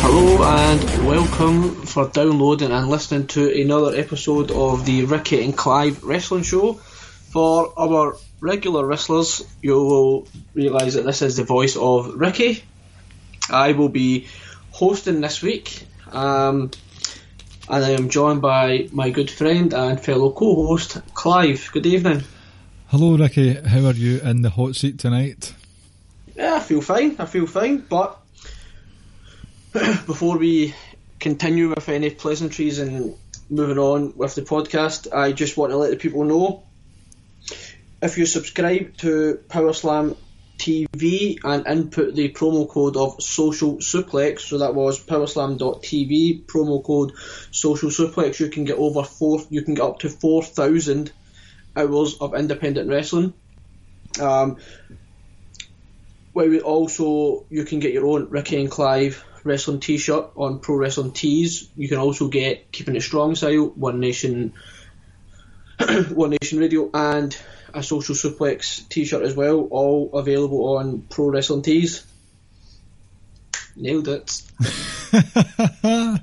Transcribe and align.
Hello 0.00 0.42
and 0.44 1.06
welcome 1.06 1.74
for 1.84 2.08
downloading 2.08 2.70
and 2.70 2.88
listening 2.88 3.26
to 3.26 3.60
another 3.60 3.96
episode 3.96 4.50
of 4.52 4.86
the 4.86 5.04
Ricky 5.04 5.44
and 5.44 5.56
Clive 5.56 6.04
Wrestling 6.04 6.44
Show. 6.44 6.74
For 6.74 7.72
our 7.76 8.16
regular 8.40 8.86
wrestlers, 8.86 9.44
you 9.60 9.74
will 9.74 10.28
realise 10.54 10.94
that 10.94 11.04
this 11.04 11.20
is 11.20 11.36
the 11.36 11.44
voice 11.44 11.76
of 11.76 12.14
Ricky. 12.14 12.62
I 13.50 13.72
will 13.72 13.88
be 13.88 14.28
hosting 14.70 15.20
this 15.20 15.42
week, 15.42 15.86
um, 16.12 16.70
and 17.68 17.84
I 17.84 17.90
am 17.90 18.08
joined 18.08 18.40
by 18.40 18.88
my 18.92 19.10
good 19.10 19.30
friend 19.30 19.74
and 19.74 20.00
fellow 20.00 20.30
co-host 20.30 21.02
Clive. 21.12 21.70
Good 21.72 21.86
evening. 21.86 22.22
Hello, 22.86 23.16
Ricky. 23.16 23.54
How 23.54 23.84
are 23.86 23.92
you 23.92 24.20
in 24.20 24.42
the 24.42 24.50
hot 24.50 24.76
seat 24.76 24.98
tonight? 24.98 25.54
Yeah, 26.36 26.54
I 26.54 26.60
feel 26.60 26.80
fine. 26.80 27.16
I 27.18 27.26
feel 27.26 27.46
fine, 27.46 27.78
but 27.78 28.18
before 30.06 30.38
we 30.38 30.74
continue 31.20 31.68
with 31.68 31.88
any 31.88 32.10
pleasantries 32.10 32.78
and 32.78 33.14
moving 33.50 33.78
on 33.78 34.14
with 34.16 34.34
the 34.34 34.42
podcast, 34.42 35.12
I 35.14 35.32
just 35.32 35.56
want 35.56 35.72
to 35.72 35.76
let 35.76 35.90
the 35.90 35.96
people 35.96 36.24
know 36.24 36.62
if 38.00 38.16
you 38.16 38.24
subscribe 38.24 38.96
to 38.98 39.40
Powerslam 39.48 40.16
TV 40.56 41.38
and 41.44 41.66
input 41.66 42.14
the 42.14 42.30
promo 42.30 42.68
code 42.68 42.96
of 42.96 43.22
Social 43.22 43.76
Suplex, 43.76 44.40
so 44.40 44.58
that 44.58 44.74
was 44.74 45.04
powerslam.tv 45.04 46.46
promo 46.46 46.82
code 46.82 47.12
Social 47.50 47.90
Suplex, 47.90 48.40
you 48.40 48.48
can 48.48 48.64
get 48.64 48.78
over 48.78 49.02
four, 49.02 49.42
you 49.50 49.62
can 49.62 49.74
get 49.74 49.84
up 49.84 49.98
to 50.00 50.08
four 50.08 50.42
thousand 50.42 51.12
hours 51.76 52.16
of 52.20 52.34
independent 52.34 52.88
wrestling. 52.88 53.34
Um, 54.18 54.56
where 56.32 56.48
we 56.48 56.60
also 56.60 57.44
you 57.50 57.64
can 57.64 57.80
get 57.80 57.92
your 57.92 58.06
own 58.06 58.30
Ricky 58.30 58.60
and 58.60 58.70
Clive 58.70 59.24
wrestling 59.44 59.80
t-shirt 59.80 60.30
on 60.36 60.60
Pro 60.60 60.76
Wrestling 60.76 61.12
Tees. 61.12 61.68
You 61.76 61.88
can 61.88 61.98
also 61.98 62.28
get 62.28 62.70
Keeping 62.72 62.96
It 62.96 63.02
Strong 63.02 63.36
style, 63.36 63.66
One 63.66 64.00
Nation, 64.00 64.52
One 66.10 66.30
Nation 66.30 66.58
Radio, 66.58 66.90
and 66.92 67.36
a 67.74 67.82
Social 67.82 68.14
Suplex 68.14 68.88
t-shirt 68.88 69.22
as 69.22 69.34
well. 69.34 69.60
All 69.70 70.10
available 70.14 70.76
on 70.76 71.02
Pro 71.02 71.28
Wrestling 71.30 71.62
Tees. 71.62 72.04
Nailed 73.76 74.08
it. 74.08 74.42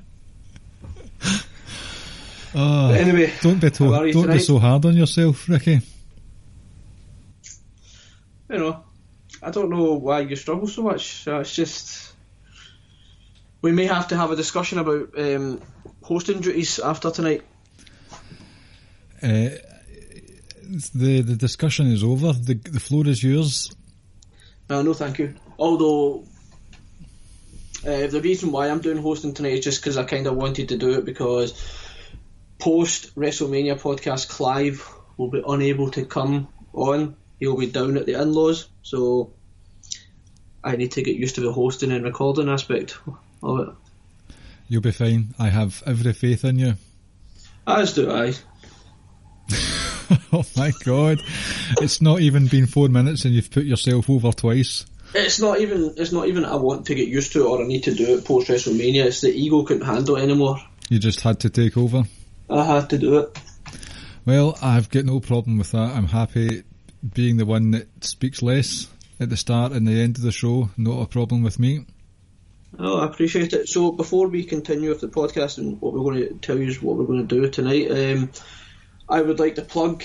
Oh, 2.58 2.90
anyway, 2.90 3.30
don't 3.42 3.60
be 3.60 3.70
to- 3.70 3.92
how 3.92 4.00
are 4.00 4.06
you 4.06 4.14
don't 4.14 4.30
be 4.32 4.38
so 4.38 4.58
hard 4.58 4.86
on 4.86 4.96
yourself, 4.96 5.46
Ricky. 5.46 5.80
You 8.48 8.58
know, 8.58 8.82
I 9.42 9.50
don't 9.50 9.68
know 9.68 9.92
why 9.94 10.20
you 10.20 10.36
struggle 10.36 10.66
so 10.66 10.82
much. 10.82 11.28
Uh, 11.28 11.40
it's 11.40 11.54
just 11.54 12.05
we 13.62 13.72
may 13.72 13.86
have 13.86 14.08
to 14.08 14.16
have 14.16 14.30
a 14.30 14.36
discussion 14.36 14.78
about 14.78 15.18
um, 15.18 15.60
hosting 16.02 16.40
duties 16.40 16.78
after 16.78 17.10
tonight. 17.10 17.42
Uh, 19.22 19.50
the 20.94 21.22
the 21.22 21.36
discussion 21.36 21.86
is 21.92 22.02
over. 22.04 22.32
The 22.32 22.54
the 22.54 22.80
floor 22.80 23.06
is 23.06 23.22
yours. 23.22 23.70
Uh, 24.68 24.82
no, 24.82 24.94
thank 24.94 25.18
you. 25.18 25.34
Although 25.58 26.24
uh, 27.86 28.06
the 28.08 28.20
reason 28.20 28.52
why 28.52 28.68
I'm 28.68 28.80
doing 28.80 28.98
hosting 28.98 29.32
tonight 29.32 29.54
is 29.54 29.64
just 29.64 29.80
because 29.80 29.96
I 29.96 30.04
kind 30.04 30.26
of 30.26 30.34
wanted 30.34 30.70
to 30.70 30.76
do 30.76 30.98
it 30.98 31.04
because 31.04 31.52
post 32.58 33.14
WrestleMania 33.14 33.80
podcast, 33.80 34.28
Clive 34.28 34.88
will 35.16 35.30
be 35.30 35.42
unable 35.46 35.90
to 35.92 36.04
come 36.04 36.48
on. 36.72 37.16
He'll 37.38 37.56
be 37.56 37.70
down 37.70 37.96
at 37.96 38.06
the 38.06 38.20
in-laws, 38.20 38.68
so 38.82 39.32
I 40.64 40.76
need 40.76 40.92
to 40.92 41.02
get 41.02 41.16
used 41.16 41.36
to 41.36 41.42
the 41.42 41.52
hosting 41.52 41.92
and 41.92 42.04
recording 42.04 42.48
aspect 42.48 42.98
of 43.42 43.60
it. 43.60 43.74
You'll 44.68 44.82
be 44.82 44.92
fine. 44.92 45.34
I 45.38 45.48
have 45.48 45.82
every 45.86 46.12
faith 46.12 46.44
in 46.44 46.58
you. 46.58 46.74
As 47.66 47.94
do 47.94 48.10
I. 48.10 48.34
oh 50.32 50.44
my 50.56 50.72
god! 50.84 51.20
It's 51.80 52.00
not 52.00 52.20
even 52.20 52.48
been 52.48 52.66
four 52.66 52.88
minutes 52.88 53.24
and 53.24 53.34
you've 53.34 53.50
put 53.50 53.64
yourself 53.64 54.10
over 54.10 54.32
twice. 54.32 54.86
It's 55.14 55.40
not 55.40 55.60
even. 55.60 55.94
It's 55.96 56.12
not 56.12 56.26
even. 56.26 56.44
I 56.44 56.56
want 56.56 56.86
to 56.86 56.94
get 56.94 57.08
used 57.08 57.32
to 57.32 57.42
it 57.42 57.48
or 57.48 57.62
I 57.62 57.66
need 57.66 57.84
to 57.84 57.94
do 57.94 58.16
it 58.16 58.24
post 58.24 58.48
WrestleMania. 58.48 59.04
It's 59.04 59.20
the 59.20 59.32
ego 59.32 59.62
couldn't 59.62 59.86
handle 59.86 60.16
it 60.16 60.22
anymore. 60.22 60.60
You 60.88 60.98
just 60.98 61.20
had 61.20 61.40
to 61.40 61.50
take 61.50 61.76
over. 61.76 62.04
I 62.50 62.64
had 62.64 62.90
to 62.90 62.98
do 62.98 63.18
it. 63.18 63.38
Well, 64.24 64.58
I've 64.60 64.90
got 64.90 65.04
no 65.04 65.20
problem 65.20 65.58
with 65.58 65.72
that. 65.72 65.96
I'm 65.96 66.08
happy 66.08 66.64
being 67.14 67.36
the 67.36 67.46
one 67.46 67.70
that 67.72 68.04
speaks 68.04 68.42
less 68.42 68.88
at 69.20 69.30
the 69.30 69.36
start 69.36 69.72
and 69.72 69.86
the 69.86 70.00
end 70.00 70.16
of 70.16 70.22
the 70.22 70.32
show. 70.32 70.70
Not 70.76 71.00
a 71.00 71.06
problem 71.06 71.42
with 71.42 71.58
me. 71.58 71.86
Oh, 72.78 72.98
I 73.00 73.06
appreciate 73.06 73.52
it. 73.52 73.68
So 73.68 73.92
before 73.92 74.28
we 74.28 74.44
continue 74.44 74.90
with 74.90 75.00
the 75.00 75.08
podcast 75.08 75.58
and 75.58 75.80
what 75.80 75.92
we're 75.92 76.00
going 76.00 76.28
to 76.28 76.34
tell 76.34 76.58
you 76.58 76.68
is 76.68 76.82
what 76.82 76.96
we're 76.96 77.06
going 77.06 77.26
to 77.26 77.34
do 77.42 77.48
tonight, 77.48 77.90
um, 77.90 78.30
I 79.08 79.22
would 79.22 79.38
like 79.38 79.54
to 79.54 79.62
plug 79.62 80.02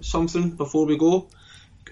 something 0.00 0.50
before 0.50 0.86
we 0.86 0.98
go. 0.98 1.28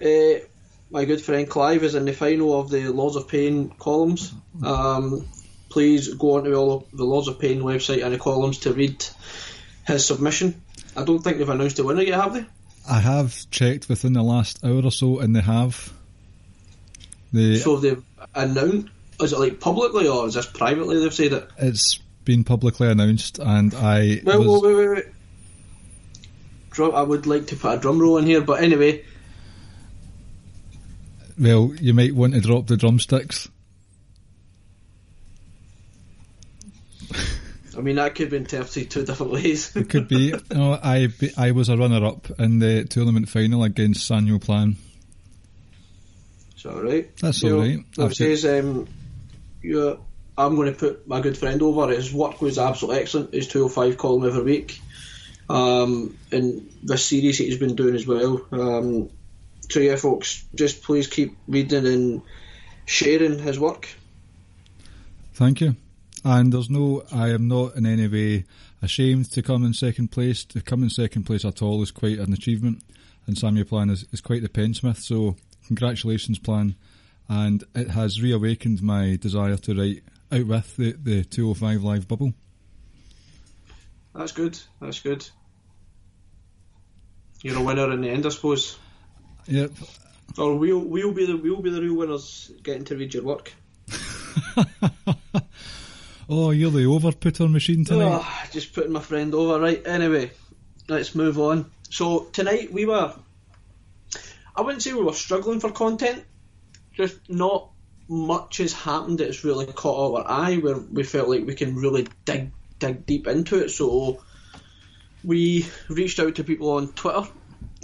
Uh, 0.03 0.45
my 0.91 1.05
good 1.05 1.21
friend 1.21 1.49
Clive 1.49 1.83
is 1.83 1.95
in 1.95 2.05
the 2.05 2.13
final 2.13 2.59
of 2.59 2.69
the 2.69 2.89
Lords 2.89 3.15
of 3.15 3.27
Pain 3.27 3.69
columns. 3.79 4.33
Um, 4.63 5.27
please 5.69 6.13
go 6.13 6.37
onto 6.37 6.53
all 6.53 6.71
of 6.73 6.85
the 6.93 7.03
Lords 7.03 7.27
of 7.27 7.39
Pain 7.39 7.61
website 7.61 8.03
and 8.03 8.13
the 8.13 8.19
columns 8.19 8.59
to 8.59 8.73
read 8.73 9.03
his 9.87 10.05
submission. 10.05 10.61
I 10.95 11.03
don't 11.03 11.19
think 11.19 11.37
they've 11.37 11.49
announced 11.49 11.77
the 11.77 11.83
winner 11.83 12.01
yet, 12.03 12.21
have 12.21 12.33
they? 12.33 12.45
I 12.89 12.99
have 12.99 13.49
checked 13.49 13.89
within 13.89 14.13
the 14.13 14.21
last 14.21 14.63
hour 14.63 14.83
or 14.83 14.91
so, 14.91 15.19
and 15.19 15.35
they 15.35 15.41
have. 15.41 15.91
They, 17.33 17.57
So 17.57 17.77
they've 17.77 18.03
announced. 18.33 18.89
Is 19.21 19.31
it 19.33 19.39
like 19.39 19.59
publicly 19.59 20.07
or 20.07 20.27
is 20.27 20.33
this 20.33 20.45
privately? 20.45 20.99
They've 20.99 21.13
said 21.13 21.33
it. 21.33 21.49
it's 21.57 21.99
been 22.25 22.43
publicly 22.43 22.87
announced, 22.89 23.39
and 23.39 23.73
I 23.73 24.21
Well, 24.23 24.43
was, 24.43 24.61
wait, 24.63 24.75
wait, 24.75 24.89
wait. 24.89 25.05
Drum, 26.71 26.93
I 26.95 27.01
would 27.03 27.25
like 27.27 27.47
to 27.47 27.55
put 27.55 27.75
a 27.75 27.79
drum 27.79 27.99
roll 27.99 28.17
in 28.17 28.25
here, 28.25 28.41
but 28.41 28.61
anyway, 28.61 29.05
well, 31.39 31.73
you 31.79 31.93
might 31.93 32.13
want 32.15 32.33
to 32.33 32.41
drop 32.41 32.67
the 32.67 32.75
drumsticks. 32.77 33.47
I 37.77 37.81
mean 37.81 37.97
that 37.97 38.15
could 38.15 38.29
be 38.29 38.37
interpreted 38.37 38.89
two 38.89 39.05
different 39.05 39.33
ways. 39.33 39.71
It 39.75 39.89
could 39.89 40.07
be. 40.07 40.33
no, 40.51 40.79
I 40.81 41.07
be- 41.07 41.33
I 41.37 41.51
was 41.51 41.67
a 41.69 41.75
runner-up 41.77 42.39
in 42.39 42.59
the 42.59 42.85
tournament 42.85 43.27
final 43.29 43.63
against 43.63 44.05
Samuel 44.07 44.39
Plan. 44.39 44.77
it's 46.53 46.65
all 46.65 46.81
right. 46.81 47.15
That's 47.17 47.43
You 47.43 47.53
all 47.55 47.61
know, 47.61 47.67
right. 47.67 47.79
It 47.97 48.01
I've 48.03 48.13
says 48.13 48.45
um, 48.45 48.87
you 49.65 49.99
I'm 50.37 50.55
going 50.55 50.71
to 50.71 50.77
put 50.77 51.07
my 51.07 51.21
good 51.21 51.37
friend 51.37 51.61
over. 51.61 51.87
His 51.87 52.13
work 52.13 52.41
was 52.41 52.57
absolutely 52.57 53.01
excellent. 53.01 53.33
His 53.33 53.47
205 53.47 53.97
column 53.97 54.25
every 54.25 54.43
week. 54.43 54.81
Um, 55.49 56.17
and 56.31 56.69
this 56.83 57.05
series 57.05 57.37
he's 57.37 57.57
been 57.57 57.75
doing 57.75 57.95
as 57.95 58.05
well. 58.05 58.45
Um, 58.51 59.09
so 59.69 59.79
yeah, 59.79 59.95
folks, 59.95 60.43
just 60.53 60.83
please 60.83 61.07
keep 61.07 61.37
reading 61.47 61.85
and 61.85 62.21
sharing 62.85 63.39
his 63.39 63.59
work. 63.59 63.87
Thank 65.33 65.61
you. 65.61 65.75
And 66.23 66.51
there's 66.51 66.69
no, 66.69 67.03
I 67.11 67.29
am 67.29 67.47
not 67.47 67.75
in 67.75 67.85
any 67.85 68.07
way 68.07 68.45
ashamed 68.81 69.31
to 69.31 69.41
come 69.41 69.63
in 69.63 69.73
second 69.73 70.11
place. 70.11 70.43
To 70.45 70.61
come 70.61 70.83
in 70.83 70.89
second 70.89 71.23
place 71.23 71.45
at 71.45 71.61
all 71.61 71.81
is 71.81 71.91
quite 71.91 72.19
an 72.19 72.33
achievement, 72.33 72.83
and 73.27 73.37
Samuel 73.37 73.65
Plan 73.65 73.89
is, 73.89 74.05
is 74.11 74.21
quite 74.21 74.41
the 74.41 74.49
pensmith. 74.49 74.99
So 74.99 75.35
congratulations, 75.67 76.39
Plan, 76.39 76.75
and 77.29 77.63
it 77.73 77.89
has 77.89 78.21
reawakened 78.21 78.81
my 78.81 79.17
desire 79.19 79.57
to 79.57 79.75
write 79.75 80.03
out 80.31 80.45
with 80.47 80.75
the 80.77 80.91
the 80.93 81.23
205 81.23 81.83
live 81.83 82.07
bubble. 82.07 82.33
That's 84.13 84.31
good. 84.31 84.57
That's 84.79 84.99
good. 84.99 85.27
You're 87.41 87.59
a 87.59 87.63
winner 87.63 87.91
in 87.91 88.01
the 88.01 88.09
end, 88.09 88.25
I 88.25 88.29
suppose. 88.29 88.77
Yep. 89.47 89.71
Or 90.37 90.55
we'll 90.55 90.79
we'll 90.79 91.11
be 91.11 91.25
the 91.25 91.37
we'll 91.37 91.61
be 91.61 91.69
the 91.69 91.81
real 91.81 91.95
winners 91.95 92.51
getting 92.63 92.85
to 92.85 92.95
read 92.95 93.13
your 93.13 93.23
work. 93.23 93.53
Oh, 96.27 96.49
you're 96.49 96.71
the 96.71 96.79
overputter 96.79 97.51
machine 97.51 97.85
tonight. 97.85 98.21
Oh, 98.23 98.43
just 98.51 98.73
putting 98.73 98.91
my 98.91 98.99
friend 98.99 99.33
over. 99.35 99.59
Right. 99.59 99.85
Anyway, 99.85 100.31
let's 100.87 101.13
move 101.13 101.39
on. 101.39 101.71
So 101.89 102.25
tonight 102.33 102.73
we 102.73 102.85
were. 102.85 103.13
I 104.55 104.61
wouldn't 104.61 104.81
say 104.81 104.93
we 104.93 105.03
were 105.03 105.13
struggling 105.13 105.59
for 105.59 105.71
content. 105.71 106.23
Just 106.95 107.29
not 107.29 107.71
much 108.07 108.57
has 108.57 108.73
happened 108.73 109.19
that's 109.19 109.43
really 109.43 109.65
caught 109.65 110.17
our 110.17 110.29
eye 110.29 110.57
where 110.57 110.77
we 110.77 111.03
felt 111.03 111.29
like 111.29 111.45
we 111.45 111.55
can 111.55 111.75
really 111.75 112.07
dig 112.23 112.51
dig 112.79 113.05
deep 113.05 113.27
into 113.27 113.63
it. 113.63 113.69
So 113.69 114.21
we 115.23 115.65
reached 115.89 116.19
out 116.19 116.35
to 116.35 116.43
people 116.43 116.71
on 116.71 116.89
Twitter 116.89 117.27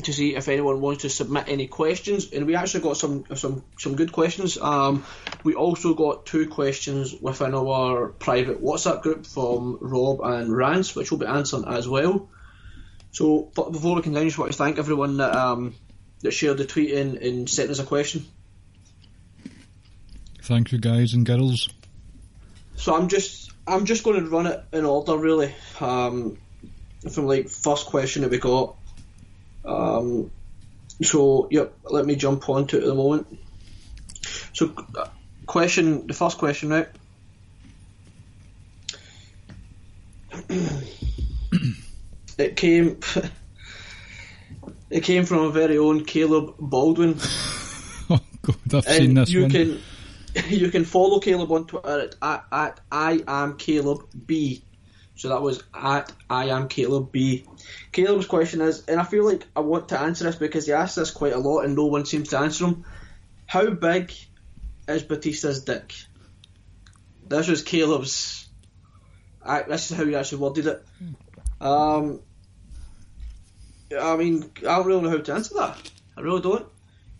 to 0.03 0.13
see 0.13 0.35
if 0.35 0.47
anyone 0.47 0.81
wants 0.81 1.01
to 1.01 1.09
submit 1.09 1.45
any 1.47 1.67
questions, 1.67 2.31
and 2.31 2.45
we 2.45 2.55
actually 2.55 2.81
got 2.81 2.97
some 2.97 3.25
some 3.35 3.63
some 3.77 3.95
good 3.95 4.11
questions. 4.11 4.57
Um, 4.57 5.03
we 5.43 5.55
also 5.55 5.93
got 5.93 6.25
two 6.25 6.47
questions 6.47 7.13
within 7.13 7.53
our 7.53 8.07
private 8.07 8.61
WhatsApp 8.61 9.01
group 9.01 9.25
from 9.25 9.77
Rob 9.81 10.21
and 10.21 10.55
Rance, 10.55 10.95
which 10.95 11.11
we'll 11.11 11.19
be 11.19 11.25
answering 11.25 11.65
as 11.67 11.87
well. 11.87 12.29
So, 13.11 13.51
but 13.53 13.71
before 13.71 13.95
we 13.95 14.01
continue, 14.01 14.29
just 14.29 14.39
want 14.39 14.51
to 14.51 14.57
thank 14.57 14.77
everyone 14.79 15.17
that 15.17 15.35
um, 15.35 15.75
that 16.21 16.31
shared 16.31 16.57
the 16.57 16.65
tweet 16.65 16.93
and, 16.93 17.17
and 17.17 17.49
sent 17.49 17.69
us 17.69 17.79
a 17.79 17.83
question. 17.83 18.25
Thank 20.41 20.71
you, 20.71 20.79
guys 20.79 21.13
and 21.13 21.25
girls. 21.25 21.69
So 22.75 22.95
I'm 22.95 23.07
just 23.07 23.51
I'm 23.67 23.85
just 23.85 24.03
going 24.03 24.23
to 24.23 24.29
run 24.29 24.47
it 24.47 24.63
in 24.73 24.85
order, 24.85 25.17
really. 25.17 25.53
Um, 25.79 26.37
from 27.11 27.27
like 27.27 27.49
first 27.49 27.85
question 27.85 28.23
that 28.23 28.31
we 28.31 28.39
got. 28.39 28.75
Um, 29.63 30.31
so 31.01 31.47
yep, 31.51 31.73
let 31.85 32.05
me 32.05 32.15
jump 32.15 32.49
on 32.49 32.67
to 32.67 32.77
it 32.77 32.83
at 32.83 32.87
the 32.87 32.95
moment. 32.95 33.27
So, 34.53 34.73
uh, 34.95 35.07
question 35.45 36.07
the 36.07 36.13
first 36.13 36.37
question, 36.37 36.69
right? 36.69 36.89
it 42.37 42.55
came. 42.55 42.99
It 44.89 45.05
came 45.05 45.23
from 45.23 45.45
our 45.45 45.51
very 45.51 45.77
own 45.77 46.03
Caleb 46.03 46.55
Baldwin. 46.59 47.17
Oh 48.09 48.19
God, 48.41 48.57
I've 48.73 48.83
seen 48.83 49.13
this 49.13 49.29
you 49.29 49.43
one. 49.43 49.51
can 49.51 49.81
you 50.49 50.69
can 50.69 50.85
follow 50.85 51.19
Caleb 51.19 51.51
on 51.51 51.67
Twitter 51.67 52.01
at, 52.01 52.15
at, 52.21 52.45
at 52.51 52.79
I 52.91 53.23
am 53.27 53.57
Caleb 53.57 54.07
B. 54.25 54.63
So 55.15 55.29
that 55.29 55.41
was 55.41 55.63
at 55.73 56.11
I 56.29 56.49
am 56.49 56.67
Caleb 56.67 57.11
B. 57.11 57.45
Caleb's 57.91 58.25
question 58.25 58.61
is, 58.61 58.85
and 58.87 58.99
I 58.99 59.03
feel 59.03 59.25
like 59.25 59.45
I 59.55 59.59
want 59.59 59.89
to 59.89 59.99
answer 59.99 60.23
this 60.23 60.35
because 60.35 60.65
he 60.65 60.73
asked 60.73 60.95
this 60.95 61.11
quite 61.11 61.33
a 61.33 61.37
lot 61.37 61.61
and 61.61 61.75
no 61.75 61.85
one 61.85 62.05
seems 62.05 62.29
to 62.29 62.39
answer 62.39 62.65
him. 62.65 62.85
How 63.45 63.69
big 63.69 64.13
is 64.87 65.03
Batista's 65.03 65.63
dick? 65.63 65.93
This 67.27 67.47
was 67.47 67.63
Caleb's. 67.63 68.47
I, 69.43 69.63
this 69.63 69.91
is 69.91 69.97
how 69.97 70.05
he 70.05 70.15
actually 70.15 70.39
worded 70.39 70.67
it. 70.67 70.85
Um, 71.59 72.21
I 73.99 74.15
mean, 74.15 74.49
I 74.59 74.77
don't 74.77 74.87
really 74.87 75.01
know 75.01 75.09
how 75.09 75.17
to 75.17 75.33
answer 75.33 75.55
that. 75.55 75.91
I 76.15 76.21
really 76.21 76.41
don't. 76.41 76.65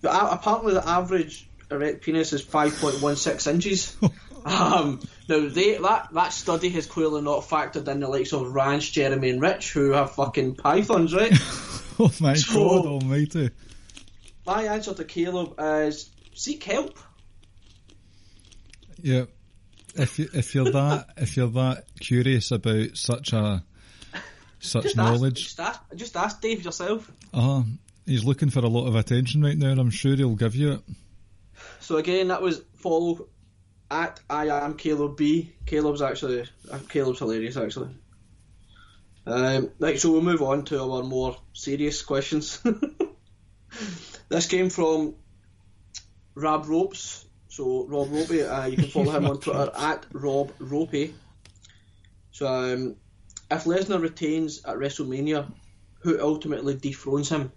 But 0.02 0.34
apparently, 0.34 0.74
the 0.74 0.88
average 0.88 1.48
erect 1.72 2.04
penis 2.04 2.34
is 2.34 2.44
5.16 2.44 3.48
inches. 3.54 3.98
um, 4.46 5.00
now, 5.30 5.48
they, 5.50 5.78
that, 5.78 6.10
that 6.14 6.34
study 6.34 6.70
has 6.70 6.86
clearly 6.86 7.22
not 7.22 7.42
factored 7.44 7.88
in 7.88 8.00
the 8.00 8.08
likes 8.08 8.34
of 8.34 8.54
Ranch, 8.54 8.92
Jeremy, 8.92 9.30
and 9.30 9.42
Rich, 9.42 9.72
who 9.74 9.92
have 9.92 10.12
fucking 10.12 10.56
pythons, 10.56 11.14
right? 11.16 11.32
oh 12.00 12.12
my 12.20 12.34
So- 12.34 12.82
God 12.84 12.86
Almighty! 12.86 13.50
My 14.46 14.64
answer 14.64 14.94
to 14.96 15.04
Caleb 15.06 15.54
is 15.60 16.10
seek 16.34 16.64
help. 16.64 16.98
Yeah. 19.02 19.26
If 19.96 20.18
you, 20.20 20.30
if 20.34 20.56
you're 20.56 20.72
that 20.72 21.08
if 21.18 21.36
you're 21.38 21.50
that 21.50 21.84
curious 22.00 22.52
about 22.52 22.96
such 22.98 23.34
a 23.34 23.64
such 24.60 24.84
Just 24.84 24.96
knowledge, 24.96 25.42
Ask, 25.42 25.58
just, 25.58 25.60
ask, 25.60 25.82
just 25.96 26.18
ask 26.18 26.42
Dave 26.42 26.64
yourself. 26.64 27.12
uh, 27.34 27.64
he's 28.06 28.24
looking 28.24 28.50
for 28.50 28.60
a 28.60 28.68
lot 28.68 28.88
of 28.88 28.96
attention 28.96 29.42
right 29.44 29.58
now, 29.58 29.70
and 29.72 29.80
I'm 29.82 29.90
sure 29.90 30.16
he'll 30.16 30.36
give 30.36 30.56
you 30.56 30.74
it. 30.74 30.82
So 31.92 31.98
again, 31.98 32.30
that 32.30 32.42
was 32.42 32.62
follow 32.76 33.28
at 33.90 34.22
I 34.30 34.48
am 34.48 34.76
Caleb 34.76 35.18
B. 35.18 35.52
Caleb's 35.66 36.02
actually 36.02 36.48
uh, 36.72 36.80
Caleb's 36.88 37.20
hilarious 37.20 37.58
actually. 37.58 37.90
Um, 39.28 39.72
right, 39.78 40.00
so 40.00 40.14
we'll 40.14 40.22
move 40.22 40.42
on 40.42 40.64
to 40.68 40.82
our 40.82 41.04
more 41.04 41.36
serious 41.52 42.02
questions. 42.02 42.64
this 44.30 44.48
came 44.48 44.70
from 44.70 45.16
Rob 46.34 46.70
Ropes. 46.70 47.26
So 47.50 47.86
Rob 47.88 48.10
Ropey, 48.10 48.44
uh, 48.44 48.68
you 48.68 48.78
can 48.78 48.88
follow 48.88 49.12
him 49.12 49.26
on 49.26 49.40
Twitter 49.42 49.70
at 49.78 50.06
Rob 50.14 50.54
Ropey. 50.60 51.14
So 52.32 52.48
um, 52.48 52.96
if 53.52 53.66
Lesnar 53.66 54.02
retains 54.02 54.64
at 54.64 54.78
WrestleMania, 54.78 55.52
who 56.00 56.22
ultimately 56.22 56.74
dethrones 56.76 57.28
him? 57.28 57.52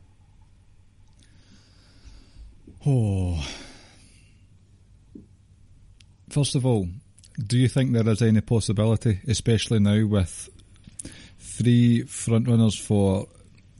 Oh. 2.84 3.40
First 6.34 6.56
of 6.56 6.66
all, 6.66 6.88
do 7.38 7.56
you 7.56 7.68
think 7.68 7.92
there 7.92 8.08
is 8.08 8.20
any 8.20 8.40
possibility, 8.40 9.20
especially 9.28 9.78
now 9.78 10.04
with 10.04 10.48
three 11.38 12.02
frontrunners 12.02 12.76
for 12.76 13.28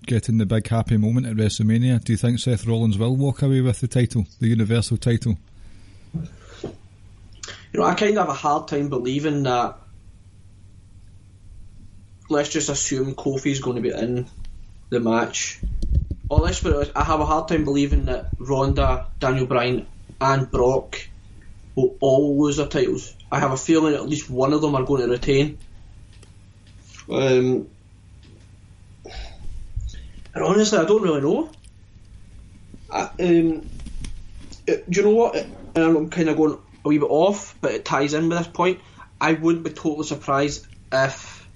getting 0.07 0.39
the 0.39 0.47
big 0.47 0.69
happy 0.69 0.97
moment 0.97 1.27
at 1.27 1.35
WrestleMania? 1.35 2.05
Do 2.05 2.13
you 2.13 2.17
think 2.17 2.39
Seth 2.39 2.65
Rollins 2.65 2.97
will 2.97 3.17
walk 3.17 3.43
away 3.43 3.61
with 3.61 3.81
the 3.81 3.89
title, 3.89 4.27
the 4.39 4.47
Universal 4.47 4.99
title? 4.99 5.37
You 6.63 6.71
know, 7.73 7.83
I 7.83 7.95
kind 7.95 8.17
of 8.17 8.19
have 8.19 8.29
a 8.29 8.39
hard 8.39 8.69
time 8.69 8.89
believing 8.89 9.43
that. 9.43 9.77
Let's 12.31 12.51
just 12.51 12.69
assume 12.69 13.17
Kofi's 13.17 13.59
going 13.59 13.83
to 13.83 13.83
be 13.83 13.91
in 13.91 14.29
the 14.91 15.01
match. 15.01 15.59
Or 16.29 16.39
let's 16.39 16.61
put 16.61 16.87
it, 16.87 16.93
I 16.95 17.03
have 17.03 17.19
a 17.19 17.27
hard 17.27 17.49
time 17.49 17.65
believing 17.65 18.05
that 18.05 18.29
Ronda, 18.39 19.09
Daniel 19.19 19.47
Bryan, 19.47 19.89
and 20.21 20.49
Brock 20.49 21.01
will 21.75 21.97
all 22.01 22.41
lose 22.43 22.57
their 22.57 22.67
titles. 22.67 23.15
I 23.31 23.41
have 23.41 23.53
a 23.53 23.57
feeling 23.57 23.95
at 23.95 24.09
least 24.09 24.31
one 24.31 24.53
of 24.53 24.61
them 24.61 24.75
are 24.75 24.85
going 24.85 25.03
to 25.03 25.09
retain. 25.09 25.59
Um, 27.11 27.69
and 30.35 30.45
honestly, 30.45 30.79
I 30.79 30.85
don't 30.85 31.03
really 31.03 31.21
know. 31.21 31.51
I, 32.91 33.03
um, 33.03 33.69
it- 34.67 34.89
do 34.91 35.01
you 35.01 35.03
know 35.07 35.15
what? 35.15 35.35
It- 35.37 35.49
and 35.75 35.85
I'm 35.85 36.11
kind 36.11 36.29
of 36.29 36.37
going 36.37 36.59
a 36.85 36.89
wee 36.89 36.99
bit 36.99 37.11
off, 37.11 37.57
but 37.61 37.73
it 37.73 37.85
ties 37.85 38.15
in 38.15 38.29
with 38.29 38.39
this 38.39 38.47
point. 38.47 38.81
I 39.21 39.33
wouldn't 39.33 39.65
be 39.65 39.71
totally 39.71 40.07
surprised 40.07 40.67
if 40.93 41.49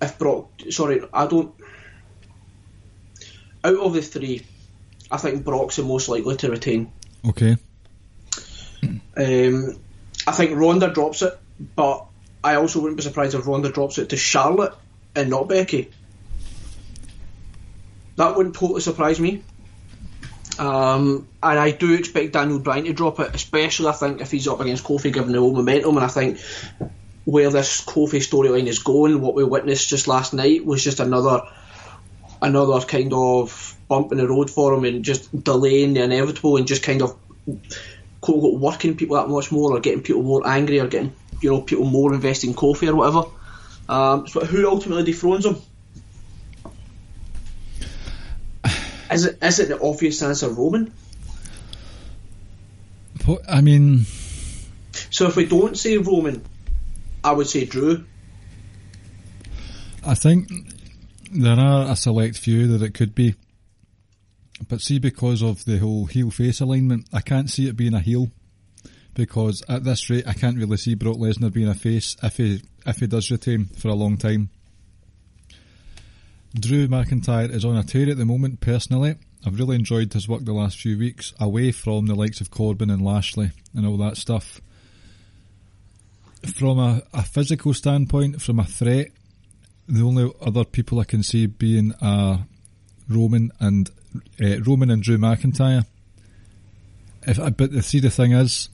if 0.00 0.18
Brock. 0.18 0.48
Sorry, 0.70 1.02
I 1.12 1.26
don't. 1.26 1.54
Out 3.64 3.76
of 3.76 3.92
the 3.92 4.02
three, 4.02 4.46
I 5.10 5.16
think 5.16 5.44
Brock's 5.44 5.76
the 5.76 5.82
most 5.82 6.08
likely 6.08 6.36
to 6.36 6.50
retain. 6.50 6.92
Okay. 7.28 7.56
Um, 9.18 9.76
I 10.26 10.32
think 10.32 10.56
Ronda 10.56 10.90
drops 10.90 11.22
it, 11.22 11.36
but 11.74 12.06
I 12.42 12.54
also 12.54 12.80
wouldn't 12.80 12.96
be 12.96 13.02
surprised 13.02 13.34
if 13.34 13.46
Ronda 13.46 13.70
drops 13.70 13.98
it 13.98 14.10
to 14.10 14.16
Charlotte 14.16 14.74
and 15.14 15.28
not 15.28 15.48
Becky. 15.48 15.90
That 18.16 18.36
wouldn't 18.36 18.54
totally 18.54 18.80
surprise 18.80 19.18
me. 19.18 19.42
Um, 20.58 21.28
and 21.42 21.58
I 21.58 21.70
do 21.70 21.94
expect 21.94 22.32
Daniel 22.32 22.58
Bryan 22.58 22.84
to 22.84 22.92
drop 22.92 23.20
it, 23.20 23.34
especially 23.34 23.88
I 23.88 23.92
think 23.92 24.20
if 24.20 24.30
he's 24.30 24.48
up 24.48 24.60
against 24.60 24.84
Kofi, 24.84 25.12
given 25.12 25.32
the 25.32 25.38
old 25.38 25.54
momentum. 25.54 25.96
And 25.96 26.04
I 26.04 26.08
think 26.08 26.40
where 27.24 27.50
this 27.50 27.84
Kofi 27.84 28.18
storyline 28.18 28.66
is 28.66 28.80
going, 28.80 29.20
what 29.20 29.34
we 29.34 29.44
witnessed 29.44 29.88
just 29.88 30.08
last 30.08 30.34
night 30.34 30.64
was 30.64 30.82
just 30.82 31.00
another 31.00 31.42
another 32.40 32.80
kind 32.86 33.12
of 33.12 33.76
bump 33.88 34.12
in 34.12 34.18
the 34.18 34.28
road 34.28 34.50
for 34.50 34.74
him 34.74 34.84
and 34.84 35.04
just 35.04 35.44
delaying 35.44 35.94
the 35.94 36.02
inevitable 36.02 36.56
and 36.56 36.66
just 36.66 36.82
kind 36.82 37.02
of 37.02 37.16
quote 38.20 38.36
unquote 38.36 38.60
working 38.60 38.96
people 38.96 39.16
that 39.16 39.28
much 39.28 39.52
more 39.52 39.72
or 39.72 39.80
getting 39.80 40.02
people 40.02 40.22
more 40.22 40.46
angry 40.46 40.80
or 40.80 40.86
getting 40.86 41.14
you 41.40 41.50
know 41.50 41.60
people 41.62 41.84
more 41.84 42.14
invested 42.14 42.48
in 42.48 42.54
Kofi 42.54 42.88
or 42.88 42.96
whatever. 42.96 43.24
Um, 43.88 44.26
so 44.26 44.40
who 44.40 44.68
ultimately 44.68 45.04
dethrones 45.04 45.46
him? 45.46 45.56
Is 49.10 49.24
it 49.24 49.38
is 49.42 49.58
it 49.60 49.68
the 49.68 49.80
obvious 49.80 50.22
answer 50.22 50.50
Roman? 50.50 50.92
I 53.48 53.60
mean, 53.60 54.06
So 55.10 55.26
if 55.26 55.36
we 55.36 55.46
don't 55.46 55.76
say 55.76 55.98
Roman, 55.98 56.44
I 57.22 57.32
would 57.32 57.46
say 57.46 57.64
Drew. 57.64 58.04
I 60.04 60.14
think 60.14 60.48
there 61.32 61.58
are 61.58 61.90
a 61.90 61.96
select 61.96 62.38
few 62.38 62.66
that 62.68 62.82
it 62.82 62.94
could 62.94 63.14
be. 63.14 63.34
But 64.66 64.80
see, 64.80 64.98
because 64.98 65.42
of 65.42 65.64
the 65.64 65.78
whole 65.78 66.06
heel 66.06 66.30
face 66.30 66.60
alignment, 66.60 67.08
I 67.12 67.20
can't 67.20 67.50
see 67.50 67.68
it 67.68 67.76
being 67.76 67.94
a 67.94 68.00
heel. 68.00 68.30
Because 69.14 69.62
at 69.68 69.84
this 69.84 70.08
rate, 70.10 70.26
I 70.26 70.32
can't 70.32 70.56
really 70.56 70.76
see 70.76 70.94
Brock 70.94 71.16
Lesnar 71.16 71.52
being 71.52 71.68
a 71.68 71.74
face 71.74 72.16
if 72.22 72.36
he 72.36 72.62
if 72.86 73.00
he 73.00 73.06
does 73.06 73.30
retain 73.30 73.66
for 73.66 73.88
a 73.88 73.94
long 73.94 74.16
time. 74.16 74.50
Drew 76.54 76.88
McIntyre 76.88 77.50
is 77.50 77.64
on 77.64 77.76
a 77.76 77.82
tear 77.82 78.10
at 78.10 78.16
the 78.16 78.24
moment. 78.24 78.60
Personally, 78.60 79.16
I've 79.44 79.58
really 79.58 79.76
enjoyed 79.76 80.12
his 80.12 80.28
work 80.28 80.44
the 80.44 80.52
last 80.52 80.80
few 80.80 80.98
weeks, 80.98 81.34
away 81.38 81.72
from 81.72 82.06
the 82.06 82.14
likes 82.14 82.40
of 82.40 82.50
Corbin 82.50 82.90
and 82.90 83.04
Lashley 83.04 83.50
and 83.74 83.86
all 83.86 83.96
that 83.98 84.16
stuff. 84.16 84.60
From 86.54 86.78
a, 86.78 87.02
a 87.12 87.22
physical 87.22 87.74
standpoint, 87.74 88.40
from 88.40 88.58
a 88.58 88.64
threat, 88.64 89.08
the 89.88 90.02
only 90.02 90.32
other 90.40 90.64
people 90.64 91.00
I 91.00 91.04
can 91.04 91.22
see 91.22 91.46
being 91.46 91.92
uh, 91.94 92.44
Roman 93.08 93.50
and 93.58 93.90
uh, 94.40 94.60
Roman 94.62 94.90
and 94.90 95.02
Drew 95.02 95.18
McIntyre. 95.18 95.86
If 97.26 97.38
but 97.56 97.72
the 97.72 97.82
see 97.82 98.00
the 98.00 98.10
thing 98.10 98.32
is, 98.32 98.68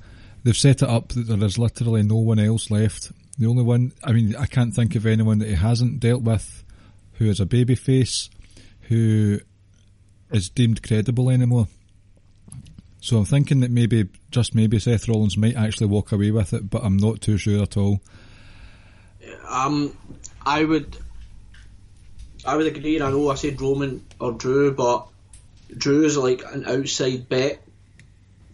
they've 0.45 0.57
set 0.57 0.83
it 0.83 0.89
up 0.89 1.09
that 1.09 1.23
there 1.27 1.45
is 1.45 1.59
literally 1.59 2.03
no 2.03 2.17
one 2.17 2.39
else 2.39 2.71
left. 2.71 3.13
The 3.39 3.47
only 3.47 3.65
one, 3.65 3.93
I 4.05 4.13
mean, 4.13 4.37
I 4.37 4.47
can't 4.47 4.73
think 4.73 4.95
of 4.95 5.07
anyone 5.07 5.39
that 5.39 5.49
he 5.49 5.55
hasn't 5.55 5.99
dealt 5.99 6.23
with 6.23 6.63
who 7.15 7.27
is 7.27 7.41
a 7.41 7.47
babyface, 7.47 8.29
who 8.83 9.41
is 10.31 10.49
deemed 10.49 10.83
credible 10.83 11.31
anymore. 11.31 11.67
So 13.01 13.19
I'm 13.19 13.25
thinking 13.25 13.61
that 13.61 13.71
maybe, 13.71 14.09
just 14.31 14.55
maybe, 14.55 14.79
Seth 14.79 15.09
Rollins 15.09 15.37
might 15.37 15.57
actually 15.57 15.89
walk 15.89 16.13
away 16.13 16.31
with 16.31 16.53
it, 16.53 16.71
but 16.71 16.83
I'm 16.85 16.97
not 16.97 17.21
too 17.21 17.37
sure 17.37 17.63
at 17.63 17.77
all. 17.77 18.01
Um, 19.49 19.97
I 20.47 20.65
would, 20.65 20.97
I 22.47 22.57
would 22.57 22.67
agree. 22.67 23.01
I 23.01 23.11
know 23.11 23.31
I 23.31 23.35
said 23.35 23.61
Roman 23.61 24.05
or 24.21 24.33
Drew, 24.33 24.73
but 24.73 25.07
Drew 25.77 26.05
is 26.05 26.17
like 26.17 26.43
an 26.53 26.67
outside 26.67 27.29
bet. 27.29 27.61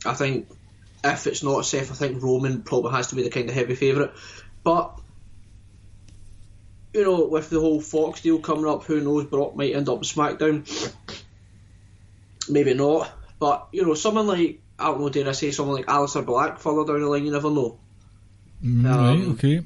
I 0.05 0.15
think 0.15 0.49
if 1.05 1.27
it's 1.27 1.43
not 1.43 1.65
Seth, 1.67 1.91
I 1.91 1.95
think 1.95 2.23
Roman 2.23 2.62
probably 2.62 2.93
has 2.93 3.09
to 3.09 3.15
be 3.15 3.23
the 3.23 3.31
kind 3.31 3.49
of 3.49 3.55
heavy 3.55 3.75
favourite. 3.75 4.12
But 4.62 4.99
you 6.93 7.05
know, 7.05 7.27
with 7.27 7.50
the 7.50 7.61
whole 7.61 7.81
Fox 7.81 8.21
deal 8.21 8.41
coming 8.41 8.67
up, 8.67 8.85
who 8.85 9.00
knows? 9.00 9.25
Brock 9.25 9.55
might 9.55 9.75
end 9.75 9.89
up 9.89 10.00
SmackDown. 10.00 10.93
Maybe 12.49 12.75
not. 12.75 13.11
But 13.39 13.69
you 13.73 13.85
know, 13.85 13.95
someone 13.95 14.27
like 14.27 14.61
I 14.79 14.87
don't 14.87 15.00
know, 15.00 15.09
dare 15.09 15.29
I 15.29 15.33
say 15.33 15.50
someone 15.50 15.77
like 15.77 15.87
Aleister 15.87 16.25
Black 16.25 16.59
further 16.59 16.85
down 16.93 17.00
the 17.03 17.07
line, 17.09 17.25
you 17.25 17.33
never 17.33 17.50
know. 17.50 17.79
Mm, 18.65 18.87
Um, 18.87 19.19
right, 19.19 19.29
okay. 19.35 19.65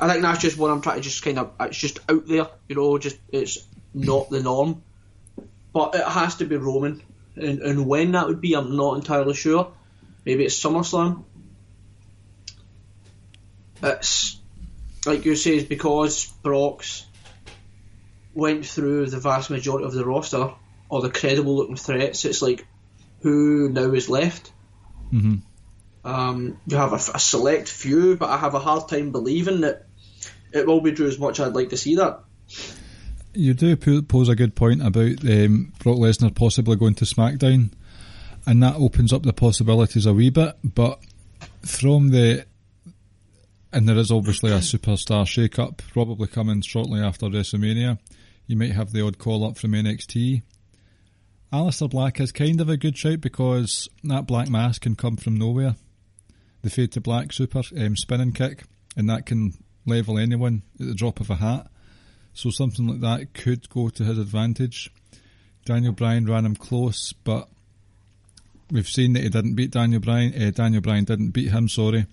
I 0.00 0.08
think 0.08 0.22
that's 0.22 0.40
just 0.40 0.56
what 0.56 0.70
I'm 0.70 0.80
trying 0.80 0.96
to 0.96 1.02
just 1.02 1.22
kind 1.22 1.38
of. 1.38 1.52
It's 1.60 1.76
just 1.76 2.00
out 2.08 2.26
there, 2.26 2.48
you 2.68 2.76
know. 2.76 2.98
Just 2.98 3.18
it's 3.30 3.66
not 3.94 4.30
the 4.30 4.42
norm, 4.42 4.82
but 5.72 5.94
it 5.94 6.04
has 6.04 6.36
to 6.36 6.44
be 6.44 6.56
Roman, 6.56 7.02
and 7.36 7.60
and 7.60 7.86
when 7.86 8.12
that 8.12 8.26
would 8.28 8.40
be, 8.40 8.54
I'm 8.54 8.76
not 8.76 8.96
entirely 8.96 9.34
sure. 9.34 9.72
Maybe 10.24 10.44
it's 10.44 10.62
SummerSlam. 10.62 11.24
It's 13.82 14.38
like 15.06 15.24
you 15.24 15.34
say, 15.34 15.56
it's 15.56 15.68
because 15.68 16.26
Brock's 16.42 17.06
went 18.34 18.64
through 18.64 19.06
the 19.06 19.18
vast 19.18 19.50
majority 19.50 19.84
of 19.84 19.92
the 19.92 20.04
roster 20.04 20.54
or 20.88 21.02
the 21.02 21.10
credible 21.10 21.56
looking 21.56 21.76
threats. 21.76 22.24
It's 22.24 22.42
like 22.42 22.66
who 23.20 23.68
now 23.68 23.92
is 23.92 24.08
left. 24.08 24.52
hmm 25.10 25.36
Um, 26.04 26.58
you 26.66 26.76
have 26.76 26.92
a, 26.92 26.96
a 26.96 27.18
select 27.18 27.68
few, 27.68 28.16
but 28.16 28.30
I 28.30 28.36
have 28.36 28.54
a 28.54 28.58
hard 28.60 28.88
time 28.88 29.12
believing 29.12 29.62
that 29.62 29.86
it 30.52 30.66
will 30.66 30.80
be 30.80 30.90
Drew 30.92 31.08
as 31.08 31.18
much. 31.18 31.40
I'd 31.40 31.54
like 31.54 31.70
to 31.70 31.76
see 31.76 31.96
that. 31.96 32.20
You 33.34 33.54
do 33.54 33.76
pose 34.02 34.28
a 34.28 34.36
good 34.36 34.54
point 34.54 34.82
about 34.82 35.24
um, 35.24 35.72
Brock 35.78 35.96
Lesnar 35.96 36.34
possibly 36.34 36.76
going 36.76 36.94
to 36.96 37.04
SmackDown, 37.04 37.72
and 38.46 38.62
that 38.62 38.76
opens 38.76 39.12
up 39.12 39.22
the 39.22 39.32
possibilities 39.32 40.04
a 40.04 40.12
wee 40.12 40.30
bit. 40.30 40.56
But 40.62 41.00
from 41.62 42.10
the 42.10 42.44
and 43.72 43.88
there 43.88 43.96
is 43.96 44.10
obviously 44.10 44.52
a 44.52 44.58
superstar 44.58 45.26
shake-up 45.26 45.80
probably 45.92 46.26
coming 46.26 46.60
shortly 46.60 47.00
after 47.00 47.26
WrestleMania. 47.26 47.98
You 48.46 48.56
might 48.56 48.72
have 48.72 48.92
the 48.92 49.04
odd 49.04 49.18
call 49.18 49.46
up 49.46 49.56
from 49.56 49.72
NXT. 49.72 50.42
Aleister 51.52 51.88
Black 51.88 52.20
is 52.20 52.32
kind 52.32 52.60
of 52.60 52.68
a 52.68 52.76
good 52.76 52.98
shout 52.98 53.20
because 53.20 53.88
that 54.04 54.26
black 54.26 54.48
mask 54.48 54.82
can 54.82 54.94
come 54.94 55.16
from 55.16 55.36
nowhere. 55.36 55.76
The 56.62 56.70
fade 56.70 56.92
to 56.92 57.00
black 57.00 57.32
super 57.32 57.62
um, 57.78 57.96
spinning 57.96 58.32
kick, 58.32 58.64
and 58.96 59.08
that 59.08 59.26
can 59.26 59.54
level 59.86 60.18
anyone 60.18 60.62
at 60.78 60.86
the 60.86 60.94
drop 60.94 61.20
of 61.20 61.30
a 61.30 61.36
hat. 61.36 61.68
So 62.34 62.50
something 62.50 62.86
like 62.86 63.00
that 63.00 63.34
could 63.34 63.68
go 63.68 63.88
to 63.90 64.04
his 64.04 64.18
advantage. 64.18 64.90
Daniel 65.64 65.92
Bryan 65.92 66.26
ran 66.26 66.46
him 66.46 66.56
close, 66.56 67.12
but 67.12 67.48
we've 68.70 68.88
seen 68.88 69.12
that 69.12 69.22
he 69.22 69.28
didn't 69.28 69.54
beat 69.54 69.70
Daniel 69.70 70.00
Bryan. 70.00 70.34
Uh, 70.34 70.50
Daniel 70.50 70.82
Bryan 70.82 71.04
didn't 71.04 71.30
beat 71.30 71.50
him. 71.52 71.68
Sorry. 71.68 72.06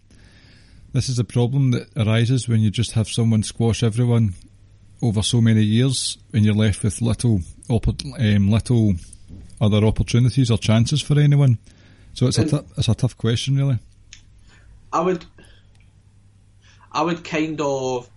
This 0.91 1.07
is 1.07 1.19
a 1.19 1.23
problem 1.23 1.71
that 1.71 1.87
arises 1.95 2.47
when 2.47 2.61
you 2.61 2.69
just 2.69 2.91
have 2.91 3.07
someone 3.07 3.43
squash 3.43 3.81
everyone 3.83 4.33
over 5.01 5.21
so 5.21 5.39
many 5.39 5.63
years, 5.63 6.17
and 6.33 6.43
you're 6.43 6.53
left 6.53 6.83
with 6.83 7.01
little, 7.01 7.41
um, 7.69 8.51
little 8.51 8.95
other 9.61 9.85
opportunities 9.85 10.51
or 10.51 10.57
chances 10.57 11.01
for 11.01 11.17
anyone. 11.19 11.57
So 12.13 12.27
it's 12.27 12.37
a 12.37 12.65
it's 12.77 12.89
a 12.89 12.95
tough 12.95 13.17
question, 13.17 13.55
really. 13.55 13.79
I 14.91 15.01
would, 15.01 15.25
I 16.91 17.03
would 17.03 17.23
kind 17.23 17.61
of 17.61 18.09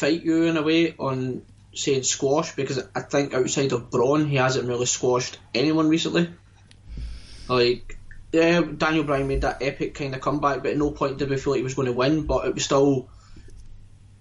fight 0.00 0.24
you 0.24 0.44
in 0.44 0.56
a 0.56 0.62
way 0.62 0.94
on 0.98 1.42
saying 1.74 2.02
squash 2.02 2.56
because 2.56 2.82
I 2.94 3.00
think 3.02 3.34
outside 3.34 3.72
of 3.72 3.90
Braun, 3.90 4.26
he 4.26 4.36
hasn't 4.36 4.66
really 4.66 4.86
squashed 4.86 5.38
anyone 5.54 5.88
recently. 5.88 6.30
Like, 7.48 7.98
yeah, 8.32 8.62
Daniel 8.62 9.04
Bryan 9.04 9.28
made 9.28 9.42
that 9.42 9.62
epic 9.62 9.94
kind 9.94 10.14
of 10.14 10.22
comeback, 10.22 10.62
but 10.62 10.72
at 10.72 10.78
no 10.78 10.90
point 10.90 11.18
did 11.18 11.28
we 11.28 11.36
feel 11.36 11.52
like 11.52 11.58
he 11.58 11.64
was 11.64 11.74
going 11.74 11.86
to 11.86 11.92
win. 11.92 12.22
But 12.22 12.46
it 12.46 12.54
was 12.54 12.64
still 12.64 13.08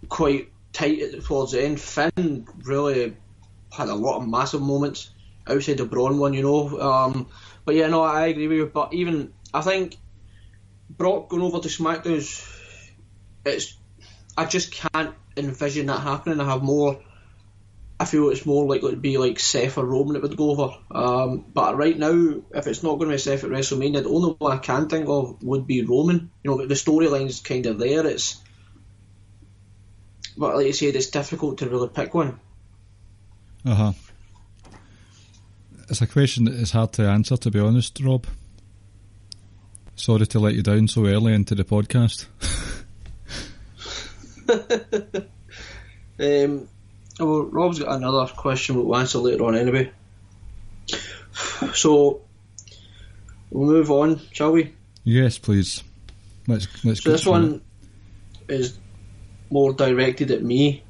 quite 0.09 0.51
tight 0.73 1.23
towards 1.23 1.53
the 1.53 1.63
end. 1.63 1.79
Finn 1.79 2.47
really 2.63 3.15
had 3.71 3.87
a 3.87 3.95
lot 3.95 4.17
of 4.17 4.27
massive 4.27 4.61
moments 4.61 5.11
outside 5.47 5.77
the 5.77 5.85
Braun 5.85 6.19
one, 6.19 6.33
you 6.33 6.43
know. 6.43 6.79
Um, 6.79 7.27
but 7.63 7.75
yeah, 7.75 7.87
no, 7.87 8.01
I 8.01 8.27
agree 8.27 8.47
with 8.47 8.57
you. 8.57 8.65
But 8.65 8.93
even 8.93 9.31
I 9.53 9.61
think 9.61 9.95
Brock 10.89 11.29
going 11.29 11.43
over 11.43 11.59
to 11.59 11.69
SmackDown 11.69 12.17
is 12.17 12.45
it's 13.45 13.77
I 14.35 14.45
just 14.45 14.71
can't 14.73 15.15
envision 15.39 15.87
that 15.87 15.99
happening. 15.99 16.39
I 16.39 16.45
have 16.45 16.63
more. 16.63 17.01
I 17.99 18.05
feel 18.05 18.29
it's 18.29 18.45
more 18.45 18.65
likely 18.65 18.91
to 18.91 18.97
be 18.97 19.17
like 19.17 19.39
Seth 19.39 19.77
or 19.77 19.85
Roman 19.85 20.13
that 20.13 20.21
would 20.21 20.37
go 20.37 20.51
over. 20.51 20.77
Um, 20.89 21.45
but 21.53 21.75
right 21.75 21.97
now, 21.97 22.41
if 22.53 22.65
it's 22.67 22.81
not 22.81 22.95
going 22.95 23.09
to 23.09 23.15
be 23.15 23.17
Seth 23.17 23.43
at 23.43 23.49
WrestleMania, 23.49 24.03
the 24.03 24.09
only 24.09 24.35
one 24.37 24.53
I 24.53 24.57
can 24.57 24.87
think 24.87 25.09
of 25.09 25.43
would 25.43 25.67
be 25.67 25.83
Roman. 25.83 26.31
You 26.43 26.51
know, 26.51 26.65
the 26.65 26.75
storyline's 26.75 27.41
kind 27.41 27.65
of 27.65 27.77
there. 27.77 28.07
It's, 28.07 28.41
but 30.37 30.55
like 30.55 30.67
you 30.67 30.73
said, 30.73 30.95
it's 30.95 31.07
difficult 31.07 31.57
to 31.57 31.69
really 31.69 31.89
pick 31.89 32.13
one. 32.13 32.39
Uh 33.65 33.75
huh. 33.75 33.93
It's 35.89 36.01
a 36.01 36.07
question 36.07 36.45
that 36.45 36.53
is 36.53 36.71
hard 36.71 36.93
to 36.93 37.07
answer, 37.09 37.35
to 37.35 37.51
be 37.51 37.59
honest, 37.59 37.99
Rob. 38.01 38.27
Sorry 39.95 40.25
to 40.25 40.39
let 40.39 40.53
you 40.53 40.63
down 40.63 40.87
so 40.87 41.05
early 41.05 41.33
into 41.33 41.55
the 41.55 41.65
podcast. 41.65 42.27
Um, 46.19 46.67
well, 47.17 47.43
Rob's 47.43 47.79
got 47.79 47.95
another 47.95 48.29
question 48.33 48.75
we'll 48.75 48.97
answer 48.97 49.19
later 49.19 49.45
on 49.45 49.55
anyway. 49.55 49.91
So 51.73 52.21
we'll 53.49 53.71
move 53.71 53.89
on, 53.89 54.19
shall 54.31 54.51
we? 54.51 54.73
yes, 55.03 55.37
please. 55.37 55.83
Let's 56.47 56.67
let's. 56.83 57.03
So 57.03 57.11
this 57.11 57.25
one 57.25 57.61
is 58.47 58.77
more 59.49 59.73
directed 59.73 60.31
at 60.31 60.43
me. 60.43 60.83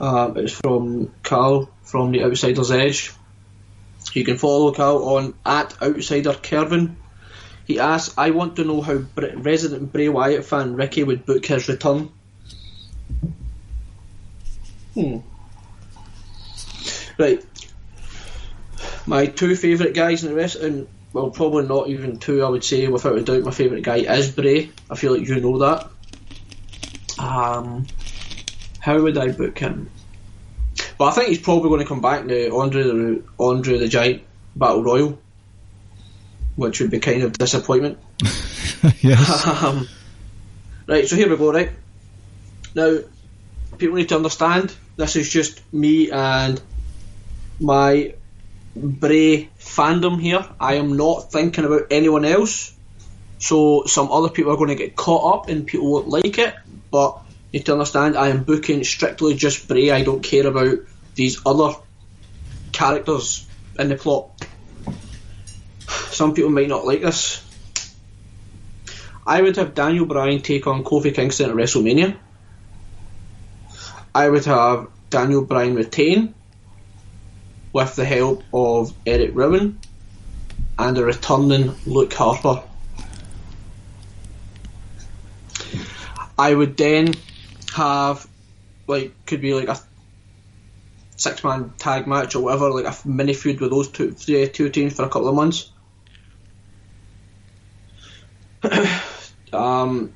Um, 0.00 0.36
it's 0.38 0.52
from 0.52 1.12
Carl 1.22 1.70
from 1.82 2.12
the 2.12 2.22
Outsider's 2.24 2.70
Edge. 2.70 3.12
You 4.12 4.24
can 4.24 4.38
follow 4.38 4.72
Carl 4.72 5.16
on 5.16 5.34
at 5.44 5.80
Outsider 5.82 6.32
Kervin. 6.32 6.96
He 7.66 7.78
asks, 7.78 8.14
"I 8.18 8.30
want 8.30 8.56
to 8.56 8.64
know 8.64 8.80
how 8.80 8.98
Br- 8.98 9.36
resident 9.36 9.92
Bray 9.92 10.08
Wyatt 10.08 10.44
fan 10.44 10.74
Ricky 10.74 11.02
would 11.02 11.26
book 11.26 11.44
his 11.46 11.68
return." 11.68 12.10
Hmm. 14.94 15.18
Right. 17.18 17.44
My 19.06 19.26
two 19.26 19.56
favourite 19.56 19.94
guys 19.94 20.22
in 20.22 20.30
the 20.30 20.36
rest, 20.36 20.56
and 20.56 20.86
well, 21.12 21.30
probably 21.30 21.66
not 21.66 21.88
even 21.88 22.18
two. 22.18 22.42
I 22.42 22.48
would 22.48 22.64
say, 22.64 22.88
without 22.88 23.16
a 23.16 23.22
doubt, 23.22 23.44
my 23.44 23.50
favourite 23.50 23.84
guy 23.84 23.98
is 23.98 24.30
Bray. 24.30 24.70
I 24.90 24.96
feel 24.96 25.16
like 25.16 25.28
you 25.28 25.40
know 25.40 25.58
that. 25.58 25.88
Um, 27.18 27.86
how 28.80 29.00
would 29.00 29.16
I 29.16 29.30
book 29.30 29.58
him? 29.58 29.90
Well, 30.98 31.08
I 31.08 31.12
think 31.12 31.28
he's 31.28 31.38
probably 31.38 31.68
going 31.68 31.80
to 31.80 31.86
come 31.86 32.00
back 32.00 32.26
to 32.26 32.54
Andre 32.54 32.82
the 32.82 33.22
Andre 33.38 33.78
the 33.78 33.88
Giant 33.88 34.22
Battle 34.56 34.82
Royal. 34.82 35.18
Which 36.56 36.80
would 36.80 36.90
be 36.90 37.00
kind 37.00 37.22
of 37.22 37.32
disappointment. 37.32 37.98
yes. 39.00 39.46
Um, 39.46 39.88
right, 40.86 41.06
so 41.06 41.16
here 41.16 41.28
we 41.28 41.36
go, 41.36 41.52
right? 41.52 41.70
Now, 42.74 42.98
people 43.78 43.96
need 43.96 44.08
to 44.10 44.16
understand 44.16 44.74
this 44.96 45.16
is 45.16 45.30
just 45.30 45.60
me 45.72 46.10
and 46.10 46.60
my 47.60 48.14
Bray 48.76 49.48
fandom 49.58 50.20
here. 50.20 50.44
I 50.58 50.74
am 50.74 50.96
not 50.96 51.30
thinking 51.30 51.64
about 51.64 51.86
anyone 51.90 52.24
else. 52.24 52.72
So 53.38 53.84
some 53.86 54.10
other 54.10 54.28
people 54.28 54.52
are 54.52 54.56
going 54.56 54.70
to 54.70 54.74
get 54.74 54.96
caught 54.96 55.34
up 55.34 55.48
and 55.48 55.66
people 55.66 55.92
won't 55.92 56.08
like 56.08 56.38
it, 56.38 56.54
but 56.90 57.20
you 57.52 57.60
need 57.60 57.66
to 57.66 57.72
understand 57.72 58.16
I 58.16 58.28
am 58.28 58.42
booking 58.42 58.82
strictly 58.82 59.34
just 59.34 59.68
Bray. 59.68 59.90
I 59.90 60.02
don't 60.02 60.22
care 60.22 60.46
about 60.46 60.78
these 61.14 61.40
other 61.46 61.76
characters 62.72 63.46
in 63.78 63.88
the 63.88 63.96
plot. 63.96 64.30
Some 66.10 66.34
people 66.34 66.50
might 66.50 66.68
not 66.68 66.84
like 66.84 67.02
this. 67.02 67.42
I 69.26 69.40
would 69.40 69.56
have 69.56 69.74
Daniel 69.74 70.06
Bryan 70.06 70.40
take 70.42 70.66
on 70.66 70.84
Kofi 70.84 71.14
Kingston 71.14 71.50
at 71.50 71.56
WrestleMania. 71.56 72.16
I 74.14 74.28
would 74.28 74.44
have 74.44 74.88
Daniel 75.10 75.42
Bryan 75.42 75.74
retain 75.74 76.34
with 77.72 77.96
the 77.96 78.04
help 78.04 78.42
of 78.52 78.92
Eric 79.06 79.32
Rowan 79.34 79.80
and 80.78 80.98
a 80.98 81.04
returning 81.04 81.74
Luke 81.86 82.12
Harper. 82.12 82.62
I 86.38 86.54
would 86.54 86.76
then 86.76 87.14
have 87.74 88.26
like 88.86 89.12
could 89.26 89.40
be 89.40 89.54
like 89.54 89.68
a 89.68 89.78
six 91.16 91.42
man 91.44 91.72
tag 91.78 92.06
match 92.06 92.34
or 92.34 92.42
whatever, 92.42 92.70
like 92.70 92.86
a 92.86 93.08
mini 93.08 93.34
feud 93.34 93.60
with 93.60 93.70
those 93.70 93.88
two 93.88 94.10
uh, 94.10 94.46
two 94.52 94.68
teams 94.68 94.94
for 94.94 95.04
a 95.04 95.08
couple 95.08 95.28
of 95.28 95.34
months. 95.34 95.70
um, 99.52 100.12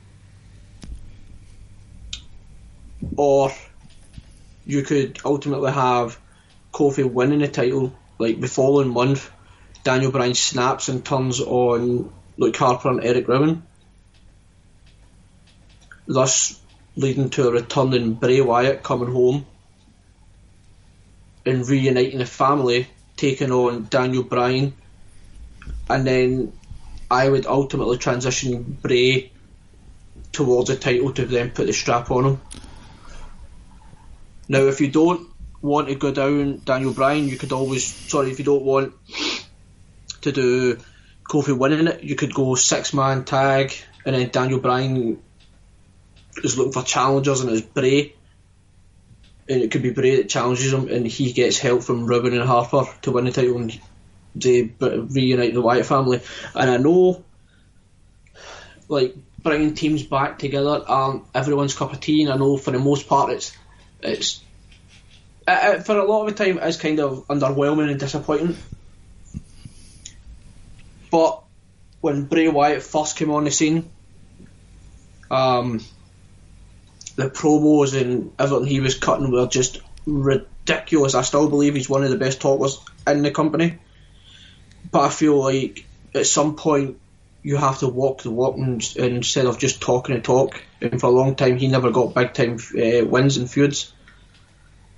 or 3.17 3.53
you 4.65 4.83
could 4.83 5.19
ultimately 5.25 5.73
have 5.73 6.19
Kofi 6.73 7.11
winning 7.11 7.41
the 7.41 7.49
title, 7.49 7.93
like 8.19 8.41
the 8.41 8.49
following 8.49 8.89
month, 8.89 9.31
Daniel 9.85 10.13
Bryan 10.13 10.35
snaps 10.35 10.89
and 10.89 11.05
turns 11.05 11.41
on 11.41 12.13
Luke 12.37 12.57
Harper 12.57 12.91
and 12.91 13.05
Eric 13.05 13.29
Rowan, 13.29 13.63
thus 16.07 16.61
leading 16.97 17.31
to 17.31 17.49
a 17.49 17.53
returning 17.53 18.15
Bray 18.15 18.41
Wyatt 18.41 18.83
coming 18.83 19.11
home 19.13 19.47
and 21.47 21.67
reuniting 21.69 22.19
the 22.19 22.27
family, 22.27 22.89
taking 23.17 23.53
on 23.53 23.85
Daniel 23.85 24.23
Bryan, 24.23 24.75
and 25.89 26.07
then 26.07 26.53
I 27.11 27.29
would 27.29 27.47
ultimately 27.47 27.99
transition 27.99 28.79
Bray 28.83 29.33
towards 30.33 30.69
the 30.69 30.77
title 30.77 31.13
to 31.15 31.25
then 31.25 31.51
put 31.51 31.67
the 31.67 31.73
strap 31.73 32.11
on 32.11 32.25
him. 32.25 32.41
Now, 34.49 34.61
if 34.61 34.81
you 34.81 34.89
don't 34.89 35.29
want 35.61 35.89
to 35.89 35.95
go 35.95 36.13
down 36.13 36.63
Daniel 36.65 36.93
Bryan, 36.93 37.29
you 37.29 37.37
could 37.37 37.53
always 37.53 37.87
sorry 37.87 38.31
if 38.31 38.39
you 38.39 38.45
don't 38.45 38.65
want 38.65 38.95
to 40.23 40.33
do 40.33 40.79
Kofi 41.29 41.57
winning 41.57 41.87
it, 41.87 42.03
you 42.03 42.17
could 42.17 42.35
go 42.35 42.55
six 42.55 42.95
man 42.95 43.25
tag, 43.25 43.75
and 44.05 44.15
then 44.15 44.31
Daniel 44.31 44.61
Bryan 44.61 45.23
is 46.43 46.57
looking 46.57 46.73
for 46.73 46.83
challengers, 46.83 47.41
and 47.41 47.51
it's 47.51 47.67
Bray. 47.67 48.15
And 49.49 49.63
it 49.63 49.71
could 49.71 49.83
be 49.83 49.91
Bray 49.91 50.17
that 50.17 50.29
challenges 50.29 50.73
him, 50.73 50.89
and 50.89 51.07
he 51.07 51.33
gets 51.33 51.59
help 51.59 51.83
from 51.83 52.07
Rowan 52.07 52.35
and 52.35 52.43
Harper 52.49 52.85
to 53.03 53.13
win 53.13 53.27
the 53.27 53.33
title, 53.33 53.57
and 53.57 53.79
they 54.41 54.63
reunite 54.81 55.55
the 55.55 55.63
Wyatt 55.63 55.87
family. 55.87 56.21
And 56.55 56.71
I 56.71 56.77
know, 56.77 57.25
like 58.89 59.17
bringing 59.43 59.75
teams 59.75 60.03
back 60.03 60.39
together 60.39 60.83
aren't 60.87 61.25
everyone's 61.35 61.75
cup 61.75 61.93
of 61.93 62.01
tea, 62.01 62.23
and 62.23 62.33
I 62.33 62.37
know 62.37 62.57
for 62.57 62.71
the 62.71 62.79
most 62.79 63.09
part 63.09 63.33
it's 63.33 63.57
it's 64.03 64.43
uh, 65.47 65.51
uh, 65.51 65.81
for 65.81 65.97
a 65.97 66.05
lot 66.05 66.27
of 66.27 66.37
the 66.37 66.45
time 66.45 66.59
it's 66.63 66.77
kind 66.77 67.01
of 67.01 67.27
underwhelming 67.29 67.91
and 67.91 68.01
disappointing. 68.01 68.57
But 71.11 71.43
when 72.01 72.25
Bray 72.25 72.49
Wyatt 72.49 72.83
first 72.83 73.17
came 73.17 73.31
on 73.31 73.45
the 73.45 73.51
scene, 73.51 73.91
um, 75.31 75.81
the 77.17 77.31
promos 77.31 78.01
and 78.01 78.33
everything 78.39 78.67
he 78.67 78.81
was 78.81 78.99
cutting 78.99 79.31
were 79.31 79.47
just 79.47 79.81
ridiculous. 80.07 81.15
I 81.15 81.23
still 81.23 81.49
believe 81.49 81.75
he's 81.75 81.89
one 81.89 82.05
of 82.05 82.11
the 82.11 82.17
best 82.17 82.41
talkers 82.41 82.79
in 83.07 83.23
the 83.23 83.31
company, 83.31 83.79
but 84.91 85.01
I 85.01 85.09
feel 85.09 85.39
like 85.43 85.87
at 86.15 86.27
some 86.27 86.57
point 86.57 86.99
you 87.43 87.57
have 87.57 87.79
to 87.79 87.89
walk 87.89 88.23
the 88.23 88.31
walk 88.31 88.57
and, 88.57 88.83
instead 88.97 89.47
of 89.47 89.59
just 89.59 89.81
talking 89.81 90.15
the 90.15 90.21
talk. 90.21 90.63
And 90.81 91.01
for 91.01 91.07
a 91.07 91.11
long 91.11 91.35
time, 91.35 91.57
he 91.57 91.69
never 91.69 91.91
got 91.91 92.15
big 92.15 92.35
time 92.35 92.59
uh, 92.77 93.05
wins 93.07 93.37
and 93.37 93.51
feuds. 93.51 93.93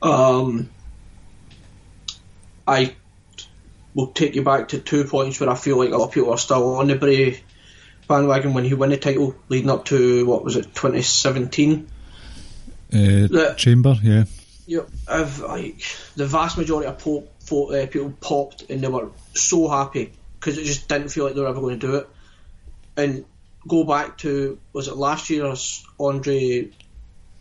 Um, 0.02 0.70
I 2.66 2.94
will 3.94 4.08
take 4.08 4.34
you 4.34 4.42
back 4.42 4.68
to 4.68 4.78
two 4.78 5.04
points 5.04 5.40
where 5.40 5.50
I 5.50 5.54
feel 5.54 5.78
like 5.78 5.90
a 5.90 5.96
lot 5.96 6.06
of 6.06 6.12
people 6.12 6.32
are 6.32 6.38
still 6.38 6.76
on 6.76 6.88
the 6.88 6.94
Bray 6.94 7.42
bandwagon 8.08 8.54
when 8.54 8.64
he 8.64 8.74
won 8.74 8.90
the 8.90 8.96
title, 8.96 9.34
leading 9.48 9.70
up 9.70 9.84
to 9.86 10.26
what 10.26 10.44
was 10.44 10.56
it, 10.56 10.74
2017. 10.74 11.88
Uh, 12.92 12.96
the, 12.96 13.54
Chamber, 13.56 13.96
yeah. 14.02 14.24
Yeah, 14.66 14.82
I've 15.08 15.40
like 15.40 15.82
the 16.16 16.26
vast 16.26 16.56
majority 16.56 16.88
of 16.88 16.98
pop, 16.98 17.24
uh, 17.52 17.86
people 17.86 18.14
popped 18.20 18.70
and 18.70 18.80
they 18.80 18.88
were 18.88 19.10
so 19.34 19.68
happy 19.68 20.12
because 20.38 20.58
it 20.58 20.64
just 20.64 20.88
didn't 20.88 21.08
feel 21.08 21.24
like 21.24 21.34
they 21.34 21.40
were 21.40 21.48
ever 21.48 21.60
going 21.60 21.78
to 21.78 21.86
do 21.86 21.94
it. 21.96 22.08
And 22.96 23.24
go 23.66 23.84
back 23.84 24.18
to 24.18 24.58
was 24.72 24.88
it 24.88 24.96
last 24.96 25.30
year's 25.30 25.84
Andre 25.98 26.70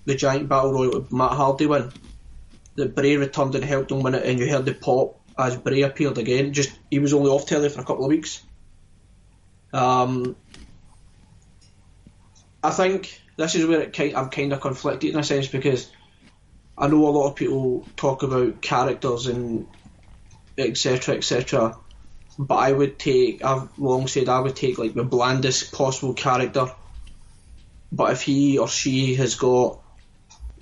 the 0.06 0.16
Giant 0.16 0.50
Battle 0.50 0.74
Royal 0.74 1.00
with 1.00 1.12
Matt 1.12 1.32
Hardy 1.32 1.66
win? 1.66 1.92
That 2.76 2.96
Bray 2.96 3.18
returned 3.18 3.56
and 3.56 3.64
helped 3.64 3.92
him 3.92 4.02
win 4.02 4.16
it, 4.16 4.26
and 4.26 4.40
you 4.40 4.50
heard 4.50 4.66
the 4.66 4.74
pop 4.74 5.20
as 5.38 5.58
Bray 5.58 5.82
appeared 5.82 6.18
again. 6.18 6.54
Just 6.54 6.72
he 6.90 7.00
was 7.00 7.14
only 7.14 7.30
off 7.30 7.46
telly 7.46 7.70
for 7.70 7.82
a 7.82 7.86
couple 7.86 8.06
of 8.06 8.10
weeks. 8.10 8.42
Um, 9.74 10.36
I 12.64 12.72
think 12.72 13.22
this 13.38 13.56
is 13.56 13.66
where 13.66 13.82
it 13.82 13.94
kind, 13.94 14.16
I'm 14.16 14.30
kind 14.30 14.52
of 14.54 14.62
conflicted 14.62 15.14
in 15.14 15.20
a 15.20 15.24
sense 15.24 15.48
because 15.48 15.90
I 16.78 16.88
know 16.88 17.08
a 17.08 17.10
lot 17.10 17.28
of 17.30 17.36
people 17.36 17.86
talk 17.96 18.24
about 18.24 18.62
characters 18.62 19.28
and 19.28 19.68
etc. 20.60 21.16
etc. 21.16 21.78
But 22.38 22.56
I 22.56 22.72
would 22.72 22.98
take, 22.98 23.44
I've 23.44 23.68
long 23.78 24.08
said 24.08 24.30
I 24.30 24.40
would 24.40 24.56
take 24.56 24.78
like 24.78 24.94
the 24.94 25.04
blandest 25.04 25.74
possible 25.74 26.14
character. 26.14 26.72
But 27.92 28.14
if 28.14 28.22
he 28.22 28.58
or 28.58 28.68
she 28.68 29.16
has 29.16 29.36
got 29.36 29.80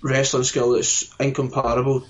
wrestling 0.01 0.43
skill 0.43 0.71
that's 0.71 1.13
incomparable, 1.19 2.05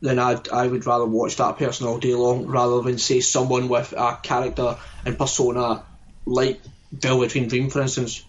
then 0.00 0.18
I'd, 0.18 0.48
I 0.48 0.66
would 0.66 0.86
rather 0.86 1.06
watch 1.06 1.36
that 1.36 1.58
person 1.58 1.86
all 1.86 1.98
day 1.98 2.14
long 2.14 2.46
rather 2.46 2.80
than 2.82 2.98
say 2.98 3.20
someone 3.20 3.68
with 3.68 3.92
a 3.92 4.18
character 4.22 4.76
and 5.04 5.18
persona 5.18 5.84
like 6.26 6.60
Velveteen 6.92 7.48
Dream, 7.48 7.70
for 7.70 7.82
instance. 7.82 8.24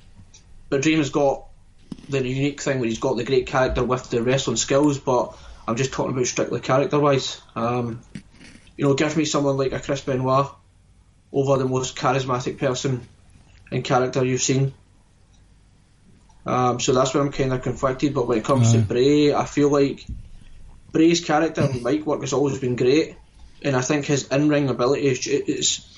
But 0.70 0.82
Dream 0.82 1.00
has 1.00 1.10
got 1.10 1.46
the 2.10 2.26
unique 2.28 2.62
thing 2.62 2.80
where 2.80 2.90
he's 2.90 3.00
got 3.00 3.18
the 3.18 3.24
great 3.24 3.48
character 3.48 3.84
with 3.84 4.10
the 4.10 4.22
wrestling 4.22 4.58
skills, 4.58 4.98
but 4.98 5.38
I'm 5.68 5.76
just 5.76 5.94
talking 5.94 6.14
about 6.14 6.28
strictly 6.28 6.60
character 6.60 7.00
wise. 7.00 7.42
Um, 7.56 8.02
you 8.78 8.86
know, 8.86 8.94
give 8.94 9.16
me 9.16 9.26
someone 9.26 9.58
like 9.58 9.72
a 9.72 9.80
Chris 9.80 10.02
Benoit 10.02 10.48
over 11.32 11.58
the 11.58 11.68
most 11.68 11.96
charismatic 11.96 12.58
person 12.58 13.08
and 13.72 13.84
character 13.84 14.24
you've 14.24 14.42
seen. 14.42 14.74
Um, 16.46 16.80
so 16.80 16.94
that's 16.94 17.14
where 17.14 17.24
I'm 17.24 17.32
kind 17.32 17.54
of 17.54 17.62
conflicted. 17.62 18.14
But 18.14 18.28
when 18.28 18.40
it 18.40 18.46
comes 18.46 18.74
to 18.74 18.80
Bray, 18.80 19.34
I 19.34 19.46
feel 19.46 19.70
like 19.70 20.06
Bray's 20.92 21.24
character 21.24 21.62
and 21.62 21.84
mic 21.84 22.06
work 22.06 22.22
has 22.22 22.34
always 22.34 22.60
been 22.60 22.76
great, 22.76 23.16
and 23.62 23.76
I 23.76 23.82
think 23.82 24.06
his 24.06 24.28
in-ring 24.28 24.70
ability 24.70 25.08
is. 25.08 25.28
It's, 25.28 25.90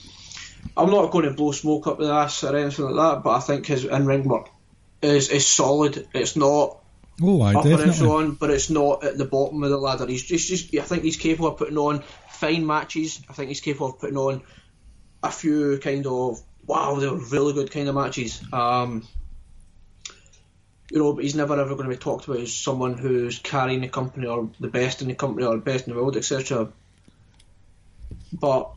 I'm 0.77 0.89
not 0.89 1.11
going 1.11 1.25
to 1.25 1.33
blow 1.33 1.51
smoke 1.51 1.88
up 1.88 1.99
the 1.99 2.11
ass 2.11 2.43
or 2.43 2.55
anything 2.55 2.85
like 2.85 2.95
that, 2.95 3.23
but 3.23 3.31
I 3.31 3.39
think 3.39 3.65
his 3.65 3.85
in-ring 3.85 4.27
work 4.27 4.49
is 5.01 5.29
is 5.29 5.47
solid. 5.47 6.07
It's 6.13 6.35
not 6.35 6.77
oh, 7.21 7.41
I 7.41 7.56
up 7.56 7.63
definitely. 7.63 7.86
and 7.86 7.95
so 7.95 8.17
on, 8.17 8.32
but 8.34 8.49
it's 8.49 8.69
not 8.69 9.04
at 9.04 9.17
the 9.17 9.25
bottom 9.25 9.63
of 9.63 9.69
the 9.69 9.78
ladder. 9.78 10.08
He's 10.08 10.23
just, 10.23 10.47
just 10.47 10.75
I 10.75 10.82
think 10.82 11.04
he's 11.04 11.17
capable 11.17 11.49
of 11.49 11.58
putting 11.58 11.78
on 11.78 12.04
fine 12.30 12.65
matches. 12.65 13.21
I 13.30 13.34
think 13.34 13.49
he's 13.49 13.62
capable 13.62 13.89
of 13.89 13.99
putting 13.99 14.17
on 14.17 14.41
a 15.23 15.32
few 15.32 15.78
kind 15.80 16.06
of 16.06 16.41
wow, 16.67 16.95
they 16.95 17.08
were 17.08 17.17
really 17.17 17.54
good 17.54 17.71
kind 17.71 17.88
of 17.88 17.95
matches. 17.95 18.41
Um, 18.51 19.08
you 20.91 20.99
know, 20.99 21.13
but 21.13 21.23
he's 21.23 21.36
never 21.36 21.60
ever 21.60 21.75
going 21.75 21.89
to 21.89 21.95
be 21.95 21.99
talked 21.99 22.28
about 22.28 22.39
as 22.39 22.54
someone 22.54 22.97
who's 22.97 23.39
carrying 23.39 23.82
the 23.82 23.88
company 23.88 24.28
or 24.28 24.49
the 24.60 24.67
best 24.67 25.01
in 25.01 25.08
the 25.08 25.15
company 25.15 25.45
or 25.45 25.56
the 25.56 25.62
best 25.62 25.88
in 25.88 25.93
the 25.93 25.99
world, 25.99 26.17
etc. 26.17 26.71
But 28.34 28.71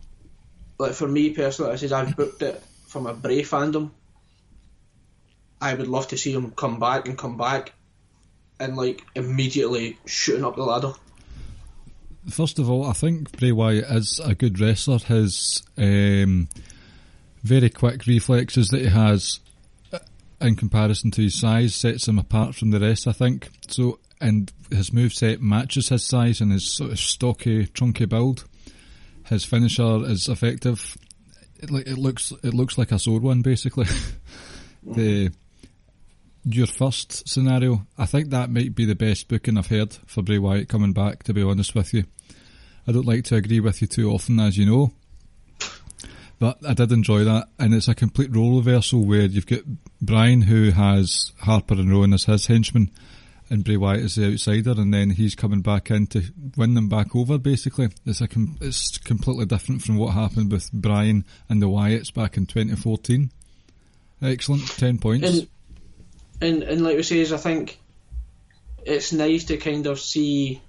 like 0.78 0.92
for 0.92 1.08
me 1.08 1.30
personally, 1.30 1.72
I 1.72 1.76
said 1.76 1.92
I've 1.92 2.16
booked 2.16 2.42
it 2.42 2.62
from 2.86 3.06
a 3.06 3.14
Bray 3.14 3.42
fandom. 3.42 3.90
I 5.60 5.74
would 5.74 5.88
love 5.88 6.08
to 6.08 6.16
see 6.16 6.32
him 6.32 6.52
come 6.52 6.78
back 6.78 7.08
and 7.08 7.18
come 7.18 7.36
back 7.36 7.72
and 8.60 8.76
like 8.76 9.02
immediately 9.14 9.98
shooting 10.06 10.44
up 10.44 10.56
the 10.56 10.64
ladder. 10.64 10.92
First 12.28 12.58
of 12.58 12.68
all, 12.68 12.86
I 12.86 12.92
think 12.92 13.32
Bray 13.38 13.52
Wyatt 13.52 13.84
is 13.90 14.20
a 14.22 14.34
good 14.34 14.60
wrestler. 14.60 14.98
His 14.98 15.62
um, 15.78 16.48
very 17.42 17.70
quick 17.70 18.06
reflexes 18.06 18.68
that 18.68 18.80
he 18.80 18.88
has 18.88 19.40
uh, 19.92 19.98
in 20.40 20.56
comparison 20.56 21.10
to 21.12 21.22
his 21.22 21.38
size 21.38 21.74
sets 21.74 22.06
him 22.06 22.18
apart 22.18 22.54
from 22.54 22.70
the 22.70 22.80
rest, 22.80 23.06
I 23.06 23.12
think. 23.12 23.48
So, 23.68 23.98
and 24.20 24.52
his 24.70 24.90
moveset 24.90 25.40
matches 25.40 25.88
his 25.88 26.04
size 26.04 26.40
and 26.40 26.52
his 26.52 26.74
sort 26.74 26.90
of 26.92 26.98
stocky, 26.98 27.66
chunky 27.66 28.04
build. 28.04 28.44
His 29.26 29.44
finisher 29.44 30.04
is 30.04 30.28
effective. 30.28 30.98
It, 31.60 31.70
it 31.70 31.98
looks 31.98 32.32
it 32.42 32.54
looks 32.54 32.78
like 32.78 32.92
a 32.92 32.98
sword 32.98 33.22
one 33.22 33.42
basically. 33.42 33.86
the 34.82 35.30
your 36.44 36.66
first 36.66 37.28
scenario, 37.28 37.86
I 37.96 38.06
think 38.06 38.30
that 38.30 38.50
might 38.50 38.74
be 38.74 38.84
the 38.84 38.94
best 38.94 39.28
booking 39.28 39.58
I've 39.58 39.66
heard 39.66 39.94
for 40.06 40.22
Bray 40.22 40.38
Wyatt 40.38 40.68
coming 40.68 40.92
back. 40.92 41.24
To 41.24 41.34
be 41.34 41.42
honest 41.42 41.74
with 41.74 41.92
you, 41.92 42.04
I 42.86 42.92
don't 42.92 43.06
like 43.06 43.24
to 43.24 43.36
agree 43.36 43.60
with 43.60 43.80
you 43.80 43.86
too 43.88 44.10
often, 44.10 44.40
as 44.40 44.56
you 44.56 44.66
know. 44.66 44.92
But 46.38 46.58
I 46.66 46.74
did 46.74 46.92
enjoy 46.92 47.24
that, 47.24 47.48
and 47.58 47.74
it's 47.74 47.88
a 47.88 47.94
complete 47.94 48.34
role 48.34 48.58
reversal 48.58 49.04
where 49.04 49.22
you've 49.22 49.46
got 49.46 49.62
Bryan 50.00 50.42
who 50.42 50.70
has 50.70 51.32
Harper 51.40 51.74
and 51.74 51.90
Rowan 51.90 52.12
as 52.12 52.24
his 52.24 52.46
henchman, 52.46 52.92
and 53.50 53.64
Bray 53.64 53.76
Wyatt 53.76 54.04
is 54.04 54.14
the 54.14 54.32
outsider, 54.32 54.70
and 54.70 54.94
then 54.94 55.10
he's 55.10 55.34
coming 55.34 55.62
back 55.62 55.90
in 55.90 56.06
to 56.08 56.22
win 56.56 56.74
them 56.74 56.88
back 56.88 57.16
over. 57.16 57.38
Basically, 57.38 57.88
it's 58.06 58.20
a 58.20 58.28
com- 58.28 58.56
it's 58.60 58.98
completely 58.98 59.46
different 59.46 59.82
from 59.82 59.96
what 59.96 60.14
happened 60.14 60.52
with 60.52 60.70
Bryan 60.72 61.24
and 61.48 61.60
the 61.60 61.68
Wyatts 61.68 62.14
back 62.14 62.36
in 62.36 62.46
2014. 62.46 63.32
Excellent, 64.22 64.66
ten 64.68 64.98
points. 64.98 65.26
And, 65.26 65.48
and 66.40 66.62
and 66.62 66.82
like 66.82 66.96
we 66.96 67.02
say, 67.02 67.22
I 67.22 67.36
think 67.36 67.78
it's 68.84 69.12
nice 69.12 69.44
to 69.44 69.56
kind 69.56 69.86
of 69.86 70.00
see 70.00 70.62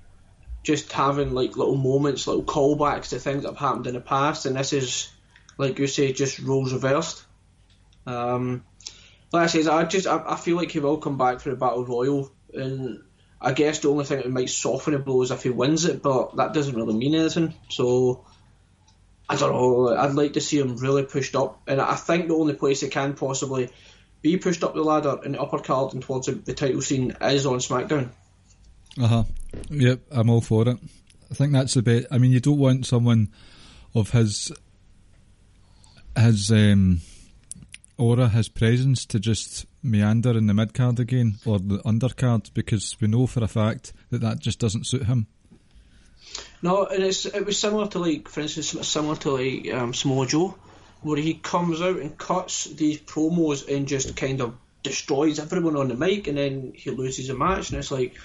just 0.63 0.91
having 0.91 1.33
like 1.33 1.57
little 1.57 1.75
moments, 1.75 2.27
little 2.27 2.43
callbacks 2.43 3.09
to 3.09 3.19
things 3.19 3.43
that 3.43 3.49
have 3.49 3.57
happened 3.57 3.87
in 3.87 3.93
the 3.93 4.01
past, 4.01 4.45
and 4.45 4.55
this 4.55 4.73
is 4.73 5.11
like 5.57 5.79
you 5.79 5.87
say, 5.87 6.13
just 6.13 6.39
roles 6.39 6.73
reversed. 6.73 7.23
Um, 8.05 8.63
like 9.31 9.43
I 9.43 9.47
said, 9.47 9.67
I 9.67 9.83
just 9.83 10.07
I, 10.07 10.23
I 10.25 10.35
feel 10.35 10.57
like 10.57 10.71
he 10.71 10.79
will 10.79 10.97
come 10.97 11.17
back 11.17 11.39
for 11.39 11.49
the 11.49 11.55
battle 11.55 11.85
royal, 11.85 12.31
and 12.53 13.03
I 13.39 13.53
guess 13.53 13.79
the 13.79 13.89
only 13.89 14.05
thing 14.05 14.17
that 14.17 14.31
might 14.31 14.49
soften 14.49 14.93
the 14.93 14.99
blow 14.99 15.21
is 15.21 15.31
if 15.31 15.43
he 15.43 15.49
wins 15.49 15.85
it, 15.85 16.01
but 16.01 16.35
that 16.37 16.53
doesn't 16.53 16.75
really 16.75 16.95
mean 16.95 17.15
anything. 17.15 17.53
So 17.69 18.25
I 19.29 19.35
don't 19.35 19.53
know. 19.53 19.95
I'd 19.95 20.13
like 20.13 20.33
to 20.33 20.41
see 20.41 20.59
him 20.59 20.77
really 20.77 21.03
pushed 21.03 21.35
up, 21.35 21.61
and 21.67 21.79
I 21.79 21.95
think 21.95 22.27
the 22.27 22.35
only 22.35 22.55
place 22.55 22.81
he 22.81 22.89
can 22.89 23.13
possibly 23.13 23.69
be 24.21 24.37
pushed 24.37 24.63
up 24.63 24.73
the 24.73 24.83
ladder 24.83 25.19
in 25.23 25.33
the 25.33 25.41
upper 25.41 25.59
card 25.59 25.93
and 25.93 26.03
towards 26.03 26.27
the, 26.27 26.33
the 26.33 26.53
title 26.53 26.81
scene 26.81 27.15
is 27.21 27.45
on 27.45 27.59
SmackDown. 27.59 28.09
Uh 28.99 29.07
huh. 29.07 29.23
Yep, 29.69 30.01
I'm 30.11 30.29
all 30.29 30.41
for 30.41 30.67
it. 30.67 30.77
I 31.31 31.33
think 31.35 31.53
that's 31.53 31.75
the 31.75 31.81
bit. 31.81 32.07
I 32.11 32.17
mean, 32.17 32.31
you 32.31 32.39
don't 32.39 32.57
want 32.57 32.85
someone 32.85 33.29
of 33.95 34.11
his 34.11 34.51
his 36.17 36.51
um, 36.51 37.01
aura, 37.97 38.29
his 38.29 38.49
presence 38.49 39.05
to 39.05 39.19
just 39.19 39.65
meander 39.83 40.37
in 40.37 40.47
the 40.47 40.53
mid 40.53 40.73
card 40.73 40.99
again 40.99 41.35
or 41.45 41.59
the 41.59 41.77
undercard 41.79 42.53
because 42.53 42.97
we 42.99 43.07
know 43.07 43.27
for 43.27 43.43
a 43.43 43.47
fact 43.47 43.93
that 44.09 44.21
that 44.21 44.39
just 44.39 44.59
doesn't 44.59 44.87
suit 44.87 45.05
him. 45.05 45.27
No, 46.61 46.85
and 46.85 47.03
it's 47.03 47.25
it 47.25 47.45
was 47.45 47.57
similar 47.57 47.87
to 47.87 47.99
like, 47.99 48.27
for 48.27 48.41
instance, 48.41 48.87
similar 48.87 49.15
to 49.17 49.31
like 49.31 49.73
um, 49.73 49.93
Samoa 49.93 50.27
Joe, 50.27 50.55
where 51.01 51.17
he 51.17 51.33
comes 51.33 51.81
out 51.81 51.97
and 51.97 52.17
cuts 52.17 52.65
these 52.65 52.99
promos 52.99 53.67
and 53.73 53.87
just 53.87 54.15
kind 54.15 54.41
of 54.41 54.55
destroys 54.83 55.39
everyone 55.39 55.75
on 55.75 55.87
the 55.87 55.95
mic, 55.95 56.27
and 56.27 56.37
then 56.37 56.73
he 56.75 56.89
loses 56.91 57.29
a 57.29 57.35
match, 57.35 57.69
and 57.69 57.79
it's 57.79 57.91
like 57.91 58.15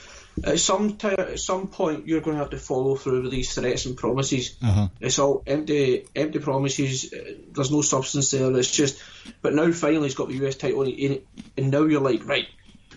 at 0.42 0.58
some 0.58 0.96
t- 0.96 1.08
at 1.08 1.38
some 1.38 1.68
point 1.68 2.06
you're 2.08 2.20
going 2.20 2.36
to 2.36 2.42
have 2.42 2.50
to 2.50 2.58
follow 2.58 2.96
through 2.96 3.22
with 3.22 3.30
these 3.30 3.54
threats 3.54 3.86
and 3.86 3.96
promises. 3.96 4.56
Uh-huh. 4.62 4.88
It's 5.00 5.18
all 5.18 5.42
empty, 5.46 6.06
empty 6.14 6.38
promises. 6.40 7.12
There's 7.52 7.70
no 7.70 7.82
substance 7.82 8.30
there. 8.32 8.56
It's 8.56 8.74
just. 8.74 9.00
But 9.42 9.54
now 9.54 9.70
finally 9.72 10.04
he's 10.04 10.14
got 10.16 10.28
the 10.28 10.46
US 10.46 10.56
title, 10.56 10.82
and, 10.82 10.92
he- 10.92 11.22
and 11.56 11.70
now 11.70 11.82
you're 11.84 12.00
like, 12.00 12.26
right, 12.26 12.46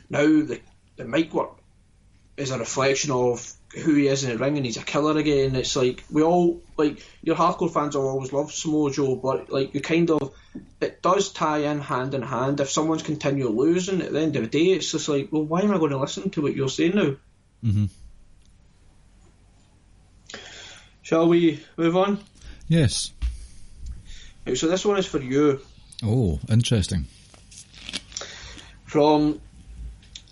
now 0.10 0.26
the 0.26 0.60
the 0.96 1.06
mic 1.06 1.34
work 1.34 1.52
is 2.38 2.52
a 2.52 2.60
reflection 2.60 3.12
of 3.12 3.52
who 3.74 3.94
he 3.96 4.08
is 4.08 4.24
in 4.24 4.32
the 4.32 4.38
ring, 4.38 4.58
and 4.58 4.66
he's 4.66 4.78
a 4.78 4.84
killer 4.84 5.18
again. 5.18 5.56
It's 5.56 5.76
like 5.76 6.04
we 6.12 6.24
all 6.24 6.62
like 6.78 7.06
your 7.22 7.36
hardcore 7.36 7.72
fans 7.72 7.96
will 7.96 8.08
always 8.08 8.32
love 8.34 8.52
Samoa 8.52 8.92
Joe, 8.92 9.16
but 9.16 9.52
like 9.52 9.74
you 9.74 9.82
kind 9.82 10.10
of 10.12 10.34
it 10.82 11.02
does 11.02 11.32
tie 11.32 11.60
in 11.60 11.80
hand 11.82 12.14
in 12.14 12.22
hand. 12.22 12.60
If 12.60 12.70
someone's 12.72 13.04
continually 13.04 13.54
losing 13.54 14.02
at 14.02 14.12
the 14.12 14.20
end 14.22 14.36
of 14.36 14.44
the 14.44 14.50
day, 14.50 14.72
it's 14.74 14.92
just 14.92 15.10
like, 15.10 15.30
well, 15.32 15.44
why 15.44 15.62
am 15.62 15.74
I 15.74 15.78
going 15.78 15.92
to 15.92 15.98
listen 16.00 16.30
to 16.32 16.42
what 16.42 16.56
you're 16.56 16.70
saying 16.70 16.96
now? 16.96 17.16
Mm-hmm. 17.64 17.86
Shall 21.02 21.28
we 21.28 21.64
move 21.78 21.96
on? 21.96 22.20
Yes. 22.68 23.12
Right, 24.46 24.58
so 24.58 24.68
this 24.68 24.86
one 24.86 24.98
is 24.98 25.06
for 25.06 25.20
you 25.22 25.62
Oh, 26.04 26.40
interesting. 26.50 27.06
from 28.86 29.42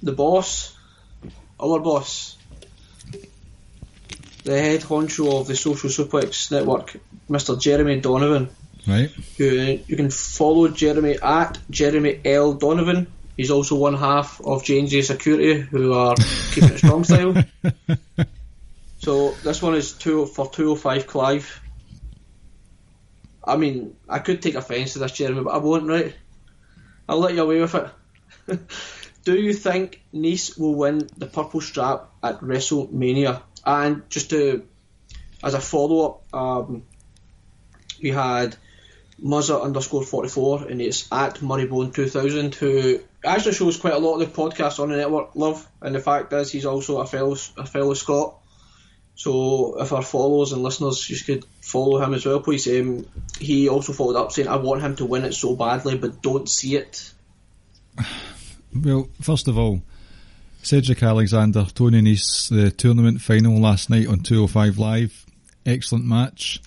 the 0.04 0.12
boss, 0.12 0.76
our 1.60 1.80
boss, 1.80 2.35
the 4.46 4.60
head 4.60 4.82
honcho 4.82 5.40
of 5.42 5.48
the 5.48 5.56
Social 5.56 5.90
Suplex 5.90 6.52
Network, 6.52 6.96
Mr. 7.30 7.60
Jeremy 7.60 8.00
Donovan. 8.00 8.50
Right. 8.88 9.12
You, 9.38 9.84
you 9.88 9.96
can 9.96 10.12
follow 10.12 10.68
Jeremy 10.70 11.18
at 11.22 11.58
Jeremy 11.70 12.22
L 12.24 12.54
Donovan. 12.54 13.08
He's 13.36 13.52
also 13.52 13.76
one 13.76 13.96
half 13.96 14.40
of 14.40 14.64
J&J 14.64 15.02
Security, 15.02 15.60
who 15.60 15.94
are 15.94 16.16
keeping 16.52 16.70
it 16.70 16.78
strong 16.78 17.04
style. 17.04 17.36
So 19.06 19.36
this 19.44 19.62
one 19.62 19.76
is 19.76 19.94
two 19.94 20.26
for 20.26 20.50
205 20.50 21.06
Clive. 21.06 21.62
I 23.44 23.56
mean, 23.56 23.96
I 24.10 24.18
could 24.18 24.42
take 24.42 24.56
offence 24.56 24.94
to 24.94 25.00
this, 25.00 25.12
Jeremy, 25.12 25.44
but 25.44 25.54
I 25.54 25.58
won't, 25.58 25.88
right? 25.88 26.16
I'll 27.08 27.20
let 27.20 27.36
you 27.36 27.44
away 27.44 27.62
with 27.62 27.76
it. 27.76 28.60
Do 29.24 29.36
you 29.36 29.54
think 29.54 30.02
Nese 30.12 30.58
will 30.58 30.74
win 30.74 31.08
the 31.18 31.28
purple 31.28 31.62
strap 31.62 32.10
at 32.24 32.40
WrestleMania? 32.40 33.44
And 33.66 34.10
just 34.10 34.30
to, 34.30 34.66
as 35.44 35.54
a 35.54 35.62
follow 35.62 36.06
up, 36.06 36.34
um, 36.34 36.84
we 38.02 38.12
had 38.12 38.56
Muzza 39.24 39.62
underscore 39.62 40.04
44 40.04 40.68
and 40.68 40.82
it's 40.82 41.12
at 41.12 41.36
Murraybone2000 41.36 42.54
who 42.56 43.00
actually 43.24 43.54
shows 43.54 43.78
quite 43.78 43.94
a 43.94 43.98
lot 43.98 44.20
of 44.20 44.20
the 44.20 44.42
podcasts 44.42 44.80
on 44.80 44.90
the 44.90 44.98
network 44.98 45.36
love. 45.36 45.68
And 45.82 45.96
the 45.96 46.00
fact 46.00 46.34
is 46.34 46.52
he's 46.52 46.66
also 46.66 47.00
a 47.00 47.06
fellow, 47.06 47.36
a 47.58 47.66
fellow 47.66 47.94
Scot. 47.94 48.36
So 49.16 49.82
if 49.82 49.94
our 49.94 50.02
followers 50.02 50.52
and 50.52 50.62
listeners 50.62 51.10
you 51.10 51.18
could 51.24 51.46
follow 51.62 52.04
him 52.04 52.14
as 52.14 52.26
well 52.26 52.42
please 52.42 52.68
um, 52.68 53.06
he 53.40 53.70
also 53.70 53.94
followed 53.94 54.18
up 54.18 54.34
saying 54.34 54.50
I 54.50 54.58
want 54.58 54.82
him 54.82 54.98
to 54.98 55.06
win 55.06 55.24
it 55.24 55.34
so 55.34 55.56
badly 55.56 55.98
but 55.98 56.22
don't 56.22 56.50
see 56.50 56.76
it. 56.76 57.12
Well, 58.78 59.08
first 59.22 59.48
of 59.48 59.58
all, 59.58 59.82
Cedric 60.66 61.04
Alexander, 61.04 61.64
Tony 61.76 62.02
Nese, 62.02 62.50
the 62.50 62.72
tournament 62.72 63.22
final 63.22 63.62
last 63.62 63.92
night 63.92 64.08
on 64.08 64.22
205 64.22 64.80
Live. 64.80 65.24
Excellent 65.64 66.06
match. 66.06 66.60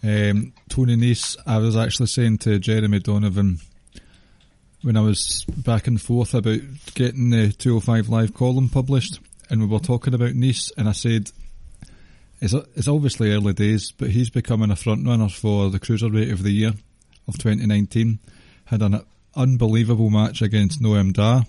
Um, 0.00 0.52
Tony 0.68 0.94
Nese, 0.94 1.36
I 1.44 1.58
was 1.58 1.76
actually 1.76 2.06
saying 2.06 2.38
to 2.38 2.60
Jeremy 2.60 3.00
Donovan 3.00 3.58
when 4.82 4.96
I 4.96 5.00
was 5.00 5.44
back 5.48 5.88
and 5.88 6.00
forth 6.00 6.34
about 6.34 6.60
getting 6.94 7.30
the 7.30 7.50
205 7.50 8.08
Live 8.08 8.32
column 8.32 8.68
published, 8.68 9.18
and 9.50 9.60
we 9.60 9.66
were 9.66 9.80
talking 9.80 10.14
about 10.14 10.34
Nese, 10.34 10.70
and 10.78 10.88
I 10.88 10.92
said, 10.92 11.32
it's, 12.40 12.54
it's 12.54 12.86
obviously 12.86 13.32
early 13.32 13.54
days, 13.54 13.90
but 13.90 14.10
he's 14.10 14.30
becoming 14.30 14.70
a 14.70 14.76
front 14.76 15.04
runner 15.04 15.28
for 15.28 15.68
the 15.68 15.80
Cruiserweight 15.80 16.30
of 16.30 16.44
the 16.44 16.52
Year 16.52 16.74
of 17.26 17.38
2019. 17.38 18.20
Had 18.66 18.82
an 18.82 19.04
unbelievable 19.34 20.10
match 20.10 20.42
against 20.42 20.80
Noam 20.80 21.12
Dar 21.12 21.44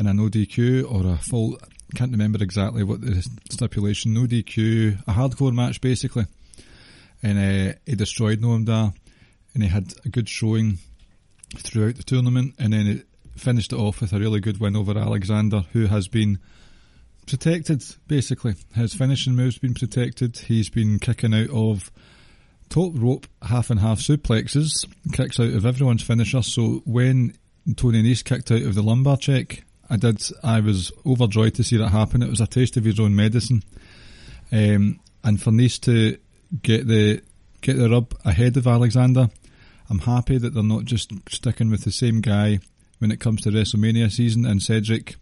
in 0.00 0.06
a 0.06 0.14
no 0.14 0.28
DQ 0.28 0.90
or 0.90 1.06
a 1.12 1.18
full, 1.18 1.58
can't 1.94 2.10
remember 2.10 2.42
exactly 2.42 2.82
what 2.82 3.02
the 3.02 3.22
stipulation, 3.50 4.14
no 4.14 4.22
DQ, 4.22 5.02
a 5.06 5.12
hardcore 5.12 5.52
match 5.52 5.80
basically. 5.82 6.24
And 7.22 7.38
uh, 7.38 7.74
he 7.84 7.96
destroyed 7.96 8.40
Noam 8.40 8.64
Dar 8.64 8.94
and 9.52 9.62
he 9.62 9.68
had 9.68 9.92
a 10.06 10.08
good 10.08 10.28
showing 10.28 10.78
throughout 11.54 11.96
the 11.96 12.02
tournament 12.02 12.54
and 12.58 12.72
then 12.72 12.86
it 12.86 13.06
finished 13.36 13.74
it 13.74 13.78
off 13.78 14.00
with 14.00 14.14
a 14.14 14.18
really 14.18 14.40
good 14.40 14.58
win 14.58 14.74
over 14.74 14.96
Alexander 14.96 15.64
who 15.72 15.86
has 15.86 16.08
been 16.08 16.38
protected 17.26 17.84
basically. 18.08 18.54
His 18.74 18.94
finishing 18.94 19.36
move's 19.36 19.58
been 19.58 19.74
protected. 19.74 20.38
He's 20.38 20.70
been 20.70 20.98
kicking 20.98 21.34
out 21.34 21.50
of 21.50 21.90
top 22.70 22.92
rope 22.94 23.26
half 23.42 23.68
and 23.68 23.80
half 23.80 24.00
suplexes, 24.00 24.86
kicks 25.12 25.38
out 25.38 25.52
of 25.52 25.66
everyone's 25.66 26.02
finisher. 26.02 26.40
So 26.40 26.80
when 26.86 27.34
Tony 27.76 28.02
Nese 28.02 28.24
kicked 28.24 28.50
out 28.50 28.62
of 28.62 28.74
the 28.74 28.82
lumbar 28.82 29.18
check, 29.18 29.64
I 29.90 29.96
did. 29.96 30.22
I 30.42 30.60
was 30.60 30.92
overjoyed 31.04 31.54
to 31.54 31.64
see 31.64 31.76
that 31.76 31.88
happen. 31.88 32.22
It 32.22 32.30
was 32.30 32.40
a 32.40 32.46
taste 32.46 32.76
of 32.76 32.84
his 32.84 33.00
own 33.00 33.16
medicine, 33.16 33.62
um, 34.52 35.00
and 35.24 35.42
for 35.42 35.50
Nese 35.50 35.80
to 35.82 36.16
get 36.62 36.86
the 36.86 37.20
get 37.60 37.76
the 37.76 37.90
rub 37.90 38.14
ahead 38.24 38.56
of 38.56 38.66
Alexander, 38.66 39.28
I'm 39.90 39.98
happy 39.98 40.38
that 40.38 40.54
they're 40.54 40.62
not 40.62 40.84
just 40.84 41.12
sticking 41.28 41.70
with 41.70 41.82
the 41.84 41.92
same 41.92 42.20
guy 42.20 42.60
when 42.98 43.10
it 43.10 43.20
comes 43.20 43.42
to 43.42 43.50
WrestleMania 43.50 44.10
season. 44.10 44.46
And 44.46 44.62
Cedric, 44.62 45.16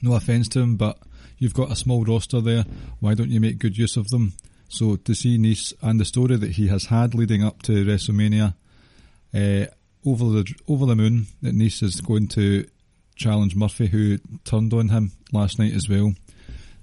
no 0.00 0.14
offense 0.14 0.48
to 0.50 0.60
him, 0.60 0.76
but 0.76 0.98
you've 1.38 1.54
got 1.54 1.72
a 1.72 1.76
small 1.76 2.04
roster 2.04 2.40
there. 2.40 2.64
Why 3.00 3.14
don't 3.14 3.30
you 3.30 3.40
make 3.40 3.58
good 3.58 3.76
use 3.76 3.96
of 3.96 4.08
them? 4.08 4.34
So 4.68 4.96
to 4.96 5.14
see 5.14 5.36
Nese 5.36 5.74
and 5.82 5.98
the 5.98 6.04
story 6.04 6.36
that 6.36 6.52
he 6.52 6.68
has 6.68 6.86
had 6.86 7.14
leading 7.14 7.42
up 7.42 7.62
to 7.62 7.84
WrestleMania, 7.84 8.54
Uh, 9.32 9.66
over 10.04 10.24
the 10.24 10.54
over 10.66 10.86
the 10.86 10.96
moon 10.96 11.26
that 11.42 11.54
Nese 11.54 11.84
is 11.84 12.00
going 12.00 12.26
to 12.28 12.66
challenge 13.20 13.54
Murphy, 13.54 13.86
who 13.86 14.18
turned 14.44 14.72
on 14.72 14.88
him 14.88 15.12
last 15.30 15.58
night 15.58 15.74
as 15.74 15.88
well. 15.88 16.14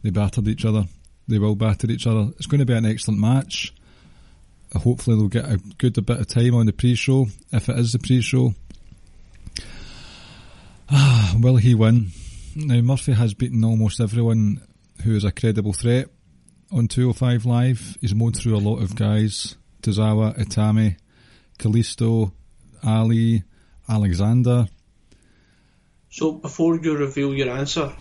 They 0.04 0.12
battered 0.12 0.47
each 0.47 0.63
other. 0.63 0.86
They 1.28 1.39
will 1.39 1.56
batter 1.56 1.91
each 1.91 2.08
other. 2.08 2.32
It's 2.38 2.45
going 2.45 2.60
to 2.60 2.65
be 2.65 2.73
an 2.73 2.86
excellent 2.86 3.19
match. 3.19 3.73
Hopefully, 4.73 5.17
they'll 5.17 5.28
get 5.28 5.52
a 5.52 5.58
good 5.78 5.93
bit 6.06 6.19
of 6.19 6.28
time 6.28 6.54
on 6.56 6.67
the 6.67 6.73
pre-show 6.73 7.28
if 7.52 7.67
it 7.67 7.80
is 7.80 7.91
the 7.91 8.00
pre-show. 8.00 8.54
Ah, 10.89 11.36
will 11.39 11.58
he 11.58 11.76
win? 11.76 12.12
Now 12.56 12.82
Murphy 12.82 13.13
has 13.13 13.34
beaten 13.34 13.63
almost 13.63 14.00
everyone 14.00 14.62
who 15.04 15.15
is 15.15 15.23
a 15.23 15.32
credible 15.32 15.73
threat 15.73 16.08
on 16.71 16.88
205 16.88 17.45
Live. 17.45 17.97
He's 18.00 18.15
mown 18.15 18.34
through 18.34 18.56
a 18.56 18.60
lot 18.60 18.82
of 18.82 18.95
guys: 18.95 19.56
Tozawa, 19.82 20.38
Itami, 20.38 20.97
Kalisto, 21.58 22.32
Ali, 22.84 23.43
Alexander. 23.89 24.67
So 26.17 26.32
before 26.32 26.80
you 26.80 26.97
reveal 26.97 27.32
your 27.32 27.51
answer, 27.51 27.93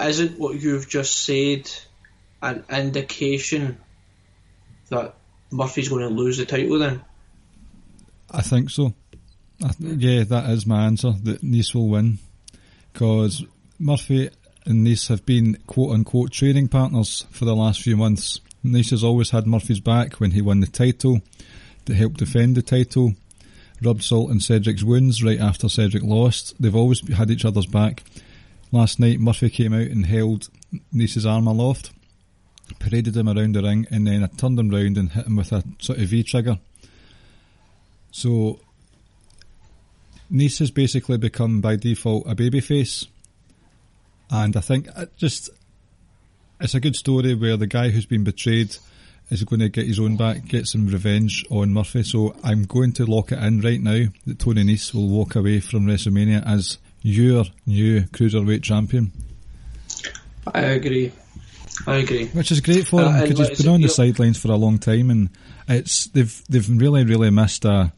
isn't 0.00 0.38
what 0.38 0.58
you've 0.58 0.88
just 0.88 1.26
said 1.26 1.70
an 2.40 2.64
indication 2.70 3.76
that 4.88 5.14
Murphy's 5.50 5.90
going 5.90 6.08
to 6.08 6.08
lose 6.08 6.38
the 6.38 6.46
title 6.46 6.78
then? 6.78 7.02
I 8.30 8.40
think 8.40 8.70
so. 8.70 8.94
I 9.62 9.68
th- 9.68 9.98
yeah, 9.98 10.24
that 10.24 10.48
is 10.48 10.66
my 10.66 10.86
answer. 10.86 11.12
That 11.24 11.42
Nese 11.42 11.74
will 11.74 11.90
win 11.90 12.18
because 12.94 13.44
Murphy 13.78 14.30
and 14.64 14.86
Nese 14.86 15.08
have 15.08 15.26
been 15.26 15.58
quote 15.66 15.92
unquote 15.92 16.32
training 16.32 16.68
partners 16.68 17.26
for 17.30 17.44
the 17.44 17.54
last 17.54 17.82
few 17.82 17.98
months. 17.98 18.40
Nese 18.64 18.92
has 18.92 19.04
always 19.04 19.32
had 19.32 19.46
Murphy's 19.46 19.80
back 19.80 20.14
when 20.14 20.30
he 20.30 20.40
won 20.40 20.60
the 20.60 20.66
title, 20.66 21.20
to 21.84 21.92
help 21.92 22.16
defend 22.16 22.54
the 22.54 22.62
title, 22.62 23.12
rubbed 23.82 24.02
salt 24.02 24.30
in 24.30 24.40
Cedric's 24.40 24.84
wounds 24.84 25.22
right 25.22 25.40
after 25.40 25.68
Cedric 25.68 26.02
lost. 26.02 26.54
They've 26.60 26.74
always 26.74 27.06
had 27.14 27.30
each 27.30 27.44
other's 27.44 27.66
back. 27.66 28.02
Last 28.72 29.00
night, 29.00 29.20
Murphy 29.20 29.50
came 29.50 29.72
out 29.72 29.86
and 29.86 30.04
held 30.04 30.48
Nese's 30.92 31.24
arm 31.24 31.46
aloft, 31.46 31.90
paraded 32.78 33.16
him 33.16 33.28
around 33.28 33.54
the 33.54 33.62
ring, 33.62 33.86
and 33.90 34.06
then 34.06 34.22
I 34.22 34.26
turned 34.26 34.58
him 34.58 34.70
round 34.70 34.98
and 34.98 35.10
hit 35.10 35.26
him 35.26 35.36
with 35.36 35.52
a 35.52 35.62
sort 35.78 35.98
of 35.98 36.08
V 36.08 36.22
trigger. 36.22 36.58
So 38.10 38.60
Nese 40.30 40.58
has 40.58 40.70
basically 40.70 41.16
become 41.16 41.60
by 41.60 41.76
default 41.76 42.26
a 42.26 42.34
babyface, 42.34 43.06
and 44.30 44.56
I 44.56 44.60
think 44.60 44.88
it 44.96 45.16
just 45.16 45.48
it's 46.60 46.74
a 46.74 46.80
good 46.80 46.96
story 46.96 47.34
where 47.34 47.56
the 47.56 47.66
guy 47.66 47.88
who's 47.88 48.06
been 48.06 48.24
betrayed 48.24 48.76
is 49.30 49.44
going 49.44 49.60
to 49.60 49.68
get 49.68 49.86
his 49.86 50.00
own 50.00 50.16
back, 50.16 50.46
get 50.46 50.66
some 50.66 50.86
revenge 50.86 51.44
on 51.50 51.72
Murphy. 51.72 52.02
So 52.02 52.34
I'm 52.42 52.64
going 52.64 52.92
to 52.94 53.06
lock 53.06 53.32
it 53.32 53.38
in 53.38 53.60
right 53.60 53.80
now 53.80 54.04
that 54.26 54.38
Tony 54.38 54.64
Nese 54.64 54.94
will 54.94 55.08
walk 55.08 55.36
away 55.36 55.60
from 55.60 55.86
WrestleMania 55.86 56.46
as 56.46 56.78
your 57.02 57.44
new 57.66 58.02
cruiserweight 58.02 58.62
champion. 58.62 59.12
I 60.54 60.60
agree. 60.60 61.12
I 61.86 61.96
agree. 61.96 62.26
Which 62.28 62.50
is 62.50 62.60
great 62.60 62.86
for 62.86 63.02
Uh, 63.02 63.12
him 63.12 63.28
because 63.28 63.48
he's 63.48 63.62
been 63.62 63.74
on 63.74 63.80
the 63.82 63.88
sidelines 63.88 64.38
for 64.38 64.50
a 64.50 64.56
long 64.56 64.78
time, 64.78 65.10
and 65.10 65.30
it's 65.68 66.06
they've 66.06 66.42
they've 66.48 66.68
really 66.68 67.04
really 67.04 67.30
missed 67.30 67.64
a 67.64 67.92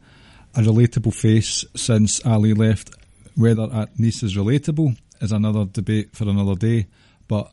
a 0.55 0.61
relatable 0.61 1.15
face 1.15 1.65
since 1.77 2.25
Ali 2.27 2.55
left. 2.55 2.91
Whether 3.37 3.63
at 3.73 3.97
Nese 3.97 4.25
is 4.25 4.37
relatable 4.37 4.97
is 5.21 5.33
another 5.33 5.65
debate 5.65 6.11
for 6.13 6.29
another 6.29 6.57
day, 6.57 6.89
but 7.29 7.53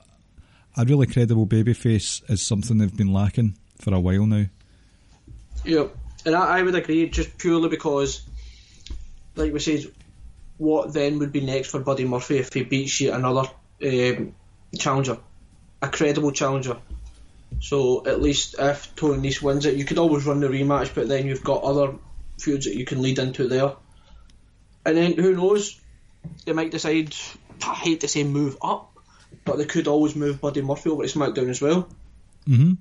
a 0.75 0.83
really 0.83 1.07
credible 1.07 1.47
babyface 1.47 2.29
is 2.29 2.41
something 2.41 2.77
they've 2.77 2.95
been 2.97 3.13
lacking 3.13 3.55
for 3.79 3.93
a 3.93 3.99
while 3.99 4.25
now. 4.25 4.45
Yep. 5.65 5.95
And 6.25 6.35
I, 6.35 6.59
I 6.59 6.63
would 6.63 6.75
agree 6.75 7.09
just 7.09 7.37
purely 7.37 7.69
because, 7.69 8.21
like 9.35 9.53
we 9.53 9.59
said, 9.59 9.85
what 10.57 10.93
then 10.93 11.19
would 11.19 11.31
be 11.31 11.41
next 11.41 11.69
for 11.69 11.79
Buddy 11.79 12.05
Murphy 12.05 12.37
if 12.37 12.53
he 12.53 12.63
beats 12.63 12.99
yet 12.99 13.13
another 13.13 13.49
um, 13.83 14.35
challenger, 14.77 15.17
a 15.81 15.87
credible 15.87 16.31
challenger. 16.31 16.77
So 17.59 18.05
at 18.05 18.21
least 18.21 18.55
if 18.59 18.95
Tony 18.95 19.29
Nese 19.29 19.41
wins 19.41 19.65
it, 19.65 19.75
you 19.75 19.85
could 19.85 19.97
always 19.97 20.25
run 20.25 20.39
the 20.39 20.47
rematch, 20.47 20.93
but 20.93 21.07
then 21.07 21.27
you've 21.27 21.43
got 21.43 21.63
other 21.63 21.95
feuds 22.39 22.65
that 22.65 22.75
you 22.75 22.85
can 22.85 23.01
lead 23.01 23.19
into 23.19 23.47
there. 23.47 23.73
And 24.85 24.97
then 24.97 25.13
who 25.13 25.35
knows? 25.35 25.79
They 26.45 26.53
might 26.53 26.71
decide. 26.71 27.15
I 27.63 27.73
hate 27.73 28.01
to 28.01 28.07
say 28.07 28.23
move 28.23 28.57
up, 28.61 28.95
but 29.43 29.57
they 29.57 29.65
could 29.65 29.87
always 29.87 30.15
move 30.15 30.41
Buddy 30.41 30.61
Murphy 30.61 30.89
over 30.89 31.05
to 31.05 31.09
SmackDown 31.09 31.49
as 31.49 31.61
well. 31.61 31.89
Mm-hmm. 32.47 32.73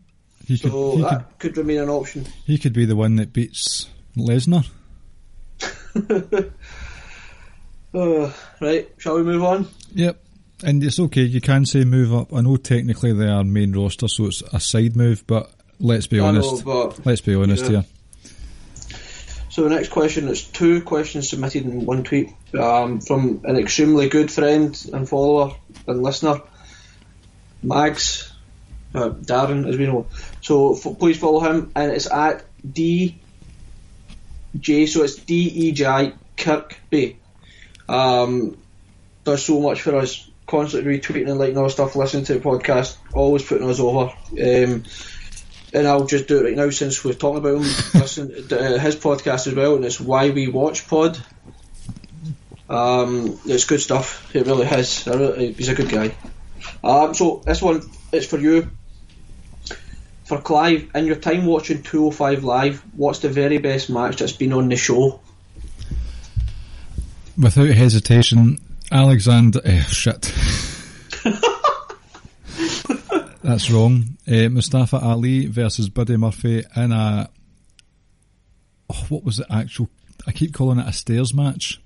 He 0.47 0.59
could, 0.59 0.71
So 0.71 0.97
he, 0.97 1.03
that 1.03 1.39
could 1.39 1.57
remain 1.57 1.81
an 1.81 1.89
option. 1.89 2.25
he 2.45 2.57
could 2.59 2.73
be 2.73 2.85
the 2.85 2.97
one 2.97 3.17
that 3.17 3.33
beats 3.33 3.89
Lesnar. 4.17 4.67
Uh, 7.95 8.31
right, 8.61 8.91
shall 8.99 9.17
we 9.17 9.23
move 9.23 9.43
on? 9.43 9.67
Yep. 9.95 10.23
And 10.65 10.85
it's 10.85 11.01
okay, 11.01 11.23
you 11.23 11.41
can 11.41 11.65
say 11.65 11.85
move 11.85 12.13
up. 12.15 12.33
I 12.35 12.43
know 12.43 12.57
technically 12.57 13.13
they 13.15 13.27
are 13.29 13.43
main 13.43 13.73
roster, 13.75 14.07
so 14.09 14.27
it's 14.27 14.43
a 14.53 14.61
side 14.61 14.97
move, 14.97 15.25
but 15.27 15.51
let's 15.81 16.07
be 16.07 16.19
I 16.21 16.31
know, 16.33 16.47
honest. 16.47 16.65
but- 16.65 17.07
let's 17.07 17.23
be 17.23 17.35
honest 17.35 17.65
Yeah. 17.65 17.71
here. 17.71 17.85
So 19.49 19.63
the 19.65 19.71
next 19.71 19.89
question 19.89 20.29
is 20.29 20.45
two 20.45 20.83
questions 20.83 21.31
submitted 21.31 21.65
in 21.65 21.87
one 21.87 22.05
tweet 22.05 22.29
um, 22.59 23.01
from 23.01 23.41
an 23.45 23.57
extremely 23.57 24.11
good 24.11 24.31
friend 24.31 24.79
and 24.93 25.09
follower 25.09 25.57
and 25.87 26.03
listener, 26.03 26.43
Mags, 27.63 28.31
uh, 28.97 29.11
Darren, 29.11 29.69
as 29.69 29.77
we 29.77 29.87
know. 29.87 30.07
So 30.41 30.75
f- 30.75 30.99
please 30.99 31.19
follow 31.19 31.41
him, 31.41 31.71
and 31.75 31.93
it's 31.93 32.11
at 32.11 32.45
D 32.71 33.19
J. 34.59 34.87
So 34.87 35.03
it's 35.03 35.17
D 35.17 35.35
E 35.49 35.73
J 35.73 36.13
Kirkby. 36.37 37.19
Um, 37.89 38.57
does 39.25 39.45
so 39.45 39.61
much 39.61 39.83
for 39.83 39.97
us, 39.97 40.29
constantly 40.47 40.99
retweeting 40.99 41.29
and 41.29 41.39
liking 41.39 41.59
our 41.59 41.69
stuff, 41.71 41.97
listening 41.97 42.25
to 42.25 42.35
the 42.35 42.41
podcast, 42.41 42.97
always 43.13 43.45
putting 43.45 43.69
us 43.69 43.81
over. 43.81 44.13
Um, 44.33 44.85
and 45.73 45.87
I'll 45.87 46.07
just 46.07 46.29
do 46.29 46.39
it 46.39 46.45
right 46.45 46.57
now 46.57 46.71
since 46.71 47.05
we're 47.05 47.13
talking 47.13 47.39
about 47.39 47.57
him. 47.57 47.63
Listen 48.01 48.31
uh, 48.53 48.79
his 48.79 48.97
podcast 48.97 49.47
as 49.47 49.55
well, 49.55 49.77
and 49.77 49.85
it's 49.85 50.01
Why 50.01 50.31
We 50.31 50.49
Watch 50.49 50.89
Pod. 50.89 51.19
Um, 52.69 53.39
it's 53.45 53.65
good 53.65 53.81
stuff. 53.81 54.35
It 54.35 54.47
really 54.47 54.67
is. 54.67 55.07
Really, 55.07 55.53
he's 55.53 55.69
a 55.69 55.75
good 55.75 55.89
guy. 55.89 56.17
Um, 56.83 57.15
so 57.15 57.43
this 57.45 57.63
one 57.63 57.83
is 58.13 58.27
for 58.27 58.39
you. 58.39 58.71
For 60.27 60.41
Clive, 60.41 60.91
in 60.93 61.07
your 61.07 61.17
time 61.17 61.47
watching 61.47 61.85
205 61.85 62.43
Live, 62.43 62.83
what's 62.97 63.21
the 63.21 63.29
very 63.29 63.59
best 63.59 63.89
match 63.89 64.17
that's 64.17 64.33
been 64.33 64.53
on 64.53 64.69
the 64.69 64.75
show? 64.75 65.21
Without 67.41 67.69
hesitation, 67.69 68.59
Alexander. 68.91 69.61
Eh, 69.65 69.83
shit. 69.85 70.35
That's 73.45 73.71
wrong. 73.71 74.17
Uh, 74.27 74.49
Mustafa 74.49 74.97
Ali 74.97 75.47
versus 75.47 75.89
Buddy 75.89 76.17
Murphy 76.17 76.65
in 76.75 76.91
a. 76.91 77.31
Oh, 78.91 79.07
what 79.09 79.23
was 79.23 79.37
the 79.37 79.47
actual? 79.49 79.89
I 80.27 80.33
keep 80.33 80.53
calling 80.53 80.81
it 80.81 80.89
a 80.89 80.93
stairs 80.93 81.33
match, 81.33 81.81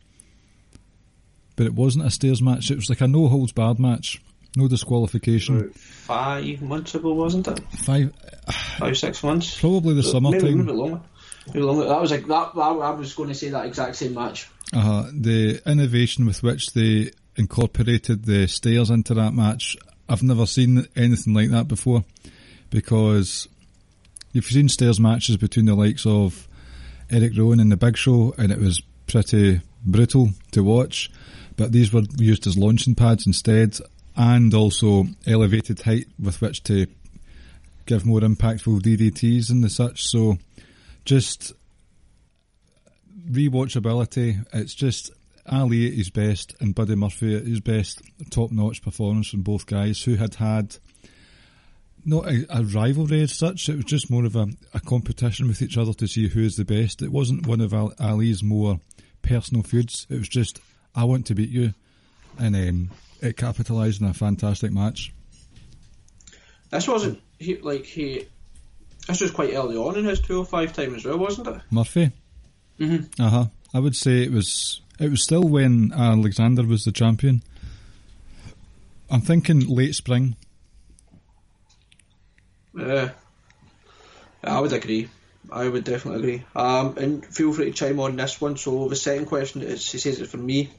but 1.56 1.66
it 1.66 1.74
wasn't 1.74 2.06
a 2.06 2.10
stairs 2.10 2.40
match. 2.40 2.70
It 2.70 2.76
was 2.76 2.88
like 2.88 3.02
a 3.02 3.08
no 3.08 3.28
holds 3.28 3.52
barred 3.52 3.78
match, 3.78 4.22
no 4.56 4.68
disqualification. 4.68 5.70
Five 5.70 6.60
months 6.62 6.94
ago, 6.94 7.12
wasn't 7.14 7.48
it? 7.48 7.60
Five, 7.78 8.12
Five, 8.78 8.96
six 8.98 9.22
months? 9.22 9.58
probably 9.60 9.94
the 9.94 10.02
Maybe 10.02 10.08
a 10.08 10.20
little 10.20 10.40
summertime. 10.40 10.66
bit 10.66 10.74
longer. 10.74 11.00
Maybe 11.48 11.60
longer. 11.60 11.84
That 11.86 12.00
was 12.00 12.10
like 12.10 12.26
that. 12.26 12.50
I 12.56 12.90
was 12.90 13.14
going 13.14 13.28
to 13.28 13.34
say 13.34 13.48
that 13.50 13.66
exact 13.66 13.96
same 13.96 14.14
match. 14.14 14.48
Uh, 14.72 15.08
the 15.12 15.60
innovation 15.66 16.26
with 16.26 16.42
which 16.42 16.72
they 16.72 17.10
incorporated 17.36 18.24
the 18.24 18.46
stairs 18.46 18.90
into 18.90 19.14
that 19.14 19.32
match, 19.34 19.76
I've 20.08 20.22
never 20.22 20.46
seen 20.46 20.86
anything 20.96 21.34
like 21.34 21.50
that 21.50 21.68
before. 21.68 22.04
Because 22.70 23.48
you've 24.32 24.44
seen 24.44 24.68
stairs 24.68 25.00
matches 25.00 25.36
between 25.36 25.66
the 25.66 25.74
likes 25.74 26.06
of 26.06 26.46
Eric 27.10 27.32
Rowan 27.36 27.58
and 27.60 27.72
the 27.72 27.76
Big 27.76 27.96
Show, 27.96 28.34
and 28.38 28.52
it 28.52 28.58
was 28.58 28.80
pretty 29.06 29.60
brutal 29.84 30.30
to 30.52 30.62
watch. 30.62 31.10
But 31.56 31.72
these 31.72 31.92
were 31.92 32.02
used 32.16 32.46
as 32.46 32.56
launching 32.56 32.94
pads 32.94 33.26
instead, 33.26 33.76
and 34.20 34.52
also 34.52 35.06
elevated 35.26 35.80
height 35.80 36.06
with 36.22 36.42
which 36.42 36.62
to 36.62 36.86
give 37.86 38.04
more 38.04 38.20
impactful 38.20 38.82
DDTs 38.82 39.48
and 39.48 39.64
the 39.64 39.70
such. 39.70 40.04
So, 40.04 40.36
just 41.06 41.54
rewatchability. 43.30 44.44
It's 44.52 44.74
just 44.74 45.10
Ali 45.50 45.86
at 45.86 45.94
his 45.94 46.10
best 46.10 46.54
and 46.60 46.74
Buddy 46.74 46.96
Murphy 46.96 47.34
at 47.34 47.46
his 47.46 47.60
best. 47.60 48.02
Top 48.28 48.52
notch 48.52 48.82
performance 48.82 49.30
from 49.30 49.40
both 49.40 49.64
guys 49.64 50.02
who 50.02 50.16
had 50.16 50.34
had 50.34 50.76
not 52.04 52.26
a, 52.26 52.44
a 52.50 52.62
rivalry 52.62 53.22
as 53.22 53.38
such. 53.38 53.70
It 53.70 53.76
was 53.76 53.86
just 53.86 54.10
more 54.10 54.26
of 54.26 54.36
a, 54.36 54.48
a 54.74 54.80
competition 54.80 55.48
with 55.48 55.62
each 55.62 55.78
other 55.78 55.94
to 55.94 56.06
see 56.06 56.28
who 56.28 56.42
is 56.42 56.56
the 56.56 56.66
best. 56.66 57.00
It 57.00 57.10
wasn't 57.10 57.46
one 57.46 57.62
of 57.62 57.72
Ali's 57.72 58.42
more 58.42 58.80
personal 59.22 59.62
feuds. 59.62 60.06
It 60.10 60.18
was 60.18 60.28
just 60.28 60.60
I 60.94 61.04
want 61.04 61.24
to 61.28 61.34
beat 61.34 61.48
you, 61.48 61.72
and 62.38 62.54
um, 62.54 62.90
it 63.22 63.36
capitalised 63.36 64.00
in 64.00 64.08
a 64.08 64.14
fantastic 64.14 64.72
match. 64.72 65.12
This 66.70 66.88
wasn't 66.88 67.20
he, 67.38 67.56
like 67.56 67.84
he 67.84 68.26
This 69.08 69.20
was 69.20 69.30
quite 69.30 69.54
early 69.54 69.76
on 69.76 69.96
in 69.96 70.04
his 70.04 70.20
205 70.20 70.72
time 70.72 70.94
as 70.94 71.04
well, 71.04 71.18
wasn't 71.18 71.48
it? 71.48 71.60
Murphy. 71.70 72.12
Mm-hmm. 72.78 73.22
Uh 73.22 73.28
huh. 73.30 73.46
I 73.74 73.78
would 73.78 73.96
say 73.96 74.22
it 74.22 74.32
was. 74.32 74.80
It 74.98 75.10
was 75.10 75.22
still 75.22 75.42
when 75.42 75.92
Alexander 75.92 76.62
was 76.62 76.84
the 76.84 76.92
champion. 76.92 77.42
I'm 79.10 79.22
thinking 79.22 79.60
late 79.66 79.94
spring. 79.94 80.36
Yeah, 82.76 83.10
I 84.44 84.60
would 84.60 84.72
agree. 84.72 85.08
I 85.50 85.68
would 85.68 85.84
definitely 85.84 86.20
agree. 86.20 86.44
Um, 86.54 86.96
and 86.98 87.26
feel 87.26 87.52
free 87.52 87.66
to 87.66 87.72
chime 87.72 87.98
on 87.98 88.16
this 88.16 88.40
one. 88.40 88.56
So 88.56 88.88
the 88.88 88.96
second 88.96 89.26
question 89.26 89.62
is, 89.62 89.90
he 89.90 89.98
says 89.98 90.20
it's 90.20 90.30
for 90.30 90.36
me. 90.36 90.70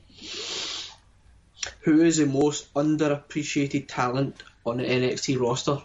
Who 1.82 2.02
is 2.02 2.17
the 2.17 2.26
most 2.26 2.74
underappreciated 2.74 3.88
talent 3.88 4.41
on 4.65 4.78
the 4.78 4.84
NXT 4.84 5.39
roster? 5.39 5.80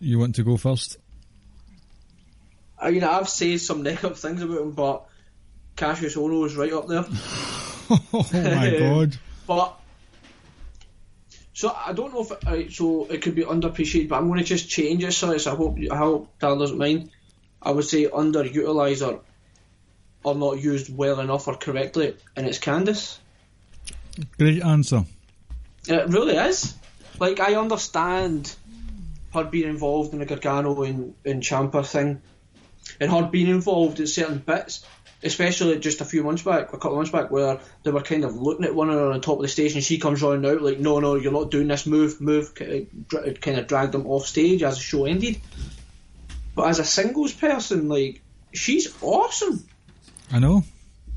You 0.00 0.18
want 0.18 0.34
to 0.36 0.42
go 0.42 0.56
first? 0.56 0.98
I 2.78 2.90
mean, 2.90 3.04
I've 3.04 3.28
said 3.28 3.60
some 3.60 3.82
negative 3.82 4.18
things 4.18 4.42
about 4.42 4.60
him, 4.60 4.72
but 4.72 5.06
Kassius 5.76 6.16
Ohno 6.16 6.46
is 6.46 6.56
right 6.56 6.72
up 6.72 6.86
there. 6.86 7.04
oh 7.90 8.28
my 8.32 8.76
god! 8.78 9.16
But 9.46 9.80
so 11.54 11.74
I 11.74 11.92
don't 11.92 12.12
know 12.12 12.22
if 12.22 12.32
it, 12.32 12.44
right, 12.44 12.70
so 12.70 13.06
it 13.06 13.22
could 13.22 13.34
be 13.34 13.44
underappreciated, 13.44 14.08
but 14.08 14.16
I'm 14.16 14.26
going 14.26 14.40
to 14.40 14.44
just 14.44 14.68
change 14.68 15.04
it. 15.04 15.12
So 15.12 15.32
I 15.32 15.54
hope 15.54 15.78
I 15.90 15.96
hope 15.96 16.38
Dan 16.38 16.58
doesn't 16.58 16.78
mind. 16.78 17.10
I 17.62 17.70
would 17.70 17.84
say 17.84 18.06
underutilized 18.06 19.06
or 19.06 19.20
or 20.22 20.34
not 20.34 20.60
used 20.60 20.94
well 20.94 21.20
enough 21.20 21.48
or 21.48 21.56
correctly, 21.56 22.16
and 22.36 22.46
it's 22.46 22.58
Candice. 22.58 23.18
Great 24.38 24.62
answer. 24.62 25.04
It 25.88 26.08
really 26.08 26.36
is. 26.36 26.74
Like 27.18 27.40
I 27.40 27.54
understand 27.54 28.54
her 29.32 29.44
being 29.44 29.68
involved 29.68 30.12
in 30.12 30.20
the 30.20 30.26
Gargano 30.26 30.82
and, 30.82 31.14
and 31.24 31.42
Ciampa 31.42 31.86
thing, 31.86 32.22
and 33.00 33.10
her 33.10 33.28
being 33.28 33.48
involved 33.48 33.98
in 34.00 34.06
certain 34.06 34.38
bits, 34.38 34.86
especially 35.22 35.78
just 35.78 36.00
a 36.00 36.04
few 36.04 36.22
months 36.22 36.42
back, 36.42 36.72
a 36.72 36.78
couple 36.78 36.92
of 36.92 36.96
months 36.96 37.10
back, 37.10 37.30
where 37.30 37.60
they 37.82 37.90
were 37.90 38.02
kind 38.02 38.24
of 38.24 38.36
looking 38.36 38.64
at 38.64 38.74
one 38.74 38.90
another 38.90 39.12
on 39.12 39.20
top 39.20 39.38
of 39.38 39.42
the 39.42 39.48
stage, 39.48 39.74
and 39.74 39.82
she 39.82 39.98
comes 39.98 40.22
running 40.22 40.48
out 40.48 40.62
like, 40.62 40.78
"No, 40.78 41.00
no, 41.00 41.16
you're 41.16 41.32
not 41.32 41.50
doing 41.50 41.68
this. 41.68 41.86
Move, 41.86 42.20
move." 42.20 42.52
It 42.60 43.40
kind 43.40 43.58
of 43.58 43.66
dragged 43.66 43.92
them 43.92 44.06
off 44.06 44.26
stage 44.26 44.62
as 44.62 44.76
the 44.76 44.82
show 44.82 45.04
ended. 45.06 45.40
But 46.54 46.68
as 46.68 46.78
a 46.78 46.84
singles 46.84 47.32
person, 47.32 47.88
like 47.88 48.22
she's 48.52 48.94
awesome. 49.02 49.66
I 50.32 50.38
know. 50.38 50.62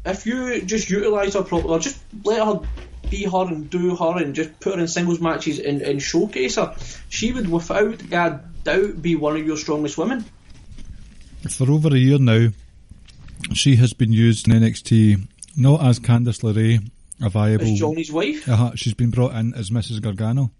If 0.05 0.25
you 0.25 0.61
just 0.61 0.89
utilise 0.89 1.33
her 1.33 1.43
properly, 1.43 1.73
or 1.73 1.79
just 1.79 1.99
let 2.23 2.45
her 2.45 2.61
be 3.09 3.23
her 3.23 3.47
and 3.47 3.69
do 3.69 3.95
her 3.95 4.17
and 4.17 4.35
just 4.35 4.59
put 4.59 4.75
her 4.75 4.81
in 4.81 4.87
singles 4.87 5.19
matches 5.19 5.59
and, 5.59 5.81
and 5.81 6.01
showcase 6.01 6.55
her, 6.55 6.75
she 7.09 7.31
would 7.31 7.49
without 7.49 8.01
a 8.01 8.41
doubt 8.63 9.01
be 9.01 9.15
one 9.15 9.37
of 9.37 9.45
your 9.45 9.57
strongest 9.57 9.97
women. 9.97 10.25
For 11.49 11.69
over 11.71 11.89
a 11.89 11.97
year 11.97 12.19
now, 12.19 12.49
she 13.53 13.75
has 13.77 13.93
been 13.93 14.11
used 14.11 14.47
in 14.47 14.53
NXT 14.53 15.27
not 15.57 15.83
as 15.83 15.99
Candice 15.99 16.43
LeRae, 16.43 16.89
a 17.21 17.29
viable. 17.29 17.65
As 17.65 17.79
Johnny's 17.79 18.11
wife. 18.11 18.47
Uh-huh, 18.47 18.71
she's 18.75 18.93
been 18.93 19.09
brought 19.09 19.33
in 19.33 19.53
as 19.55 19.71
Mrs. 19.71 20.01
Gargano. 20.01 20.51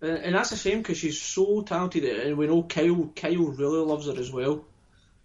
And, 0.00 0.18
and 0.18 0.34
that's 0.34 0.52
a 0.52 0.56
shame 0.56 0.78
because 0.78 0.98
she's 0.98 1.20
so 1.20 1.62
talented, 1.62 2.04
and 2.04 2.36
we 2.36 2.46
know 2.46 2.62
Kyle. 2.62 3.10
Kyle 3.14 3.36
really 3.36 3.80
loves 3.80 4.06
her 4.06 4.18
as 4.18 4.32
well. 4.32 4.64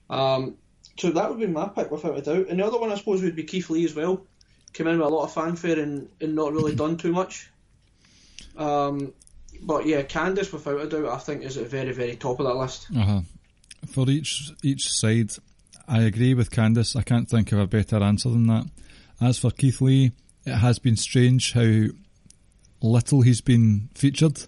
Um, 0.10 0.58
so 0.98 1.10
that 1.12 1.30
would 1.30 1.40
be 1.40 1.48
my 1.48 1.70
pick 1.70 1.90
without 1.90 2.18
a 2.18 2.22
doubt. 2.22 2.48
And 2.50 2.60
the 2.60 2.66
other 2.66 2.80
one, 2.80 2.92
I 2.92 2.96
suppose, 2.96 3.22
would 3.22 3.36
be 3.36 3.44
Keith 3.44 3.70
Lee 3.70 3.86
as 3.86 3.96
well. 3.96 4.26
Came 4.74 4.88
in 4.88 5.00
with 5.00 5.08
a 5.08 5.14
lot 5.14 5.26
of 5.26 5.34
fanfare 5.34 5.80
and, 5.80 6.08
and 6.20 6.36
not 6.36 6.54
really 6.54 6.76
done 6.76 6.98
too 6.98 7.12
much. 7.12 7.50
Um, 8.58 9.14
but 9.62 9.86
yeah, 9.86 10.02
Candice, 10.04 10.52
without 10.52 10.82
a 10.82 10.88
doubt, 10.88 11.10
I 11.10 11.18
think 11.18 11.44
is 11.44 11.58
at 11.58 11.64
the 11.64 11.70
very, 11.70 11.92
very 11.92 12.16
top 12.16 12.40
of 12.40 12.46
that 12.46 12.56
list. 12.56 12.88
Uh-huh. 12.96 13.22
For 13.88 14.10
each 14.10 14.52
each 14.64 14.90
side, 14.92 15.32
I 15.88 16.04
agree 16.04 16.34
with 16.34 16.52
Candice. 16.52 16.96
I 16.96 17.02
can't 17.02 17.30
think 17.30 17.52
of 17.52 17.60
a 17.60 17.68
better 17.68 18.02
answer 18.02 18.30
than 18.30 18.48
that. 18.48 18.66
As 19.20 19.38
for 19.38 19.52
Keith 19.52 19.82
Lee, 19.82 20.12
it 20.46 20.56
has 20.56 20.80
been 20.80 20.96
strange 20.96 21.54
how 21.54 21.88
little 22.82 23.22
he's 23.22 23.42
been 23.42 23.90
featured, 23.94 24.46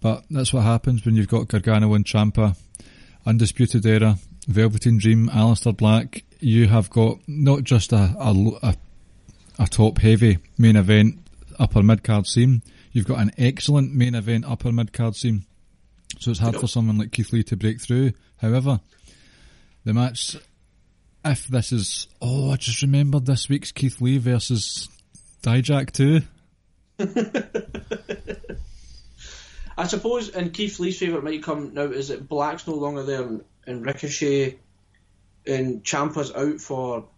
but 0.00 0.24
that's 0.30 0.52
what 0.52 0.62
happens 0.62 1.04
when 1.04 1.16
you've 1.16 1.28
got 1.28 1.48
Gargano 1.48 1.94
and 1.94 2.04
Ciampa, 2.04 2.56
Undisputed 3.26 3.84
Era, 3.86 4.18
Velveteen 4.46 4.98
Dream, 4.98 5.28
Aleister 5.28 5.76
Black. 5.76 6.24
You 6.40 6.68
have 6.68 6.90
got 6.90 7.18
not 7.26 7.64
just 7.64 7.92
a 7.92 8.14
a, 8.18 8.32
a, 8.62 8.74
a 9.58 9.66
top 9.66 9.98
heavy 9.98 10.38
main 10.56 10.76
event 10.76 11.18
upper 11.58 11.82
mid 11.82 12.04
card 12.04 12.26
scene. 12.26 12.62
You've 12.92 13.06
got 13.06 13.18
an 13.20 13.32
excellent 13.36 13.94
main 13.94 14.14
event 14.14 14.44
upper 14.46 14.72
mid 14.72 14.92
card 14.92 15.16
scene. 15.16 15.44
So 16.18 16.30
it's 16.30 16.40
hard 16.40 16.56
for 16.56 16.66
someone 16.66 16.98
like 16.98 17.12
Keith 17.12 17.32
Lee 17.32 17.42
to 17.44 17.56
break 17.56 17.80
through. 17.80 18.12
However, 18.38 18.80
the 19.84 19.94
match, 19.94 20.36
if 21.24 21.46
this 21.46 21.72
is, 21.72 22.08
oh, 22.20 22.50
I 22.52 22.56
just 22.56 22.82
remembered 22.82 23.26
this 23.26 23.48
week's 23.48 23.72
Keith 23.72 24.00
Lee 24.00 24.18
versus 24.18 24.88
Dijak 25.42 25.92
too. 25.92 26.22
I 29.78 29.86
suppose, 29.86 30.30
and 30.30 30.52
Keith 30.52 30.80
Lee's 30.80 30.98
favourite 30.98 31.22
might 31.22 31.44
come 31.44 31.72
now 31.74 31.82
is 31.82 32.08
that 32.08 32.28
Black's 32.28 32.66
no 32.66 32.74
longer 32.74 33.04
there 33.04 33.22
and, 33.22 33.44
and 33.66 33.86
Ricochet 33.86 34.58
and 35.46 35.84
Ciampa's 35.84 36.32
out 36.32 36.60
for, 36.60 37.08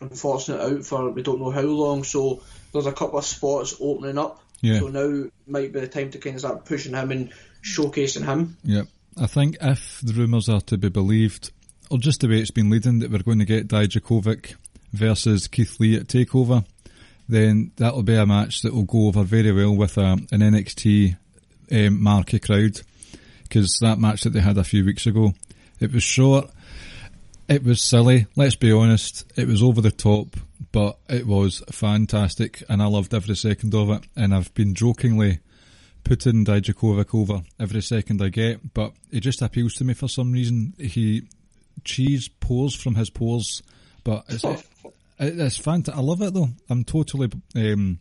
unfortunate 0.00 0.60
out 0.60 0.84
for 0.84 1.10
we 1.10 1.22
don't 1.22 1.40
know 1.40 1.50
how 1.50 1.62
long, 1.62 2.04
so 2.04 2.42
there's 2.72 2.86
a 2.86 2.92
couple 2.92 3.18
of 3.18 3.24
spots 3.24 3.76
opening 3.80 4.18
up. 4.18 4.40
Yeah. 4.60 4.80
So 4.80 4.88
now 4.88 5.30
might 5.46 5.72
be 5.72 5.80
the 5.80 5.88
time 5.88 6.10
to 6.10 6.18
kind 6.18 6.36
of 6.36 6.40
start 6.40 6.64
pushing 6.64 6.94
him 6.94 7.10
and 7.10 7.32
showcasing 7.62 8.24
him. 8.24 8.56
Yeah. 8.62 8.82
I 9.18 9.26
think 9.26 9.56
if 9.60 10.00
the 10.02 10.12
rumours 10.12 10.48
are 10.48 10.60
to 10.62 10.78
be 10.78 10.88
believed, 10.88 11.50
or 11.90 11.98
just 11.98 12.20
the 12.20 12.28
way 12.28 12.38
it's 12.38 12.50
been 12.50 12.70
leading, 12.70 13.00
that 13.00 13.10
we're 13.10 13.22
going 13.22 13.40
to 13.40 13.44
get 13.44 13.68
Dijakovic 13.68 14.54
versus 14.92 15.48
Keith 15.48 15.78
Lee 15.80 15.96
at 15.96 16.06
TakeOver, 16.06 16.64
then 17.28 17.72
that'll 17.76 18.02
be 18.02 18.16
a 18.16 18.26
match 18.26 18.62
that 18.62 18.74
will 18.74 18.84
go 18.84 19.08
over 19.08 19.22
very 19.22 19.52
well 19.52 19.74
with 19.74 19.96
a, 19.98 20.18
an 20.30 20.40
NXT 20.40 21.16
um, 21.72 22.02
marquee 22.02 22.38
crowd. 22.38 22.80
Because 23.42 23.78
that 23.80 23.98
match 23.98 24.22
that 24.22 24.30
they 24.30 24.40
had 24.40 24.58
a 24.58 24.64
few 24.64 24.84
weeks 24.84 25.06
ago, 25.06 25.34
it 25.80 25.92
was 25.92 26.04
short, 26.04 26.50
it 27.50 27.64
was 27.64 27.82
silly, 27.82 28.26
let's 28.36 28.54
be 28.54 28.70
honest, 28.70 29.30
it 29.36 29.48
was 29.48 29.60
over 29.60 29.80
the 29.80 29.90
top, 29.90 30.36
but 30.70 30.98
it 31.08 31.26
was 31.26 31.64
fantastic, 31.72 32.62
and 32.68 32.80
I 32.80 32.86
loved 32.86 33.12
every 33.12 33.34
second 33.34 33.74
of 33.74 33.90
it, 33.90 34.04
and 34.14 34.32
I've 34.32 34.54
been 34.54 34.72
jokingly 34.72 35.40
putting 36.04 36.44
Dijakovic 36.44 37.12
over 37.12 37.42
every 37.58 37.82
second 37.82 38.22
I 38.22 38.28
get, 38.28 38.72
but 38.72 38.92
it 39.10 39.20
just 39.20 39.42
appeals 39.42 39.74
to 39.74 39.84
me 39.84 39.94
for 39.94 40.08
some 40.08 40.30
reason. 40.30 40.74
He 40.78 41.24
cheese 41.82 42.28
pours 42.28 42.72
from 42.72 42.94
his 42.94 43.10
pores, 43.10 43.62
but 44.04 44.24
it's 44.28 44.44
it, 44.44 44.64
it's 45.18 45.58
fantastic. 45.58 45.98
I 45.98 46.02
love 46.02 46.22
it 46.22 46.32
though. 46.32 46.50
I'm 46.68 46.84
totally 46.84 47.30
um, 47.56 47.98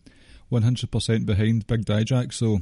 100% 0.51 1.25
behind 1.25 1.65
Big 1.65 1.85
Dijak, 1.85 2.33
so 2.33 2.59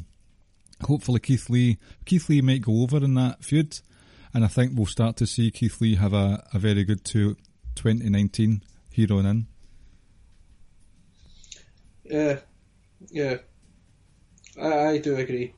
hopefully 0.86 1.19
Keith 1.19 1.50
Lee 1.50 1.80
Keith 2.06 2.30
Lee 2.30 2.41
might 2.41 2.62
go 2.62 2.82
over 2.82 3.04
in 3.04 3.15
that 3.15 3.43
feud, 3.43 3.78
and 4.33 4.43
I 4.43 4.47
think 4.47 4.73
we'll 4.75 4.85
start 4.85 5.17
to 5.17 5.27
see 5.27 5.51
Keith 5.51 5.79
Lee 5.81 5.95
have 5.95 6.13
a, 6.13 6.45
a 6.53 6.59
very 6.59 6.83
good 6.83 7.03
to 7.05 7.35
2019 7.75 8.63
here 8.91 9.13
on 9.13 9.25
in. 9.25 9.47
Yeah, 12.03 12.39
yeah. 13.11 13.37
I, 14.61 14.87
I 14.87 14.97
do 14.97 15.15
agree. 15.15 15.53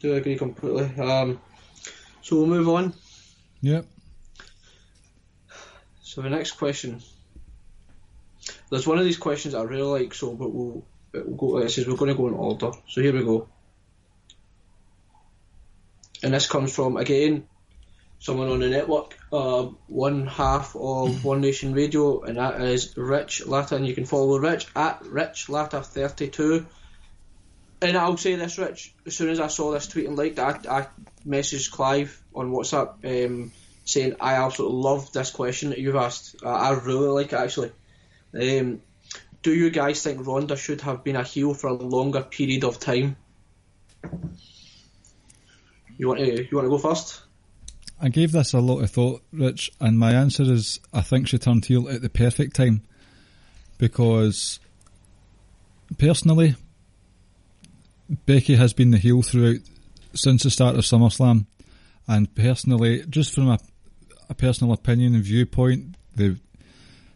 Do 0.00 0.14
agree 0.14 0.36
completely. 0.36 0.84
Um, 1.02 1.40
so 2.20 2.36
we'll 2.36 2.46
move 2.46 2.68
on. 2.68 2.94
Yep. 3.60 3.86
So 6.02 6.22
the 6.22 6.30
next 6.30 6.52
question. 6.52 7.02
There's 8.70 8.86
one 8.86 8.98
of 8.98 9.04
these 9.04 9.16
questions 9.16 9.54
I 9.54 9.62
really 9.62 10.02
like, 10.02 10.14
so 10.14 10.34
but 10.34 10.52
we'll, 10.52 10.84
we'll 11.12 11.36
go. 11.36 11.58
It 11.58 11.70
says 11.70 11.86
we're 11.86 11.96
going 11.96 12.10
to 12.10 12.16
go 12.16 12.28
in 12.28 12.34
order. 12.34 12.72
So 12.88 13.00
here 13.00 13.12
we 13.12 13.24
go. 13.24 13.48
And 16.22 16.34
this 16.34 16.46
comes 16.46 16.74
from 16.74 16.96
again 16.96 17.46
someone 18.26 18.48
on 18.48 18.58
the 18.58 18.68
network, 18.68 19.16
uh, 19.32 19.62
one 19.86 20.26
half 20.26 20.74
of 20.74 21.24
One 21.24 21.40
Nation 21.40 21.72
Radio, 21.72 22.22
and 22.22 22.36
that 22.36 22.60
is 22.60 22.96
Rich 22.96 23.46
Latta. 23.46 23.76
And 23.76 23.86
you 23.86 23.94
can 23.94 24.04
follow 24.04 24.36
Rich 24.38 24.66
at 24.74 25.06
Rich 25.06 25.48
Latta 25.48 25.80
thirty 25.82 26.28
two. 26.28 26.66
And 27.80 27.96
I'll 27.96 28.16
say 28.16 28.34
this, 28.34 28.58
Rich. 28.58 28.92
As 29.06 29.14
soon 29.14 29.30
as 29.30 29.38
I 29.38 29.46
saw 29.46 29.70
this 29.70 29.86
tweet 29.86 30.06
and 30.06 30.18
liked 30.18 30.38
it, 30.38 30.42
I, 30.42 30.78
I 30.78 30.86
messaged 31.26 31.70
Clive 31.70 32.20
on 32.34 32.50
WhatsApp 32.50 33.04
um, 33.04 33.52
saying 33.84 34.16
I 34.20 34.34
absolutely 34.34 34.78
love 34.78 35.12
this 35.12 35.30
question 35.30 35.70
that 35.70 35.78
you've 35.78 35.94
asked. 35.94 36.36
Uh, 36.42 36.50
I 36.50 36.72
really 36.72 37.08
like 37.08 37.32
it 37.32 37.36
actually. 37.36 37.70
Um, 38.34 38.82
do 39.42 39.54
you 39.54 39.70
guys 39.70 40.02
think 40.02 40.26
Ronda 40.26 40.56
should 40.56 40.80
have 40.80 41.04
been 41.04 41.14
a 41.14 41.22
heel 41.22 41.54
for 41.54 41.68
a 41.68 41.74
longer 41.74 42.22
period 42.22 42.64
of 42.64 42.80
time? 42.80 43.16
You 45.96 46.08
want 46.08 46.20
to 46.20 46.42
you 46.42 46.56
want 46.56 46.66
to 46.66 46.70
go 46.70 46.78
first? 46.78 47.22
I 48.00 48.08
gave 48.08 48.32
this 48.32 48.52
a 48.52 48.60
lot 48.60 48.82
of 48.82 48.90
thought, 48.90 49.22
Rich, 49.32 49.70
and 49.80 49.98
my 49.98 50.12
answer 50.12 50.42
is 50.42 50.80
I 50.92 51.00
think 51.00 51.28
she 51.28 51.38
turned 51.38 51.64
heel 51.64 51.88
at 51.88 52.02
the 52.02 52.10
perfect 52.10 52.56
time 52.56 52.82
because 53.78 54.60
personally, 55.98 56.56
Becky 58.26 58.56
has 58.56 58.72
been 58.72 58.90
the 58.90 58.98
heel 58.98 59.22
throughout 59.22 59.60
since 60.14 60.42
the 60.42 60.50
start 60.50 60.76
of 60.76 60.82
SummerSlam, 60.82 61.46
And 62.06 62.34
personally, 62.34 63.04
just 63.08 63.34
from 63.34 63.48
a, 63.48 63.58
a 64.28 64.34
personal 64.34 64.72
opinion 64.72 65.14
and 65.14 65.24
viewpoint, 65.24 65.96
the 66.14 66.38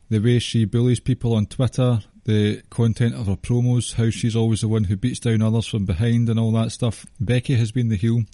the 0.09 0.19
way 0.19 0.41
she 0.41 0.65
bullies 0.65 0.99
people 0.99 1.35
on 1.35 1.47
Twitter, 1.47 2.01
the 2.25 2.63
content 2.69 3.15
of 3.15 3.29
her 3.29 3.37
promos, 3.37 3.95
how 3.95 4.11
she's 4.11 4.35
always 4.35 4.61
the 4.61 4.69
one 4.69 4.85
who 4.85 4.97
beats 4.97 5.21
down 5.21 5.41
others 5.41 5.67
from 5.67 5.85
behind 5.85 6.29
and 6.29 6.39
all 6.39 6.51
that 6.53 6.73
stuff. 6.73 7.07
Becky 7.21 7.55
has 7.55 7.71
been 7.71 7.89
the 7.89 7.97
heel. 7.97 8.25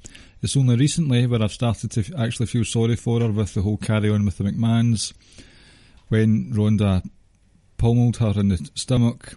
It's 0.47 0.57
only 0.57 0.77
recently 0.77 1.27
where 1.27 1.43
I've 1.43 1.51
started 1.51 1.91
to 1.91 2.15
actually 2.17 2.47
feel 2.47 2.65
sorry 2.65 2.95
for 2.95 3.19
her 3.19 3.33
with 3.33 3.55
the 3.55 3.63
whole 3.63 3.79
carry 3.79 4.11
on 4.11 4.25
with 4.25 4.39
the 4.39 4.45
McMahons. 4.45 5.13
When 6.07 6.53
Ronda 6.53 7.03
pummeled 7.79 8.19
her 8.19 8.33
in 8.37 8.51
the 8.51 8.71
stomach 8.77 9.33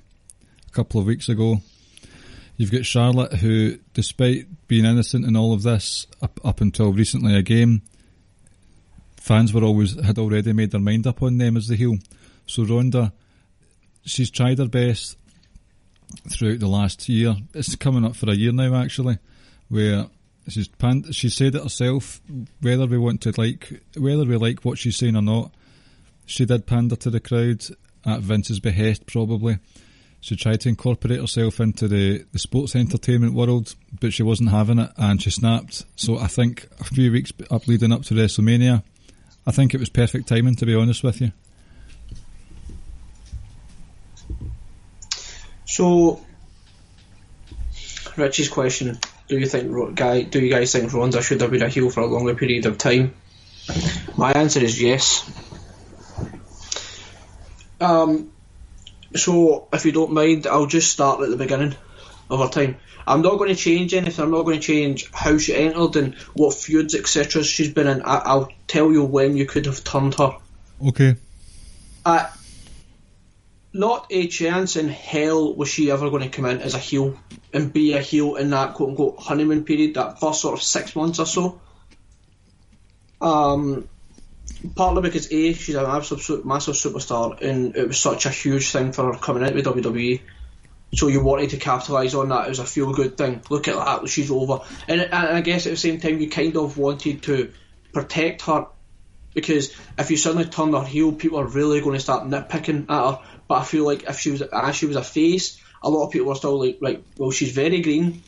a 0.67 0.71
couple 0.71 1.01
of 1.01 1.07
weeks 1.07 1.27
ago. 1.27 1.61
You've 2.57 2.71
got 2.71 2.85
Charlotte, 2.85 3.33
who, 3.33 3.79
despite 3.95 4.67
being 4.67 4.85
innocent 4.85 5.25
in 5.25 5.35
all 5.35 5.51
of 5.51 5.63
this, 5.63 6.05
up, 6.21 6.39
up 6.45 6.61
until 6.61 6.93
recently 6.93 7.35
again, 7.35 7.81
fans 9.17 9.51
were 9.51 9.63
always 9.63 9.99
had 9.99 10.19
already 10.19 10.53
made 10.53 10.69
their 10.69 10.79
mind 10.79 11.07
up 11.07 11.23
on 11.23 11.39
them 11.39 11.57
as 11.57 11.69
the 11.69 11.75
heel. 11.75 11.97
So 12.45 12.65
Ronda, 12.65 13.13
she's 14.05 14.29
tried 14.29 14.59
her 14.59 14.67
best 14.67 15.17
throughout 16.29 16.59
the 16.59 16.67
last 16.67 17.09
year. 17.09 17.35
It's 17.55 17.75
coming 17.75 18.05
up 18.05 18.15
for 18.15 18.29
a 18.29 18.35
year 18.35 18.51
now, 18.51 18.75
actually, 18.75 19.17
where 19.69 20.05
she's 20.49 20.69
she 21.11 21.29
said 21.29 21.55
it 21.55 21.63
herself. 21.63 22.21
Whether 22.61 22.85
we 22.85 22.97
want 22.97 23.21
to 23.21 23.33
like, 23.37 23.81
whether 23.97 24.25
we 24.25 24.37
like 24.37 24.65
what 24.65 24.77
she's 24.77 24.97
saying 24.97 25.15
or 25.15 25.21
not, 25.21 25.51
she 26.25 26.45
did 26.45 26.65
pander 26.65 26.95
to 26.97 27.09
the 27.09 27.19
crowd 27.19 27.63
at 28.05 28.21
Vince's 28.21 28.59
behest, 28.59 29.05
probably. 29.05 29.59
She 30.21 30.35
tried 30.35 30.61
to 30.61 30.69
incorporate 30.69 31.21
herself 31.21 31.59
into 31.61 31.87
the, 31.87 32.25
the 32.33 32.39
sports 32.39 32.75
entertainment 32.75 33.33
world, 33.33 33.73
but 34.01 34.11
she 34.11 34.23
wasn't 34.23 34.49
having 34.49 34.79
it, 34.79 34.91
and 34.97 35.21
she 35.21 35.31
snapped. 35.31 35.85
So 35.95 36.17
I 36.17 36.27
think 36.27 36.67
a 36.79 36.83
few 36.83 37.11
weeks 37.11 37.31
up 37.49 37.67
leading 37.67 37.93
up 37.93 38.03
to 38.03 38.13
WrestleMania, 38.13 38.83
I 39.47 39.51
think 39.51 39.73
it 39.73 39.79
was 39.79 39.89
perfect 39.89 40.27
timing, 40.27 40.55
to 40.55 40.65
be 40.65 40.75
honest 40.75 41.03
with 41.03 41.21
you. 41.21 41.31
So, 45.65 46.19
Richie's 48.17 48.49
question: 48.49 48.99
Do 49.29 49.37
you 49.37 49.45
think 49.45 49.95
guy? 49.95 50.23
Do 50.23 50.39
you 50.39 50.49
guys 50.49 50.71
think 50.71 50.91
Ronda 50.91 51.21
should 51.21 51.41
have 51.41 51.51
been 51.51 51.61
a 51.61 51.69
heel 51.69 51.89
for 51.91 52.01
a 52.01 52.07
longer 52.07 52.33
period 52.35 52.65
of 52.65 52.79
time? 52.79 53.13
My 54.17 54.31
answer 54.31 54.59
is 54.59 54.81
yes. 54.81 55.29
Um, 57.79 58.31
so 59.15 59.67
if 59.71 59.85
you 59.85 59.91
don't 59.91 60.11
mind, 60.11 60.47
I'll 60.47 60.65
just 60.65 60.91
start 60.91 61.21
at 61.21 61.29
the 61.29 61.37
beginning 61.37 61.75
of 62.29 62.39
her 62.39 62.49
time. 62.49 62.77
I'm 63.07 63.21
not 63.21 63.37
going 63.37 63.49
to 63.49 63.55
change 63.55 63.93
anything. 63.93 64.23
I'm 64.23 64.31
not 64.31 64.43
going 64.43 64.59
to 64.59 64.65
change 64.65 65.11
how 65.11 65.37
she 65.37 65.55
entered 65.55 65.95
and 65.95 66.15
what 66.33 66.55
feuds, 66.55 66.95
etc. 66.95 67.43
she's 67.43 67.71
been 67.71 67.87
in. 67.87 68.01
I, 68.03 68.35
will 68.35 68.49
tell 68.67 68.91
you 68.91 69.03
when 69.03 69.37
you 69.37 69.45
could 69.45 69.67
have 69.67 69.83
turned 69.83 70.15
her. 70.15 70.37
Okay. 70.87 71.15
Uh, 72.05 72.27
not 73.71 74.07
a 74.09 74.27
chance 74.27 74.75
in 74.75 74.89
hell 74.89 75.53
was 75.53 75.69
she 75.69 75.91
ever 75.91 76.09
going 76.09 76.23
to 76.23 76.29
come 76.29 76.45
in 76.45 76.61
as 76.61 76.73
a 76.73 76.79
heel 76.79 77.17
and 77.53 77.71
be 77.71 77.93
a 77.93 78.01
heel 78.01 78.35
in 78.35 78.49
that 78.49 78.73
quote 78.73 78.89
unquote 78.89 79.19
honeymoon 79.19 79.63
period, 79.63 79.95
that 79.95 80.19
first 80.19 80.41
sort 80.41 80.57
of 80.57 80.63
six 80.63 80.95
months 80.95 81.19
or 81.19 81.25
so. 81.25 81.61
Um, 83.21 83.87
partly 84.75 85.01
because 85.01 85.31
A, 85.31 85.53
she's 85.53 85.75
an 85.75 85.85
absolute 85.85 86.45
massive 86.45 86.75
superstar 86.75 87.39
and 87.41 87.75
it 87.75 87.87
was 87.87 87.99
such 87.99 88.25
a 88.25 88.29
huge 88.29 88.71
thing 88.71 88.91
for 88.91 89.13
her 89.13 89.19
coming 89.19 89.43
into 89.43 89.71
WWE. 89.71 90.21
So 90.95 91.07
you 91.07 91.23
wanted 91.23 91.51
to 91.51 91.57
capitalise 91.57 92.15
on 92.15 92.29
that 92.29 92.49
as 92.49 92.57
a 92.57 92.65
feel 92.65 92.91
good 92.93 93.17
thing. 93.17 93.43
Look 93.49 93.67
at 93.67 93.75
that, 93.75 94.09
she's 94.09 94.31
over. 94.31 94.61
And, 94.87 95.01
and 95.01 95.13
I 95.13 95.41
guess 95.41 95.67
at 95.67 95.71
the 95.71 95.77
same 95.77 95.99
time, 95.99 96.19
you 96.19 96.29
kind 96.29 96.57
of 96.57 96.77
wanted 96.77 97.21
to 97.23 97.51
protect 97.93 98.41
her 98.43 98.67
because 99.33 99.73
if 99.97 100.09
you 100.09 100.17
suddenly 100.17 100.45
turn 100.45 100.73
her 100.73 100.83
heel, 100.83 101.11
people 101.11 101.39
are 101.39 101.47
really 101.47 101.81
going 101.81 101.93
to 101.93 101.99
start 101.99 102.27
nitpicking 102.27 102.89
at 102.89 103.11
her. 103.11 103.19
But 103.49 103.61
I 103.61 103.63
feel 103.63 103.83
like 103.83 104.03
if 104.03 104.19
she 104.19 104.29
was 104.29 104.43
as 104.43 104.75
she 104.75 104.85
was 104.85 104.95
a 104.95 105.03
face, 105.03 105.59
a 105.81 105.89
lot 105.89 106.05
of 106.05 106.11
people 106.11 106.31
are 106.31 106.35
still 106.35 106.59
like, 106.63 106.77
like, 106.81 107.03
well, 107.17 107.31
she's 107.31 107.51
very 107.51 107.81
green, 107.81 108.21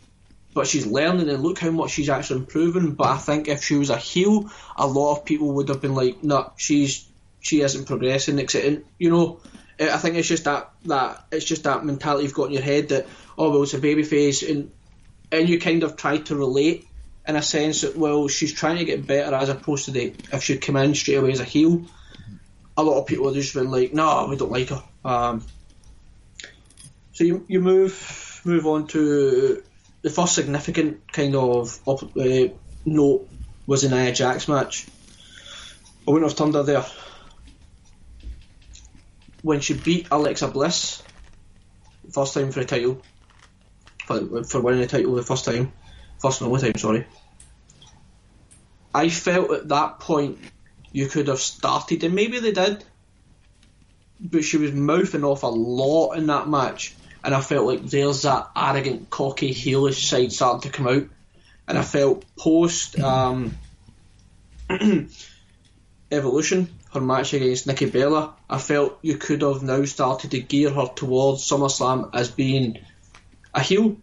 but 0.56 0.66
she's 0.66 0.88
learning, 0.88 1.30
and 1.30 1.44
look 1.44 1.60
how 1.60 1.70
much 1.70 1.92
she's 1.92 2.10
actually 2.10 2.40
improving. 2.40 2.94
But 2.94 3.08
I 3.08 3.18
think 3.18 3.48
if 3.48 3.64
she 3.64 3.76
was 3.76 3.92
a 3.92 3.98
heel, 3.98 4.50
a 4.76 4.88
lot 4.88 5.18
of 5.18 5.26
people 5.26 5.54
would 5.54 5.70
have 5.70 5.80
been 5.80 5.94
like, 5.94 6.24
no, 6.24 6.40
nah, 6.40 6.50
she's 6.58 7.08
she 7.40 7.62
isn't 7.62 7.86
progressing. 7.86 8.40
Except, 8.40 8.84
you 8.98 9.12
know, 9.12 9.40
I 9.80 9.98
think 9.98 10.16
it's 10.16 10.28
just 10.28 10.46
that 10.46 10.72
that 10.86 11.24
it's 11.32 11.46
just 11.46 11.66
that 11.66 11.86
mentality 11.86 12.24
you've 12.24 12.34
got 12.34 12.48
in 12.48 12.54
your 12.54 12.64
head 12.64 12.90
that 12.90 13.06
oh 13.38 13.52
well, 13.52 13.62
it's 13.62 13.76
a 13.76 13.80
baby 13.80 14.02
face, 14.02 14.42
and 14.42 14.72
and 15.32 15.48
you 15.48 15.60
kind 15.60 15.84
of 15.84 15.98
try 15.98 16.18
to 16.18 16.36
relate 16.36 16.88
in 17.28 17.36
a 17.36 17.44
sense 17.44 17.82
that 17.82 17.96
well, 17.96 18.28
she's 18.28 18.54
trying 18.54 18.78
to 18.78 18.86
get 18.86 19.06
better 19.06 19.36
as 19.36 19.50
opposed 19.50 19.86
to 19.86 19.92
the 19.92 20.16
if 20.34 20.42
she 20.44 20.58
come 20.58 20.78
in 20.78 20.96
straight 20.96 21.18
away 21.18 21.32
as 21.32 21.40
a 21.42 21.44
heel. 21.46 21.86
A 22.76 22.82
lot 22.82 23.00
of 23.00 23.06
people 23.06 23.28
have 23.28 23.36
just 23.36 23.54
been 23.54 23.70
like, 23.70 23.94
no, 23.94 24.26
we 24.28 24.36
don't 24.36 24.52
like 24.52 24.70
her. 24.70 24.82
Um, 25.04 25.45
so 27.14 27.24
you 27.24 27.45
you 27.47 27.60
move 27.60 28.41
move 28.45 28.66
on 28.68 28.88
to 28.88 29.64
the 30.02 30.10
first 30.10 30.36
significant 30.36 31.12
kind 31.12 31.36
of 31.36 31.80
uh, 31.88 32.47
note 32.86 33.30
was 33.68 33.82
the 33.84 33.89
Nia 33.89 34.14
match. 34.47 34.88
I 36.08 36.12
wouldn't 36.12 36.32
have 36.32 36.38
turned 36.38 36.56
her 36.56 36.64
there. 36.64 36.86
When 39.43 39.60
she 39.60 39.74
beat 39.74 40.08
Alexa 40.12 40.47
Bliss, 40.47 41.02
first 42.12 42.34
time 42.34 42.52
for 42.52 42.62
a 42.62 42.66
title, 42.66 43.02
for, 44.06 44.43
for 44.43 44.62
winning 44.62 44.82
the 44.82 44.88
title 44.88 45.16
the 45.16 45.24
first 45.24 45.45
time, 45.45 45.72
first 46.20 46.41
and 46.41 46.49
only 46.49 46.62
time, 46.62 46.78
sorry. 46.78 47.06
I 48.93 49.10
felt 49.10 49.52
at 49.52 49.70
that 49.70 49.99
point 49.99 50.39
you 50.91 51.08
could 51.08 51.28
have 51.28 51.39
started, 51.39 52.04
and 52.04 52.14
maybe 52.14 52.39
they 52.39 52.52
did, 52.52 52.84
but 54.22 54.44
she 54.44 54.58
was 54.58 54.72
mouthing 54.72 55.24
off 55.24 55.44
a 55.44 55.48
lot 55.48 56.14
in 56.14 56.28
that 56.28 56.48
match, 56.48 56.96
and 57.24 57.34
I 57.34 57.42
felt 57.42 57.66
like 57.66 57.84
there's 57.84 58.22
that 58.22 58.50
arrogant, 58.56 59.10
cocky, 59.10 59.54
heelish 59.54 60.08
side 60.08 60.32
starting 60.32 60.70
to 60.70 60.78
come 60.78 60.88
out, 60.88 61.04
and 61.68 61.78
I 61.78 61.82
felt 61.82 62.24
post 62.38 63.00
um, 63.00 63.58
Evolution, 66.12 66.70
her 66.94 67.02
match 67.02 67.34
against 67.34 67.68
Nikki 67.68 67.90
Bella, 67.90 68.34
I 68.50 68.58
felt 68.58 69.00
you 69.02 69.18
could 69.18 69.42
have 69.42 69.64
now 69.64 69.86
started 69.86 70.32
to 70.32 70.42
gear 70.42 70.70
her 70.70 70.88
towards 70.88 71.50
SummerSlam 71.50 72.10
as 72.14 72.30
being 72.30 72.80
a 73.54 73.62
heel. 73.62 73.98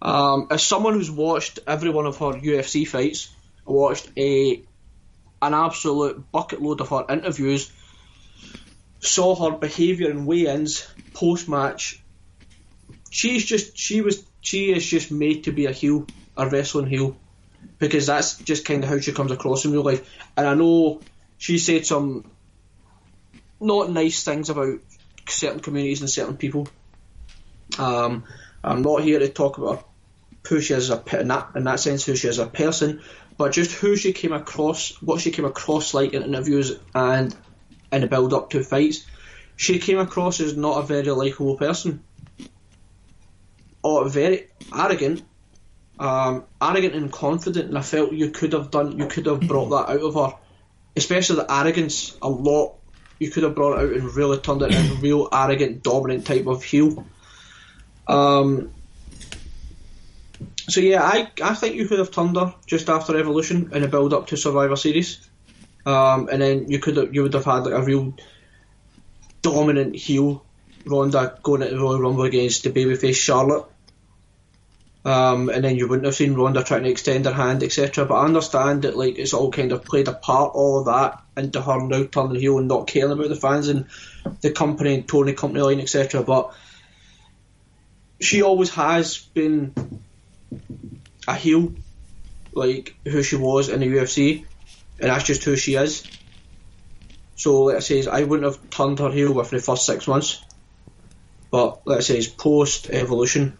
Um, 0.00 0.46
as 0.50 0.62
someone 0.62 0.94
who's 0.94 1.10
watched 1.10 1.58
every 1.66 1.90
one 1.90 2.06
of 2.06 2.18
her 2.18 2.32
UFC 2.32 2.86
fights, 2.86 3.28
I 3.66 3.72
watched 3.72 4.08
a 4.16 4.62
an 5.42 5.54
absolute 5.54 6.30
bucket 6.30 6.60
load 6.62 6.80
of 6.80 6.90
her 6.90 7.04
interviews 7.08 7.72
saw 9.00 9.34
her 9.34 9.56
behaviour 9.56 10.10
in 10.10 10.26
weigh-ins 10.26 10.86
post 11.14 11.48
match. 11.48 12.02
She's 13.10 13.44
just 13.44 13.76
she 13.76 14.02
was 14.02 14.24
she 14.40 14.72
is 14.72 14.86
just 14.86 15.10
made 15.10 15.44
to 15.44 15.52
be 15.52 15.66
a 15.66 15.72
heel, 15.72 16.06
a 16.36 16.48
wrestling 16.48 16.86
heel, 16.86 17.16
because 17.78 18.06
that's 18.06 18.38
just 18.38 18.64
kind 18.64 18.84
of 18.84 18.90
how 18.90 18.98
she 18.98 19.12
comes 19.12 19.32
across 19.32 19.64
in 19.64 19.72
real 19.72 19.82
life. 19.82 20.08
And 20.36 20.46
I 20.46 20.54
know 20.54 21.00
she 21.38 21.58
said 21.58 21.86
some 21.86 22.30
not 23.60 23.90
nice 23.90 24.22
things 24.22 24.48
about 24.48 24.78
certain 25.28 25.60
communities 25.60 26.00
and 26.00 26.10
certain 26.10 26.36
people. 26.36 26.68
Um, 27.78 28.24
I'm 28.62 28.82
not 28.82 29.02
here 29.02 29.18
to 29.18 29.28
talk 29.28 29.58
about 29.58 29.88
who 30.48 30.60
she 30.60 30.74
is 30.74 30.90
a 30.90 31.02
in 31.18 31.28
that 31.28 31.50
in 31.54 31.64
that 31.64 31.80
sense, 31.80 32.04
who 32.04 32.16
she 32.16 32.28
is 32.28 32.38
as 32.38 32.46
a 32.46 32.50
person, 32.50 33.02
but 33.36 33.52
just 33.52 33.72
who 33.72 33.96
she 33.96 34.12
came 34.12 34.32
across, 34.32 34.90
what 35.02 35.20
she 35.20 35.30
came 35.30 35.44
across 35.44 35.94
like 35.94 36.12
in 36.12 36.22
interviews 36.22 36.78
and 36.94 37.34
in 37.92 38.00
the 38.02 38.06
build 38.06 38.32
up 38.32 38.50
to 38.50 38.62
fights, 38.62 39.06
she 39.56 39.78
came 39.78 39.98
across 39.98 40.40
as 40.40 40.56
not 40.56 40.78
a 40.78 40.86
very 40.86 41.10
likable 41.10 41.56
person. 41.56 42.02
Or 43.82 44.08
very 44.08 44.48
arrogant. 44.74 45.22
Um, 45.98 46.44
arrogant 46.62 46.94
and 46.94 47.12
confident, 47.12 47.68
and 47.68 47.76
I 47.76 47.82
felt 47.82 48.12
you 48.12 48.30
could 48.30 48.54
have 48.54 48.70
done, 48.70 48.98
you 48.98 49.06
could 49.06 49.26
have 49.26 49.40
brought 49.40 49.68
that 49.68 49.92
out 49.92 50.00
of 50.00 50.14
her, 50.14 50.38
especially 50.96 51.36
the 51.36 51.52
arrogance. 51.52 52.16
A 52.22 52.28
lot 52.28 52.76
you 53.18 53.30
could 53.30 53.42
have 53.42 53.54
brought 53.54 53.78
it 53.78 53.84
out 53.84 53.92
and 53.92 54.14
really 54.14 54.38
turned 54.38 54.62
it 54.62 54.72
into 54.72 54.94
a 54.94 54.96
real 54.96 55.28
arrogant, 55.30 55.82
dominant 55.82 56.26
type 56.26 56.46
of 56.46 56.64
heel. 56.64 57.06
Um, 58.08 58.72
so 60.68 60.80
yeah, 60.80 61.02
I 61.02 61.30
I 61.42 61.54
think 61.54 61.76
you 61.76 61.86
could 61.86 61.98
have 61.98 62.10
turned 62.10 62.36
her 62.36 62.54
just 62.66 62.88
after 62.88 63.16
Evolution 63.18 63.70
in 63.74 63.84
a 63.84 63.88
build 63.88 64.14
up 64.14 64.28
to 64.28 64.36
Survivor 64.36 64.76
Series. 64.76 65.28
Um, 65.90 66.28
and 66.30 66.40
then 66.40 66.70
you 66.70 66.78
could 66.78 67.14
you 67.14 67.22
would 67.22 67.34
have 67.34 67.44
had 67.44 67.64
like 67.64 67.74
a 67.74 67.82
real 67.82 68.14
dominant 69.42 69.96
heel 69.96 70.44
Ronda 70.86 71.38
going 71.42 71.62
into 71.62 71.74
the 71.74 71.80
Royal 71.80 72.00
Rumble 72.00 72.24
against 72.24 72.62
the 72.62 72.70
babyface 72.70 73.16
Charlotte. 73.16 73.66
Um, 75.02 75.48
and 75.48 75.64
then 75.64 75.76
you 75.76 75.88
wouldn't 75.88 76.04
have 76.04 76.14
seen 76.14 76.34
Ronda 76.34 76.62
trying 76.62 76.84
to 76.84 76.90
extend 76.90 77.24
her 77.24 77.32
hand, 77.32 77.62
etc. 77.62 78.04
But 78.04 78.16
I 78.16 78.24
understand 78.24 78.82
that 78.82 78.96
like 78.96 79.18
it's 79.18 79.32
all 79.32 79.50
kind 79.50 79.72
of 79.72 79.84
played 79.84 80.08
a 80.08 80.12
part, 80.12 80.52
all 80.54 80.80
of 80.80 80.86
that, 80.86 81.22
into 81.36 81.62
her 81.62 81.80
now 81.86 82.04
turning 82.04 82.40
heel 82.40 82.58
and 82.58 82.68
not 82.68 82.86
caring 82.86 83.12
about 83.12 83.30
the 83.30 83.36
fans 83.36 83.68
and 83.68 83.86
the 84.42 84.50
company 84.50 84.94
and 84.94 85.08
Tony 85.08 85.32
company 85.32 85.62
line, 85.62 85.80
etc. 85.80 86.22
But 86.22 86.54
she 88.20 88.42
always 88.42 88.70
has 88.70 89.18
been 89.18 89.74
a 91.26 91.34
heel 91.34 91.72
like 92.52 92.94
who 93.04 93.22
she 93.22 93.36
was 93.36 93.70
in 93.70 93.80
the 93.80 93.86
UFC, 93.86 94.44
and 95.00 95.10
that's 95.10 95.24
just 95.24 95.44
who 95.44 95.56
she 95.56 95.74
is. 95.74 96.06
So 97.36 97.64
let's 97.64 97.86
say 97.86 98.06
I 98.06 98.24
wouldn't 98.24 98.44
have 98.44 98.70
turned 98.70 98.98
her 98.98 99.10
heel 99.10 99.32
within 99.32 99.58
the 99.58 99.64
first 99.64 99.86
six 99.86 100.06
months, 100.06 100.44
but 101.50 101.80
let's 101.86 102.06
say 102.06 102.22
post 102.36 102.90
evolution, 102.90 103.56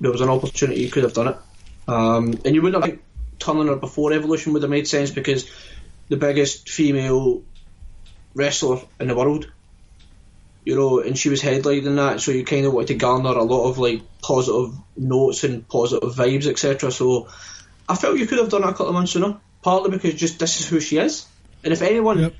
there 0.00 0.10
was 0.10 0.20
an 0.20 0.30
opportunity 0.30 0.80
you 0.80 0.90
could 0.90 1.04
have 1.04 1.14
done 1.14 1.28
it, 1.28 1.36
um, 1.86 2.38
and 2.44 2.54
you 2.54 2.62
wouldn't 2.62 2.82
have 2.82 2.90
think 2.90 3.04
turning 3.38 3.68
her 3.68 3.76
before 3.76 4.12
evolution 4.12 4.52
would 4.52 4.62
have 4.62 4.70
made 4.70 4.88
sense 4.88 5.10
because 5.10 5.50
the 6.08 6.16
biggest 6.16 6.68
female 6.68 7.42
wrestler 8.34 8.80
in 8.98 9.08
the 9.08 9.14
world 9.14 9.50
you 10.68 10.76
know, 10.76 11.00
and 11.00 11.16
she 11.16 11.30
was 11.30 11.40
headlining 11.40 11.96
that, 11.96 12.20
so 12.20 12.30
you 12.30 12.44
kind 12.44 12.66
of 12.66 12.74
wanted 12.74 12.88
to 12.88 12.94
garner 12.96 13.30
a 13.30 13.42
lot 13.42 13.70
of 13.70 13.78
like 13.78 14.02
positive 14.20 14.76
notes 14.98 15.42
and 15.42 15.66
positive 15.66 16.14
vibes, 16.14 16.46
etc. 16.46 16.90
So 16.90 17.28
I 17.88 17.96
felt 17.96 18.18
you 18.18 18.26
could 18.26 18.38
have 18.38 18.50
done 18.50 18.64
it 18.64 18.68
a 18.68 18.72
couple 18.72 18.88
of 18.88 18.92
months 18.92 19.12
sooner, 19.12 19.40
partly 19.62 19.90
because 19.90 20.14
just 20.14 20.38
this 20.38 20.60
is 20.60 20.68
who 20.68 20.80
she 20.80 20.98
is, 20.98 21.26
and 21.64 21.72
if 21.72 21.82
anyone 21.82 22.18
Yep. 22.20 22.34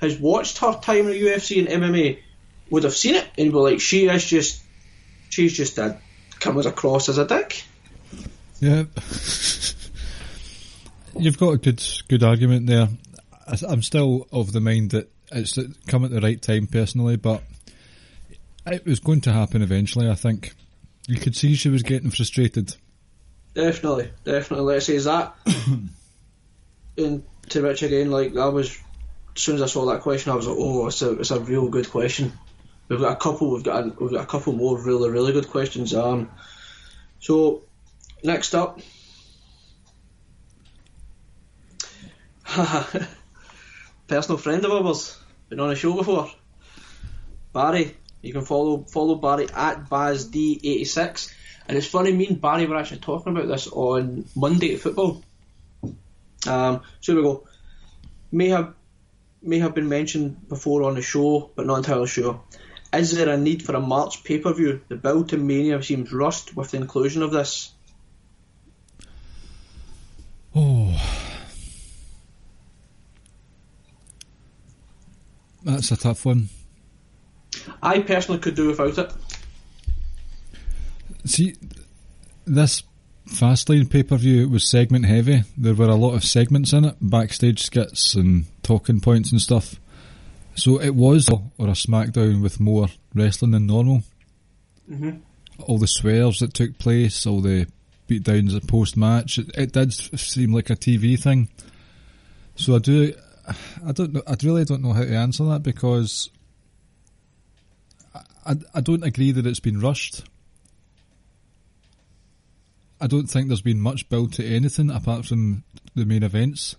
has 0.00 0.18
watched 0.18 0.58
her 0.58 0.72
time 0.80 1.06
in 1.06 1.12
the 1.12 1.20
UFC 1.20 1.58
and 1.58 1.68
MMA, 1.82 2.18
would 2.70 2.84
have 2.84 2.94
seen 2.94 3.16
it 3.16 3.26
and 3.36 3.50
be 3.52 3.58
like, 3.58 3.80
she 3.80 4.06
is 4.06 4.24
just, 4.24 4.62
she's 5.28 5.52
just 5.52 5.78
a 5.78 5.98
comes 6.38 6.66
across 6.66 7.08
as 7.08 7.18
a 7.18 7.26
dick. 7.26 7.64
Yeah. 8.60 8.84
You've 11.18 11.38
got 11.38 11.50
a 11.50 11.58
good 11.58 11.82
good 12.08 12.22
argument 12.22 12.66
there. 12.66 12.88
I, 13.46 13.56
I'm 13.68 13.82
still 13.82 14.26
of 14.32 14.52
the 14.52 14.60
mind 14.60 14.92
that 14.92 15.10
it's 15.32 15.58
come 15.86 16.04
at 16.04 16.10
the 16.10 16.20
right 16.20 16.40
time 16.40 16.66
personally, 16.66 17.16
but 17.16 17.42
it 18.66 18.84
was 18.86 19.00
going 19.00 19.20
to 19.22 19.32
happen 19.32 19.62
eventually. 19.62 20.08
I 20.08 20.14
think 20.14 20.54
you 21.06 21.18
could 21.18 21.36
see 21.36 21.54
she 21.54 21.68
was 21.68 21.82
getting 21.82 22.10
frustrated. 22.10 22.74
Definitely, 23.54 24.10
definitely. 24.24 24.74
Let's 24.74 24.86
say 24.86 24.94
is 24.94 25.04
that. 25.04 25.34
and 26.96 27.24
to 27.50 27.62
Rich 27.62 27.82
again, 27.82 28.10
like 28.10 28.34
that 28.34 28.52
was 28.52 28.76
as 29.36 29.42
soon 29.42 29.56
as 29.56 29.62
I 29.62 29.66
saw 29.66 29.86
that 29.86 30.02
question, 30.02 30.32
I 30.32 30.36
was 30.36 30.46
like, 30.46 30.56
oh, 30.58 30.86
it's 30.86 31.02
a 31.02 31.12
it's 31.12 31.30
a 31.30 31.40
real 31.40 31.68
good 31.68 31.90
question. 31.90 32.32
We've 32.88 33.00
got 33.00 33.12
a 33.12 33.16
couple. 33.16 33.52
We've 33.52 33.62
got 33.62 33.84
a, 33.84 33.94
we've 33.98 34.12
got 34.12 34.24
a 34.24 34.26
couple 34.26 34.52
more 34.52 34.78
really 34.78 35.10
really 35.10 35.32
good 35.32 35.48
questions. 35.48 35.94
Um, 35.94 36.30
so 37.20 37.62
next 38.22 38.54
up, 38.54 38.80
personal 44.08 44.38
friend 44.38 44.64
of 44.64 44.86
ours, 44.86 45.18
been 45.48 45.60
on 45.60 45.70
a 45.70 45.76
show 45.76 45.94
before. 45.94 46.30
Barry, 47.52 47.96
you 48.22 48.32
can 48.32 48.42
follow 48.42 48.84
follow 48.84 49.14
Barry 49.16 49.48
at 49.54 49.88
BazD86. 49.88 51.32
And 51.68 51.78
it's 51.78 51.86
funny, 51.86 52.12
me 52.12 52.26
and 52.26 52.40
Barry 52.40 52.66
were 52.66 52.76
actually 52.76 52.98
talking 52.98 53.36
about 53.36 53.46
this 53.46 53.68
on 53.68 54.24
Monday 54.34 54.74
at 54.74 54.80
football. 54.80 55.22
Um, 56.46 56.82
so 57.00 57.12
here 57.12 57.22
we 57.22 57.28
go. 57.28 57.46
May 58.32 58.48
have 58.48 58.74
may 59.42 59.58
have 59.58 59.74
been 59.74 59.88
mentioned 59.88 60.48
before 60.48 60.82
on 60.82 60.94
the 60.94 61.02
show, 61.02 61.50
but 61.54 61.66
not 61.66 61.78
entirely 61.78 62.06
sure. 62.06 62.42
Is 62.92 63.12
there 63.12 63.28
a 63.28 63.36
need 63.36 63.62
for 63.62 63.74
a 63.74 63.80
March 63.80 64.24
pay 64.24 64.38
per 64.38 64.52
view? 64.52 64.80
The 64.88 64.96
build 64.96 65.28
to 65.30 65.36
Mania 65.36 65.82
seems 65.82 66.12
rushed 66.12 66.56
with 66.56 66.72
the 66.72 66.78
inclusion 66.78 67.22
of 67.22 67.30
this. 67.30 67.72
Oh, 70.54 71.00
that's 75.62 75.92
a 75.92 75.96
tough 75.96 76.26
one. 76.26 76.48
I 77.82 78.00
personally 78.00 78.40
could 78.40 78.56
do 78.56 78.68
without 78.68 78.98
it. 78.98 79.12
See, 81.24 81.54
this 82.46 82.82
Fastlane 83.30 83.88
pay 83.88 84.02
per 84.02 84.16
view 84.16 84.48
was 84.48 84.68
segment 84.68 85.06
heavy. 85.06 85.44
There 85.56 85.74
were 85.74 85.88
a 85.88 85.94
lot 85.94 86.14
of 86.14 86.24
segments 86.24 86.72
in 86.72 86.84
it, 86.84 86.96
backstage 87.00 87.62
skits 87.62 88.14
and 88.14 88.46
talking 88.62 89.00
points 89.00 89.30
and 89.30 89.40
stuff. 89.40 89.76
So 90.56 90.80
it 90.80 90.94
was 90.94 91.28
or 91.28 91.68
a 91.68 91.72
SmackDown 91.72 92.42
with 92.42 92.58
more 92.60 92.88
wrestling 93.14 93.52
than 93.52 93.66
normal. 93.66 94.02
Mhm. 94.90 95.20
All 95.60 95.78
the 95.78 95.86
swerves 95.86 96.40
that 96.40 96.54
took 96.54 96.76
place, 96.78 97.24
all 97.24 97.40
the 97.40 97.66
beatdowns 98.08 98.56
at 98.56 98.66
post 98.66 98.96
match, 98.96 99.38
it, 99.38 99.50
it 99.56 99.72
did 99.72 99.92
seem 99.92 100.52
like 100.52 100.68
a 100.68 100.76
TV 100.76 101.16
thing. 101.16 101.48
So 102.56 102.74
I 102.74 102.78
do, 102.80 103.14
I 103.86 103.92
don't 103.92 104.12
know, 104.12 104.22
I 104.26 104.36
really 104.42 104.64
don't 104.64 104.82
know 104.82 104.92
how 104.92 105.04
to 105.04 105.16
answer 105.16 105.44
that 105.44 105.62
because 105.62 106.30
I, 108.44 108.56
I 108.74 108.80
don't 108.80 109.04
agree 109.04 109.30
that 109.32 109.46
it's 109.46 109.60
been 109.60 109.80
rushed. 109.80 110.24
I 113.00 113.06
don't 113.06 113.26
think 113.26 113.48
there's 113.48 113.62
been 113.62 113.80
much 113.80 114.08
build 114.08 114.34
to 114.34 114.46
anything 114.46 114.90
apart 114.90 115.24
from 115.24 115.64
the 115.94 116.04
main 116.04 116.22
events. 116.22 116.76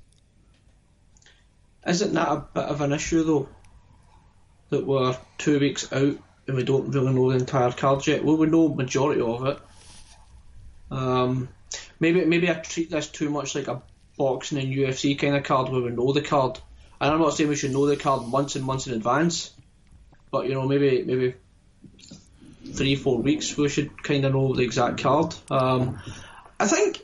Isn't 1.86 2.14
that 2.14 2.28
a 2.28 2.46
bit 2.54 2.64
of 2.64 2.82
an 2.82 2.94
issue 2.94 3.24
though? 3.24 3.50
That 4.70 4.86
we're 4.86 5.18
two 5.38 5.60
weeks 5.60 5.92
out 5.92 6.18
and 6.48 6.56
we 6.56 6.64
don't 6.64 6.92
really 6.92 7.14
know 7.14 7.32
the 7.32 7.40
entire 7.40 7.72
card 7.72 8.06
yet. 8.06 8.24
Well, 8.24 8.38
we 8.38 8.48
know 8.48 8.70
majority 8.70 9.22
of 9.22 9.46
it. 9.48 9.60
Um, 10.92 11.50
maybe 12.00 12.24
maybe 12.26 12.50
I 12.50 12.54
treat 12.54 12.92
this 12.92 13.08
too 13.08 13.30
much 13.30 13.56
like 13.56 13.68
a 13.68 13.82
boxing 14.18 14.60
and 14.60 14.74
UFC 14.74 15.18
kind 15.18 15.36
of 15.36 15.44
card 15.44 15.70
where 15.70 15.82
we 15.82 15.90
know 15.90 16.14
the 16.14 16.22
card. 16.22 16.60
And 17.00 17.12
I'm 17.12 17.20
not 17.20 17.34
saying 17.34 17.50
we 17.50 17.56
should 17.56 17.72
know 17.72 17.88
the 17.88 17.98
card 17.98 18.28
months 18.28 18.56
and 18.56 18.64
months 18.64 18.88
in 18.88 18.94
advance, 18.94 19.52
but 20.30 20.48
you 20.48 20.54
know 20.54 20.68
maybe 20.68 21.04
maybe 21.04 21.34
three 22.74 22.96
four 22.96 23.18
weeks 23.20 23.58
we 23.58 23.70
should 23.70 24.02
kind 24.04 24.26
of 24.26 24.34
know 24.34 24.54
the 24.54 24.64
exact 24.64 25.02
card. 25.02 25.36
Um, 25.50 26.00
I 26.60 26.68
think, 26.68 27.00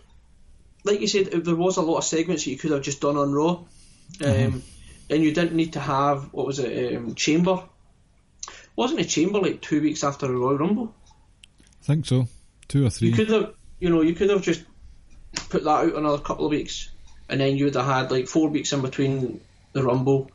like 0.84 1.01
you 1.01 1.07
said, 1.07 1.28
there 1.28 1.55
was 1.55 1.78
a 1.78 1.82
lot 1.82 1.97
of 1.97 2.03
segments 2.03 2.45
that 2.45 2.51
you 2.51 2.57
could 2.57 2.72
have 2.72 2.82
just 2.82 3.01
done 3.01 3.18
on 3.18 3.32
Raw. 3.34 3.63
Um, 4.24 4.63
and 5.09 5.24
you 5.24 5.34
didn't 5.34 5.55
need 5.55 5.74
to 5.74 5.80
have 5.80 6.34
what 6.34 6.45
was 6.45 6.59
it 6.59 6.95
um, 6.95 7.15
Chamber? 7.15 7.63
Wasn't 8.76 8.99
it 8.99 9.05
Chamber 9.05 9.39
like 9.39 9.61
two 9.61 9.82
weeks 9.82 10.03
after 10.03 10.28
the 10.28 10.34
Royal 10.34 10.57
Rumble? 10.57 10.93
I 11.82 11.86
think 11.86 12.05
so. 12.05 12.28
Two 12.68 12.86
or 12.86 12.89
three. 12.89 13.09
You 13.09 13.15
could 13.15 13.30
have, 13.30 13.53
you 13.80 13.89
know, 13.89 14.01
you 14.01 14.13
could 14.13 14.30
have 14.30 14.41
just 14.41 14.63
put 15.49 15.63
that 15.63 15.70
out 15.70 15.95
another 15.95 16.20
couple 16.20 16.45
of 16.45 16.51
weeks, 16.51 16.89
and 17.30 17.39
then 17.39 17.55
you 17.55 17.65
would 17.65 17.76
have 17.76 17.86
had 17.86 18.11
like 18.11 18.28
four 18.28 18.49
weeks 18.49 18.74
in 18.74 18.82
between 18.82 19.41
the 19.74 19.84
Rumble, 19.84 20.30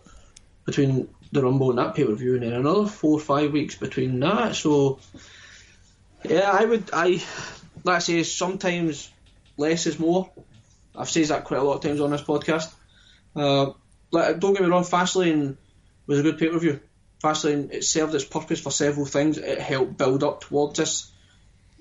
between 0.65 1.09
the 1.33 1.43
Rumble 1.43 1.71
and 1.71 1.79
that 1.79 1.95
pay 1.95 2.05
per 2.05 2.15
view, 2.15 2.35
and 2.35 2.43
then 2.43 2.53
another 2.53 2.87
four 2.87 3.15
or 3.17 3.21
five 3.21 3.53
weeks 3.53 3.75
between 3.75 4.21
that. 4.21 4.55
So, 4.55 5.01
yeah, 6.25 6.51
I 6.51 6.65
would, 6.65 6.91
I, 6.93 7.23
let's 7.85 8.07
say 8.07 8.23
sometimes 8.23 9.11
less 9.57 9.87
is 9.87 9.99
more. 9.99 10.31
I've 10.95 11.09
said 11.09 11.27
that 11.27 11.45
quite 11.45 11.61
a 11.61 11.63
lot 11.63 11.77
of 11.77 11.81
times 11.83 12.01
on 12.01 12.11
this 12.11 12.23
podcast. 12.23 12.73
Uh, 13.35 13.73
like, 14.11 14.39
don't 14.39 14.53
get 14.53 14.63
me 14.63 14.69
wrong, 14.69 14.85
Fastlane 14.85 15.57
was 16.07 16.21
a 16.21 16.23
good 16.23 16.39
pay 16.39 16.49
per 16.49 16.59
view. 16.59 16.81
Fastlane 17.25 17.73
it 17.73 17.85
served 17.85 18.15
its 18.15 18.25
purpose 18.25 18.61
for 18.61 18.71
several 18.71 19.07
things. 19.07 19.39
It 19.39 19.59
helped 19.59 19.97
build 19.97 20.23
up 20.23 20.43
towards 20.43 20.79
this, 20.79 21.11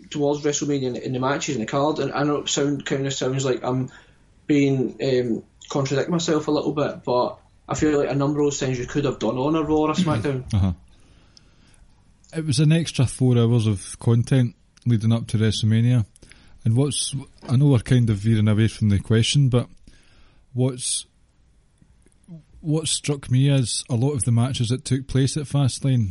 towards 0.09 0.43
WrestleMania 0.45 0.83
in, 0.83 0.95
in 0.95 1.13
the 1.13 1.19
matches 1.19 1.55
and 1.55 1.63
the 1.63 1.69
card. 1.69 1.99
And 1.99 2.13
I 2.13 2.23
know 2.23 2.37
it 2.37 2.47
sound 2.49 2.85
kind 2.85 3.05
of 3.05 3.13
sounds 3.13 3.43
like 3.43 3.63
I'm 3.63 3.91
being 4.47 4.97
um, 5.03 5.43
contradicting 5.69 6.11
myself 6.11 6.47
a 6.47 6.51
little 6.51 6.73
bit, 6.73 7.03
but 7.03 7.40
I 7.71 7.73
feel 7.73 7.99
like 7.99 8.09
a 8.09 8.15
number 8.15 8.41
of 8.41 8.53
things 8.53 8.77
you 8.77 8.85
could 8.85 9.05
have 9.05 9.17
done 9.17 9.37
on 9.37 9.55
a 9.55 9.63
Raw 9.63 9.77
or 9.77 9.91
a 9.91 9.93
SmackDown. 9.93 10.53
Uh-huh. 10.53 10.73
It 12.35 12.45
was 12.45 12.59
an 12.59 12.73
extra 12.73 13.05
four 13.05 13.37
hours 13.37 13.65
of 13.65 13.97
content 13.97 14.55
leading 14.85 15.13
up 15.13 15.27
to 15.27 15.37
WrestleMania. 15.37 16.05
And 16.65 16.75
what's, 16.75 17.15
I 17.47 17.55
know 17.55 17.67
we're 17.67 17.79
kind 17.79 18.09
of 18.09 18.17
veering 18.17 18.49
away 18.49 18.67
from 18.67 18.89
the 18.89 18.99
question, 18.99 19.47
but 19.47 19.67
what's, 20.51 21.05
what 22.59 22.89
struck 22.89 23.31
me 23.31 23.49
is 23.49 23.85
a 23.89 23.95
lot 23.95 24.15
of 24.15 24.25
the 24.25 24.33
matches 24.33 24.67
that 24.67 24.83
took 24.83 25.07
place 25.07 25.37
at 25.37 25.43
Fastlane. 25.43 26.09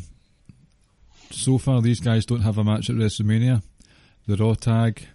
So 1.31 1.59
far, 1.59 1.83
these 1.83 2.01
guys 2.01 2.25
don't 2.25 2.41
have 2.41 2.57
a 2.57 2.65
match 2.65 2.89
at 2.89 2.97
WrestleMania. 2.97 3.63
The 4.27 4.37
Raw 4.37 4.55
tag, 4.55 5.07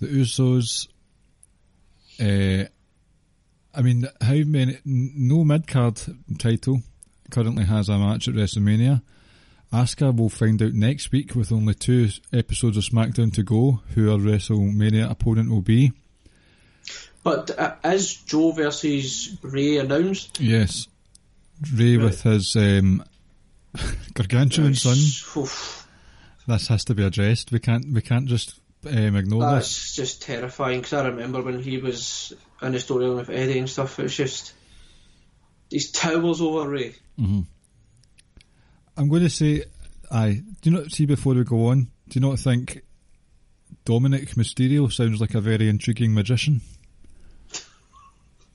the 0.00 0.06
Usos. 0.08 0.86
Uh, 2.20 2.68
I 3.76 3.82
mean, 3.82 4.06
how 4.20 4.34
many? 4.34 4.78
No 4.84 5.44
mid 5.44 5.66
card 5.66 6.00
title 6.38 6.82
currently 7.30 7.64
has 7.64 7.88
a 7.88 7.98
match 7.98 8.28
at 8.28 8.34
WrestleMania. 8.34 9.02
Asuka 9.72 10.16
will 10.16 10.28
find 10.28 10.62
out 10.62 10.72
next 10.72 11.10
week 11.10 11.34
with 11.34 11.50
only 11.50 11.74
two 11.74 12.08
episodes 12.32 12.76
of 12.76 12.84
SmackDown 12.84 13.32
to 13.34 13.42
go 13.42 13.80
who 13.94 14.06
her 14.08 14.18
WrestleMania 14.18 15.10
opponent 15.10 15.50
will 15.50 15.62
be. 15.62 15.92
But 17.24 17.58
uh, 17.58 17.74
is 17.84 18.14
Joe 18.14 18.52
versus 18.52 19.36
Rey 19.42 19.78
announced? 19.78 20.38
Yes, 20.40 20.86
Rey 21.72 21.96
with 21.96 22.22
his 22.22 22.54
um, 22.54 23.02
gargantuan 24.14 24.74
son. 24.74 25.42
Oof, 25.42 25.88
This 26.46 26.68
has 26.68 26.84
to 26.84 26.94
be 26.94 27.02
addressed. 27.04 27.50
We 27.50 27.58
can't. 27.58 27.92
We 27.92 28.02
can't 28.02 28.26
just 28.26 28.60
uh, 28.86 28.90
um, 28.90 29.16
ignore 29.16 29.40
That's 29.42 29.68
this. 29.68 29.94
just 29.94 30.22
terrifying 30.22 30.80
because 30.80 30.92
I 30.92 31.08
remember 31.08 31.42
when 31.42 31.60
he 31.60 31.78
was 31.78 32.32
on 32.60 32.72
the 32.72 32.78
storyline 32.78 33.16
with 33.16 33.30
Eddie 33.30 33.58
and 33.58 33.68
stuff. 33.68 33.98
It 33.98 34.04
was 34.04 34.16
just 34.16 34.52
these 35.70 35.90
towels 35.90 36.40
over 36.40 36.68
Rey. 36.68 36.94
Mm-hmm. 37.18 37.40
I'm 38.96 39.08
going 39.08 39.22
to 39.22 39.30
say, 39.30 39.64
I 40.10 40.42
do 40.62 40.70
not 40.70 40.90
see 40.92 41.06
before 41.06 41.34
we 41.34 41.44
go 41.44 41.66
on. 41.66 41.90
Do 42.08 42.20
you 42.20 42.26
not 42.26 42.38
think 42.38 42.82
Dominic 43.84 44.30
Mysterio 44.30 44.92
sounds 44.92 45.20
like 45.20 45.34
a 45.34 45.40
very 45.40 45.68
intriguing 45.68 46.14
magician? 46.14 46.60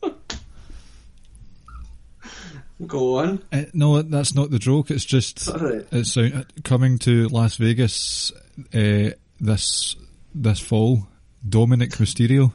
Go 2.87 3.17
on. 3.17 3.43
Uh, 3.51 3.63
no, 3.73 4.01
that's 4.01 4.33
not 4.33 4.51
the 4.51 4.59
joke. 4.59 4.89
It's 4.89 5.03
just 5.03 5.47
right. 5.47 5.85
it's 5.91 6.15
uh, 6.15 6.43
coming 6.63 6.97
to 6.99 7.27
Las 7.27 7.57
Vegas 7.57 8.31
uh, 8.73 9.09
this 9.41 9.97
this 10.33 10.59
fall. 10.59 11.07
Dominic 11.47 11.91
Mysterio. 11.91 12.51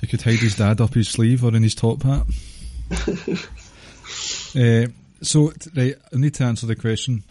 he 0.00 0.06
could 0.06 0.22
hide 0.22 0.38
his 0.38 0.56
dad 0.56 0.80
up 0.80 0.94
his 0.94 1.08
sleeve 1.08 1.44
or 1.44 1.54
in 1.54 1.62
his 1.62 1.74
top 1.74 2.02
hat. 2.02 2.26
uh, 4.56 4.86
so, 5.22 5.52
right, 5.76 5.94
I 6.12 6.16
need 6.16 6.34
to 6.34 6.44
answer 6.44 6.66
the 6.66 6.76
question: 6.76 7.24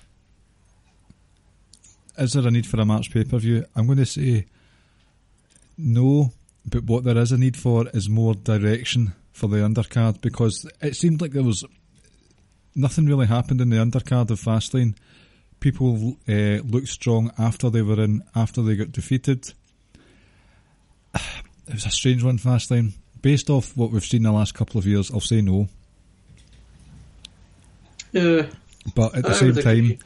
Is 2.18 2.34
there 2.34 2.48
a 2.48 2.52
need 2.52 2.68
for 2.68 2.82
a 2.82 2.86
March 2.86 3.12
pay 3.12 3.24
per 3.24 3.38
view? 3.38 3.66
I'm 3.76 3.86
going 3.86 4.00
to 4.00 4.06
say 4.06 4.48
no, 5.78 6.32
but 6.66 6.84
what 6.84 7.04
there 7.04 7.18
is 7.18 7.32
a 7.32 7.38
need 7.38 7.58
for 7.58 7.88
is 7.94 8.10
more 8.10 8.34
direction 8.34 9.14
for 9.32 9.48
the 9.48 9.58
undercard 9.58 10.22
because 10.22 10.70
it 10.82 10.96
seemed 10.96 11.22
like 11.22 11.32
there 11.32 11.44
was 11.44 11.64
nothing 12.76 13.06
really 13.06 13.28
happened 13.28 13.62
in 13.62 13.70
the 13.70 13.78
undercard 13.78 14.30
of 14.32 14.40
Fastlane. 14.40 14.96
People 15.64 16.18
uh, 16.28 16.60
looked 16.66 16.90
strong 16.90 17.32
after 17.40 17.70
they 17.70 17.82
were 17.82 18.04
in, 18.04 18.22
after 18.36 18.62
they 18.62 18.76
got 18.76 18.92
defeated. 18.92 19.54
It 21.66 21.76
was 21.76 21.86
a 21.86 21.90
strange 21.90 22.22
one, 22.22 22.38
Fastlane. 22.38 22.92
Based 23.22 23.50
off 23.50 23.78
what 23.78 23.90
we've 23.90 24.04
seen 24.04 24.24
the 24.24 24.34
last 24.34 24.54
couple 24.54 24.78
of 24.78 24.86
years, 24.86 25.10
I'll 25.10 25.22
say 25.22 25.40
no. 25.40 25.70
Yeah. 28.12 28.48
But 28.94 29.16
at 29.16 29.24
the 29.24 29.30
I 29.30 29.34
same 29.34 29.56
time, 29.56 29.86
agree. 29.86 30.00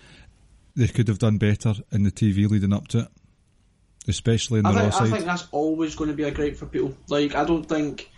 they 0.75 0.87
could 0.89 1.07
have 1.07 1.17
done 1.17 1.39
better 1.39 1.73
in 1.91 2.03
the 2.03 2.11
TV 2.11 2.47
leading 2.47 2.71
up 2.73 2.87
to 2.89 2.99
it, 2.99 3.07
especially 4.07 4.59
in 4.59 4.65
the 4.65 4.69
I 4.69 4.83
Raw 4.83 4.89
think, 4.91 5.01
I 5.01 5.09
think 5.09 5.25
that's 5.25 5.47
always 5.51 5.95
going 5.95 6.11
to 6.11 6.15
be 6.15 6.25
a 6.25 6.31
great 6.31 6.55
for 6.55 6.67
people. 6.67 6.95
Like, 7.09 7.33
I 7.33 7.43
don't 7.43 7.67
think. 7.67 8.11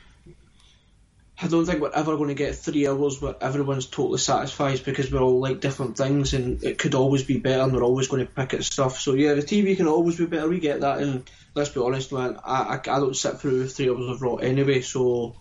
I 1.41 1.47
don't 1.47 1.65
think 1.65 1.79
we're 1.79 1.91
ever 1.91 2.17
going 2.17 2.27
to 2.27 2.35
get 2.35 2.55
three 2.55 2.85
hours 2.87 3.21
where 3.21 3.35
everyone's 3.39 3.85
totally 3.85 4.17
satisfied 4.17 4.83
because 4.83 5.09
we're 5.09 5.21
all 5.21 5.39
like 5.39 5.61
different 5.61 5.95
things 5.95 6.33
and 6.33 6.61
it 6.63 6.77
could 6.77 6.95
always 6.95 7.23
be 7.23 7.37
better 7.37 7.63
and 7.63 7.73
we're 7.73 7.83
always 7.83 8.09
going 8.09 8.25
to 8.25 8.31
pick 8.31 8.53
at 8.53 8.63
stuff. 8.63 8.99
So, 8.99 9.13
yeah, 9.13 9.35
the 9.35 9.41
TV 9.41 9.77
can 9.77 9.87
always 9.87 10.17
be 10.17 10.25
better. 10.25 10.49
We 10.49 10.59
get 10.59 10.81
that. 10.81 10.99
And 10.99 11.29
let's 11.55 11.69
be 11.69 11.79
honest, 11.79 12.11
man, 12.11 12.39
I, 12.43 12.63
I, 12.63 12.73
I 12.75 12.99
don't 12.99 13.15
sit 13.15 13.39
through 13.39 13.67
three 13.69 13.89
hours 13.89 14.09
of 14.09 14.21
Raw 14.21 14.35
anyway. 14.35 14.81
So, 14.81 15.35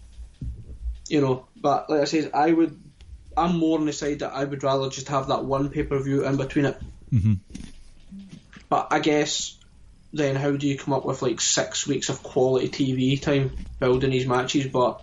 you 1.08 1.20
know, 1.20 1.48
but 1.56 1.90
like 1.90 2.02
I 2.02 2.04
said, 2.04 2.30
I 2.32 2.52
would. 2.52 2.78
I'm 3.36 3.56
more 3.56 3.78
on 3.78 3.86
the 3.86 3.92
side 3.92 4.18
that 4.20 4.32
I 4.32 4.42
would 4.44 4.64
rather 4.64 4.90
just 4.90 5.08
have 5.08 5.28
that 5.28 5.44
one 5.44 5.70
pay 5.70 5.84
per 5.84 6.02
view 6.02 6.24
in 6.24 6.36
between 6.36 6.64
it. 6.64 6.80
hmm 7.10 7.34
But 8.68 8.88
I 8.90 8.98
guess 8.98 9.56
then 10.12 10.34
how 10.34 10.52
do 10.52 10.66
you 10.66 10.76
come 10.76 10.94
up 10.94 11.04
with 11.04 11.22
like 11.22 11.40
six 11.40 11.86
weeks 11.86 12.08
of 12.08 12.22
quality 12.22 12.68
TV 12.68 13.20
time 13.20 13.52
building 13.78 14.10
these 14.10 14.26
matches? 14.26 14.66
But 14.66 15.02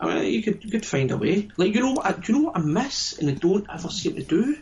I 0.00 0.14
mean, 0.14 0.32
you 0.32 0.42
could 0.42 0.64
you 0.64 0.70
could 0.70 0.84
find 0.86 1.10
a 1.10 1.16
way. 1.16 1.48
Like 1.56 1.74
you 1.74 1.80
know 1.80 1.92
what? 1.92 2.06
I, 2.06 2.12
do 2.12 2.32
you 2.32 2.38
know 2.38 2.44
what 2.46 2.56
I 2.56 2.60
miss 2.60 3.18
and 3.18 3.30
I 3.30 3.34
don't 3.34 3.66
ever 3.72 3.88
seem 3.88 4.16
to 4.16 4.22
do? 4.22 4.56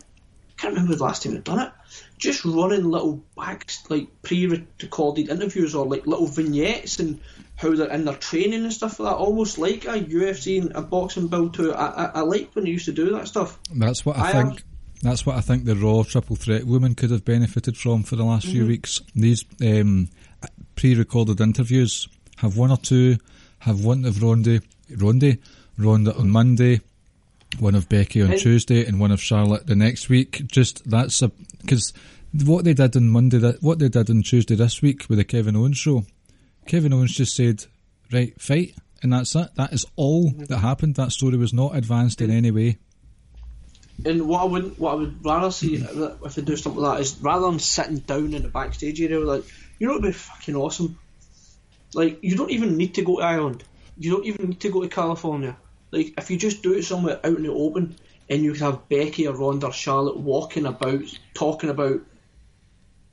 Can't 0.57 0.75
remember 0.75 0.95
the 0.95 1.03
last 1.03 1.25
time 1.25 1.35
I've 1.37 1.43
done 1.45 1.59
it. 1.67 1.73
Just 2.19 2.45
running 2.45 2.85
little 2.85 3.25
back 3.37 3.71
like 3.89 4.07
pre-recorded 4.23 5.29
interviews 5.29 5.75
or 5.75 5.85
like 5.87 6.07
little 6.07 6.27
vignettes 6.29 7.01
and 7.01 7.21
how 7.57 7.75
they're 7.75 7.91
in 7.91 8.05
their 8.05 8.15
training 8.15 8.63
and 8.63 8.73
stuff 8.73 9.01
like 9.01 9.11
that. 9.13 9.17
Almost 9.19 9.59
like 9.59 9.85
a 9.85 9.99
UFC 10.01 10.61
and 10.61 10.73
a 10.77 10.83
boxing 10.83 11.27
build 11.29 11.55
to. 11.55 11.73
I, 11.73 11.87
I, 11.87 12.05
I 12.15 12.21
like 12.21 12.55
when 12.55 12.65
they 12.67 12.71
used 12.71 12.85
to 12.87 12.93
do 12.93 13.11
that 13.13 13.27
stuff. 13.29 13.59
That's 13.75 14.07
what 14.07 14.17
I, 14.17 14.29
I 14.29 14.33
think. 14.33 14.49
have- 14.55 14.65
That's 15.03 15.27
what 15.27 15.37
I 15.37 15.41
think 15.41 15.65
the 15.65 15.75
Raw 15.77 16.05
Triple 16.05 16.37
Threat 16.37 16.65
women 16.65 16.95
could 16.95 17.11
have 17.11 17.25
benefited 17.25 17.77
from 17.77 18.05
for 18.05 18.15
the 18.17 18.25
last 18.25 18.47
few 18.47 18.67
weeks. 18.67 19.01
These 19.17 19.45
um, 19.61 20.09
pre-recorded 20.77 21.41
interviews 21.41 22.09
have 22.39 22.57
one 22.57 22.71
or 22.71 22.77
two. 22.77 23.17
Have 23.61 23.83
one 23.85 24.05
of 24.05 24.23
Ronde, 24.23 24.61
Ronde, 24.97 25.39
Ronda 25.79 26.17
on 26.17 26.31
Monday, 26.31 26.81
one 27.59 27.75
of 27.75 27.89
Becky 27.89 28.23
on 28.23 28.37
Tuesday, 28.37 28.85
and 28.85 29.01
one 29.01 29.11
of 29.11 29.21
Charlotte 29.23 29.67
the 29.67 29.77
next 29.77 30.09
week. 30.09 30.47
Just 30.47 30.89
that's 30.89 31.23
a 31.23 31.29
because 31.61 31.93
what 32.45 32.65
they 32.65 32.75
did 32.75 32.97
on 32.97 33.09
Monday, 33.09 33.39
that 33.39 33.63
what 33.63 33.79
they 33.79 33.89
did 33.89 34.11
on 34.11 34.23
Tuesday 34.23 34.55
this 34.55 34.83
week 34.83 35.07
with 35.09 35.19
the 35.19 35.25
Kevin 35.25 35.57
Owens 35.57 35.79
show. 35.79 36.05
Kevin 36.67 36.93
Owens 36.93 37.15
just 37.15 37.37
said, 37.37 37.65
"Right, 38.13 38.39
fight," 38.41 38.75
and 39.03 39.13
that's 39.13 39.35
it. 39.35 39.49
That 39.57 39.73
is 39.73 39.87
all 39.97 40.31
that 40.31 40.59
happened. 40.59 40.97
That 40.97 41.13
story 41.13 41.37
was 41.37 41.53
not 41.53 41.77
advanced 41.77 42.21
in 42.21 42.31
any 42.31 42.51
way. 42.51 42.79
And 44.05 44.27
what 44.27 44.43
I 44.43 44.45
would 44.45 44.79
what 44.79 44.93
I 44.93 44.95
would 44.95 45.25
rather 45.25 45.51
see 45.51 45.85
uh, 45.85 46.17
if 46.25 46.35
they 46.35 46.43
do 46.43 46.57
something 46.57 46.83
like 46.83 46.97
that 46.97 47.03
is 47.03 47.19
rather 47.21 47.47
than 47.47 47.59
sitting 47.59 47.99
down 47.99 48.35
in 48.35 48.43
the 48.43 48.49
backstage 48.49 49.01
area, 49.01 49.21
like 49.21 49.45
you 49.79 49.87
know, 49.87 49.95
it'd 49.95 50.05
be 50.05 50.13
fucking 50.13 50.57
awesome. 50.57 50.99
Like 51.95 52.19
you 52.23 52.37
don't 52.37 52.51
even 52.51 52.77
need 52.77 52.95
to 52.95 53.03
go 53.03 53.19
to 53.19 53.23
Ireland. 53.23 53.63
You 53.97 54.11
don't 54.11 54.27
even 54.27 54.51
need 54.51 54.61
to 54.61 54.71
go 54.71 54.83
to 54.83 54.89
California. 54.89 55.57
Like 55.91 56.15
if 56.19 56.31
you 56.31 56.37
just 56.37 56.63
do 56.63 56.75
it 56.75 56.85
somewhere 56.85 57.21
out 57.25 57.37
in 57.37 57.45
the 57.45 57.53
open, 57.53 57.97
and 58.29 58.43
you 58.43 58.53
can 58.53 58.63
have 58.63 58.89
Becky 58.89 59.27
or 59.27 59.35
Ronda 59.35 59.67
or 59.67 59.73
Charlotte 59.73 60.17
walking 60.17 60.67
about, 60.67 61.03
talking 61.35 61.71
about, 61.71 62.01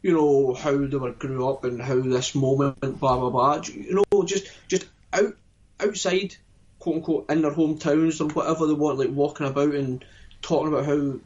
you 0.02 0.14
know, 0.14 0.54
how 0.54 0.78
they 0.78 0.98
were 0.98 1.12
grew 1.12 1.48
up 1.48 1.64
and 1.64 1.82
how 1.82 2.00
this 2.00 2.34
moment, 2.34 2.80
blah 2.80 3.18
blah 3.18 3.30
blah. 3.30 3.62
You 3.72 4.04
know, 4.12 4.24
just 4.24 4.48
just 4.68 4.88
out 5.14 5.36
outside, 5.80 6.36
quote 6.80 6.98
unquote, 6.98 7.30
in 7.30 7.42
their 7.42 7.52
hometowns 7.52 8.22
or 8.22 8.34
whatever 8.34 8.66
they 8.68 8.74
want, 8.74 9.00
like 9.00 9.10
walking 9.10 9.48
about 9.48 9.76
and 9.76 10.04
talking 10.42 10.74
about 10.74 10.86
how 10.86 11.20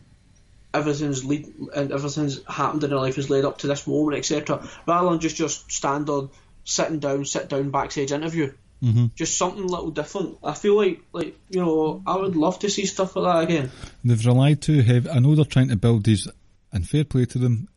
everything's 0.74 1.24
lead 1.24 1.54
and 1.74 1.92
everything's 1.92 2.44
happened 2.46 2.84
in 2.84 2.90
their 2.90 3.00
life 3.00 3.16
has 3.16 3.30
led 3.30 3.46
up 3.46 3.60
to 3.60 3.68
this 3.68 3.88
moment, 3.88 4.18
etc. 4.18 4.68
Rather 4.86 5.10
than 5.10 5.20
just 5.20 5.38
just 5.38 5.72
standard 5.72 6.30
sitting 6.66 7.00
down, 7.00 7.24
sit 7.24 7.48
down 7.48 7.70
backstage 7.70 8.12
interview. 8.12 8.52
Mm-hmm. 8.86 9.06
Just 9.16 9.38
something 9.40 9.66
little 9.66 9.90
different. 9.90 10.38
I 10.44 10.54
feel 10.54 10.78
like 10.78 11.02
like 11.12 11.36
you 11.50 11.60
know 11.60 12.04
I 12.06 12.18
would 12.18 12.36
love 12.36 12.60
to 12.60 12.70
see 12.70 12.86
stuff 12.86 13.16
like 13.16 13.26
that 13.26 13.44
again. 13.52 13.72
They've 14.04 14.24
relied 14.24 14.62
too 14.62 14.82
heavy. 14.82 15.10
I 15.10 15.18
know 15.18 15.34
they're 15.34 15.44
trying 15.44 15.70
to 15.70 15.76
build 15.76 16.04
these, 16.04 16.28
and 16.72 16.88
fair 16.88 17.04
play 17.04 17.26
to 17.26 17.40
them. 17.40 17.68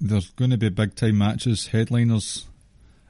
There's 0.00 0.30
going 0.30 0.50
to 0.50 0.56
be 0.56 0.70
big 0.70 0.94
time 0.94 1.18
matches, 1.18 1.66
headliners, 1.66 2.46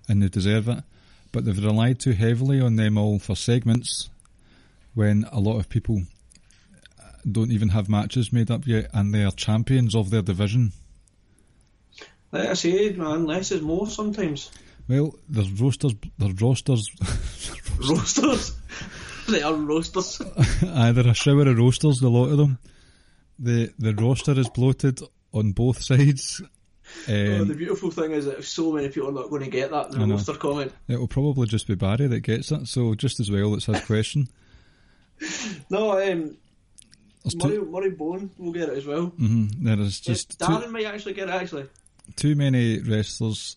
and 0.09 0.23
they 0.23 0.29
deserve 0.29 0.69
it. 0.69 0.83
But 1.31 1.45
they've 1.45 1.65
relied 1.65 2.01
too 2.01 2.13
heavily 2.13 2.61
on 2.61 2.75
them 2.75 2.99
all 2.99 3.21
for 3.21 3.37
segments 3.37 4.11
when 4.95 5.25
a 5.31 5.39
lot 5.39 5.59
of 5.59 5.69
people 5.69 6.03
don't 7.31 7.53
even 7.53 7.69
have 7.69 7.89
matches 7.89 8.33
made 8.33 8.51
up 8.51 8.67
yet, 8.67 8.91
and 8.93 9.15
they 9.15 9.23
are 9.23 9.31
champions 9.31 9.95
of 9.95 10.11
their 10.11 10.23
division. 10.23 10.73
Like 12.33 12.49
I 12.49 12.55
say, 12.55 12.91
man, 12.91 13.25
less 13.27 13.53
is 13.53 13.63
more 13.63 13.87
sometimes. 13.87 14.51
Well, 14.89 15.15
there's 15.29 15.51
rosters, 15.61 15.95
there's 16.19 16.41
rosters, 16.43 16.91
Roasters, 17.89 18.57
they 19.29 19.43
are 19.43 19.55
roasters. 19.55 20.21
aye, 20.63 20.93
there 20.93 21.07
are 21.07 21.11
a 21.11 21.15
shower 21.15 21.49
of 21.49 21.57
roasters, 21.59 22.03
a 22.03 22.09
lot 22.09 22.27
of 22.31 22.37
them. 22.39 22.59
The 23.39 23.73
the 23.79 23.95
roster 23.95 24.39
is 24.39 24.49
bloated 24.51 25.01
on 25.33 25.53
both 25.53 25.83
sides. 25.83 26.41
Oh, 27.09 27.41
Um, 27.41 27.49
the 27.49 27.55
beautiful 27.55 27.91
thing 27.91 28.13
is 28.13 28.27
that 28.27 28.45
so 28.45 28.71
many 28.73 28.89
people 28.91 29.09
are 29.09 29.13
not 29.23 29.31
going 29.31 29.43
to 29.43 29.51
get 29.51 29.71
that 29.71 29.91
the 29.91 29.99
roaster 30.07 30.35
comment. 30.35 30.71
It 30.87 30.99
will 31.01 31.09
probably 31.09 31.47
just 31.49 31.67
be 31.67 31.75
Barry 31.75 32.07
that 32.07 32.21
gets 32.21 32.53
it, 32.53 32.69
so 32.69 32.95
just 32.95 33.19
as 33.21 33.31
well 33.31 33.55
it's 33.55 33.67
his 33.67 33.85
question. 33.85 34.29
No, 35.71 35.93
um, 35.93 36.37
Murray, 37.37 37.59
Murray 37.59 37.91
Bone 37.91 38.31
will 38.37 38.53
get 38.53 38.69
it 38.69 38.77
as 38.79 38.85
well. 38.85 39.13
mhm, 39.19 39.51
there 39.63 39.81
is 39.81 40.01
just 40.01 40.39
Darren 40.39 40.65
too, 40.65 40.71
might 40.71 40.85
actually 40.87 41.15
get 41.15 41.29
it 41.29 41.35
actually. 41.35 41.65
too 42.17 42.35
many 42.35 42.81
wrestlers, 42.81 43.57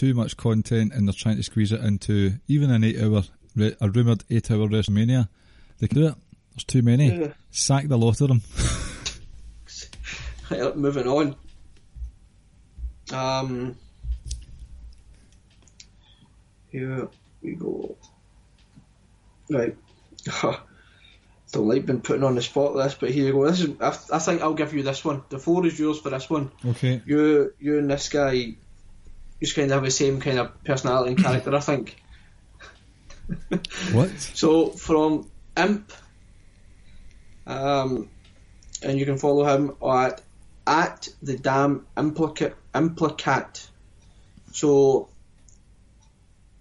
too 0.00 0.14
much 0.14 0.34
content, 0.38 0.94
and 0.94 1.06
they're 1.06 1.12
trying 1.12 1.36
to 1.36 1.42
squeeze 1.42 1.72
it 1.72 1.80
into 1.82 2.32
even 2.48 2.70
an 2.70 2.82
eight 2.82 2.98
hour, 2.98 3.22
a 3.58 3.90
rumoured 3.90 4.24
eight-hour 4.30 4.66
WrestleMania. 4.66 5.28
They 5.78 5.88
can 5.88 5.98
do 5.98 6.06
it. 6.06 6.14
There's 6.52 6.64
too 6.64 6.80
many. 6.80 7.20
Yeah. 7.20 7.32
Sack 7.50 7.86
the 7.86 7.98
lot 7.98 8.20
of 8.20 8.28
them. 8.28 8.42
Right, 10.50 10.76
moving 10.76 11.06
on. 11.06 11.36
Um, 13.12 13.76
here 16.70 17.06
we 17.40 17.52
go. 17.52 17.96
Right. 19.48 19.76
Don't 21.52 21.68
like 21.68 21.86
being 21.86 22.00
putting 22.00 22.24
on 22.24 22.34
the 22.34 22.42
spot 22.42 22.74
this, 22.74 22.94
but 22.94 23.12
here 23.12 23.26
you 23.26 23.32
go. 23.32 23.48
This 23.48 23.60
is. 23.60 23.80
I, 23.80 23.96
I 24.12 24.18
think 24.18 24.42
I'll 24.42 24.54
give 24.54 24.74
you 24.74 24.82
this 24.82 25.04
one. 25.04 25.22
The 25.28 25.38
floor 25.38 25.64
is 25.66 25.78
yours 25.78 26.00
for 26.00 26.10
this 26.10 26.28
one. 26.28 26.50
Okay. 26.66 27.00
You, 27.06 27.52
you 27.60 27.78
and 27.78 27.88
this 27.88 28.08
guy, 28.08 28.54
just 29.40 29.54
kind 29.54 29.70
of 29.70 29.76
have 29.76 29.84
the 29.84 29.90
same 29.90 30.20
kind 30.20 30.38
of 30.38 30.62
personality 30.64 31.12
and 31.12 31.22
character. 31.22 31.54
I 31.54 31.60
think. 31.60 31.96
What? 33.92 34.10
So 34.34 34.66
from 34.70 35.30
Imp, 35.56 35.92
um, 37.46 38.08
and 38.82 38.98
you 38.98 39.06
can 39.06 39.18
follow 39.18 39.44
him 39.44 39.76
at 39.86 40.20
at 40.66 41.08
the 41.22 41.36
damn 41.36 41.86
implicat 41.96 42.54
implicat. 42.74 43.68
So 44.52 45.08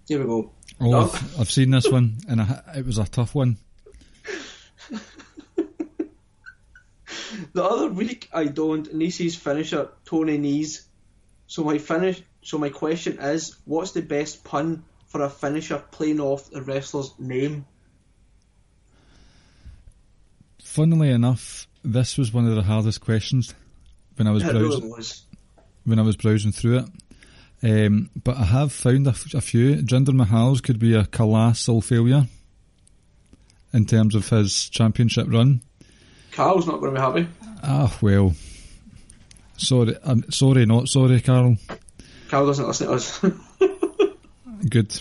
here 0.07 0.19
we 0.19 0.25
go. 0.25 0.51
Oh, 0.79 0.89
No. 0.89 1.01
I've, 1.01 1.39
I've 1.39 1.51
seen 1.51 1.71
this 1.71 1.89
one, 1.89 2.17
and 2.27 2.41
I, 2.41 2.61
it 2.77 2.85
was 2.85 2.97
a 2.97 3.05
tough 3.05 3.35
one. 3.35 3.57
The 7.53 7.63
other 7.63 7.89
week 7.89 8.29
I 8.33 8.45
donned 8.45 8.87
Nese's 8.89 9.35
finisher 9.35 9.89
Tony 10.05 10.37
Nese. 10.37 10.81
So 11.49 11.63
my 11.63 11.79
finish. 11.79 12.21
So 12.43 12.59
my 12.59 12.69
question 12.69 13.17
is, 13.19 13.55
what's 13.65 13.91
the 13.91 14.03
best 14.03 14.43
pun 14.43 14.83
for 15.07 15.23
a 15.23 15.29
finisher 15.29 15.83
playing 15.91 16.19
off 16.19 16.51
the 16.51 16.61
wrestler's 16.61 17.11
name? 17.17 17.65
Funnily 20.63 21.09
enough, 21.09 21.67
this 21.83 22.19
was 22.19 22.31
one 22.31 22.47
of 22.47 22.55
the 22.55 22.61
hardest 22.61 23.01
questions 23.01 23.55
when 24.15 24.27
I 24.27 24.31
was 24.31 24.43
It 24.43 24.51
browsing 24.51 24.91
really 24.91 25.03
when 25.85 25.97
I 25.97 26.03
was 26.03 26.15
browsing 26.15 26.51
through 26.51 26.85
it. 26.85 26.85
Um, 27.63 28.11
but 28.23 28.37
I 28.37 28.43
have 28.43 28.71
found 28.71 29.07
a, 29.07 29.09
f- 29.09 29.33
a 29.33 29.41
few. 29.41 29.77
Jinder 29.77 30.09
Mahal's 30.09 30.61
could 30.61 30.77
be 30.77 30.93
a 30.93 31.07
colossal 31.07 31.81
failure 31.81 32.27
in 33.73 33.87
terms 33.87 34.13
of 34.13 34.29
his 34.29 34.69
championship 34.69 35.25
run. 35.27 35.61
Carl's 36.31 36.67
not 36.67 36.79
going 36.79 36.93
to 36.93 36.99
be 36.99 37.03
happy. 37.03 37.27
Ah, 37.63 37.97
well. 38.01 38.35
Sorry, 39.59 39.95
I'm 40.03 40.31
sorry, 40.31 40.65
not 40.65 40.87
sorry, 40.87 41.19
Carl. 41.19 41.57
Carl 42.29 42.45
doesn't 42.47 42.67
listen 42.67 42.87
to 42.87 42.93
us. 42.93 43.19
Good. 44.69 44.99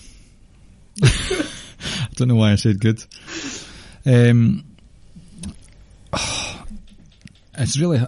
I 1.02 2.08
don't 2.14 2.28
know 2.28 2.34
why 2.34 2.52
I 2.52 2.56
said 2.56 2.80
good. 2.80 3.04
Um, 4.04 4.64
it's 7.56 7.78
really. 7.78 8.00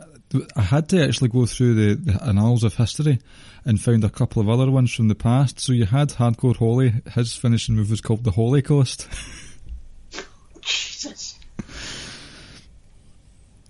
I 0.56 0.62
had 0.62 0.88
to 0.90 1.04
actually 1.04 1.28
go 1.28 1.46
through 1.46 1.74
the, 1.74 2.12
the 2.12 2.24
annals 2.24 2.62
of 2.62 2.74
history 2.74 3.18
and 3.64 3.80
found 3.80 4.04
a 4.04 4.10
couple 4.10 4.40
of 4.40 4.48
other 4.48 4.70
ones 4.70 4.94
from 4.94 5.08
the 5.08 5.14
past. 5.14 5.58
So 5.60 5.72
you 5.72 5.86
had 5.86 6.10
Hardcore 6.10 6.56
Holly. 6.56 6.94
His 7.14 7.34
finishing 7.34 7.74
move 7.74 7.90
was 7.90 8.00
called 8.00 8.24
the 8.24 8.30
Holy 8.30 8.62
Coast. 8.62 9.08
Jesus. 10.60 11.38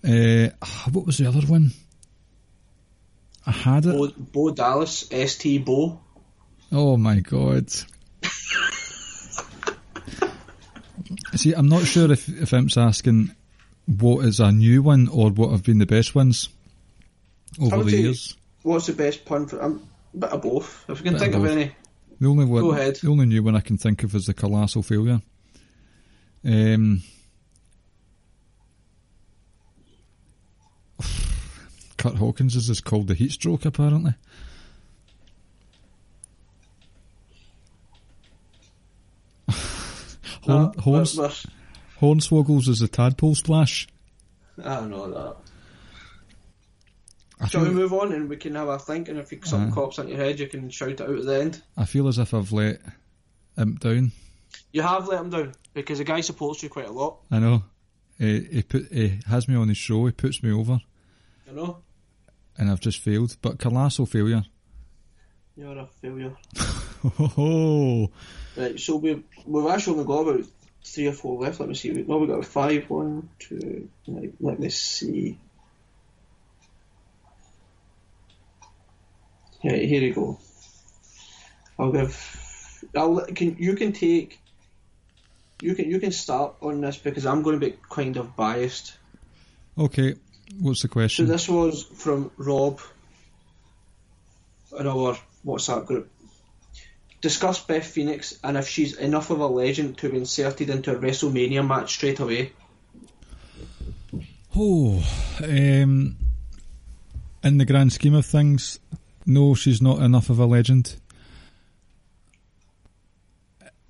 Uh, 0.05 0.49
what 0.93 1.07
was 1.07 1.19
the 1.19 1.27
other 1.27 1.41
one? 1.47 1.73
I 3.47 3.51
had 3.53 3.87
it. 3.87 3.93
Bo, 3.93 4.09
Bo 4.19 4.51
Dallas, 4.55 5.09
ST 5.11 5.65
Bo. 5.65 6.01
Oh 6.73 6.97
my 6.97 7.21
god. 7.21 7.69
See, 11.35 11.53
I'm 11.55 11.69
not 11.69 11.85
sure 11.87 12.11
if, 12.13 12.29
if 12.29 12.53
Imp's 12.53 12.77
asking 12.77 13.35
what 13.87 14.25
is 14.25 14.41
a 14.41 14.53
new 14.53 14.83
one 14.83 15.09
or 15.09 15.31
what 15.31 15.51
have 15.51 15.65
been 15.65 15.79
the 15.79 15.87
best 15.87 16.15
ones 16.15 16.49
over 17.61 17.83
the 17.85 17.97
years. 17.97 18.37
What's 18.63 18.87
the 18.87 18.93
best 18.93 19.25
pun 19.25 19.47
for? 19.47 19.63
Um, 19.63 19.89
bit 20.17 20.31
of 20.31 20.43
both. 20.43 20.85
If 20.89 20.99
you 20.99 21.05
can 21.05 21.13
Bit 21.15 21.15
of 21.15 21.21
think 21.21 21.35
of, 21.35 21.43
both. 21.43 21.51
any. 21.51 21.73
The 22.21 22.29
only 22.29 22.45
one, 22.45 22.63
Go 22.63 22.73
ahead. 22.73 22.97
the 22.97 23.09
only 23.11 23.27
new 23.27 23.43
one 23.43 23.57
I 23.57 23.61
can 23.61 23.79
think 23.79 24.03
of 24.05 24.15
is 24.15 24.27
the 24.27 24.35
colossal 24.35 24.83
failure. 24.83 25.23
Um, 26.45 27.03
Kurt 32.01 32.15
Hawkins 32.17 32.57
is 32.57 32.81
called 32.81 33.09
the 33.09 33.15
heat 33.15 33.33
stroke 33.33 33.67
apparently. 33.67 34.15
Horn, 40.43 40.73
Uh, 40.77 40.81
Horns, 40.81 41.19
Hornswoggles 42.01 42.69
is 42.69 42.79
the 42.81 42.89
tadpole 42.89 43.35
splash. 43.35 43.87
I 44.63 44.77
don't 44.77 44.91
know 44.91 45.11
that. 45.11 45.37
I 47.41 47.47
Shall 47.49 47.63
we 47.63 47.69
feel, 47.69 47.77
move 47.77 47.93
on 47.93 48.13
and 48.13 48.29
we 48.29 48.37
can 48.37 48.55
have 48.55 48.69
a 48.69 48.79
think? 48.79 49.09
And 49.09 49.19
if 49.19 49.33
you, 49.33 49.41
something 49.45 49.73
Aye. 49.73 49.75
pops 49.75 49.99
into 49.99 50.13
your 50.13 50.21
head, 50.23 50.39
you 50.41 50.47
can 50.47 50.69
shout 50.71 50.91
it 50.91 51.01
out 51.01 51.11
at 51.11 51.25
the 51.25 51.41
end. 51.41 51.63
I 51.77 51.85
feel 51.87 52.09
as 52.09 52.19
if 52.19 52.35
I've 52.35 52.53
let 52.53 52.81
Imp 53.59 53.81
down. 53.81 54.13
You 54.73 54.83
have 54.83 55.09
let 55.09 55.21
him 55.21 55.31
down 55.31 55.53
because 55.75 55.99
the 55.99 56.05
guy 56.05 56.21
supports 56.21 56.63
you 56.63 56.69
quite 56.69 56.89
a 56.89 56.93
lot. 56.93 57.19
I 57.31 57.39
know. 57.39 57.65
He, 58.19 58.41
he, 58.45 58.63
put, 58.63 58.87
he 58.93 59.21
has 59.27 59.49
me 59.49 59.55
on 59.55 59.69
his 59.69 59.79
show, 59.79 60.05
he 60.07 60.13
puts 60.13 60.43
me 60.43 60.53
over, 60.53 60.81
You 61.47 61.55
know, 61.55 61.79
and 62.61 62.71
I've 62.71 62.81
just 62.81 63.01
failed. 63.01 63.37
But 63.43 63.59
colossal 63.59 64.07
failure. 64.07 64.45
you're 65.57 65.77
a 65.79 65.87
failure. 66.01 66.37
Oh, 67.19 68.11
Right, 68.57 68.79
so 68.79 68.97
we've 68.97 69.25
we've 69.47 69.67
actually 69.67 69.95
only 69.95 70.05
got 70.05 70.21
about 70.29 70.45
three 70.85 71.07
or 71.07 71.13
four 71.13 71.41
left. 71.41 71.59
Let 71.59 71.69
me 71.71 71.75
see. 71.75 71.91
We- 71.93 72.03
No, 72.03 72.19
we 72.19 72.27
got 72.27 72.45
five. 72.45 72.91
One, 72.91 73.31
two. 73.39 73.89
Right, 74.07 74.35
let 74.39 74.61
me 74.61 74.69
see. 74.69 75.39
Yeah, 79.63 79.77
here 79.77 80.03
you 80.03 80.15
go. 80.15 80.39
I'll 81.79 81.93
give. 81.93 82.15
I'll 82.95 83.21
can 83.27 83.57
you 83.59 83.75
can 83.77 83.93
take. 83.93 84.39
You 85.63 85.75
can 85.75 85.91
you 85.91 86.01
can 86.01 86.13
start 86.13 86.57
on 86.61 86.81
this 86.83 86.99
because 86.99 87.25
I'm 87.27 87.43
going 87.43 87.59
to 87.61 87.67
be 87.67 87.77
kind 87.91 88.17
of 88.19 88.37
biased. 88.37 88.97
okay. 89.79 90.17
What's 90.59 90.83
the 90.83 90.89
question? 90.89 91.27
So 91.27 91.33
this 91.33 91.49
was 91.49 91.85
from 91.85 92.31
Rob 92.37 92.81
in 94.79 94.87
our 94.87 95.17
WhatsApp 95.45 95.87
group. 95.87 96.11
Discuss 97.21 97.63
Beth 97.65 97.87
Phoenix 97.87 98.39
and 98.43 98.57
if 98.57 98.67
she's 98.67 98.97
enough 98.97 99.31
of 99.31 99.41
a 99.41 99.47
legend 99.47 99.99
to 99.99 100.09
be 100.09 100.17
inserted 100.17 100.71
into 100.71 100.93
a 100.93 100.99
WrestleMania 100.99 101.67
match 101.67 101.95
straight 101.95 102.19
away. 102.19 102.53
Oh, 104.57 105.05
um, 105.43 106.17
in 107.45 107.59
the 107.59 107.65
grand 107.65 107.93
scheme 107.93 108.15
of 108.15 108.27
things, 108.27 108.79
no, 109.27 109.55
she's 109.55 109.81
not 109.81 110.01
enough 110.01 110.31
of 110.31 110.39
a 110.39 110.47
legend. 110.47 110.97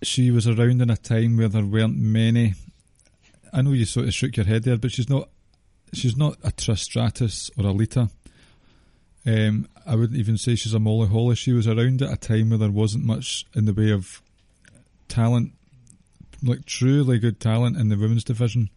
She 0.02 0.30
was 0.30 0.46
around 0.46 0.82
in 0.82 0.90
a 0.90 0.96
time 0.96 1.36
where 1.36 1.48
there 1.48 1.64
weren't 1.64 1.96
many. 1.96 2.54
I 3.52 3.62
know 3.62 3.72
you 3.72 3.84
sort 3.84 4.06
of 4.06 4.14
shook 4.14 4.36
your 4.36 4.46
head 4.46 4.64
there, 4.64 4.76
but 4.76 4.92
she's 4.92 5.08
not. 5.08 5.28
She's 5.92 6.16
not 6.16 6.36
a 6.44 6.50
Trish 6.50 6.80
Stratus 6.80 7.50
or 7.58 7.66
a 7.66 7.72
Lita. 7.72 8.10
Um, 9.26 9.68
I 9.86 9.96
wouldn't 9.96 10.18
even 10.18 10.38
say 10.38 10.54
she's 10.54 10.74
a 10.74 10.78
Molly 10.78 11.08
Holly. 11.08 11.34
She 11.34 11.52
was 11.52 11.66
around 11.66 12.02
at 12.02 12.12
a 12.12 12.16
time 12.16 12.50
where 12.50 12.58
there 12.58 12.70
wasn't 12.70 13.04
much 13.04 13.44
in 13.54 13.64
the 13.66 13.74
way 13.74 13.90
of 13.90 14.22
talent, 15.08 15.52
like 16.42 16.64
truly 16.64 17.18
good 17.18 17.40
talent 17.40 17.76
in 17.76 17.88
the 17.88 17.98
women's 17.98 18.24
division. 18.24 18.70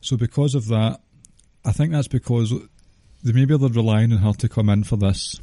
So 0.00 0.16
because 0.16 0.54
of 0.54 0.68
that, 0.68 1.00
I 1.64 1.72
think 1.72 1.92
that's 1.92 2.08
because 2.08 2.52
they 3.22 3.32
maybe 3.32 3.56
they're 3.56 3.68
relying 3.68 4.12
on 4.12 4.18
her 4.18 4.32
to 4.32 4.48
come 4.48 4.68
in 4.68 4.84
for 4.84 4.96
this 4.96 5.40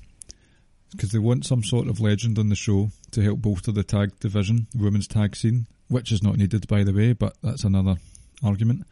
because 0.91 1.11
they 1.11 1.19
want 1.19 1.45
some 1.45 1.63
sort 1.63 1.87
of 1.87 1.99
legend 1.99 2.39
on 2.39 2.49
the 2.49 2.55
show 2.55 2.89
to 3.11 3.21
help 3.21 3.39
bolster 3.39 3.71
the 3.71 3.83
tag 3.83 4.19
division, 4.19 4.67
the 4.73 4.83
women's 4.83 5.07
tag 5.07 5.35
scene, 5.35 5.67
which 5.89 6.11
is 6.11 6.23
not 6.23 6.37
needed 6.37 6.67
by 6.67 6.83
the 6.83 6.93
way, 6.93 7.13
but 7.13 7.35
that's 7.43 7.63
another 7.63 7.97
argument. 8.43 8.85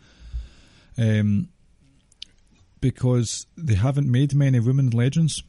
Um, 0.97 1.49
because 2.85 3.47
they 3.57 3.73
haven't 3.73 4.11
made 4.11 4.35
many 4.35 4.59
women 4.59 4.91
legends. 4.91 5.41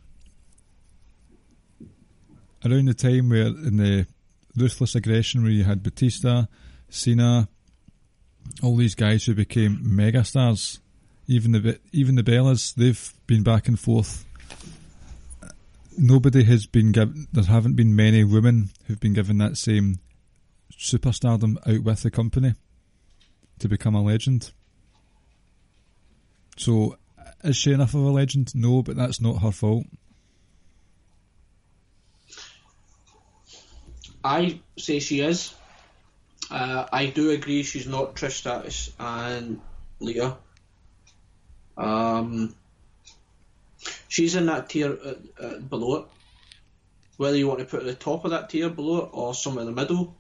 Around 2.65 2.87
the 2.87 2.95
time 2.95 3.29
where 3.29 3.49
in 3.49 3.77
the 3.77 4.07
ruthless 4.57 4.95
aggression 4.95 5.43
where 5.43 5.53
you 5.53 5.65
had 5.65 5.83
Batista, 5.83 6.47
Cena, 6.89 7.47
all 8.63 8.75
these 8.75 8.95
guys 8.95 9.27
who 9.27 9.35
became 9.35 9.77
megastars, 9.85 10.79
even 11.27 11.53
the 11.53 11.79
even 11.93 12.15
the 12.15 12.23
Bellas, 12.23 12.75
they've 12.75 13.13
been 13.27 13.43
back 13.43 13.69
and 13.69 13.79
forth. 13.79 14.25
Nobody 15.99 16.43
has 16.45 16.65
been 16.65 16.91
given. 16.91 17.29
There 17.35 17.45
haven't 17.45 17.77
been 17.77 17.95
many 17.95 18.25
women 18.25 18.71
who've 18.87 18.99
been 18.99 19.13
given 19.13 19.37
that 19.39 19.59
same 19.59 20.01
superstardom 20.73 21.59
out 21.69 21.85
with 21.85 22.03
the 22.03 22.11
company 22.11 22.55
to 23.59 23.69
become 23.69 23.95
a 23.95 24.03
legend. 24.03 24.53
So, 26.57 26.97
is 27.47 27.57
she 27.57 27.73
enough 27.73 27.95
of 27.95 28.03
a 28.03 28.11
legend? 28.11 28.53
No, 28.55 28.83
but 28.83 28.97
that's 28.97 29.21
not 29.21 29.43
her 29.43 29.53
fault. 29.53 29.87
I 34.25 34.61
say 34.77 34.99
she 34.99 35.21
is. 35.21 35.55
Uh, 36.51 36.87
I 36.93 37.07
do 37.07 37.31
agree 37.31 37.63
she's 37.63 37.87
not 37.87 38.17
Trish 38.17 38.33
Stratus 38.33 38.93
and 38.99 39.61
Lita. 40.01 40.37
Um, 41.77 42.55
she's 44.09 44.35
in 44.35 44.47
that 44.47 44.69
tier 44.69 44.99
uh, 45.05 45.15
uh, 45.41 45.59
below 45.59 45.97
it. 45.97 46.07
Whether 47.17 47.37
you 47.37 47.47
want 47.49 47.61
to 47.61 47.65
put 47.65 47.83
her 47.83 47.89
at 47.89 47.99
the 47.99 48.05
top 48.05 48.25
of 48.25 48.33
that 48.33 48.51
tier 48.51 48.69
below 48.69 49.05
it 49.05 49.11
or 49.13 49.35
somewhere 49.35 49.63
in 49.63 49.75
the 49.75 49.81
middle. 49.81 50.15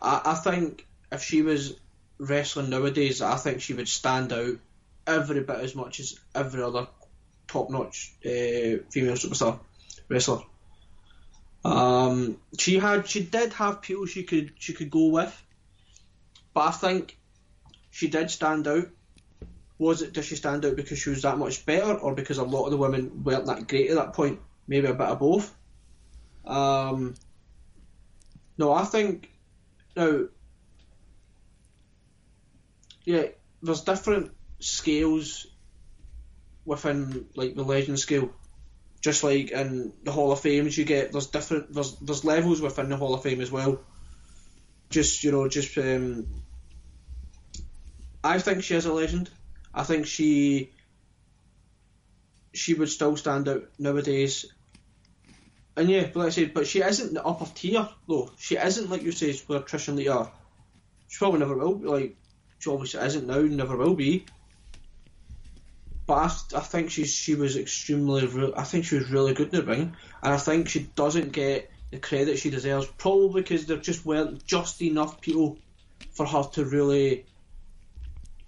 I, 0.00 0.20
I 0.26 0.34
think 0.34 0.86
if 1.10 1.22
she 1.22 1.42
was 1.42 1.74
wrestling 2.18 2.70
nowadays, 2.70 3.22
I 3.22 3.36
think 3.36 3.60
she 3.60 3.74
would 3.74 3.88
stand 3.88 4.32
out 4.32 4.58
every 5.06 5.40
bit 5.40 5.60
as 5.60 5.74
much 5.74 6.00
as 6.00 6.18
every 6.34 6.62
other 6.62 6.86
top-notch 7.48 8.14
uh, 8.24 8.82
female 8.90 9.14
superstar 9.14 9.58
wrestler. 10.08 10.42
Um, 11.64 12.38
she 12.58 12.78
had, 12.78 13.08
she 13.08 13.22
did 13.22 13.52
have 13.54 13.82
people 13.82 14.06
she 14.06 14.24
could 14.24 14.52
she 14.58 14.72
could 14.72 14.90
go 14.90 15.06
with, 15.06 15.46
but 16.54 16.62
I 16.62 16.70
think 16.72 17.16
she 17.90 18.08
did 18.08 18.30
stand 18.30 18.66
out. 18.66 18.88
Was 19.78 20.02
it? 20.02 20.12
Did 20.12 20.24
she 20.24 20.36
stand 20.36 20.64
out 20.64 20.76
because 20.76 20.98
she 20.98 21.10
was 21.10 21.22
that 21.22 21.38
much 21.38 21.64
better, 21.64 21.94
or 21.94 22.14
because 22.14 22.38
a 22.38 22.44
lot 22.44 22.64
of 22.64 22.72
the 22.72 22.76
women 22.76 23.22
weren't 23.24 23.46
that 23.46 23.68
great 23.68 23.90
at 23.90 23.96
that 23.96 24.12
point? 24.12 24.40
Maybe 24.66 24.86
a 24.86 24.94
bit 24.94 25.08
of 25.08 25.18
both. 25.18 25.54
Um, 26.44 27.14
no, 28.58 28.72
I 28.72 28.84
think 28.84 29.30
now. 29.96 30.24
Yeah, 33.04 33.26
there's 33.62 33.80
different 33.82 34.32
scales 34.62 35.46
within 36.64 37.26
like 37.34 37.54
the 37.54 37.64
legend 37.64 37.98
scale 37.98 38.30
just 39.02 39.24
like 39.24 39.50
in 39.50 39.92
the 40.04 40.12
Hall 40.12 40.32
of 40.32 40.40
Fames, 40.40 40.78
you 40.78 40.84
get 40.84 41.12
there's 41.12 41.26
different 41.26 41.74
there's 41.74 41.96
there's 41.96 42.24
levels 42.24 42.60
within 42.62 42.88
the 42.88 42.96
Hall 42.96 43.14
of 43.14 43.22
Fame 43.22 43.40
as 43.40 43.50
well. 43.50 43.80
Just 44.90 45.24
you 45.24 45.32
know, 45.32 45.48
just 45.48 45.76
um, 45.76 46.26
I 48.22 48.38
think 48.38 48.62
she 48.62 48.76
is 48.76 48.86
a 48.86 48.92
legend. 48.92 49.28
I 49.74 49.82
think 49.82 50.06
she 50.06 50.70
she 52.54 52.74
would 52.74 52.90
still 52.90 53.16
stand 53.16 53.48
out 53.48 53.64
nowadays. 53.78 54.46
And 55.76 55.90
yeah, 55.90 56.02
but 56.02 56.16
like 56.16 56.26
I 56.28 56.30
said, 56.30 56.54
but 56.54 56.68
she 56.68 56.80
isn't 56.80 57.14
the 57.14 57.24
upper 57.24 57.46
tier 57.52 57.88
though. 58.06 58.30
She 58.38 58.56
isn't 58.56 58.88
like 58.88 59.02
you 59.02 59.10
say 59.10 59.32
where 59.48 59.60
Trish 59.60 59.88
and 59.88 59.96
Lita 59.96 60.12
are. 60.12 60.32
She 61.08 61.18
probably 61.18 61.40
never 61.40 61.56
will. 61.56 61.74
Be, 61.74 61.88
like 61.88 62.16
she 62.60 62.70
obviously 62.70 63.04
isn't 63.04 63.26
now, 63.26 63.40
never 63.40 63.76
will 63.76 63.96
be. 63.96 64.26
But 66.06 66.14
I, 66.14 66.58
I 66.58 66.60
think 66.60 66.90
she's 66.90 67.12
she 67.12 67.34
was 67.34 67.56
extremely. 67.56 68.26
Re- 68.26 68.52
I 68.56 68.64
think 68.64 68.84
she 68.84 68.96
was 68.96 69.10
really 69.10 69.34
good 69.34 69.54
in 69.54 69.60
the 69.60 69.66
ring, 69.66 69.96
and 70.22 70.32
I 70.34 70.36
think 70.36 70.68
she 70.68 70.80
doesn't 70.80 71.32
get 71.32 71.70
the 71.90 71.98
credit 71.98 72.38
she 72.38 72.50
deserves. 72.50 72.86
Probably 72.86 73.42
because 73.42 73.66
there 73.66 73.76
just 73.76 74.04
weren't 74.04 74.44
just 74.44 74.82
enough 74.82 75.20
people 75.20 75.58
for 76.12 76.26
her 76.26 76.42
to 76.54 76.64
really 76.64 77.24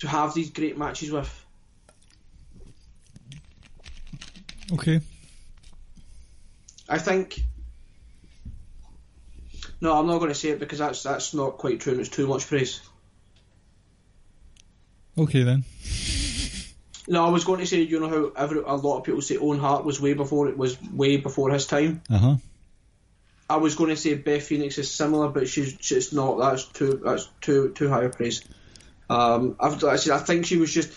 to 0.00 0.08
have 0.08 0.34
these 0.34 0.50
great 0.50 0.76
matches 0.76 1.10
with. 1.10 1.44
Okay. 4.72 5.00
I 6.88 6.98
think. 6.98 7.40
No, 9.80 9.98
I'm 9.98 10.06
not 10.06 10.18
going 10.18 10.30
to 10.30 10.34
say 10.34 10.50
it 10.50 10.58
because 10.58 10.78
that's 10.78 11.02
that's 11.02 11.34
not 11.34 11.58
quite 11.58 11.80
true 11.80 11.92
and 11.92 12.00
it's 12.00 12.10
too 12.10 12.26
much 12.26 12.46
praise. 12.46 12.80
Okay 15.16 15.42
then. 15.42 15.64
No, 17.06 17.24
I 17.26 17.28
was 17.30 17.44
going 17.44 17.60
to 17.60 17.66
say, 17.66 17.82
you 17.82 18.00
know 18.00 18.08
how 18.08 18.32
every, 18.36 18.60
a 18.60 18.74
lot 18.74 18.98
of 18.98 19.04
people 19.04 19.20
say 19.20 19.36
Owen 19.36 19.58
Hart 19.58 19.84
was 19.84 20.00
way 20.00 20.14
before 20.14 20.48
it 20.48 20.56
was 20.56 20.80
way 20.90 21.18
before 21.18 21.50
his 21.50 21.66
time. 21.66 22.02
Uh 22.10 22.18
huh. 22.18 22.36
I 23.50 23.56
was 23.58 23.74
going 23.74 23.90
to 23.90 23.96
say 23.96 24.14
Beth 24.14 24.42
Phoenix 24.44 24.78
is 24.78 24.90
similar, 24.90 25.28
but 25.28 25.48
she's 25.48 25.76
she's 25.80 26.12
not. 26.14 26.38
That's 26.38 26.64
too 26.64 27.00
that's 27.04 27.28
too 27.42 27.70
too 27.74 27.88
high 27.90 28.04
a 28.04 28.08
praise. 28.08 28.42
Um, 29.10 29.56
I've, 29.60 29.82
like 29.82 29.92
I 29.92 29.96
said, 29.96 30.14
I 30.14 30.18
think 30.18 30.46
she 30.46 30.56
was 30.56 30.72
just 30.72 30.92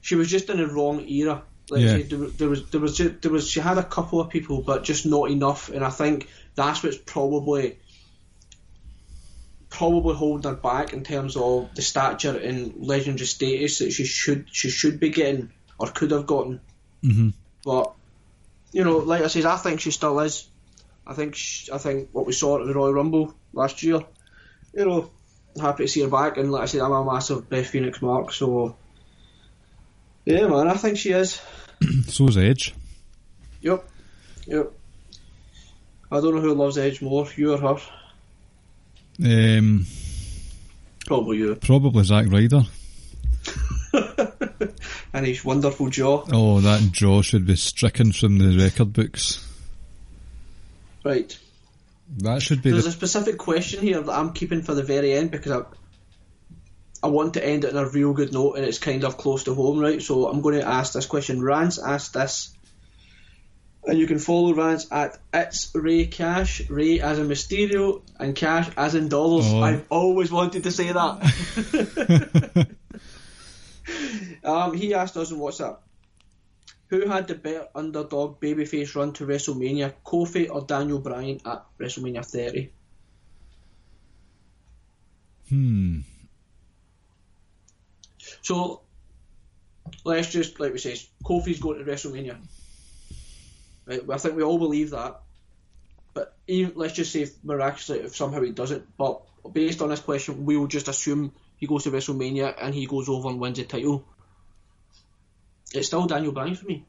she 0.00 0.14
was 0.14 0.30
just 0.30 0.50
in 0.50 0.58
the 0.58 0.68
wrong 0.68 1.00
era. 1.08 1.42
Like 1.68 1.80
Yeah. 1.82 1.88
said, 1.98 2.10
there, 2.10 2.18
was- 2.20 2.34
there 2.36 2.48
was 2.48 2.70
there 2.70 2.80
was 2.80 2.96
just, 2.96 3.22
there 3.22 3.32
was 3.32 3.48
she 3.50 3.58
had 3.58 3.78
a 3.78 3.82
couple 3.82 4.20
of 4.20 4.28
people, 4.30 4.62
but 4.62 4.84
just 4.84 5.04
not 5.04 5.30
enough. 5.30 5.68
And 5.68 5.84
I 5.84 5.90
think 5.90 6.28
that's 6.54 6.84
what's 6.84 6.96
probably 6.96 7.78
probably 9.76 10.14
holding 10.14 10.50
her 10.50 10.56
back 10.56 10.94
in 10.94 11.04
terms 11.04 11.36
of 11.36 11.68
the 11.74 11.82
stature 11.82 12.34
and 12.34 12.74
legendary 12.78 13.26
status 13.26 13.80
that 13.80 13.92
she 13.92 14.06
should 14.06 14.46
she 14.50 14.70
should 14.70 14.98
be 14.98 15.10
getting 15.10 15.50
or 15.78 15.88
could 15.88 16.12
have 16.12 16.26
gotten. 16.26 16.60
Mhm. 17.04 17.34
But 17.62 17.92
you 18.72 18.84
know, 18.84 18.96
like 18.98 19.20
I 19.20 19.26
said, 19.26 19.44
I 19.44 19.58
think 19.58 19.82
she 19.82 19.90
still 19.90 20.18
is. 20.20 20.48
I 21.06 21.12
think 21.12 21.34
sh 21.34 21.68
I 21.70 21.76
think 21.76 22.08
what 22.12 22.24
we 22.26 22.32
saw 22.32 22.58
at 22.58 22.66
the 22.66 22.72
Royal 22.72 22.94
Rumble 22.94 23.34
last 23.52 23.82
year, 23.82 24.00
you 24.72 24.86
know, 24.86 25.10
happy 25.60 25.84
to 25.84 25.88
see 25.88 26.00
her 26.00 26.08
back. 26.08 26.38
And 26.38 26.50
like 26.50 26.62
I 26.62 26.66
said, 26.66 26.80
I'm 26.80 26.92
a 26.92 27.04
massive 27.04 27.50
Beth 27.50 27.66
Phoenix 27.66 28.00
mark, 28.00 28.32
so 28.32 28.76
yeah, 30.24 30.46
man, 30.46 30.68
I 30.68 30.74
think 30.74 30.96
she 30.96 31.12
is. 31.12 31.38
So's 32.06 32.38
Edge. 32.38 32.74
Yep, 33.60 33.86
yep. 34.46 34.72
I 36.10 36.20
don't 36.20 36.34
know 36.34 36.40
who 36.40 36.54
loves 36.54 36.78
Edge 36.78 37.02
more, 37.02 37.28
you 37.36 37.52
or 37.52 37.58
her. 37.58 37.76
Um, 39.24 39.86
Probably 41.06 41.38
you. 41.38 41.54
probably 41.54 42.04
Zack 42.04 42.26
Ryder. 42.28 42.62
and 45.12 45.26
his 45.26 45.44
wonderful 45.44 45.88
jaw. 45.88 46.24
Oh, 46.32 46.60
that 46.60 46.90
jaw 46.92 47.22
should 47.22 47.46
be 47.46 47.56
stricken 47.56 48.12
from 48.12 48.38
the 48.38 48.58
record 48.62 48.92
books. 48.92 49.42
Right. 51.04 51.38
That 52.18 52.42
should 52.42 52.62
be 52.62 52.70
There's 52.70 52.84
the 52.84 52.90
a 52.90 52.92
specific 52.92 53.38
question 53.38 53.80
here 53.80 54.00
that 54.00 54.12
I'm 54.12 54.32
keeping 54.32 54.62
for 54.62 54.74
the 54.74 54.82
very 54.82 55.12
end 55.12 55.30
because 55.30 55.52
I, 55.52 55.62
I 57.02 57.08
want 57.08 57.34
to 57.34 57.44
end 57.44 57.64
it 57.64 57.74
on 57.74 57.84
a 57.84 57.88
real 57.88 58.12
good 58.12 58.32
note 58.32 58.54
and 58.54 58.64
it's 58.64 58.78
kind 58.78 59.04
of 59.04 59.16
close 59.16 59.44
to 59.44 59.54
home, 59.54 59.78
right? 59.78 60.02
So 60.02 60.28
I'm 60.28 60.40
going 60.40 60.58
to 60.58 60.66
ask 60.66 60.92
this 60.92 61.06
question. 61.06 61.42
Rance 61.42 61.78
asked 61.78 62.14
this. 62.14 62.55
And 63.86 63.98
you 63.98 64.06
can 64.08 64.18
follow 64.18 64.52
Rance 64.52 64.88
at 64.90 65.16
It's 65.32 65.72
Ray 65.74 66.06
Cash, 66.06 66.68
Ray 66.68 67.00
as 67.00 67.20
in 67.20 67.28
Mysterio, 67.28 68.02
and 68.18 68.34
Cash 68.34 68.68
as 68.76 68.96
in 68.96 69.08
dollars. 69.08 69.46
Oh. 69.46 69.62
I've 69.62 69.84
always 69.90 70.32
wanted 70.32 70.64
to 70.64 70.72
say 70.72 70.90
that. 70.90 72.66
um, 74.44 74.74
he 74.74 74.92
asked 74.94 75.16
us 75.16 75.30
on 75.30 75.38
WhatsApp 75.38 75.78
who 76.88 77.06
had 77.08 77.26
the 77.26 77.34
better 77.34 77.68
underdog 77.74 78.40
babyface 78.40 78.94
run 78.94 79.12
to 79.14 79.26
WrestleMania, 79.26 79.92
Kofi 80.04 80.48
or 80.50 80.62
Daniel 80.62 81.00
Bryan 81.00 81.40
at 81.44 81.64
WrestleMania 81.78 82.24
30? 82.24 82.70
hmm. 85.48 86.00
So 88.42 88.82
let's 90.04 90.30
just 90.30 90.60
like 90.60 90.72
we 90.72 90.78
say, 90.78 90.94
Kofi's 91.24 91.60
going 91.60 91.84
to 91.84 91.84
WrestleMania. 91.84 92.36
Right, 93.86 94.02
I 94.10 94.18
think 94.18 94.36
we 94.36 94.42
all 94.42 94.58
believe 94.58 94.90
that. 94.90 95.20
But 96.12 96.34
even 96.46 96.72
let's 96.76 96.94
just 96.94 97.12
say 97.12 97.22
if 97.22 97.44
miraculously 97.44 98.00
if 98.00 98.16
somehow 98.16 98.42
he 98.42 98.50
doesn't. 98.52 98.96
But 98.96 99.22
based 99.52 99.82
on 99.82 99.90
this 99.90 100.00
question, 100.00 100.44
we 100.44 100.56
will 100.56 100.66
just 100.66 100.88
assume 100.88 101.32
he 101.56 101.66
goes 101.66 101.84
to 101.84 101.90
WrestleMania 101.90 102.54
and 102.60 102.74
he 102.74 102.86
goes 102.86 103.08
over 103.08 103.28
and 103.28 103.38
wins 103.38 103.58
the 103.58 103.64
title. 103.64 104.04
It's 105.72 105.88
still 105.88 106.06
Daniel 106.06 106.32
Bryan 106.32 106.54
for 106.54 106.66
me. 106.66 106.84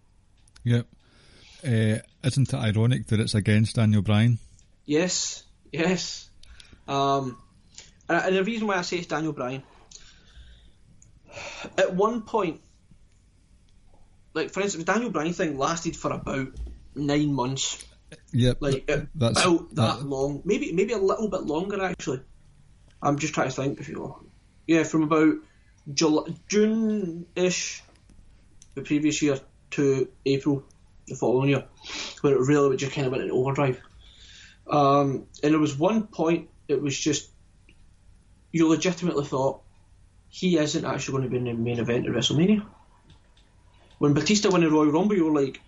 Yep. 0.63 0.87
Uh, 1.65 1.99
isn't 2.23 2.53
it 2.53 2.55
ironic 2.55 3.07
that 3.07 3.19
it's 3.19 3.35
against 3.35 3.75
Daniel 3.75 4.01
Bryan? 4.01 4.39
Yes, 4.85 5.43
yes. 5.71 6.29
Um, 6.87 7.37
and, 8.07 8.25
and 8.25 8.35
the 8.35 8.43
reason 8.43 8.67
why 8.67 8.77
I 8.77 8.81
say 8.81 8.97
it's 8.97 9.07
Daniel 9.07 9.33
Bryan, 9.33 9.63
at 11.77 11.93
one 11.93 12.21
point, 12.21 12.61
like 14.33 14.51
for 14.51 14.61
instance, 14.61 14.85
the 14.85 14.91
Daniel 14.91 15.11
Bryan 15.11 15.33
thing 15.33 15.57
lasted 15.57 15.95
for 15.95 16.11
about 16.11 16.49
nine 16.97 17.33
months. 17.33 17.85
Yep. 18.31 18.57
Like 18.61 18.89
it 18.89 19.07
That's- 19.15 19.45
about 19.45 19.69
that 19.75 19.99
that- 19.99 20.05
long, 20.05 20.41
maybe 20.45 20.71
maybe 20.71 20.93
a 20.93 20.97
little 20.97 21.29
bit 21.29 21.41
longer 21.43 21.81
actually. 21.83 22.21
I'm 23.01 23.17
just 23.19 23.33
trying 23.33 23.49
to 23.49 23.55
think 23.55 23.79
if 23.79 23.89
you 23.89 23.99
will. 23.99 24.23
yeah, 24.65 24.83
from 24.83 25.03
about 25.03 25.35
July, 25.93 26.33
June-ish 26.47 27.83
the 28.75 28.81
previous 28.81 29.21
year 29.21 29.39
to 29.71 30.07
April 30.25 30.63
the 31.07 31.15
following 31.15 31.49
year, 31.49 31.65
where 32.21 32.33
it 32.33 32.39
really 32.47 32.75
just 32.75 32.91
kind 32.93 33.05
of 33.07 33.11
went 33.11 33.23
into 33.23 33.35
overdrive. 33.35 33.79
Um, 34.69 35.27
and 35.43 35.53
there 35.53 35.59
was 35.59 35.77
one 35.77 36.07
point 36.07 36.49
it 36.67 36.81
was 36.81 36.97
just 36.97 37.29
you 38.51 38.67
legitimately 38.67 39.23
thought 39.25 39.61
he 40.29 40.57
isn't 40.57 40.83
actually 40.85 41.11
going 41.13 41.23
to 41.23 41.29
be 41.29 41.37
in 41.37 41.45
the 41.45 41.53
main 41.53 41.79
event 41.79 42.05
at 42.07 42.11
WrestleMania. 42.13 42.65
When 43.99 44.13
Batista 44.13 44.49
won 44.49 44.61
the 44.61 44.69
Royal 44.69 44.91
Rumble, 44.91 45.15
you 45.15 45.25
were 45.31 45.41
like, 45.41 45.61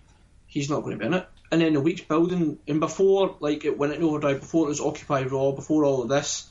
he's 0.50 0.68
not 0.68 0.82
going 0.82 0.92
to 0.92 0.98
be 0.98 1.06
in 1.06 1.14
it. 1.14 1.26
And 1.50 1.60
then 1.60 1.72
the 1.72 1.80
weeks 1.80 2.02
building, 2.02 2.58
and 2.68 2.80
before 2.80 3.36
like 3.40 3.64
it 3.64 3.78
went 3.78 3.94
into 3.94 4.06
overdrive, 4.06 4.40
before 4.40 4.66
it 4.66 4.68
was 4.68 4.80
Occupy 4.80 5.22
Raw, 5.24 5.52
before 5.52 5.84
all 5.84 6.02
of 6.02 6.08
this, 6.08 6.48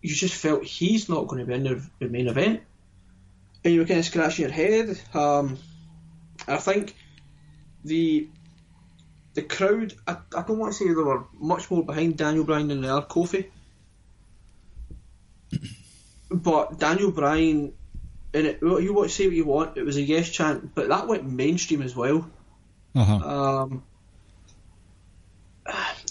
you 0.00 0.14
just 0.14 0.34
felt 0.34 0.62
he's 0.62 1.08
not 1.08 1.26
going 1.26 1.40
to 1.40 1.46
be 1.46 1.54
in 1.54 1.64
the, 1.64 1.86
the 1.98 2.08
main 2.08 2.28
event, 2.28 2.62
and 3.64 3.74
you 3.74 3.80
were 3.80 3.86
kind 3.86 4.00
of 4.00 4.06
scratching 4.06 4.44
your 4.44 4.52
head. 4.52 5.00
Um, 5.14 5.58
I 6.46 6.58
think 6.58 6.94
the 7.84 8.28
the 9.34 9.42
crowd, 9.42 9.94
I, 10.06 10.16
I 10.36 10.42
don't 10.42 10.58
want 10.58 10.72
to 10.72 10.78
say 10.78 10.88
they 10.88 10.94
were 10.94 11.24
much 11.38 11.70
more 11.70 11.84
behind 11.84 12.18
Daniel 12.18 12.44
Bryan 12.44 12.68
than 12.68 12.82
they 12.82 12.88
are 12.88 13.04
Kofi, 13.04 13.46
but 16.30 16.78
Daniel 16.78 17.10
Bryan, 17.10 17.72
and 18.34 18.46
it, 18.46 18.58
you 18.60 18.92
want 18.92 19.08
to 19.08 19.14
say 19.14 19.26
what 19.26 19.36
you 19.36 19.44
want, 19.46 19.78
it 19.78 19.84
was 19.84 19.96
a 19.96 20.02
yes 20.02 20.28
chant, 20.28 20.74
but 20.74 20.88
that 20.88 21.08
went 21.08 21.30
mainstream 21.30 21.82
as 21.82 21.96
well. 21.96 22.30
Uh 22.94 23.04
huh. 23.04 23.14
Um, 23.14 23.82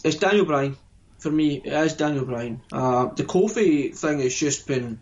it's 0.03 0.15
Daniel 0.17 0.45
Bryan 0.45 0.77
for 1.19 1.29
me. 1.31 1.61
It 1.63 1.71
is 1.71 1.93
Daniel 1.93 2.25
Bryan. 2.25 2.61
Uh, 2.71 3.07
the 3.07 3.23
Kofi 3.23 3.95
thing 3.95 4.19
has 4.19 4.33
just 4.33 4.67
been 4.67 4.99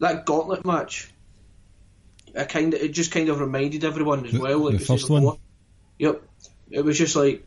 that 0.00 0.26
gauntlet 0.26 0.64
match. 0.64 1.10
It 2.34 2.48
kind 2.48 2.74
of, 2.74 2.80
it 2.80 2.88
just 2.88 3.12
kind 3.12 3.28
of 3.28 3.40
reminded 3.40 3.84
everyone 3.84 4.26
as 4.26 4.32
The- 4.32 4.40
well. 4.40 4.58
Like 4.58 4.78
the 4.78 4.84
first 4.84 5.08
one? 5.08 5.38
Yep. 5.98 6.22
It 6.70 6.84
was 6.84 6.98
just 6.98 7.14
like, 7.16 7.46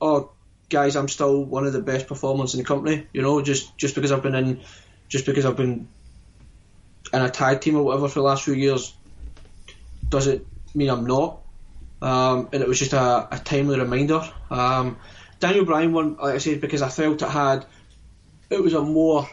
oh, 0.00 0.30
guys, 0.68 0.94
I'm 0.96 1.08
still 1.08 1.44
one 1.44 1.66
of 1.66 1.72
the 1.72 1.82
best 1.82 2.06
performers 2.06 2.54
in 2.54 2.58
the 2.58 2.64
company. 2.64 3.06
You 3.12 3.22
know, 3.22 3.42
just 3.42 3.76
just 3.76 3.94
because 3.94 4.12
I've 4.12 4.22
been 4.22 4.34
in, 4.36 4.60
just 5.08 5.26
because 5.26 5.44
I've 5.44 5.56
been 5.56 5.88
in 7.12 7.20
a 7.20 7.28
tag 7.28 7.60
team 7.60 7.76
or 7.76 7.82
whatever 7.82 8.08
for 8.08 8.20
the 8.20 8.24
last 8.24 8.44
few 8.44 8.54
years, 8.54 8.94
does 10.08 10.28
it 10.28 10.46
mean 10.74 10.88
I'm 10.88 11.06
not. 11.06 11.39
Um, 12.02 12.48
and 12.52 12.62
it 12.62 12.68
was 12.68 12.78
just 12.78 12.92
a, 12.92 13.28
a 13.30 13.38
timely 13.38 13.78
reminder. 13.78 14.22
Um, 14.50 14.98
Daniel 15.38 15.64
Bryan 15.64 15.92
won, 15.92 16.16
like 16.16 16.34
I 16.34 16.38
said, 16.38 16.60
because 16.60 16.82
I 16.82 16.88
felt 16.88 17.22
it 17.22 17.28
had, 17.28 17.66
it 18.48 18.62
was 18.62 18.74
a 18.74 18.82
more, 18.82 19.28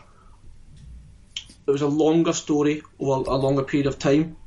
it 1.65 1.71
was 1.71 1.81
a 1.81 1.87
longer 1.87 2.33
story 2.33 2.81
over 2.99 3.29
a 3.29 3.35
longer 3.35 3.63
period 3.63 3.87
of 3.87 3.99
time. 3.99 4.37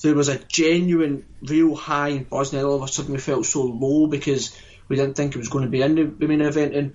There 0.00 0.14
was 0.14 0.28
a 0.28 0.38
genuine, 0.38 1.24
real 1.42 1.76
high 1.76 2.08
in 2.08 2.26
and 2.30 2.54
all 2.64 2.74
of 2.74 2.82
a 2.82 2.88
sudden 2.88 3.12
we 3.12 3.18
felt 3.18 3.46
so 3.46 3.62
low 3.62 4.08
because 4.08 4.56
we 4.88 4.96
didn't 4.96 5.14
think 5.14 5.34
it 5.34 5.38
was 5.38 5.48
going 5.48 5.64
to 5.64 5.70
be 5.70 5.82
in 5.82 5.94
the, 5.94 6.26
main 6.26 6.40
event. 6.40 6.74
And 6.74 6.94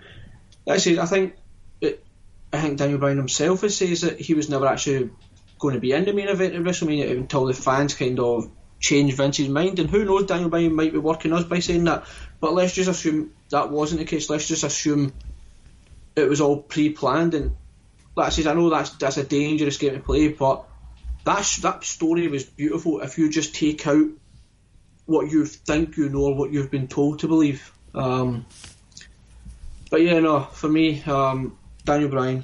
like 0.66 0.76
I 0.76 0.80
said, 0.80 1.00
I 1.00 1.06
think, 1.06 1.36
it, 1.80 2.04
I 2.52 2.60
think 2.60 2.78
Daniel 2.78 3.00
Bryan 3.00 3.18
himself 3.18 3.60
says 3.70 4.02
that 4.02 4.20
he 4.20 4.34
was 4.34 4.50
never 4.50 4.68
actually 4.68 5.10
going 5.60 5.74
to 5.74 5.80
be 5.80 5.94
in 5.94 6.06
the 6.06 6.14
main 6.14 6.28
event 6.28 6.56
of 6.56 6.64
WrestleMania 6.64 7.12
until 7.12 7.46
the 7.46 7.54
fans 7.54 7.94
kind 7.94 8.20
of 8.20 8.52
change 8.80 9.14
Vince's 9.14 9.50
mind. 9.50 9.80
And 9.80 9.90
who 9.90 10.06
knows, 10.06 10.26
Daniel 10.26 10.50
Bryan 10.50 10.76
might 10.76 10.92
be 10.92 11.00
working 11.00 11.34
us 11.34 11.44
by 11.44 11.60
saying 11.60 11.86
that. 11.86 12.06
But 12.40 12.54
let's 12.54 12.74
just 12.74 12.90
assume 12.90 13.32
that 13.50 13.72
wasn't 13.72 14.00
the 14.00 14.06
case. 14.06 14.30
Let's 14.30 14.48
just 14.48 14.64
assume 14.64 15.14
it 16.16 16.28
was 16.30 16.42
all 16.42 16.58
pre-planned. 16.58 17.34
And 17.34 17.56
like 18.16 18.28
I 18.28 18.30
said, 18.30 18.48
I 18.48 18.54
know 18.54 18.70
that's 18.70 18.92
that's 18.92 19.18
a 19.18 19.24
dangerous 19.24 19.78
game 19.78 19.94
to 19.94 20.00
play, 20.00 20.30
but 20.30 20.66
that 21.26 21.60
that 21.62 21.84
story 21.84 22.28
was 22.28 22.44
beautiful. 22.44 23.02
If 23.02 23.18
you 23.18 23.30
just 23.30 23.56
take 23.56 23.86
out 23.88 24.08
what 25.06 25.32
you 25.32 25.46
think 25.46 25.98
you 25.98 26.10
know 26.10 26.26
or 26.26 26.36
what 26.36 26.52
you've 26.52 26.72
been 26.72 26.88
told 26.88 27.20
to 27.20 27.28
believe. 27.28 27.72
Um, 27.96 28.46
but 29.90 30.02
yeah, 30.02 30.20
no, 30.20 30.42
for 30.42 30.68
me, 30.68 31.02
um, 31.04 31.58
Daniel 31.86 32.10
Bryan. 32.10 32.44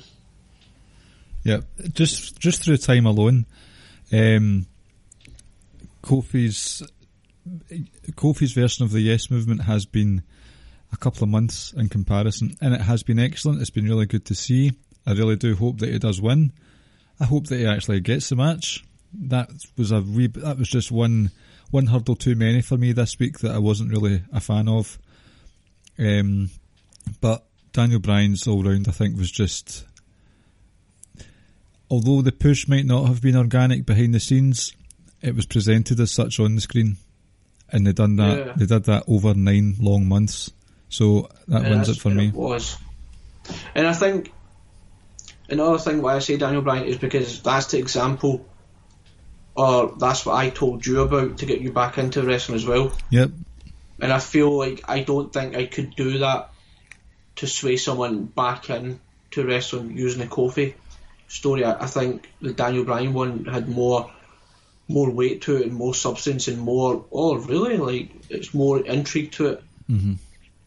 Yeah, 1.43 1.59
just 1.91 2.39
just 2.39 2.63
through 2.63 2.77
time 2.77 3.05
alone, 3.05 3.45
um, 4.13 4.65
Kofi's 6.03 6.83
Kofi's 8.11 8.53
version 8.53 8.85
of 8.85 8.91
the 8.91 9.01
Yes 9.01 9.31
movement 9.31 9.63
has 9.63 9.85
been 9.85 10.23
a 10.91 10.97
couple 10.97 11.23
of 11.23 11.29
months 11.29 11.73
in 11.73 11.89
comparison, 11.89 12.55
and 12.61 12.73
it 12.73 12.81
has 12.81 13.03
been 13.03 13.19
excellent. 13.19 13.61
It's 13.61 13.69
been 13.69 13.87
really 13.87 14.05
good 14.05 14.25
to 14.25 14.35
see. 14.35 14.73
I 15.05 15.13
really 15.13 15.35
do 15.35 15.55
hope 15.55 15.79
that 15.79 15.89
he 15.89 15.99
does 15.99 16.21
win. 16.21 16.53
I 17.19 17.25
hope 17.25 17.47
that 17.47 17.57
he 17.57 17.65
actually 17.65 18.01
gets 18.01 18.29
the 18.29 18.35
match. 18.35 18.83
That 19.13 19.49
was 19.77 19.91
a 19.91 20.01
re- 20.01 20.27
that 20.27 20.57
was 20.57 20.69
just 20.69 20.91
one 20.91 21.31
one 21.71 21.87
hurdle 21.87 22.15
too 22.15 22.35
many 22.35 22.61
for 22.61 22.77
me 22.77 22.91
this 22.91 23.17
week 23.17 23.39
that 23.39 23.55
I 23.55 23.59
wasn't 23.59 23.91
really 23.91 24.23
a 24.31 24.39
fan 24.39 24.67
of. 24.67 24.99
Um, 25.97 26.49
but 27.21 27.45
Daniel 27.71 27.99
Bryan's 27.99 28.47
all 28.47 28.63
round, 28.63 28.87
I 28.87 28.91
think, 28.91 29.17
was 29.17 29.31
just. 29.31 29.85
Although 31.89 32.21
the 32.21 32.31
push 32.31 32.67
might 32.67 32.85
not 32.85 33.07
have 33.07 33.21
been 33.21 33.35
organic 33.35 33.85
behind 33.85 34.13
the 34.15 34.19
scenes, 34.19 34.73
it 35.23 35.35
was 35.35 35.45
presented 35.45 35.99
as 36.01 36.11
such 36.11 36.39
on 36.39 36.55
the 36.55 36.61
screen, 36.61 36.97
and 37.71 37.87
they 37.87 37.93
done 37.93 38.17
that. 38.17 38.37
Yeah. 38.37 38.53
They 38.57 38.65
did 38.65 38.83
that 38.83 39.05
over 39.07 39.33
nine 39.33 39.77
long 39.79 40.07
months, 40.07 40.51
so 40.89 41.29
that 41.47 41.63
Yeah, 41.63 41.69
wins 41.69 41.89
it 41.89 41.97
for 41.97 42.09
me. 42.09 42.27
It 42.27 42.33
was, 42.33 42.77
and 43.73 43.87
I 43.87 43.93
think 43.93 44.31
another 45.49 45.79
thing 45.79 46.01
why 46.01 46.15
I 46.15 46.19
say 46.19 46.37
Daniel 46.37 46.61
Bryan 46.61 46.85
is 46.85 46.97
because 46.97 47.41
that's 47.41 47.67
the 47.67 47.79
example, 47.79 48.45
or 49.55 49.95
that's 49.97 50.25
what 50.25 50.35
I 50.35 50.49
told 50.49 50.85
you 50.85 51.01
about 51.01 51.37
to 51.37 51.45
get 51.45 51.61
you 51.61 51.71
back 51.71 51.97
into 51.97 52.21
wrestling 52.21 52.57
as 52.57 52.65
well. 52.65 52.91
Yep. 53.09 53.31
And 54.01 54.11
I 54.11 54.19
feel 54.19 54.51
like 54.57 54.83
I 54.89 55.03
don't 55.03 55.31
think 55.31 55.55
I 55.55 55.65
could 55.67 55.95
do 55.95 56.19
that 56.19 56.51
to 57.37 57.47
sway 57.47 57.77
someone 57.77 58.25
back 58.25 58.69
in 58.69 58.99
to 59.31 59.45
wrestling 59.45 59.97
using 59.97 60.19
the 60.19 60.27
Kofi 60.27 60.73
story. 61.29 61.63
I, 61.63 61.83
I 61.83 61.87
think 61.87 62.29
the 62.41 62.51
Daniel 62.51 62.83
Bryan 62.83 63.13
one 63.13 63.45
had 63.45 63.69
more 63.69 64.11
more 64.87 65.09
weight 65.09 65.43
to 65.43 65.57
it 65.57 65.63
and 65.63 65.73
more 65.73 65.93
substance 65.93 66.47
and 66.47 66.59
more 66.59 67.05
oh 67.11 67.35
really 67.37 67.77
like 67.77 68.11
it's 68.29 68.53
more 68.53 68.79
intrigue 68.85 69.31
to 69.31 69.47
it. 69.47 69.63
Mhm. 69.89 70.17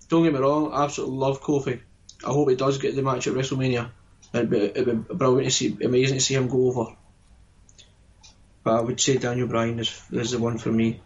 Don't 0.08 0.24
get 0.24 0.32
me 0.32 0.38
wrong, 0.38 0.72
I 0.72 0.84
absolutely 0.84 1.16
love 1.16 1.42
Kofi. 1.42 1.80
I 2.24 2.28
hope 2.28 2.48
he 2.48 2.56
does 2.56 2.78
get 2.78 2.96
the 2.96 3.02
match 3.02 3.26
at 3.26 3.34
WrestleMania. 3.34 3.90
It'd 4.32 4.50
be, 4.50 4.58
it'd 4.58 5.08
be 5.08 5.14
brilliant 5.14 5.44
to 5.46 5.50
see, 5.50 5.76
amazing 5.84 6.18
to 6.18 6.24
see 6.24 6.34
him 6.34 6.48
go 6.48 6.68
over. 6.68 6.96
But 8.64 8.78
I 8.78 8.80
would 8.80 9.00
say 9.00 9.18
Daniel 9.18 9.48
Bryan 9.48 9.78
is 9.78 10.00
is 10.10 10.32
the 10.32 10.38
one 10.38 10.58
for 10.58 10.72
me. 10.72 11.00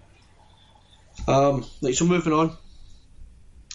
Um, 1.29 1.67
right, 1.83 1.95
so 1.95 2.07
moving 2.07 2.33
on. 2.33 2.57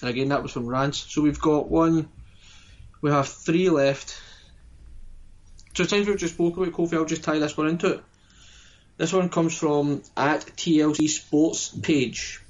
And 0.02 0.10
again, 0.10 0.30
that 0.30 0.42
was 0.44 0.52
from 0.52 0.68
Rance. 0.68 0.98
So 0.98 1.22
we've 1.22 1.40
got 1.40 1.70
one. 1.70 2.10
We 3.02 3.12
have 3.12 3.28
three 3.28 3.70
left. 3.70 4.20
So 5.76 5.84
since 5.84 6.08
we've 6.08 6.18
just 6.18 6.34
spoke 6.34 6.58
about 6.58 6.74
Kofi, 6.74 6.94
I'll 6.94 7.06
just 7.06 7.24
tie 7.24 7.40
this 7.40 7.56
one 7.56 7.68
into 7.68 7.94
it. 7.94 8.04
This 8.98 9.12
one 9.12 9.30
comes 9.30 9.58
from 9.58 10.02
at 10.16 10.46
TLC 10.46 11.10
Sports 11.10 11.70
page. 11.70 12.42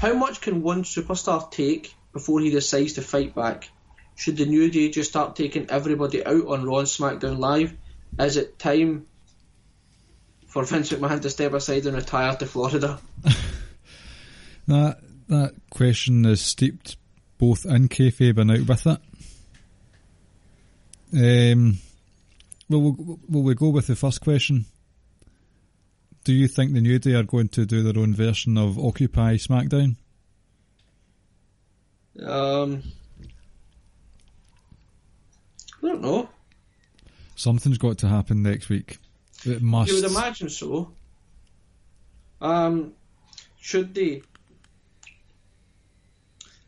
How 0.00 0.14
much 0.14 0.40
can 0.40 0.62
one 0.62 0.84
superstar 0.84 1.50
take 1.50 1.94
before 2.12 2.40
he 2.40 2.50
decides 2.50 2.94
to 2.94 3.02
fight 3.02 3.34
back? 3.34 3.68
Should 4.14 4.38
the 4.38 4.46
New 4.46 4.70
Day 4.70 4.88
just 4.90 5.10
start 5.10 5.36
taking 5.36 5.70
everybody 5.70 6.24
out 6.24 6.46
on 6.46 6.64
Raw 6.64 6.78
and 6.78 6.88
SmackDown 6.88 7.38
Live? 7.38 7.76
Is 8.18 8.36
it 8.38 8.58
time 8.58 9.06
for 10.46 10.64
Vince 10.64 10.90
McMahon 10.90 11.20
to 11.20 11.30
step 11.30 11.52
aside 11.52 11.84
and 11.86 11.96
retire 11.96 12.34
to 12.36 12.46
Florida? 12.46 12.98
That 14.66 14.98
that 15.28 15.54
question 15.70 16.24
is 16.24 16.40
steeped 16.40 16.96
both 17.38 17.64
in 17.66 17.88
kayfabe 17.88 18.38
and 18.38 18.50
out 18.50 18.66
with 18.66 18.86
it. 18.86 19.00
Um, 21.52 21.78
well, 22.68 22.80
will 22.80 23.20
will 23.28 23.42
we 23.42 23.54
go 23.54 23.68
with 23.68 23.86
the 23.86 23.94
first 23.94 24.20
question? 24.20 24.66
Do 26.26 26.32
you 26.32 26.48
think 26.48 26.72
the 26.72 26.80
New 26.80 26.98
Day 26.98 27.14
are 27.14 27.22
going 27.22 27.46
to 27.50 27.64
do 27.64 27.84
their 27.84 28.02
own 28.02 28.12
version 28.12 28.58
of 28.58 28.84
Occupy 28.84 29.36
SmackDown? 29.36 29.94
Um, 32.20 32.82
I 35.80 35.86
don't 35.86 36.02
know. 36.02 36.28
Something's 37.36 37.78
got 37.78 37.98
to 37.98 38.08
happen 38.08 38.42
next 38.42 38.68
week. 38.68 38.98
It 39.44 39.62
must. 39.62 39.88
You 39.88 40.02
would 40.02 40.10
imagine 40.10 40.48
so. 40.48 40.90
Um, 42.40 42.94
should 43.60 43.94
they? 43.94 44.22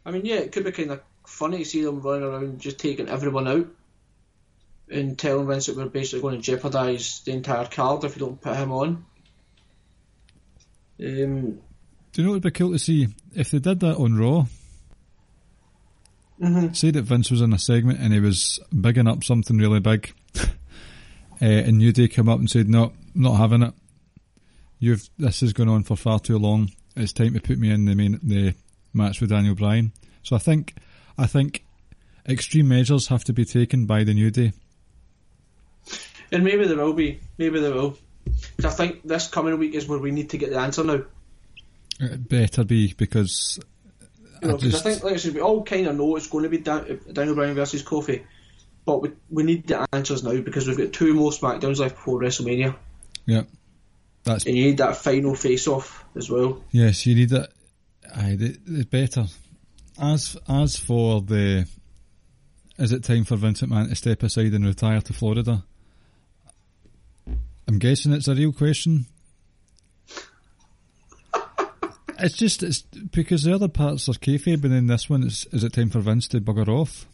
I 0.07 0.13
mean, 0.13 0.25
yeah, 0.25 0.37
it 0.37 0.53
could 0.53 0.67
be 0.67 0.71
kind 0.71 0.93
of 0.93 1.01
funny 1.27 1.59
to 1.59 1.65
see 1.65 1.83
them 1.83 2.01
running 2.01 2.23
around 2.23 2.61
just 2.61 2.79
taking 2.79 3.09
everyone 3.09 3.49
out 3.49 3.67
and 4.89 5.19
telling 5.19 5.49
Vince 5.49 5.67
that 5.67 5.77
we're 5.77 5.87
basically 5.87 6.21
going 6.21 6.37
to 6.37 6.43
jeopardise 6.43 7.23
the 7.25 7.33
entire 7.33 7.67
card 7.67 8.05
if 8.05 8.15
we 8.15 8.21
don't 8.21 8.41
put 8.41 8.57
him 8.57 8.71
on. 8.71 9.05
Um, 11.01 11.59
Do 12.13 12.23
you 12.23 12.25
know 12.25 12.31
what 12.31 12.35
would 12.35 12.43
be 12.43 12.51
cool 12.51 12.73
to 12.73 12.79
see 12.79 13.09
if 13.35 13.51
they 13.51 13.59
did 13.59 13.81
that 13.81 13.97
on 13.97 14.17
Raw? 14.17 14.47
mhm. 16.41 16.75
Say 16.77 16.91
that 16.91 17.03
Vince 17.03 17.31
was 17.31 17.41
in 17.41 17.53
a 17.53 17.59
segment 17.59 18.01
and 18.01 18.13
he 18.13 18.21
was 18.21 18.61
bigging 18.79 19.07
up 19.09 19.25
something 19.25 19.59
really 19.59 19.81
big, 19.81 20.13
uh, 20.41 20.47
and 21.41 21.79
New 21.79 21.93
Day 21.93 22.09
came 22.09 22.29
up 22.29 22.39
and 22.39 22.51
said, 22.51 22.69
"No, 22.69 22.93
not 23.15 23.35
having 23.37 23.63
it. 23.63 23.75
You've 24.79 25.09
this 25.19 25.41
has 25.41 25.53
gone 25.53 25.69
on 25.69 25.83
for 25.83 25.97
far 25.97 26.21
too 26.21 26.39
long. 26.39 26.71
It's 26.97 27.13
time 27.13 27.35
to 27.35 27.41
put 27.41 27.59
me 27.59 27.71
in 27.71 27.85
the 27.85 27.95
main 27.95 28.21
the 28.23 28.55
match 28.93 29.21
with 29.21 29.31
Daniel 29.31 29.55
Bryan." 29.55 29.93
So 30.23 30.37
I 30.37 30.39
think 30.39 30.75
I 31.17 31.27
think 31.27 31.65
extreme 32.29 32.69
measures 32.69 33.09
have 33.09 33.25
to 33.25 33.33
be 33.33 33.45
taken 33.45 33.87
by 33.87 34.05
the 34.05 34.15
New 34.15 34.31
Day. 34.31 34.53
And 36.31 36.45
maybe 36.45 36.67
there 36.67 36.77
will 36.77 36.93
be. 36.93 37.21
Maybe 37.39 37.59
there 37.59 37.73
will. 37.73 37.97
'Cause 38.57 38.65
I 38.65 38.71
think 38.71 39.07
this 39.07 39.29
coming 39.29 39.59
week 39.59 39.75
is 39.75 39.87
where 39.87 39.99
we 39.99 40.11
need 40.11 40.31
to 40.31 40.39
get 40.39 40.51
the 40.51 40.59
answer 40.59 40.85
now. 40.85 41.03
It 42.01 42.29
better 42.29 42.65
be 42.65 42.95
because 42.97 43.59
You 44.43 44.49
know, 44.49 44.55
I 44.55 44.59
just 44.59 44.87
I 44.87 44.91
think, 44.91 45.03
like 45.05 45.15
I 45.15 45.17
said, 45.17 45.35
we 45.35 45.41
all 45.41 45.65
kind 45.65 45.87
of 45.89 45.97
know 45.97 46.15
it's 46.17 46.29
going 46.29 46.45
to 46.45 46.49
be 46.51 46.59
Dan- 46.59 47.01
Daniel 47.13 47.35
Bryan 47.35 47.55
versus 47.57 47.83
Kofi, 47.83 48.23
but 48.85 49.03
we, 49.03 49.11
we 49.31 49.43
need 49.43 49.67
the 49.67 49.85
answers 49.93 50.23
now 50.23 50.41
because 50.41 50.69
we've 50.69 50.79
got 50.79 50.93
two 50.93 51.13
more 51.15 51.31
SmackDowns 51.33 51.79
left 51.79 51.97
before 51.97 52.21
WrestleMania, 52.21 52.77
yeah, 53.27 53.43
that's 54.23 54.47
and 54.47 54.57
you 54.57 54.67
need 54.67 54.79
that 54.79 54.97
final 54.97 55.35
face-off 55.35 56.05
as 56.15 56.31
well. 56.31 56.63
Yes, 56.71 57.05
you 57.07 57.15
need 57.17 57.31
that. 57.31 57.51
Aye, 58.15 58.37
the, 58.37 58.57
the 58.67 58.85
better. 58.85 59.27
As 60.01 60.37
as 60.49 60.77
for 60.77 61.21
the, 61.21 61.67
is 62.79 62.93
it 62.93 63.03
time 63.03 63.25
for 63.25 63.35
Vincent 63.37 63.73
McMahon 63.73 63.89
to 63.89 63.97
step 63.97 64.23
aside 64.23 64.53
and 64.55 64.65
retire 64.65 65.01
to 65.01 65.13
Florida? 65.13 65.65
I'm 67.69 67.79
guessing 67.79 68.15
it's 68.15 68.29
a 68.29 68.35
real 68.35 68.53
question. 68.53 69.05
it's 72.19 72.37
just 72.37 72.63
it's 72.63 72.81
because 72.81 73.43
the 73.43 73.55
other 73.55 73.69
parts 73.69 74.09
are 74.09 74.13
kayfabe, 74.13 74.65
and 74.65 74.73
then 74.73 74.87
this 74.87 75.11
one 75.11 75.23
is 75.23 75.47
is 75.53 75.65
it 75.65 75.75
time 75.75 75.91
for 75.91 76.01
Vince 76.01 76.27
to 76.29 76.41
bugger 76.41 76.67
off? 76.67 77.07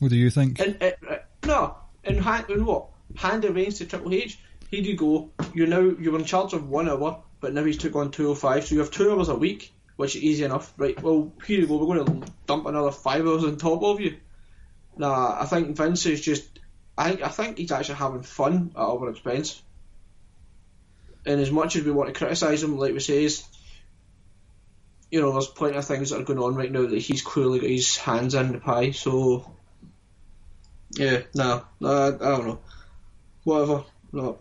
What 0.00 0.10
do 0.10 0.16
you 0.16 0.30
think? 0.30 0.58
And 0.58 0.82
uh, 0.82 0.92
uh, 1.08 1.18
no, 1.44 1.76
and 2.02 2.18
hand 2.18 2.46
and 2.48 2.66
what? 2.66 2.88
To 3.18 3.86
Triple 3.86 4.14
H. 4.14 4.38
Here 4.70 4.80
you 4.80 4.96
go. 4.96 5.30
You 5.52 5.66
now 5.66 5.80
you 5.80 6.10
were 6.10 6.18
in 6.18 6.24
charge 6.24 6.54
of 6.54 6.68
one 6.68 6.88
hour, 6.88 7.22
but 7.40 7.52
now 7.52 7.62
he's 7.62 7.76
took 7.76 7.94
on 7.94 8.10
two 8.10 8.30
oh 8.30 8.34
five. 8.34 8.64
So 8.64 8.74
you 8.74 8.80
have 8.80 8.90
two 8.90 9.12
hours 9.12 9.28
a 9.28 9.34
week, 9.34 9.74
which 9.96 10.16
is 10.16 10.22
easy 10.22 10.44
enough, 10.44 10.72
right? 10.78 11.00
Well, 11.02 11.30
here 11.46 11.60
you 11.60 11.66
go. 11.66 11.76
We're 11.76 11.94
going 11.94 12.22
to 12.22 12.32
dump 12.46 12.64
another 12.64 12.90
five 12.90 13.26
hours 13.26 13.44
on 13.44 13.58
top 13.58 13.82
of 13.82 14.00
you. 14.00 14.16
Nah, 14.96 15.42
I 15.42 15.44
think 15.44 15.76
Vince 15.76 16.06
is 16.06 16.22
just. 16.22 16.58
I 16.98 17.10
think 17.10 17.22
I 17.22 17.28
think 17.28 17.58
he's 17.58 17.72
actually 17.72 17.96
having 17.96 18.22
fun 18.22 18.72
at 18.74 18.80
our 18.80 19.10
expense. 19.10 19.62
And 21.24 21.40
as 21.40 21.50
much 21.50 21.76
as 21.76 21.84
we 21.84 21.90
want 21.90 22.08
to 22.08 22.18
criticise 22.18 22.62
him, 22.62 22.78
like 22.78 22.92
we 22.92 23.00
says, 23.00 23.44
you 25.10 25.20
know, 25.20 25.32
there's 25.32 25.48
plenty 25.48 25.76
of 25.76 25.84
things 25.84 26.10
that 26.10 26.20
are 26.20 26.24
going 26.24 26.38
on 26.38 26.54
right 26.54 26.70
now 26.70 26.86
that 26.86 26.98
he's 26.98 27.22
clearly 27.22 27.58
got 27.58 27.68
his 27.68 27.96
hands 27.96 28.34
in 28.34 28.52
the 28.52 28.58
pie. 28.58 28.92
So 28.92 29.50
yeah, 30.92 31.22
no, 31.34 31.64
no, 31.80 31.88
I, 31.88 32.06
I 32.08 32.10
don't 32.36 32.46
know. 32.46 32.60
Whatever. 33.44 33.84
No. 34.12 34.38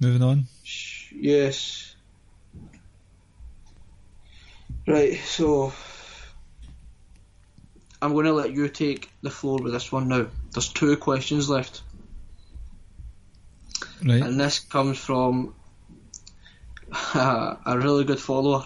Moving 0.00 0.22
on. 0.22 0.46
Yes. 1.12 1.94
Right, 4.86 5.18
so 5.18 5.72
I'm 8.02 8.12
going 8.14 8.26
to 8.26 8.32
let 8.32 8.52
you 8.52 8.68
take 8.68 9.10
the 9.22 9.30
floor 9.30 9.58
with 9.62 9.72
this 9.72 9.92
one 9.92 10.08
now. 10.08 10.26
There's 10.52 10.68
two 10.72 10.96
questions 10.96 11.48
left, 11.50 11.82
Right. 14.04 14.22
and 14.22 14.40
this 14.40 14.58
comes 14.60 14.98
from 14.98 15.54
a 17.14 17.58
really 17.76 18.04
good 18.04 18.20
follower. 18.20 18.64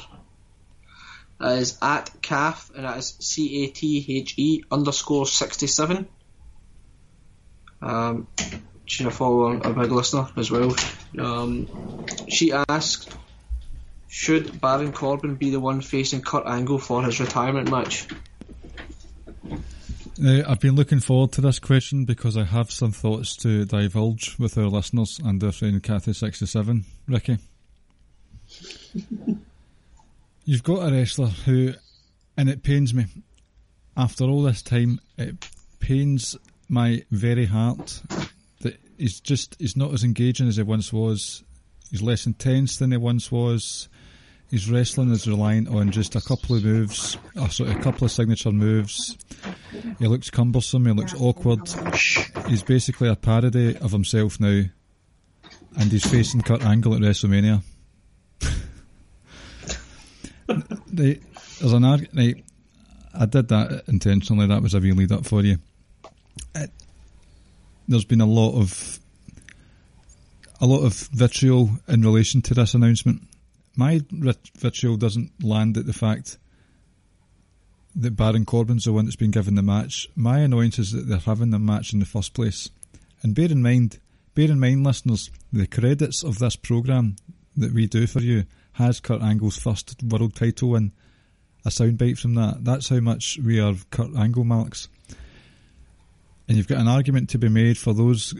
That 1.41 1.59
is 1.59 1.78
at 1.82 2.11
CAF, 2.22 2.72
and 2.74 2.85
that 2.85 2.97
is 2.99 3.16
C 3.18 3.64
A 3.64 3.68
T 3.68 4.07
H 4.09 4.35
E 4.37 4.62
underscore 4.70 5.26
67. 5.26 6.07
Um, 7.82 8.28
she's 8.87 9.07
a 9.07 9.11
follower, 9.11 9.57
a 9.57 9.72
big 9.72 9.91
listener 9.91 10.28
as 10.37 10.51
well. 10.51 10.74
Um, 11.18 12.07
she 12.28 12.53
asked, 12.53 13.12
should 14.09 14.61
Baron 14.61 14.93
Corbin 14.93 15.35
be 15.35 15.51
the 15.51 15.61
one 15.61 15.80
facing 15.80 16.22
Kurt 16.22 16.47
Angle 16.47 16.78
for 16.78 17.03
his 17.03 17.18
retirement 17.20 17.68
match? 17.70 18.07
Uh, 20.22 20.42
I've 20.47 20.61
been 20.61 20.76
looking 20.76 21.01
forward 21.01 21.32
to 21.32 21.40
this 21.40 21.59
question 21.59 22.05
because 22.05 22.36
I 22.36 22.45
have 22.45 22.70
some 22.70 22.92
thoughts 22.92 23.36
to 23.38 23.64
divulge 23.64 24.38
with 24.38 24.57
our 24.57 24.68
listeners 24.68 25.20
and 25.24 25.42
our 25.42 25.51
friend 25.51 25.82
Kathy67. 25.82 26.84
Ricky. 27.09 27.38
You've 30.45 30.62
got 30.62 30.86
a 30.86 30.92
wrestler 30.92 31.28
who, 31.28 31.72
and 32.36 32.49
it 32.49 32.62
pains 32.62 32.95
me, 32.95 33.07
after 33.97 34.24
all 34.24 34.42
this 34.42 34.62
time, 34.62 35.01
it 35.18 35.49
pains 35.80 36.36
my 36.68 37.03
very 37.11 37.47
heart 37.47 38.03
that 38.61 38.78
he's 38.99 39.20
just, 39.20 39.57
he's 39.59 39.76
not 39.76 39.92
as 39.92 40.05
engaging 40.05 40.47
as 40.49 40.57
he 40.57 40.62
once 40.62 40.92
was. 40.92 41.42
He's 41.90 42.03
less 42.03 42.26
intense 42.26 42.76
than 42.76 42.92
he 42.92 42.99
once 42.99 43.32
was. 43.32 43.88
His 44.51 44.70
wrestling 44.70 45.11
is 45.11 45.26
reliant 45.26 45.68
on 45.68 45.90
just 45.90 46.14
a 46.14 46.20
couple 46.20 46.57
of 46.57 46.64
moves, 46.64 47.16
or 47.36 47.49
sort 47.51 47.70
of 47.70 47.76
a 47.76 47.82
couple 47.82 48.05
of 48.05 48.12
signature 48.12 48.53
moves. 48.53 49.16
He 49.99 50.07
looks 50.07 50.30
cumbersome, 50.30 50.86
he 50.86 50.92
looks 50.92 51.14
awkward. 51.14 51.61
He's 52.49 52.62
basically 52.62 53.09
a 53.09 53.16
parody 53.16 53.76
of 53.78 53.90
himself 53.90 54.38
now. 54.38 54.62
And 55.76 55.90
he's 55.90 56.07
facing 56.09 56.42
Kurt 56.42 56.62
Angle 56.62 56.95
at 56.95 57.01
WrestleMania. 57.01 57.62
They- 60.92 61.20
there's 61.61 61.72
an 61.72 61.84
argument. 61.84 62.45
I 63.14 63.26
did 63.26 63.49
that 63.49 63.84
intentionally. 63.88 64.47
That 64.47 64.62
was 64.62 64.74
a 64.74 64.80
real 64.80 64.97
lead 64.97 65.12
up 65.12 65.24
for 65.24 65.42
you. 65.42 65.59
It, 66.55 66.70
there's 67.88 68.05
been 68.05 68.20
a 68.20 68.26
lot 68.26 68.59
of 68.59 68.99
a 70.61 70.66
lot 70.66 70.84
of 70.84 70.95
vitriol 71.12 71.70
in 71.88 72.03
relation 72.03 72.42
to 72.42 72.55
this 72.55 72.74
announcement. 72.74 73.22
My 73.76 74.00
vitriol 74.10 74.96
doesn't 74.96 75.42
land 75.42 75.76
at 75.76 75.86
the 75.86 75.92
fact 75.92 76.38
that 77.96 78.16
Baron 78.16 78.44
Corbin's 78.44 78.84
the 78.84 78.92
one 78.92 79.04
that's 79.04 79.16
been 79.16 79.30
given 79.30 79.54
the 79.54 79.62
match. 79.62 80.08
My 80.16 80.40
annoyance 80.40 80.78
is 80.78 80.92
that 80.92 81.08
they're 81.08 81.18
having 81.18 81.50
the 81.50 81.58
match 81.58 81.92
in 81.92 82.00
the 82.00 82.06
first 82.06 82.34
place. 82.34 82.70
And 83.22 83.34
bear 83.34 83.50
in 83.50 83.62
mind, 83.62 83.98
bear 84.34 84.50
in 84.50 84.60
mind, 84.60 84.84
listeners, 84.84 85.30
the 85.52 85.66
credits 85.66 86.22
of 86.22 86.38
this 86.38 86.56
program 86.56 87.16
that 87.56 87.72
we 87.72 87.86
do 87.86 88.06
for 88.06 88.20
you 88.20 88.44
has 88.72 89.00
Kurt 89.00 89.22
Angle's 89.22 89.56
first 89.56 90.02
world 90.02 90.34
title 90.34 90.70
win. 90.70 90.92
A 91.64 91.70
soundbite 91.70 92.18
from 92.18 92.34
that. 92.34 92.64
That's 92.64 92.90
how 92.90 93.00
much 93.00 93.38
we 93.42 93.58
are 93.60 93.74
Kurt 93.90 94.14
Angle 94.14 94.44
marks. 94.44 94.88
And 96.46 96.56
you've 96.58 96.68
got 96.68 96.80
an 96.80 96.88
argument 96.88 97.30
to 97.30 97.38
be 97.38 97.48
made 97.48 97.78
for 97.78 97.94
those 97.94 98.34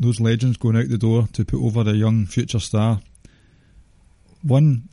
those 0.00 0.20
legends 0.20 0.56
going 0.56 0.76
out 0.76 0.88
the 0.88 0.98
door 0.98 1.28
to 1.34 1.44
put 1.44 1.62
over 1.62 1.88
a 1.88 1.94
young 1.94 2.26
future 2.26 2.58
star. 2.58 3.00
One, 4.48 4.88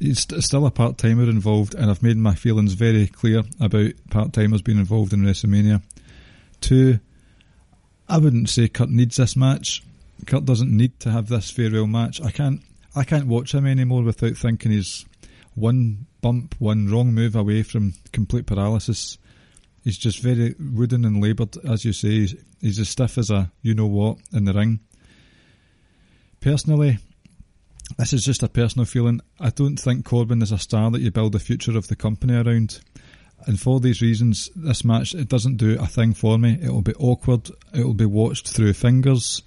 he's 0.00 0.26
still 0.44 0.66
a 0.66 0.70
part 0.70 0.98
timer 0.98 1.24
involved, 1.24 1.74
and 1.74 1.90
I've 1.90 2.02
made 2.02 2.16
my 2.16 2.34
feelings 2.34 2.72
very 2.72 3.06
clear 3.06 3.42
about 3.60 3.92
part 4.10 4.32
timers 4.32 4.62
being 4.62 4.78
involved 4.78 5.12
in 5.12 5.22
WrestleMania. 5.22 5.82
Two, 6.60 6.98
I 8.08 8.18
wouldn't 8.18 8.48
say 8.48 8.66
Kurt 8.68 8.90
needs 8.90 9.16
this 9.16 9.36
match. 9.36 9.82
Kurt 10.26 10.44
doesn't 10.44 10.76
need 10.76 10.98
to 11.00 11.10
have 11.10 11.28
this 11.28 11.50
farewell 11.50 11.86
match. 11.86 12.20
I 12.20 12.32
can't 12.32 12.62
I 12.96 13.04
can't 13.04 13.28
watch 13.28 13.54
him 13.54 13.64
anymore 13.64 14.02
without 14.02 14.36
thinking 14.36 14.72
he's 14.72 15.06
one 15.54 16.06
bump, 16.20 16.56
one 16.58 16.90
wrong 16.90 17.12
move 17.12 17.36
away 17.36 17.62
from 17.62 17.94
complete 18.12 18.46
paralysis. 18.46 19.18
He's 19.84 19.98
just 19.98 20.20
very 20.20 20.56
wooden 20.58 21.04
and 21.04 21.22
laboured, 21.22 21.56
as 21.64 21.84
you 21.84 21.92
say. 21.92 22.08
He's, 22.08 22.34
he's 22.60 22.78
as 22.80 22.88
stiff 22.88 23.18
as 23.18 23.30
a 23.30 23.52
you 23.62 23.74
know 23.74 23.86
what 23.86 24.18
in 24.32 24.46
the 24.46 24.52
ring. 24.52 24.80
Personally, 26.40 26.98
this 27.96 28.12
is 28.12 28.24
just 28.24 28.42
a 28.42 28.48
personal 28.48 28.84
feeling. 28.84 29.20
I 29.40 29.50
don't 29.50 29.76
think 29.76 30.04
Corbin 30.04 30.42
is 30.42 30.52
a 30.52 30.58
star 30.58 30.90
that 30.90 31.00
you 31.00 31.10
build 31.10 31.32
the 31.32 31.38
future 31.38 31.76
of 31.76 31.88
the 31.88 31.96
company 31.96 32.34
around. 32.34 32.80
And 33.46 33.58
for 33.58 33.80
these 33.80 34.02
reasons, 34.02 34.50
this 34.54 34.84
match 34.84 35.14
it 35.14 35.28
doesn't 35.28 35.56
do 35.56 35.78
a 35.80 35.86
thing 35.86 36.12
for 36.12 36.38
me. 36.38 36.58
It'll 36.60 36.82
be 36.82 36.94
awkward. 36.94 37.48
It'll 37.72 37.94
be 37.94 38.04
watched 38.04 38.48
through 38.48 38.72
fingers. 38.74 39.42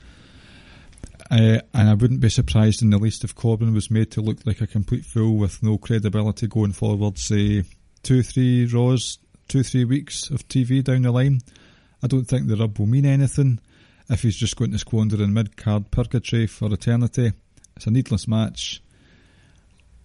Uh, 1.29 1.61
and 1.73 1.89
I 1.89 1.93
wouldn't 1.93 2.19
be 2.19 2.29
surprised 2.29 2.81
in 2.81 2.89
the 2.89 2.97
least 2.97 3.23
if 3.23 3.35
Corbin 3.35 3.73
was 3.73 3.91
made 3.91 4.11
to 4.11 4.21
look 4.21 4.45
like 4.45 4.59
a 4.59 4.67
complete 4.67 5.05
fool 5.05 5.37
with 5.37 5.63
no 5.63 5.77
credibility 5.77 6.47
going 6.47 6.73
forward, 6.73 7.17
say 7.17 7.63
two, 8.03 8.21
three 8.21 8.65
Raws, 8.65 9.17
two, 9.47 9.63
three 9.63 9.85
weeks 9.85 10.29
of 10.29 10.47
TV 10.47 10.83
down 10.83 11.03
the 11.03 11.11
line. 11.11 11.39
I 12.03 12.07
don't 12.07 12.25
think 12.25 12.47
the 12.47 12.57
rub 12.57 12.79
will 12.79 12.87
mean 12.87 13.05
anything 13.05 13.59
if 14.09 14.23
he's 14.23 14.35
just 14.35 14.57
going 14.57 14.71
to 14.71 14.79
squander 14.79 15.23
in 15.23 15.33
mid 15.33 15.55
card 15.55 15.89
purgatory 15.91 16.47
for 16.47 16.73
eternity. 16.73 17.31
It's 17.76 17.88
a 17.88 17.91
needless 17.91 18.28
match. 18.28 18.82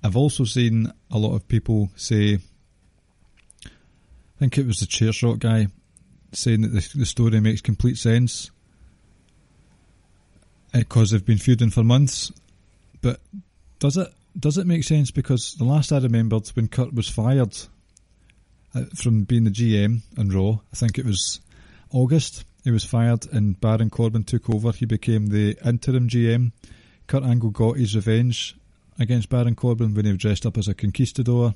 I've 0.03 0.17
also 0.17 0.45
seen 0.45 0.93
a 1.11 1.19
lot 1.19 1.35
of 1.35 1.49
people 1.49 1.91
say, 1.97 2.39
I 3.65 4.39
think 4.39 4.59
it 4.59 4.67
was 4.67 4.79
the 4.79 4.87
chair 4.87 5.13
shot 5.13 5.39
guy, 5.39 5.69
saying 6.33 6.63
that 6.63 6.69
the, 6.69 6.99
the 6.99 7.07
story 7.07 7.41
makes 7.41 7.61
complete 7.61 7.97
sense 7.97 8.51
because 10.73 11.11
they've 11.11 11.25
been 11.25 11.39
feuding 11.39 11.71
for 11.71 11.83
months. 11.83 12.33
But 13.01 13.21
does 13.79 13.97
it 13.97 14.13
does 14.39 14.59
it 14.59 14.67
make 14.67 14.85
sense? 14.85 15.11
Because 15.11 15.55
the 15.55 15.65
last 15.65 15.93
I 15.93 15.99
remembered 15.99 16.49
when 16.49 16.69
Kurt 16.69 16.95
was 16.95 17.09
fired 17.09 17.57
uh, 18.75 18.85
from 18.95 19.25
being 19.25 19.45
the 19.45 19.51
GM 19.51 20.03
on 20.19 20.29
Raw, 20.29 20.59
I 20.73 20.77
think 20.77 20.99
it 20.99 21.07
was 21.07 21.41
August. 21.91 22.45
He 22.65 22.71
was 22.71 22.85
fired, 22.85 23.27
and 23.33 23.61
Baron 23.61 23.91
Corbin 23.91 24.25
took 24.25 24.51
over. 24.51 24.73
He 24.73 24.87
became 24.87 25.29
the 25.29 25.57
interim 25.65 26.09
GM. 26.09 26.53
Kurt 27.07 27.23
Angle 27.23 27.51
got 27.51 27.77
his 27.77 27.95
revenge 27.95 28.57
against 28.99 29.29
Baron 29.29 29.55
Corbin 29.55 29.95
when 29.95 30.07
he 30.07 30.17
dressed 30.17 30.47
up 30.47 30.59
as 30.59 30.69
a 30.69 30.75
conquistador 30.75 31.55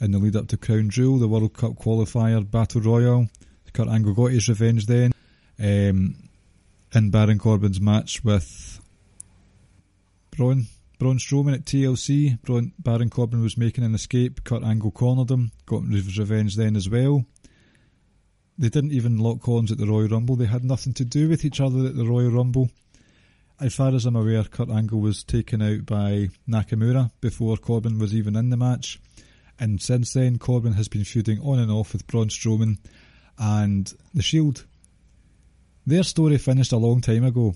in 0.00 0.12
the 0.12 0.18
lead 0.18 0.36
up 0.36 0.48
to 0.48 0.56
Crown 0.56 0.90
Jewel, 0.90 1.18
the 1.18 1.28
World 1.28 1.54
Cup 1.54 1.72
qualifier 1.72 2.48
Battle 2.48 2.80
Royal. 2.80 3.28
Kurt 3.72 3.88
Angle 3.88 4.14
got 4.14 4.30
his 4.30 4.48
revenge 4.48 4.86
then. 4.86 5.12
Um, 5.58 6.16
in 6.94 7.10
Baron 7.10 7.38
Corbin's 7.38 7.80
match 7.80 8.22
with 8.22 8.80
Braun, 10.36 10.66
Braun 10.98 11.18
Strowman 11.18 11.54
at 11.54 11.64
TLC. 11.64 12.40
Braun, 12.42 12.72
Baron 12.78 13.10
Corbin 13.10 13.42
was 13.42 13.58
making 13.58 13.82
an 13.82 13.94
escape. 13.94 14.44
Kurt 14.44 14.62
Angle 14.62 14.92
cornered 14.92 15.30
him, 15.30 15.50
got 15.66 15.82
his 15.84 16.18
revenge 16.18 16.56
then 16.56 16.76
as 16.76 16.88
well. 16.88 17.24
They 18.56 18.68
didn't 18.68 18.92
even 18.92 19.18
lock 19.18 19.42
horns 19.42 19.72
at 19.72 19.78
the 19.78 19.86
Royal 19.86 20.08
Rumble. 20.08 20.36
They 20.36 20.46
had 20.46 20.64
nothing 20.64 20.94
to 20.94 21.04
do 21.04 21.28
with 21.28 21.44
each 21.44 21.60
other 21.60 21.86
at 21.86 21.96
the 21.96 22.06
Royal 22.06 22.30
Rumble. 22.30 22.70
As 23.60 23.74
far 23.74 23.94
as 23.94 24.04
I'm 24.04 24.16
aware, 24.16 24.42
Kurt 24.44 24.68
Angle 24.68 25.00
was 25.00 25.22
taken 25.22 25.62
out 25.62 25.86
by 25.86 26.28
Nakamura 26.48 27.12
before 27.20 27.56
Corbin 27.56 27.98
was 27.98 28.14
even 28.14 28.34
in 28.36 28.50
the 28.50 28.56
match. 28.56 29.00
And 29.60 29.80
since 29.80 30.12
then, 30.12 30.38
Corbin 30.38 30.72
has 30.72 30.88
been 30.88 31.04
feuding 31.04 31.38
on 31.40 31.60
and 31.60 31.70
off 31.70 31.92
with 31.92 32.06
Braun 32.08 32.28
Strowman 32.28 32.78
and 33.38 33.92
The 34.12 34.22
Shield. 34.22 34.64
Their 35.86 36.02
story 36.02 36.38
finished 36.38 36.72
a 36.72 36.76
long 36.76 37.00
time 37.00 37.24
ago. 37.24 37.54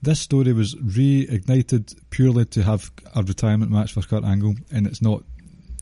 This 0.00 0.20
story 0.20 0.52
was 0.52 0.74
reignited 0.76 1.96
purely 2.10 2.44
to 2.46 2.62
have 2.62 2.92
a 3.14 3.22
retirement 3.22 3.72
match 3.72 3.94
for 3.94 4.02
Kurt 4.02 4.24
Angle, 4.24 4.54
and 4.70 4.86
it's 4.86 5.02
not 5.02 5.24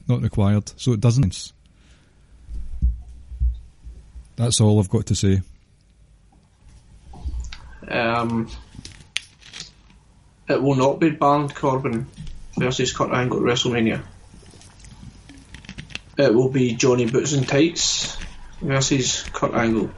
not 0.09 0.23
required, 0.23 0.73
so 0.77 0.93
it 0.93 1.01
doesn't. 1.01 1.53
That's 4.37 4.61
all 4.61 4.79
I've 4.79 4.91
got 4.91 5.07
to 5.07 5.15
say. 5.15 5.43
Um, 7.89 8.49
it 10.49 10.63
will 10.63 10.75
not 10.75 11.01
be 11.01 11.11
Baron 11.11 11.49
Corbin 11.49 12.07
versus 12.59 12.93
Kurt 12.93 13.13
Angle 13.13 13.39
at 13.39 13.45
WrestleMania. 13.45 14.03
It 16.17 16.35
will 16.35 16.49
be 16.49 16.75
Johnny 16.75 17.07
Boots 17.11 17.33
and 17.33 17.49
Tights 17.49 18.17
versus 18.61 19.23
Kurt 19.33 19.55
Angle 19.55 19.91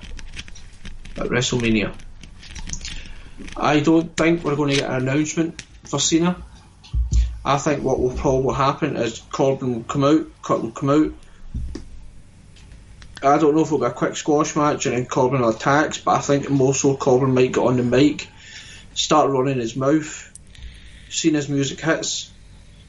at 1.17 1.27
WrestleMania. 1.27 1.95
I 3.57 3.81
don't 3.81 4.17
think 4.17 4.45
we're 4.45 4.57
going 4.57 4.71
to 4.71 4.81
get 4.81 4.91
an 4.91 5.09
announcement 5.09 5.63
for 5.85 6.01
Cena. 6.01 6.43
I 7.45 7.59
think 7.59 7.83
what 7.83 8.01
will 8.01 8.17
probably 8.17 8.55
happen 8.55 8.97
is 8.97 9.21
Corbin 9.31 9.75
will 9.75 9.85
come 9.85 10.05
out, 10.05 10.27
Kurt 10.43 10.63
will 10.63 10.71
come 10.71 10.91
out. 10.91 11.13
I 13.23 13.39
don't 13.39 13.55
know 13.55 13.63
if 13.63 13.69
it'll 13.69 13.79
be 13.79 13.87
a 13.87 13.91
quick 13.91 14.17
squash 14.17 14.57
match 14.57 14.87
and 14.87 14.97
then 14.97 15.07
Corbin 15.07 15.43
attacks, 15.43 15.99
but 15.99 16.17
I 16.17 16.21
think 16.21 16.51
more 16.51 16.75
so 16.75 16.97
Corbin 16.97 17.35
might 17.35 17.53
get 17.53 17.65
on 17.65 17.77
the 17.77 17.83
mic, 17.83 18.29
start 18.95 19.31
running 19.31 19.59
his 19.59 19.77
mouth. 19.77 20.33
Cena's 21.17 21.49
music 21.49 21.81
hits. 21.81 22.31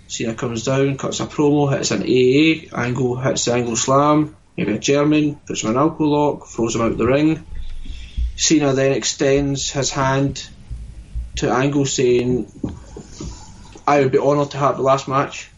Cena 0.07 0.33
comes 0.33 0.65
down, 0.65 0.97
cuts 0.97 1.21
a 1.21 1.25
promo, 1.25 1.71
hits 1.71 1.91
an 1.91 2.01
AA, 2.01 2.75
Angle 2.77 3.15
hits 3.15 3.45
the 3.45 3.53
Angle 3.53 3.75
Slam, 3.75 4.35
maybe 4.57 4.73
a 4.73 4.79
German, 4.79 5.35
puts 5.35 5.63
him 5.63 5.71
in 5.71 5.77
an 5.77 5.83
ankle 5.83 6.09
lock, 6.09 6.47
throws 6.47 6.75
him 6.75 6.81
out 6.81 6.97
the 6.97 7.05
ring. 7.05 7.45
Cena 8.35 8.73
then 8.73 8.91
extends 8.91 9.71
his 9.71 9.91
hand 9.91 10.47
to 11.37 11.51
Angle 11.51 11.85
saying, 11.85 12.51
I 13.87 14.01
would 14.01 14.11
be 14.11 14.19
honoured 14.19 14.51
to 14.51 14.57
have 14.57 14.77
the 14.77 14.83
last 14.83 15.07
match. 15.07 15.49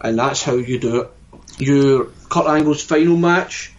And 0.00 0.18
that's 0.18 0.42
how 0.42 0.54
you 0.54 0.78
do 0.80 1.02
it. 1.02 1.10
Your 1.58 2.06
Kurt 2.28 2.46
Angle's 2.46 2.82
final 2.82 3.16
match 3.16 3.72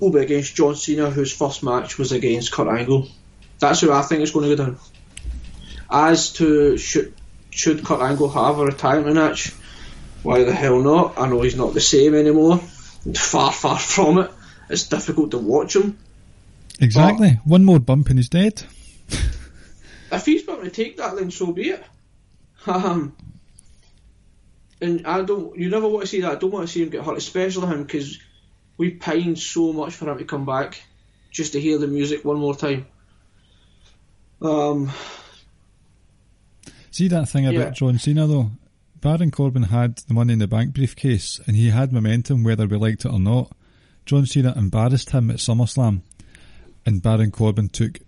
will 0.00 0.10
be 0.10 0.18
against 0.18 0.56
John 0.56 0.74
Cena, 0.74 1.10
whose 1.10 1.32
first 1.32 1.62
match 1.62 1.98
was 1.98 2.12
against 2.12 2.52
Kurt 2.52 2.68
Angle. 2.68 3.08
That's 3.60 3.80
how 3.80 3.92
I 3.92 4.02
think 4.02 4.22
it's 4.22 4.32
going 4.32 4.50
to 4.50 4.56
go 4.56 4.64
down. 4.64 4.78
As 5.88 6.32
to 6.34 6.76
should, 6.76 7.14
should 7.56 7.84
Kurt 7.84 8.00
Angle 8.00 8.28
have 8.28 8.58
a 8.58 8.64
retirement 8.64 9.16
match, 9.16 9.52
why 10.22 10.44
the 10.44 10.52
hell 10.52 10.80
not? 10.80 11.18
I 11.18 11.28
know 11.28 11.40
he's 11.40 11.56
not 11.56 11.72
the 11.72 11.80
same 11.80 12.14
anymore. 12.14 12.58
Far, 12.58 13.52
far 13.52 13.78
from 13.78 14.18
it. 14.18 14.30
It's 14.68 14.88
difficult 14.88 15.30
to 15.30 15.38
watch 15.38 15.74
him. 15.74 15.98
Exactly. 16.80 17.40
One 17.44 17.64
more 17.64 17.78
bump 17.78 18.10
and 18.10 18.18
he's 18.18 18.28
dead. 18.28 18.62
If 20.12 20.24
he's 20.24 20.46
going 20.46 20.62
to 20.62 20.70
take 20.70 20.98
that, 20.98 21.16
then 21.16 21.32
so 21.32 21.50
be 21.50 21.70
it. 21.70 21.84
Um, 22.64 23.16
and 24.80 25.04
I 25.04 25.22
don't. 25.22 25.58
You 25.58 25.68
never 25.68 25.88
want 25.88 26.02
to 26.02 26.06
see 26.06 26.20
that. 26.20 26.30
I 26.30 26.34
don't 26.36 26.52
want 26.52 26.64
to 26.64 26.72
see 26.72 26.80
him 26.80 26.90
get 26.90 27.04
hurt, 27.04 27.18
especially 27.18 27.66
him 27.66 27.82
because 27.82 28.20
we 28.76 28.90
pined 28.90 29.36
so 29.36 29.72
much 29.72 29.94
for 29.94 30.08
him 30.08 30.18
to 30.18 30.24
come 30.24 30.46
back 30.46 30.80
just 31.32 31.54
to 31.54 31.60
hear 31.60 31.78
the 31.78 31.88
music 31.88 32.24
one 32.24 32.36
more 32.36 32.54
time. 32.54 32.86
Um, 34.40 34.92
See 36.96 37.08
that 37.08 37.28
thing 37.28 37.44
Yeah. 37.44 37.50
about 37.50 37.74
John 37.74 37.98
Cena 37.98 38.26
though? 38.26 38.52
Baron 39.02 39.30
Corbin 39.30 39.64
had 39.64 39.98
the 40.08 40.14
Money 40.14 40.32
in 40.32 40.38
the 40.38 40.46
Bank 40.46 40.72
briefcase 40.72 41.38
and 41.46 41.54
he 41.54 41.68
had 41.68 41.92
momentum 41.92 42.42
whether 42.42 42.66
we 42.66 42.78
liked 42.78 43.04
it 43.04 43.12
or 43.12 43.20
not. 43.20 43.54
John 44.06 44.24
Cena 44.24 44.54
embarrassed 44.56 45.10
him 45.10 45.30
at 45.30 45.36
SummerSlam 45.36 46.00
and 46.86 47.02
Baron 47.02 47.32
Corbin 47.32 47.68
took 47.68 47.98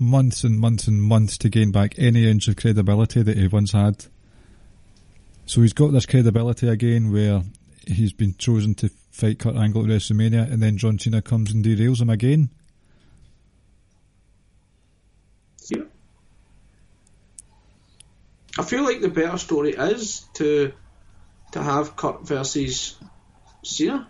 months 0.00 0.42
and 0.42 0.58
months 0.58 0.88
and 0.88 1.00
months 1.00 1.38
to 1.38 1.48
gain 1.48 1.70
back 1.70 1.94
any 1.96 2.28
inch 2.28 2.48
of 2.48 2.56
credibility 2.56 3.22
that 3.22 3.36
he 3.38 3.46
once 3.46 3.70
had. 3.70 4.06
So 5.46 5.60
he's 5.60 5.72
got 5.72 5.92
this 5.92 6.04
credibility 6.04 6.66
again 6.66 7.12
where 7.12 7.44
he's 7.86 8.12
been 8.12 8.34
chosen 8.36 8.74
to 8.82 8.90
fight 9.12 9.38
Kurt 9.38 9.54
Angle 9.54 9.84
at 9.84 9.90
WrestleMania 9.90 10.50
and 10.52 10.60
then 10.60 10.76
John 10.76 10.98
Cena 10.98 11.22
comes 11.22 11.52
and 11.54 11.64
derails 11.64 12.02
him 12.02 12.10
again. 12.10 12.50
yeah. 15.70 15.84
I 18.58 18.62
feel 18.62 18.84
like 18.84 19.00
the 19.00 19.08
better 19.08 19.38
story 19.38 19.70
is 19.72 20.26
to 20.34 20.72
to 21.52 21.62
have 21.62 21.96
Kurt 21.96 22.26
versus 22.26 22.96
Cena. 23.62 24.08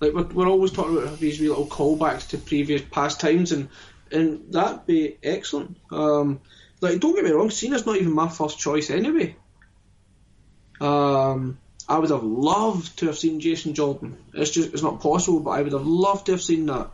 Like 0.00 0.12
we're, 0.12 0.24
we're 0.24 0.48
always 0.48 0.72
talking 0.72 0.98
about 0.98 1.18
these 1.18 1.40
wee 1.40 1.48
little 1.48 1.66
callbacks 1.66 2.28
to 2.28 2.38
previous 2.38 2.82
past 2.82 3.20
times, 3.20 3.52
and 3.52 3.68
and 4.12 4.52
that'd 4.52 4.86
be 4.86 5.18
excellent. 5.22 5.76
Um, 5.90 6.40
like 6.80 7.00
don't 7.00 7.14
get 7.14 7.24
me 7.24 7.30
wrong, 7.30 7.50
Cena's 7.50 7.86
not 7.86 7.96
even 7.96 8.12
my 8.12 8.28
first 8.28 8.58
choice 8.58 8.90
anyway. 8.90 9.34
Um, 10.80 11.58
I 11.88 11.98
would 11.98 12.10
have 12.10 12.24
loved 12.24 12.98
to 12.98 13.06
have 13.06 13.18
seen 13.18 13.40
Jason 13.40 13.74
Jordan. 13.74 14.16
It's 14.34 14.50
just 14.50 14.72
it's 14.72 14.82
not 14.82 15.00
possible, 15.00 15.40
but 15.40 15.50
I 15.50 15.62
would 15.62 15.72
have 15.72 15.86
loved 15.86 16.26
to 16.26 16.32
have 16.32 16.42
seen 16.42 16.66
that. 16.66 16.90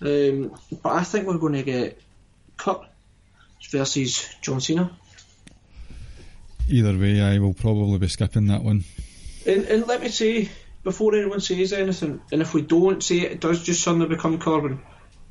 Um, 0.00 0.54
but 0.82 0.92
I 0.92 1.02
think 1.02 1.26
we're 1.26 1.38
going 1.38 1.54
to 1.54 1.62
get 1.62 2.00
Kurt 2.56 2.82
versus 3.70 4.28
John 4.40 4.60
Cena. 4.60 4.90
Either 6.68 6.96
way, 6.96 7.20
I 7.20 7.38
will 7.38 7.54
probably 7.54 7.98
be 7.98 8.08
skipping 8.08 8.46
that 8.46 8.62
one. 8.62 8.84
And, 9.46 9.64
and 9.64 9.86
let 9.86 10.00
me 10.00 10.08
say, 10.08 10.48
before 10.82 11.14
anyone 11.14 11.40
says 11.40 11.72
anything, 11.72 12.22
and 12.32 12.40
if 12.40 12.54
we 12.54 12.62
don't 12.62 13.02
say 13.02 13.20
it, 13.20 13.32
it 13.32 13.40
does 13.40 13.62
just 13.62 13.82
suddenly 13.82 14.06
become 14.06 14.38
Corbin, 14.38 14.80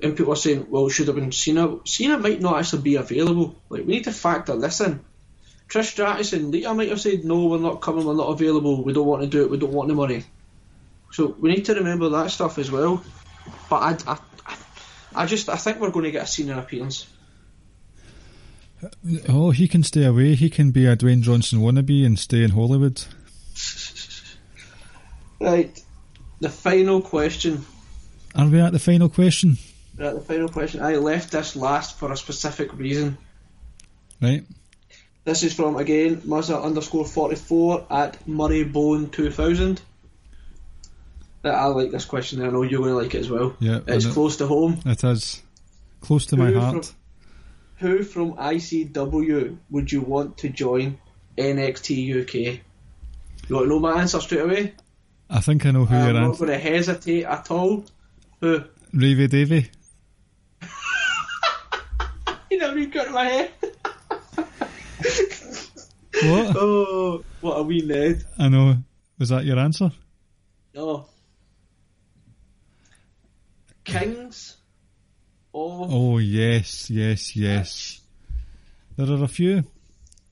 and 0.02 0.16
people 0.16 0.34
are 0.34 0.38
saying, 0.38 0.68
well, 0.70 0.88
it 0.88 0.92
should 0.92 1.08
have 1.08 1.16
been 1.16 1.32
Cena. 1.32 1.78
Cena 1.86 2.18
might 2.18 2.42
not 2.42 2.60
actually 2.60 2.84
be 2.84 2.96
available. 2.96 3.56
Like, 3.70 3.86
we 3.86 3.94
need 3.94 4.04
to 4.04 4.12
factor 4.12 4.58
this 4.58 4.82
in. 4.82 5.04
Trish 5.70 5.92
Stratus 5.92 6.34
and 6.34 6.52
Lita 6.52 6.74
might 6.74 6.90
have 6.90 7.02
said, 7.02 7.24
no, 7.24 7.46
we're 7.46 7.58
not 7.58 7.82
coming, 7.82 8.06
we're 8.06 8.14
not 8.14 8.28
available, 8.28 8.84
we 8.84 8.94
don't 8.94 9.08
want 9.08 9.24
to 9.24 9.28
do 9.28 9.44
it, 9.44 9.50
we 9.50 9.58
don't 9.58 9.72
want 9.72 9.88
the 9.88 9.96
money. 9.96 10.24
So 11.12 11.36
we 11.40 11.50
need 11.50 11.66
to 11.66 11.76
remember 11.76 12.10
that 12.10 12.32
stuff 12.32 12.60
as 12.60 12.70
well. 12.70 13.04
But 13.70 14.06
I, 14.08 14.14
I, 14.14 14.20
I 15.16 15.26
just, 15.26 15.50
I 15.50 15.56
think 15.56 15.80
we're 15.80 15.90
going 15.90 16.06
to 16.06 16.12
get 16.12 16.24
a 16.24 16.28
Cena 16.28 16.60
appearance. 16.60 17.08
Oh, 19.30 19.52
he 19.52 19.68
can 19.68 19.84
stay 19.84 20.06
away. 20.06 20.36
He 20.36 20.50
can 20.50 20.72
be 20.72 20.86
a 20.86 20.96
Dwayne 20.96 21.22
Johnson 21.22 21.60
wannabe 21.60 22.06
and 22.06 22.18
stay 22.20 22.44
in 22.44 22.52
Hollywood. 22.52 23.04
Right, 25.40 25.78
the 26.40 26.50
final 26.50 27.02
question. 27.02 27.66
Are 28.36 28.48
we 28.48 28.60
at 28.62 28.72
the 28.72 28.80
final 28.80 29.10
question? 29.10 29.58
We're 29.98 30.06
at 30.06 30.16
the 30.16 30.22
final 30.22 30.50
question. 30.50 30.82
I 30.82 30.96
left 30.96 31.32
this 31.32 31.56
last 31.56 31.98
for 32.00 32.12
a 32.12 32.18
specific 32.18 32.74
reason. 32.78 33.18
Right. 34.22 34.44
This 35.26 35.44
is 35.44 35.54
from 35.54 35.76
again 35.78 36.18
Mazza 36.22 36.62
underscore 36.64 37.06
forty 37.06 37.36
four 37.36 37.86
at 37.90 38.28
Murray 38.28 38.64
Bone 38.64 39.10
two 39.10 39.32
thousand. 39.32 39.82
I 41.46 41.66
like 41.68 41.92
this 41.92 42.06
question. 42.06 42.42
I 42.42 42.50
know 42.50 42.62
you're 42.64 42.80
going 42.80 42.92
to 42.92 42.98
like 42.98 43.14
it 43.16 43.20
as 43.20 43.30
well. 43.30 43.56
Yeah, 43.60 43.82
it's 43.86 44.06
it- 44.06 44.14
close 44.14 44.38
to 44.38 44.48
home. 44.48 44.80
It 44.86 45.04
is 45.04 45.42
close 46.02 46.26
to 46.28 46.38
my 46.38 46.52
heart. 46.54 46.86
from- 46.86 46.96
Who 47.84 48.02
from 48.04 48.36
ICW 48.36 49.58
would 49.70 49.92
you 49.92 50.00
want 50.00 50.38
to 50.38 50.48
join 50.48 50.98
NXT 51.38 52.22
UK? 52.22 52.34
You 53.50 53.56
want 53.56 53.66
to 53.66 53.70
know 53.72 53.80
my 53.80 54.00
answer 54.00 54.22
straight 54.22 54.40
away? 54.40 54.74
I 55.30 55.42
think 55.42 55.66
I 55.66 55.72
know 55.72 55.84
who 55.84 55.94
I'm 55.94 56.06
you're 56.06 56.14
not 56.14 56.32
at. 56.32 56.38
going 56.40 56.52
to 56.52 56.58
hesitate 56.60 57.26
at 57.26 57.52
all. 57.52 57.84
Who? 58.40 58.64
Ravy 58.94 59.28
Davy. 59.30 59.70
You 62.50 62.58
never 62.60 62.78
even 62.78 62.90
got 62.90 63.12
my 63.12 63.26
head. 63.26 63.52
What? 66.24 66.56
Oh, 66.56 67.24
what 67.42 67.56
a 67.58 67.64
wee 67.64 67.82
Ned. 67.82 68.24
I 68.40 68.48
know. 68.48 68.78
Was 69.20 69.28
that 69.28 69.44
your 69.44 69.60
answer? 69.60 69.92
No. 70.74 71.08
Kings 73.84 74.56
of 75.54 75.94
Oh 75.94 76.18
yes, 76.18 76.90
yes, 76.90 77.36
yes. 77.36 78.02
There 78.98 79.10
are 79.10 79.24
a 79.24 79.28
few. 79.28 79.64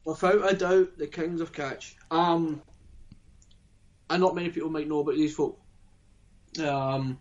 without 0.05 0.51
a 0.51 0.55
doubt 0.55 0.97
the 0.97 1.07
Kings 1.07 1.41
of 1.41 1.51
Catch. 1.53 1.95
Um 2.09 2.61
and 4.09 4.21
not 4.21 4.35
many 4.35 4.49
people 4.49 4.69
might 4.69 4.87
know 4.87 4.99
about 4.99 5.15
these 5.15 5.35
folk. 5.35 5.59
Um 6.63 7.19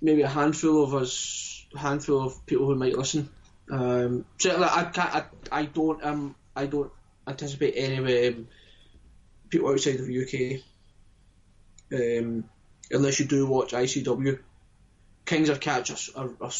maybe 0.00 0.22
a 0.22 0.28
handful 0.28 0.82
of 0.84 0.94
us 0.94 1.66
a 1.74 1.78
handful 1.78 2.24
of 2.24 2.46
people 2.46 2.66
who 2.66 2.74
might 2.76 2.96
listen. 2.96 3.28
Um 3.70 4.24
certainly 4.38 4.68
I 4.70 4.84
can't 4.84 5.14
I, 5.14 5.24
I 5.52 5.64
don't 5.66 6.02
um 6.04 6.34
I 6.56 6.66
don't 6.66 6.90
anticipate 7.26 7.74
any 7.76 8.28
um, 8.28 8.48
people 9.50 9.70
outside 9.70 10.00
of 10.00 10.06
the 10.06 10.22
UK. 10.24 10.62
Um 11.92 12.44
unless 12.90 13.20
you 13.20 13.26
do 13.26 13.46
watch 13.46 13.72
ICW. 13.72 14.38
Kings 15.28 15.50
of 15.50 15.60
Catch 15.60 15.90
are, 16.16 16.30
are, 16.40 16.50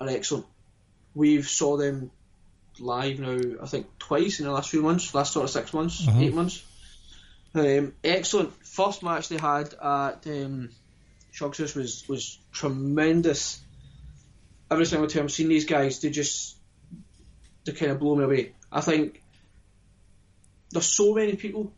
are, 0.00 0.08
excellent. 0.08 0.46
We've 1.14 1.46
saw 1.46 1.76
them 1.76 2.10
live 2.78 3.20
now, 3.20 3.38
I 3.62 3.66
think 3.66 3.86
twice 3.98 4.40
in 4.40 4.46
the 4.46 4.52
last 4.52 4.70
few 4.70 4.80
months, 4.80 5.14
last 5.14 5.34
sort 5.34 5.44
of 5.44 5.50
six 5.50 5.74
months, 5.74 6.08
Uh-huh. 6.08 6.20
eight 6.20 6.34
months. 6.34 6.64
Um, 7.54 7.92
excellent. 8.02 8.52
First 8.66 9.02
match 9.02 9.28
they 9.28 9.36
had 9.36 9.74
at 9.74 10.26
um, 10.26 10.70
was 11.40 12.04
was 12.08 12.38
tremendous. 12.50 13.60
Every 14.70 14.86
single 14.86 15.08
time 15.08 15.24
I've 15.24 15.32
seen 15.32 15.48
these 15.48 15.66
guys, 15.66 16.00
they 16.00 16.08
just 16.08 16.56
they 17.64 17.72
kind 17.72 17.92
of 17.92 18.00
blow 18.00 18.16
me 18.16 18.24
away. 18.24 18.52
I 18.72 18.80
think 18.80 19.22
there's 20.70 20.86
so 20.86 21.14
many 21.14 21.36
people 21.36 21.72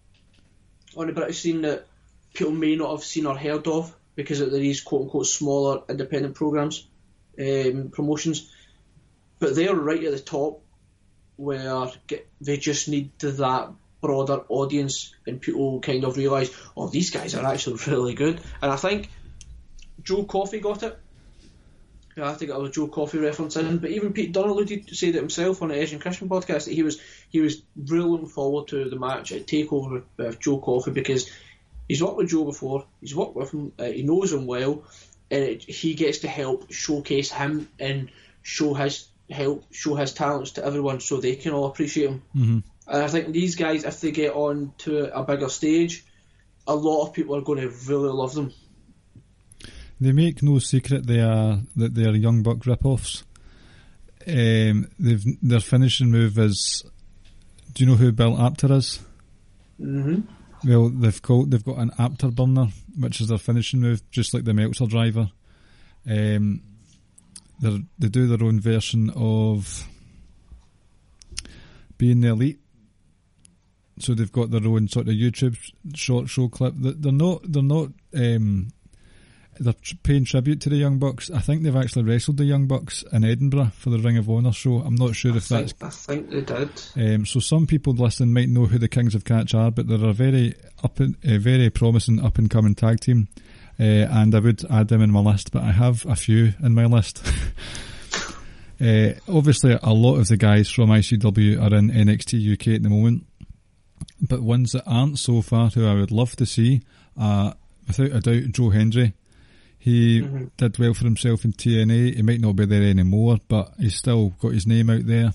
on 0.96 1.08
the 1.08 1.12
British 1.12 1.40
scene 1.40 1.62
that 1.62 1.86
people 2.32 2.52
may 2.52 2.76
not 2.76 2.92
have 2.92 3.04
seen 3.04 3.26
or 3.26 3.36
heard 3.36 3.66
of 3.66 3.94
because 4.16 4.40
of 4.40 4.50
these 4.50 4.80
quote 4.80 5.02
unquote 5.02 5.26
smaller 5.26 5.82
independent 5.88 6.34
programs, 6.34 6.88
um, 7.38 7.90
promotions. 7.92 8.50
But 9.38 9.54
they're 9.54 9.74
right 9.74 10.02
at 10.02 10.12
the 10.12 10.18
top 10.18 10.62
where 11.36 11.88
they 12.40 12.56
just 12.56 12.88
need 12.88 13.18
that 13.32 13.70
broader 14.00 14.42
audience 14.48 15.14
and 15.26 15.40
people 15.40 15.80
kind 15.80 16.04
of 16.04 16.16
realise, 16.16 16.50
oh, 16.76 16.88
these 16.88 17.10
guys 17.10 17.34
are 17.34 17.44
actually 17.44 17.78
really 17.86 18.14
good. 18.14 18.40
And 18.62 18.72
I 18.72 18.76
think 18.76 19.10
Joe 20.02 20.24
Coffey 20.24 20.60
got 20.60 20.82
it. 20.82 20.98
Yeah, 22.16 22.30
I 22.30 22.34
think 22.34 22.50
to 22.50 22.56
was 22.56 22.70
Joe 22.70 22.88
Coffey 22.88 23.18
reference 23.18 23.56
in, 23.56 23.76
but 23.76 23.90
even 23.90 24.14
Pete 24.14 24.32
Dunne 24.32 24.48
alluded 24.48 24.88
to 24.88 24.94
say 24.94 25.08
it 25.08 25.16
himself 25.16 25.60
on 25.60 25.68
the 25.68 25.76
Edge 25.76 25.92
and 25.92 26.00
Christian 26.00 26.30
podcast 26.30 26.64
that 26.64 26.72
he 26.72 26.82
was 26.82 26.98
he 27.28 27.40
was 27.40 27.60
really 27.76 28.08
looking 28.08 28.26
forward 28.26 28.68
to 28.68 28.88
the 28.88 28.98
match 28.98 29.32
at 29.32 29.46
Takeover 29.46 30.02
with 30.16 30.40
Joe 30.40 30.58
Coffey 30.58 30.92
because 30.92 31.30
he's 31.88 32.02
worked 32.02 32.16
with 32.16 32.28
Joe 32.30 32.44
before, 32.44 32.86
he's 33.00 33.14
worked 33.14 33.36
with 33.36 33.52
him, 33.52 33.72
uh, 33.78 33.84
he 33.84 34.02
knows 34.02 34.32
him 34.32 34.46
well, 34.46 34.84
and 35.30 35.42
it, 35.42 35.62
he 35.62 35.94
gets 35.94 36.18
to 36.18 36.28
help 36.28 36.72
showcase 36.72 37.30
him 37.30 37.68
and 37.78 38.10
show 38.42 38.74
his 38.74 39.08
help 39.28 39.64
show 39.72 39.96
his 39.96 40.12
talents 40.12 40.52
to 40.52 40.64
everyone 40.64 41.00
so 41.00 41.16
they 41.16 41.34
can 41.34 41.52
all 41.52 41.66
appreciate 41.66 42.10
him. 42.10 42.22
Mhm. 42.36 42.62
And 42.86 43.02
I 43.02 43.08
think 43.08 43.32
these 43.32 43.56
guys, 43.56 43.84
if 43.84 44.00
they 44.00 44.12
get 44.12 44.34
on 44.34 44.72
to 44.78 45.12
a 45.12 45.24
bigger 45.24 45.48
stage, 45.48 46.04
a 46.68 46.74
lot 46.74 47.06
of 47.06 47.12
people 47.12 47.34
are 47.34 47.40
going 47.40 47.60
to 47.60 47.74
really 47.88 48.10
love 48.10 48.34
them. 48.34 48.52
They 50.00 50.12
make 50.12 50.42
no 50.42 50.58
secret 50.58 51.06
they 51.06 51.20
are 51.20 51.60
that 51.74 51.94
they 51.94 52.04
are 52.04 52.14
Young 52.14 52.42
Buck 52.42 52.66
rip-offs. 52.66 53.24
Um, 54.26 54.88
they've 54.98 55.24
their 55.42 55.60
finishing 55.60 56.10
move 56.10 56.38
is. 56.38 56.84
Do 57.72 57.84
you 57.84 57.90
know 57.90 57.96
who 57.96 58.12
Bill 58.12 58.40
Apter 58.40 58.72
is? 58.72 59.00
hmm 59.78 60.20
Well, 60.66 60.88
they've 60.88 61.22
called 61.22 61.50
they've 61.52 61.64
got 61.64 61.78
an 61.78 61.92
Apter 61.98 62.28
burner, 62.32 62.68
which 62.98 63.20
is 63.20 63.28
their 63.28 63.38
finishing 63.38 63.80
move, 63.80 64.02
just 64.10 64.34
like 64.34 64.44
the 64.44 64.52
Meltzer 64.54 64.86
driver. 64.86 65.30
Um, 66.10 66.62
they 67.60 68.08
do 68.08 68.26
their 68.26 68.46
own 68.46 68.60
version 68.60 69.10
of 69.14 69.86
being 71.98 72.20
the 72.20 72.28
elite. 72.28 72.60
So 73.98 74.12
they've 74.14 74.30
got 74.32 74.50
their 74.50 74.66
own 74.66 74.88
sort 74.88 75.08
of 75.08 75.14
YouTube 75.14 75.56
short 75.94 76.28
show 76.28 76.48
clip. 76.48 76.74
They- 76.76 76.92
They're 76.92 77.12
not 77.12 77.40
they're 77.50 77.62
not 77.62 77.88
um, 78.14 78.68
they're 79.58 79.72
tr- 79.74 79.94
paying 80.02 80.24
tribute 80.24 80.60
to 80.62 80.68
the 80.68 80.76
Young 80.76 80.98
Bucks. 80.98 81.30
I 81.30 81.40
think 81.40 81.62
they've 81.62 81.76
actually 81.76 82.04
wrestled 82.04 82.36
the 82.36 82.44
Young 82.44 82.66
Bucks 82.66 83.02
in 83.12 83.24
Edinburgh 83.24 83.72
for 83.76 83.90
the 83.90 83.98
Ring 83.98 84.16
of 84.16 84.28
Honor 84.28 84.52
show. 84.52 84.78
I'm 84.78 84.94
not 84.94 85.14
sure 85.14 85.32
I, 85.32 85.36
if 85.36 85.48
that's 85.48 85.72
think, 85.72 85.84
I 85.84 85.90
think 85.90 86.30
they 86.30 86.40
did. 86.40 87.14
um, 87.14 87.26
so 87.26 87.40
some 87.40 87.66
people 87.66 87.92
listening 87.94 88.32
might 88.32 88.48
know 88.48 88.66
who 88.66 88.78
the 88.78 88.88
Kings 88.88 89.14
of 89.14 89.24
Catch 89.24 89.54
are, 89.54 89.70
but 89.70 89.88
they're 89.88 90.04
a 90.04 90.12
very 90.12 90.54
up, 90.82 91.00
and, 91.00 91.16
a 91.24 91.38
very 91.38 91.70
promising 91.70 92.24
up 92.24 92.38
and 92.38 92.50
coming 92.50 92.74
tag 92.74 93.00
team, 93.00 93.28
uh, 93.78 93.82
and 93.82 94.34
I 94.34 94.38
would 94.38 94.64
add 94.70 94.88
them 94.88 95.02
in 95.02 95.10
my 95.10 95.20
list. 95.20 95.52
But 95.52 95.62
I 95.62 95.72
have 95.72 96.04
a 96.06 96.16
few 96.16 96.54
in 96.62 96.74
my 96.74 96.86
list. 96.86 97.26
uh, 98.80 99.12
obviously, 99.28 99.78
a 99.82 99.92
lot 99.92 100.16
of 100.16 100.28
the 100.28 100.36
guys 100.36 100.70
from 100.70 100.90
ICW 100.90 101.60
are 101.60 101.74
in 101.74 101.90
NXT 101.90 102.52
UK 102.52 102.76
at 102.76 102.82
the 102.82 102.90
moment, 102.90 103.26
but 104.20 104.40
ones 104.40 104.72
that 104.72 104.84
aren't 104.86 105.18
so 105.18 105.42
far, 105.42 105.68
who 105.68 105.86
I 105.86 105.94
would 105.94 106.10
love 106.10 106.36
to 106.36 106.46
see, 106.46 106.82
uh, 107.18 107.52
without 107.86 108.12
a 108.12 108.20
doubt, 108.20 108.52
Joe 108.52 108.70
Hendry. 108.70 109.14
He 109.86 110.20
Mhm. 110.22 110.50
did 110.56 110.78
well 110.80 110.94
for 110.94 111.04
himself 111.04 111.44
in 111.44 111.52
TNA. 111.52 112.16
He 112.16 112.22
might 112.22 112.40
not 112.40 112.56
be 112.56 112.66
there 112.66 112.82
anymore, 112.82 113.38
but 113.46 113.72
he's 113.78 113.94
still 113.94 114.30
got 114.40 114.52
his 114.52 114.66
name 114.66 114.90
out 114.90 115.06
there. 115.06 115.32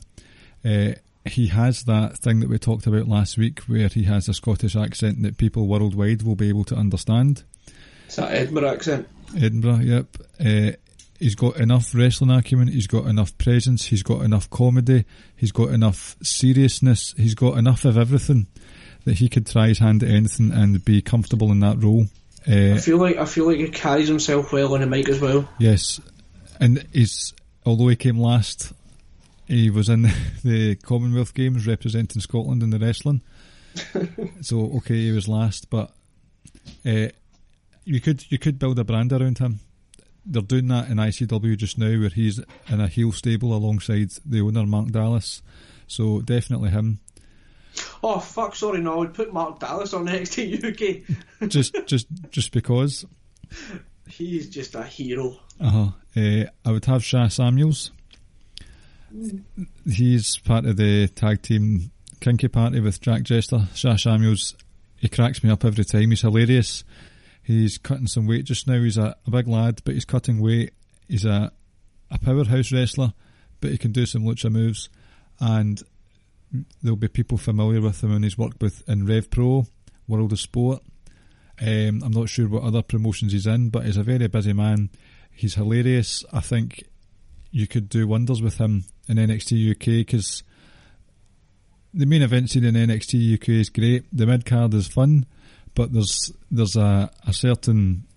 Uh, 0.65 0.95
he 1.23 1.48
has 1.48 1.84
that 1.84 2.18
thing 2.18 2.41
that 2.41 2.49
we 2.49 2.57
talked 2.57 2.86
about 2.86 3.07
last 3.07 3.38
week, 3.38 3.60
where 3.61 3.88
he 3.88 4.03
has 4.03 4.28
a 4.28 4.34
Scottish 4.34 4.76
accent 4.76 5.22
that 5.23 5.38
people 5.38 5.68
worldwide 5.68 6.23
will 6.23 6.36
be 6.36 6.49
able 6.49 6.65
to 6.65 6.76
understand. 6.76 7.44
It's 8.07 8.18
that 8.18 8.34
Edinburgh 8.34 8.73
accent. 8.73 9.07
Edinburgh, 9.38 9.80
yep. 9.86 10.18
Uh, 10.38 10.72
he's 11.18 11.36
got 11.36 11.56
enough 11.56 11.95
wrestling 11.95 12.32
acumen. 12.32 12.68
He's 12.68 12.88
got 12.88 13.06
enough 13.06 13.38
presence. 13.38 13.86
He's 13.86 14.03
got 14.03 14.22
enough 14.26 14.49
comedy. 14.49 15.06
He's 15.34 15.53
got 15.53 15.69
enough 15.69 16.18
seriousness. 16.22 17.14
He's 17.15 17.36
got 17.36 17.57
enough 17.57 17.86
of 17.86 17.98
everything 17.98 18.48
that 19.06 19.19
he 19.19 19.30
could 19.30 19.45
try 19.48 19.69
his 19.69 19.80
hand 19.80 20.03
at 20.03 20.10
anything 20.10 20.52
and 20.52 20.84
be 20.84 21.02
comfortable 21.02 21.53
in 21.53 21.61
that 21.61 21.82
role. 21.82 22.07
Uh, 22.48 22.74
I 22.74 22.78
feel 22.78 22.98
like 22.98 23.18
I 23.18 23.26
feel 23.26 23.46
like 23.46 23.58
he 23.58 23.70
carries 23.70 24.08
himself 24.08 24.52
well 24.52 24.74
on 24.74 24.82
the 24.82 24.88
mic 24.88 25.10
as 25.10 25.20
well. 25.20 25.48
Yes, 25.60 26.00
and 26.60 26.86
he's 26.92 27.34
although 27.66 27.88
he 27.88 27.96
came 27.96 28.18
last, 28.18 28.74
he 29.48 29.70
was 29.70 29.90
in 29.90 30.04
the 30.44 30.76
Commonwealth 30.76 31.34
Games 31.34 31.68
representing 31.68 32.22
Scotland 32.22 32.64
in 32.64 32.72
the 32.72 32.80
wrestling. 32.80 33.22
so 34.42 34.72
okay, 34.78 34.96
he 34.96 35.12
was 35.12 35.28
last, 35.28 35.70
but 35.70 35.92
uh, 36.86 37.08
you 37.86 38.02
could 38.02 38.30
you 38.32 38.40
could 38.40 38.58
build 38.58 38.80
a 38.80 38.84
brand 38.84 39.14
around 39.14 39.38
him. 39.38 39.60
They're 40.26 40.42
doing 40.42 40.68
that 40.68 40.90
in 40.90 40.98
ICW 40.98 41.58
just 41.58 41.78
now, 41.78 42.00
where 42.00 42.10
he's 42.10 42.40
in 42.68 42.80
a 42.80 42.88
heel 42.88 43.12
stable 43.12 43.54
alongside 43.54 44.12
the 44.26 44.42
owner 44.42 44.66
Mark 44.66 44.90
Dallas. 44.90 45.42
So 45.88 46.22
definitely 46.22 46.70
him. 46.70 47.00
Oh 48.03 48.19
fuck! 48.19 48.56
Sorry, 48.56 48.81
no, 48.81 48.93
I 48.93 48.98
would 48.98 49.14
put 49.14 49.34
Mark 49.34 49.60
Dallas 49.60 49.93
on 49.93 50.06
NXT 50.07 50.64
UK. 51.41 51.49
Just 51.49 51.76
just 51.85 52.07
just 52.30 52.52
because. 52.52 53.06
He's 54.07 54.49
just 54.49 54.76
a 54.76 54.84
hero. 54.84 55.38
Uh-huh. 55.60 55.91
Uh, 56.15 56.45
I 56.65 56.72
would 56.72 56.85
have 56.85 57.03
Sha 57.03 57.27
Samuels. 57.30 57.91
He's 59.89 60.38
part 60.38 60.65
of 60.65 60.77
the 60.77 61.07
tag 61.07 61.41
team 61.41 61.91
Kinky 62.19 62.48
Party 62.48 62.80
with 62.80 63.02
Jack 63.02 63.23
Jester. 63.23 63.68
Sha 63.73 63.95
Samuels, 63.95 64.56
he 64.98 65.07
cracks 65.10 65.43
me 65.43 65.49
up 65.49 65.64
every 65.65 65.85
time. 65.85 66.10
He's 66.10 66.22
hilarious. 66.22 66.84
He's 67.43 67.77
cutting 67.77 68.07
some 68.07 68.27
weight 68.27 68.45
just 68.45 68.68
now. 68.68 68.81
He's 68.81 68.98
a, 68.98 69.15
a 69.26 69.31
big 69.31 69.48
lad, 69.48 69.81
but 69.84 69.93
he's 69.93 70.06
cutting 70.06 70.39
weight. 70.41 70.73
He's 71.07 71.26
a, 71.26 71.52
a 72.10 72.19
powerhouse 72.19 72.72
wrestler, 72.72 73.14
but 73.60 73.72
he 73.72 73.77
can 73.77 73.91
do 73.91 74.06
some 74.06 74.23
lucha 74.23 74.52
moves. 74.52 74.89
And 75.39 75.81
there'll 76.82 76.98
be 76.98 77.07
people 77.07 77.38
familiar 77.38 77.82
with 77.82 78.03
him 78.03 78.11
and 78.14 78.23
he's 78.23 78.38
worked 78.38 78.61
with 78.61 78.88
in 78.88 79.06
Rev 79.06 79.30
Pro, 79.30 79.65
World 80.07 80.32
of 80.32 80.40
Sport. 80.40 80.84
Um, 81.61 82.02
I'm 82.03 82.11
not 82.11 82.30
sure 82.30 82.48
what 82.48 82.64
other 82.64 82.82
promotions 82.82 83.34
he's 83.34 83.48
in, 83.48 83.69
but 83.69 83.86
he's 83.86 83.98
a 83.98 84.03
very 84.03 84.28
busy 84.28 84.53
man. 84.53 84.90
He's 85.32 85.56
hilarious. 85.56 86.26
I 86.34 86.41
think 86.41 86.84
you 87.52 87.68
could 87.68 87.90
do 87.90 88.07
wonders 88.07 88.41
with 88.41 88.57
him 88.57 88.86
in 89.07 89.18
NXT 89.18 89.72
UK 89.72 90.06
because 90.06 90.44
the 91.94 92.06
main 92.06 92.22
event 92.22 92.49
scene 92.49 92.64
in 92.64 92.76
NXT 92.76 93.36
UK 93.36 93.49
is 93.49 93.69
great. 93.69 94.06
The 94.11 94.26
mid 94.26 94.45
card 94.45 94.73
is 94.73 94.88
fun, 94.88 95.26
but 95.76 95.94
there's 95.94 96.32
there's 96.49 96.76
a, 96.76 97.11
a 97.28 97.34
certain 97.34 98.07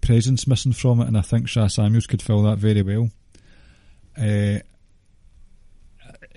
presence 0.00 0.46
missing 0.46 0.72
from 0.72 1.00
it, 1.00 1.08
and 1.08 1.16
I 1.16 1.22
think 1.22 1.48
Sha 1.48 1.66
Samuels 1.66 2.06
could 2.06 2.22
fill 2.22 2.42
that 2.42 2.58
very 2.58 2.82
well. 2.82 3.08
Uh, 4.16 4.60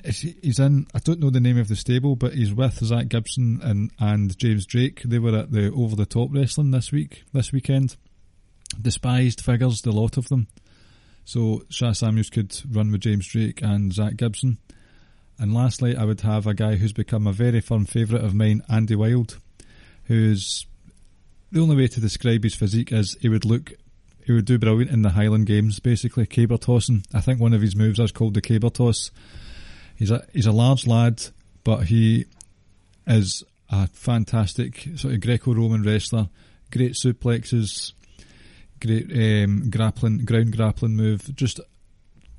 he's 0.04 0.60
in. 0.60 0.88
I 0.94 1.00
don't 1.00 1.20
know 1.20 1.30
the 1.30 1.40
name 1.40 1.58
of 1.58 1.68
the 1.68 1.76
stable, 1.76 2.16
but 2.16 2.34
he's 2.34 2.54
with 2.54 2.84
Zack 2.84 3.08
Gibson 3.08 3.60
and 3.64 3.92
and 4.00 4.38
James 4.38 4.66
Drake. 4.66 5.02
They 5.04 5.20
were 5.20 5.38
at 5.38 5.52
the 5.52 5.72
over 5.72 5.96
the 5.96 6.06
top 6.06 6.30
wrestling 6.32 6.72
this 6.72 6.92
week, 6.92 7.24
this 7.34 7.52
weekend. 7.52 7.96
Despised 8.82 9.42
figures, 9.42 9.82
the 9.82 9.92
lot 9.92 10.18
of 10.18 10.28
them. 10.28 10.48
So 11.26 11.64
Sha 11.70 11.92
Samuels 11.92 12.30
could 12.30 12.60
run 12.72 12.92
with 12.92 13.02
James 13.02 13.28
Drake 13.28 13.62
and 13.62 13.94
Zack 13.94 14.16
Gibson. 14.18 14.58
And 15.40 15.54
lastly, 15.54 15.96
I 15.96 16.04
would 16.04 16.22
have 16.22 16.48
a 16.48 16.54
guy 16.54 16.76
who's 16.76 16.94
become 16.94 17.28
a 17.28 17.34
very 17.34 17.62
firm 17.62 17.86
favourite 17.86 18.24
of 18.24 18.34
mine, 18.34 18.64
Andy 18.70 18.96
Wild, 18.96 19.38
who's 20.06 20.66
the 21.52 21.62
only 21.62 21.76
way 21.76 21.88
to 21.88 22.02
describe 22.02 22.44
his 22.44 22.56
physique 22.56 22.92
is 22.92 23.18
he 23.22 23.30
would 23.30 23.46
look, 23.46 23.74
he 24.26 24.34
would 24.34 24.46
do 24.46 24.58
brilliant 24.58 24.92
in 24.92 25.02
the 25.02 25.12
Highland 25.12 25.46
Games, 25.46 25.80
basically 25.80 26.26
caber 26.26 26.58
tossing. 26.58 27.06
I 27.14 27.22
think 27.22 27.40
one 27.40 27.54
of 27.54 27.62
his 27.62 27.76
moves 27.76 28.00
is 28.00 28.12
called 28.12 28.34
the 28.34 28.42
caber 28.42 28.70
toss. 28.70 29.12
He's 29.98 30.12
a 30.12 30.26
he's 30.34 30.46
a 30.46 30.52
large 30.52 30.88
lad, 30.88 31.22
but 31.64 31.86
he 31.88 32.26
is 33.06 33.44
a 33.70 33.88
fantastic 33.88 34.88
sort 34.96 35.14
of 35.14 35.22
Greco-Roman 35.22 35.84
wrestler. 35.84 36.30
Great 36.72 36.94
suplexes, 36.94 37.94
great 38.80 39.12
um, 39.12 39.70
grappling, 39.70 40.26
ground 40.26 40.56
grappling 40.56 40.96
move. 40.96 41.36
Just 41.36 41.60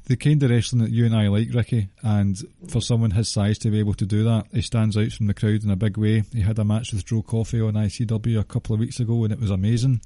the 0.04 0.16
kind 0.16 0.42
of 0.42 0.50
wrestling 0.50 0.82
that 0.82 0.90
you 0.90 1.04
and 1.04 1.14
I 1.14 1.28
like, 1.28 1.52
Ricky. 1.52 1.88
And 2.02 2.38
for 2.68 2.80
someone 2.80 3.10
his 3.10 3.28
size 3.28 3.58
to 3.58 3.70
be 3.70 3.78
able 3.78 3.94
to 3.94 4.06
do 4.06 4.24
that, 4.24 4.46
he 4.52 4.62
stands 4.62 4.96
out 4.96 5.12
from 5.12 5.26
the 5.26 5.34
crowd 5.34 5.64
in 5.64 5.70
a 5.70 5.76
big 5.76 5.98
way. 5.98 6.24
He 6.32 6.40
had 6.40 6.58
a 6.58 6.64
match 6.64 6.92
with 6.92 7.04
Joe 7.04 7.22
Coffey 7.22 7.60
on 7.60 7.74
ICW 7.74 8.40
a 8.40 8.44
couple 8.44 8.74
of 8.74 8.80
weeks 8.80 9.00
ago, 9.00 9.24
and 9.24 9.32
it 9.32 9.40
was 9.40 9.50
amazing. 9.50 10.00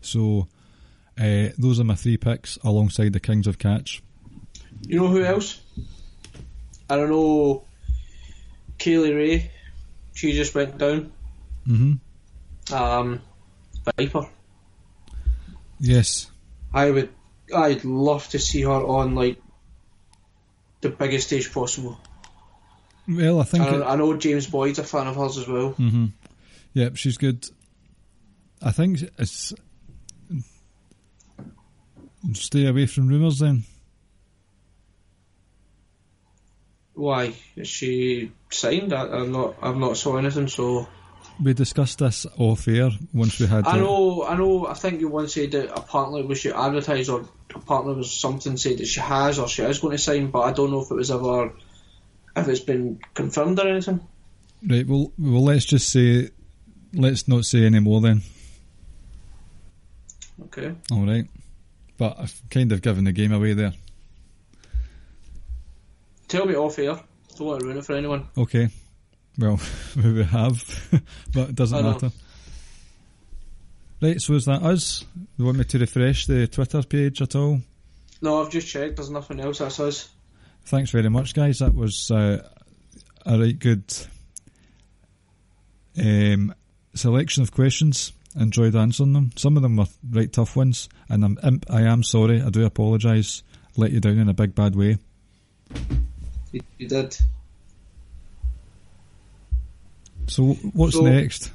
So 0.00 0.48
uh, 1.18 1.48
those 1.56 1.78
are 1.78 1.84
my 1.84 1.94
three 1.94 2.16
picks 2.16 2.56
alongside 2.64 3.12
the 3.12 3.20
Kings 3.20 3.46
of 3.46 3.58
Catch. 3.58 4.02
You 4.82 5.00
know 5.00 5.08
who 5.08 5.22
else? 5.22 5.60
I 6.94 6.96
don't 6.96 7.10
know. 7.10 7.64
Kay 8.78 8.98
Lee 8.98 9.12
Ray. 9.12 9.50
She 10.14 10.32
just 10.32 10.54
went 10.54 10.78
down. 10.78 11.12
Mm-hmm. 11.66 12.74
Um, 12.74 13.20
Viper. 13.96 14.28
Yes. 15.80 16.30
I 16.72 16.90
would. 16.90 17.08
I'd 17.54 17.84
love 17.84 18.28
to 18.28 18.38
see 18.38 18.62
her 18.62 18.70
on 18.70 19.16
like 19.16 19.42
the 20.82 20.90
biggest 20.90 21.26
stage 21.26 21.52
possible. 21.52 21.98
Well, 23.08 23.40
I 23.40 23.44
think. 23.44 23.64
I, 23.64 23.74
It, 23.76 23.82
I 23.82 23.96
know 23.96 24.16
James 24.16 24.46
Boyd's 24.46 24.78
a 24.78 24.84
fan 24.84 25.08
of 25.08 25.16
hers 25.16 25.36
as 25.36 25.48
well. 25.48 25.70
hmm 25.70 26.06
Yep, 26.74 26.96
she's 26.96 27.18
good. 27.18 27.44
I 28.62 28.70
think 28.70 29.02
it's 29.18 29.52
stay 32.34 32.66
away 32.66 32.86
from 32.86 33.08
rumours 33.08 33.40
then. 33.40 33.64
Why 36.94 37.34
is 37.56 37.68
she 37.68 38.32
signed? 38.50 38.92
I, 38.92 39.06
I'm 39.06 39.32
not. 39.32 39.56
I've 39.60 39.76
not 39.76 39.96
saw 39.96 40.16
anything. 40.16 40.48
So 40.48 40.86
We 41.42 41.52
discussed 41.54 41.98
this 41.98 42.26
off 42.38 42.68
air 42.68 42.90
once 43.12 43.38
we 43.40 43.46
had. 43.46 43.66
I 43.66 43.78
know. 43.78 44.24
I 44.24 44.36
know. 44.36 44.66
I 44.66 44.74
think 44.74 45.00
you 45.00 45.08
once 45.08 45.34
said 45.34 45.50
that 45.52 45.76
apparently 45.76 46.22
was 46.22 46.38
she 46.38 46.52
advertised 46.52 47.10
or 47.10 47.26
apparently 47.54 47.94
was 47.96 48.12
something 48.12 48.56
said 48.56 48.78
that 48.78 48.86
she 48.86 49.00
has 49.00 49.38
or 49.38 49.48
she 49.48 49.62
is 49.62 49.80
going 49.80 49.96
to 49.96 50.02
sign, 50.02 50.30
but 50.30 50.40
I 50.42 50.52
don't 50.52 50.70
know 50.70 50.82
if 50.82 50.90
it 50.90 50.94
was 50.94 51.10
ever 51.10 51.52
if 52.36 52.48
it's 52.48 52.60
been 52.60 53.00
confirmed 53.14 53.58
or 53.58 53.68
anything. 53.68 54.00
Right. 54.66 54.86
Well, 54.86 55.12
well, 55.18 55.44
let's 55.44 55.64
just 55.64 55.90
say, 55.90 56.30
let's 56.92 57.28
not 57.28 57.44
say 57.44 57.64
any 57.66 57.80
more 57.80 58.00
then. 58.00 58.22
Okay. 60.44 60.74
All 60.90 61.06
right. 61.06 61.26
But 61.96 62.16
I've 62.18 62.42
kind 62.50 62.72
of 62.72 62.82
given 62.82 63.04
the 63.04 63.12
game 63.12 63.32
away 63.32 63.52
there. 63.52 63.72
Tell 66.28 66.46
me 66.46 66.54
off 66.54 66.78
air. 66.78 66.98
Don't 67.36 67.46
want 67.46 67.60
to 67.60 67.66
ruin 67.66 67.78
it 67.78 67.84
for 67.84 67.94
anyone. 67.94 68.28
Okay. 68.36 68.68
Well, 69.38 69.60
we 69.96 70.22
have, 70.24 70.90
but 71.32 71.50
it 71.50 71.54
doesn't 71.54 71.82
matter. 71.82 72.10
Right, 74.00 74.20
so 74.20 74.34
is 74.34 74.44
that 74.44 74.62
us? 74.62 75.04
You 75.36 75.46
want 75.46 75.58
me 75.58 75.64
to 75.64 75.78
refresh 75.78 76.26
the 76.26 76.46
Twitter 76.46 76.82
page 76.82 77.22
at 77.22 77.34
all? 77.34 77.60
No, 78.20 78.42
I've 78.42 78.50
just 78.50 78.68
checked. 78.68 78.96
There's 78.96 79.10
nothing 79.10 79.40
else. 79.40 79.58
That's 79.58 79.80
us. 79.80 80.08
Thanks 80.66 80.90
very 80.90 81.08
much, 81.08 81.34
guys. 81.34 81.58
That 81.58 81.74
was 81.74 82.10
uh, 82.10 82.46
a 83.26 83.38
right 83.38 83.58
good 83.58 83.84
um, 85.98 86.54
selection 86.94 87.42
of 87.42 87.52
questions. 87.52 88.12
Enjoyed 88.38 88.74
answering 88.74 89.12
them. 89.12 89.30
Some 89.36 89.56
of 89.56 89.62
them 89.62 89.76
were 89.76 89.86
right 90.10 90.32
tough 90.32 90.56
ones, 90.56 90.88
and 91.08 91.24
I'm 91.24 91.38
imp- 91.42 91.70
I 91.70 91.82
am 91.82 92.02
sorry. 92.02 92.42
I 92.42 92.50
do 92.50 92.64
apologise. 92.64 93.42
Let 93.76 93.92
you 93.92 94.00
down 94.00 94.18
in 94.18 94.28
a 94.28 94.34
big 94.34 94.54
bad 94.54 94.74
way. 94.76 94.98
You, 96.78 96.88
did. 96.88 97.16
So 100.28 100.54
what's 100.72 100.94
So- 100.94 101.02
next? 101.02 101.50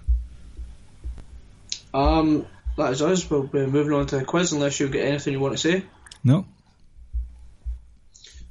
Um, 1.93 2.45
that 2.77 2.91
is 2.91 3.01
us. 3.01 3.29
We'll 3.29 3.43
be 3.43 3.65
moving 3.65 3.93
on 3.93 4.05
to 4.07 4.19
the 4.19 4.25
quiz 4.25 4.51
unless 4.51 4.79
you've 4.79 4.91
got 4.91 4.99
anything 4.99 5.33
you 5.33 5.39
want 5.39 5.55
to 5.55 5.57
say. 5.57 5.83
No. 6.23 6.45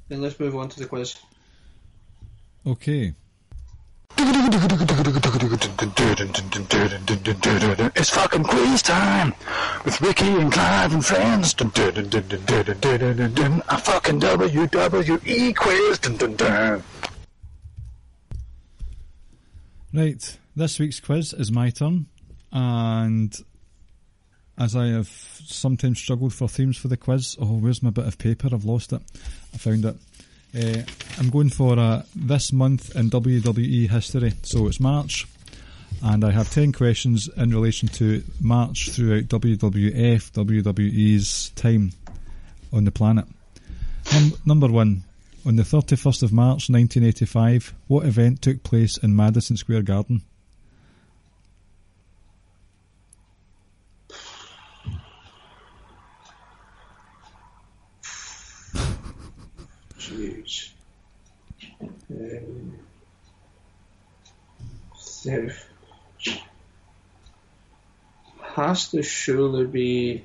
Then 0.09 0.23
let's 0.23 0.41
move 0.41 0.57
on 0.57 0.71
to 0.71 0.81
the 0.81 0.87
quiz. 0.87 1.17
Okay. 2.67 3.15
It's 7.97 8.11
fucking 8.11 8.45
quiz 8.45 8.83
time 8.83 9.35
with 9.85 10.01
Ricky 10.01 10.27
and 10.27 10.53
Clive 10.53 10.95
and 10.95 11.05
friends. 11.05 11.55
A 11.55 11.59
fucking 13.79 14.21
WWE 14.21 15.57
quiz. 15.57 15.99
Right, 19.93 20.39
this 20.55 20.79
week's 20.79 21.01
quiz 21.01 21.33
is 21.33 21.51
my 21.51 21.71
turn, 21.71 22.07
and 22.53 23.35
as 24.59 24.77
I 24.77 24.87
have 24.89 25.09
sometimes 25.09 25.99
struggled 25.99 26.35
for 26.35 26.49
themes 26.49 26.77
for 26.77 26.89
the 26.89 26.97
quiz, 26.97 27.37
oh, 27.41 27.59
where's 27.59 27.83
my 27.83 27.91
bit 27.91 28.07
of 28.07 28.19
paper? 28.19 28.49
I've 28.53 28.65
lost 28.65 28.93
it. 28.93 29.01
I 29.55 29.59
found 29.59 29.85
it. 29.85 29.97
Uh, 30.57 30.83
I'm 31.19 31.29
going 31.31 31.51
for 31.51 31.79
uh, 31.79 32.03
this 32.15 32.53
month 32.53 32.97
in 32.97 33.11
WWE 33.11 33.89
history, 33.91 34.33
so 34.43 34.67
it's 34.67 34.81
March, 34.81 35.27
and 36.03 36.25
I 36.25 36.31
have 36.31 36.51
10 36.51 36.73
questions 36.73 37.29
in 37.37 37.51
relation 37.51 37.89
to 37.89 38.23
March 38.41 38.91
throughout 38.91 39.25
WWF, 39.25 40.33
WWE's 40.33 41.51
time 41.51 41.93
on 42.73 42.85
the 42.85 42.91
planet. 42.91 43.27
Num- 44.13 44.33
number 44.47 44.69
one, 44.69 45.05
on 45.45 45.57
the 45.57 45.65
31st 45.65 46.23
of 46.23 46.33
March 46.33 46.71
1985, 46.71 47.75
what 47.87 48.07
event 48.07 48.41
took 48.41 48.63
place 48.63 48.97
in 48.97 49.15
Madison 49.15 49.57
Square 49.57 49.83
Garden? 49.83 50.23
Jeez. 59.99 60.71
Um, 62.11 62.79
there 65.25 65.55
has 68.41 68.91
to 68.91 69.03
surely 69.03 69.67
be 69.67 70.25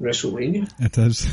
WrestleMania. 0.00 0.70
It 0.78 0.98
is. 0.98 1.26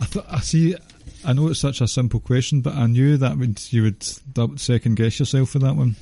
I, 0.00 0.04
th- 0.06 0.24
I 0.28 0.40
see. 0.40 0.76
I 1.24 1.32
know 1.32 1.48
it's 1.48 1.60
such 1.60 1.80
a 1.80 1.88
simple 1.88 2.20
question, 2.20 2.60
but 2.60 2.74
I 2.74 2.86
knew 2.86 3.16
that 3.18 3.38
would 3.38 3.72
you 3.72 3.82
would 3.84 4.06
dou- 4.32 4.56
second 4.56 4.96
guess 4.96 5.18
yourself 5.18 5.50
for 5.50 5.60
that 5.60 5.76
one. 5.76 5.96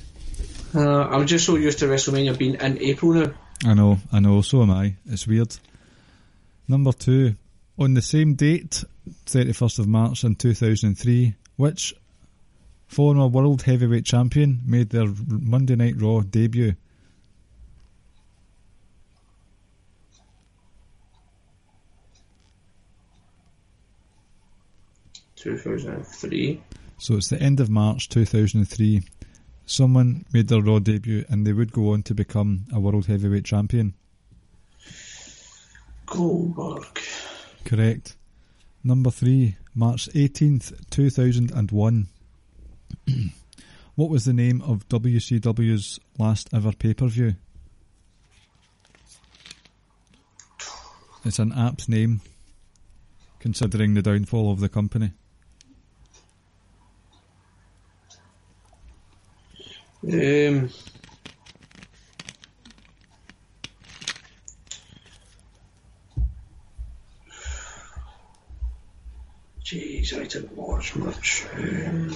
Uh, 0.73 1.03
I'm 1.07 1.27
just 1.27 1.45
so 1.45 1.55
used 1.55 1.79
to 1.79 1.85
WrestleMania 1.85 2.37
being 2.37 2.55
in 2.55 2.77
April 2.79 3.13
now. 3.13 3.33
I 3.65 3.73
know, 3.73 3.99
I 4.11 4.19
know. 4.19 4.41
So 4.41 4.63
am 4.63 4.71
I. 4.71 4.95
It's 5.05 5.27
weird. 5.27 5.55
Number 6.67 6.91
two, 6.91 7.35
on 7.77 7.93
the 7.93 8.01
same 8.01 8.33
date, 8.33 8.83
thirty 9.25 9.53
first 9.53 9.79
of 9.79 9.87
March 9.87 10.23
in 10.23 10.35
two 10.35 10.53
thousand 10.53 10.87
and 10.87 10.97
three, 10.97 11.35
which 11.57 11.93
former 12.91 13.25
world 13.25 13.61
heavyweight 13.61 14.03
champion 14.03 14.59
made 14.65 14.89
their 14.89 15.07
Monday 15.25 15.75
Night 15.77 15.95
Raw 15.97 16.19
debut? 16.19 16.73
2003. 25.37 26.61
So 26.97 27.15
it's 27.15 27.29
the 27.29 27.41
end 27.41 27.61
of 27.61 27.69
March 27.69 28.09
2003. 28.09 29.01
Someone 29.65 30.25
made 30.33 30.49
their 30.49 30.61
Raw 30.61 30.79
debut 30.79 31.23
and 31.29 31.47
they 31.47 31.53
would 31.53 31.71
go 31.71 31.93
on 31.93 32.03
to 32.03 32.13
become 32.13 32.65
a 32.73 32.79
World 32.79 33.05
Heavyweight 33.05 33.45
Champion. 33.45 33.93
Goldberg. 36.05 36.99
Correct. 37.63 38.17
Number 38.83 39.09
three, 39.09 39.55
March 39.73 40.09
18th, 40.09 40.89
2001. 40.89 42.07
What 43.95 44.09
was 44.09 44.25
the 44.25 44.33
name 44.33 44.61
of 44.61 44.87
WCW's 44.89 45.99
last 46.17 46.49
ever 46.53 46.71
pay 46.71 46.93
per 46.93 47.07
view? 47.07 47.35
It's 51.23 51.39
an 51.39 51.53
apt 51.53 51.87
name, 51.87 52.21
considering 53.39 53.93
the 53.93 54.01
downfall 54.01 54.51
of 54.51 54.59
the 54.59 54.69
company. 54.69 55.11
Um, 60.03 60.69
Jeez, 69.63 70.13
I 70.19 70.25
didn't 70.25 70.57
watch 70.57 70.95
much. 70.95 71.45
Um, 71.55 72.13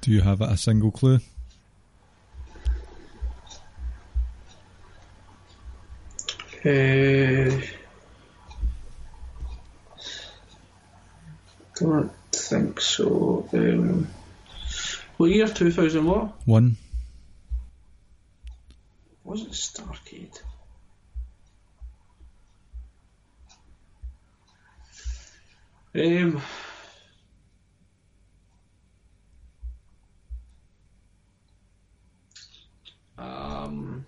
Do 0.00 0.10
you 0.10 0.22
have 0.22 0.40
a 0.40 0.56
single 0.56 0.90
clue? 0.90 1.20
uh, 6.64 7.50
don't 11.78 12.12
think 12.32 12.80
so. 12.80 13.48
Um, 13.52 14.08
what 15.16 15.30
year? 15.30 15.48
2000 15.48 16.04
what? 16.04 16.32
One. 16.46 16.76
Was 19.24 19.42
it 19.42 19.50
Starcade? 19.52 20.40
Um, 25.94 26.40
um, 33.20 34.06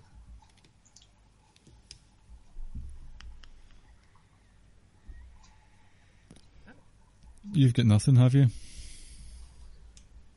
You've 7.51 7.73
got 7.73 7.85
nothing, 7.85 8.15
have 8.15 8.33
you? 8.33 8.47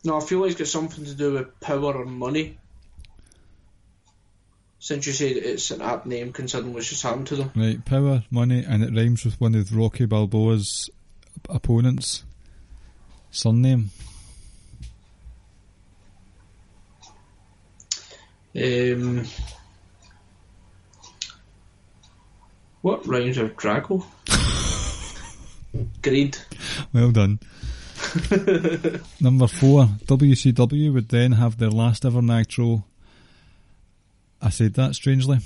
no, 0.04 0.18
I 0.18 0.20
feel 0.20 0.40
like 0.40 0.50
it's 0.52 0.58
got 0.58 0.68
something 0.68 1.04
to 1.04 1.14
do 1.14 1.32
with 1.32 1.60
power 1.60 1.92
or 1.94 2.04
money. 2.04 2.58
Since 4.78 5.06
you 5.06 5.12
said 5.12 5.36
it's 5.36 5.72
an 5.72 5.82
apt 5.82 6.06
name, 6.06 6.32
considering 6.32 6.72
what's 6.72 6.88
just 6.88 7.02
happened 7.02 7.26
to 7.28 7.36
them. 7.36 7.50
Right, 7.56 7.84
power, 7.84 8.22
money, 8.30 8.64
and 8.64 8.84
it 8.84 8.94
rhymes 8.94 9.24
with 9.24 9.40
one 9.40 9.56
of 9.56 9.74
Rocky 9.74 10.06
Balboa's 10.06 10.88
opponents' 11.48 12.24
surname. 13.32 13.90
Um, 18.56 19.26
what 22.80 23.06
rhymes 23.06 23.38
with 23.38 23.56
Drago? 23.56 24.04
Greed. 26.02 26.38
Well 26.92 27.10
done. 27.10 27.38
Number 29.20 29.46
four, 29.46 29.86
WCW 30.06 30.92
would 30.94 31.08
then 31.10 31.32
have 31.32 31.58
their 31.58 31.70
last 31.70 32.04
ever 32.04 32.22
Nitro. 32.22 32.84
I 34.40 34.50
said 34.50 34.74
that 34.74 34.94
strangely. 34.94 35.38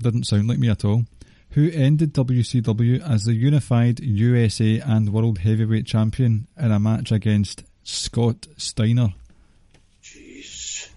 Didn't 0.00 0.24
sound 0.24 0.48
like 0.48 0.58
me 0.58 0.68
at 0.70 0.84
all. 0.84 1.04
Who 1.50 1.70
ended 1.70 2.12
WCW 2.14 3.00
as 3.00 3.24
the 3.24 3.34
unified 3.34 4.00
USA 4.00 4.78
and 4.80 5.12
World 5.12 5.38
Heavyweight 5.38 5.86
Champion 5.86 6.46
in 6.58 6.70
a 6.70 6.78
match 6.78 7.12
against 7.12 7.64
Scott 7.82 8.46
Steiner? 8.56 9.14
Jeez. 10.02 10.90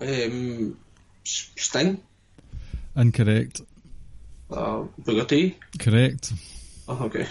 Um, 0.00 0.78
Sting. 1.24 2.02
Incorrect. 2.96 3.62
Uh, 4.50 4.84
T. 5.26 5.56
Correct. 5.78 6.32
Oh, 6.88 7.04
okay. 7.04 7.26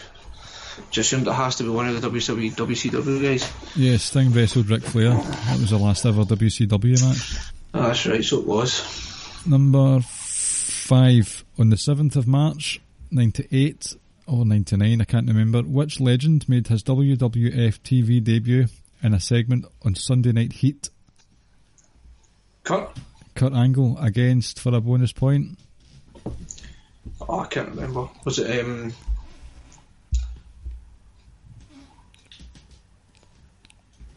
Just 0.89 1.11
assumed 1.11 1.27
it 1.27 1.33
has 1.33 1.57
to 1.57 1.63
be 1.63 1.69
one 1.69 1.87
of 1.87 2.01
the 2.01 2.09
WCW, 2.09 2.51
WCW 2.51 3.21
guys. 3.21 3.51
Yeah, 3.75 3.97
Sting 3.97 4.31
wrestled 4.33 4.69
Ric 4.69 4.81
Flair. 4.83 5.11
That 5.11 5.59
was 5.59 5.69
the 5.69 5.77
last 5.77 6.05
ever 6.05 6.23
WCW 6.23 7.07
match. 7.07 7.51
Ah, 7.73 7.87
that's 7.87 8.05
right, 8.07 8.23
so 8.23 8.39
it 8.39 8.47
was. 8.47 9.45
Number 9.45 9.99
five. 10.01 11.43
On 11.59 11.69
the 11.69 11.75
7th 11.75 12.15
of 12.15 12.27
March, 12.27 12.81
98 13.11 13.95
or 14.25 14.45
99, 14.45 15.01
I 15.01 15.03
can't 15.05 15.27
remember, 15.27 15.61
which 15.61 15.99
legend 15.99 16.49
made 16.49 16.67
his 16.67 16.83
WWF 16.83 17.79
TV 17.81 18.23
debut 18.23 18.65
in 19.03 19.13
a 19.13 19.19
segment 19.19 19.65
on 19.83 19.93
Sunday 19.95 20.31
Night 20.31 20.53
Heat? 20.53 20.89
Kurt? 22.63 22.97
Kurt 23.35 23.53
Angle 23.53 23.97
against 23.99 24.59
for 24.59 24.73
a 24.73 24.79
bonus 24.79 25.11
point. 25.11 25.57
Oh, 27.21 27.39
I 27.39 27.47
can't 27.47 27.69
remember. 27.69 28.07
Was 28.25 28.39
it, 28.39 28.65
um. 28.65 28.93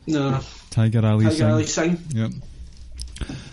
No, 0.06 0.40
Tiger 0.70 1.05
Ali 1.05 1.24
Tiger 1.24 1.36
Singh. 1.36 1.51
Ali 1.51 1.66
Singh. 1.66 1.98
Yep. 2.10 2.31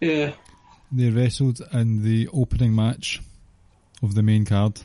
Yeah. 0.00 0.34
They 0.92 1.10
wrestled 1.10 1.60
in 1.72 2.04
the 2.04 2.28
opening 2.32 2.76
match 2.76 3.20
of 4.00 4.14
the 4.14 4.22
main 4.22 4.44
card. 4.44 4.80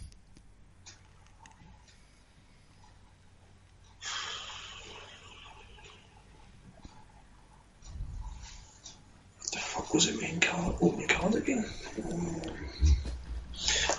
the 9.52 9.60
fuck 9.60 9.80
was 9.94 10.08
it 10.08 10.22
main 10.22 10.40
card? 10.40 10.76
Open 10.82 11.08
card 11.08 11.36
again? 11.36 11.66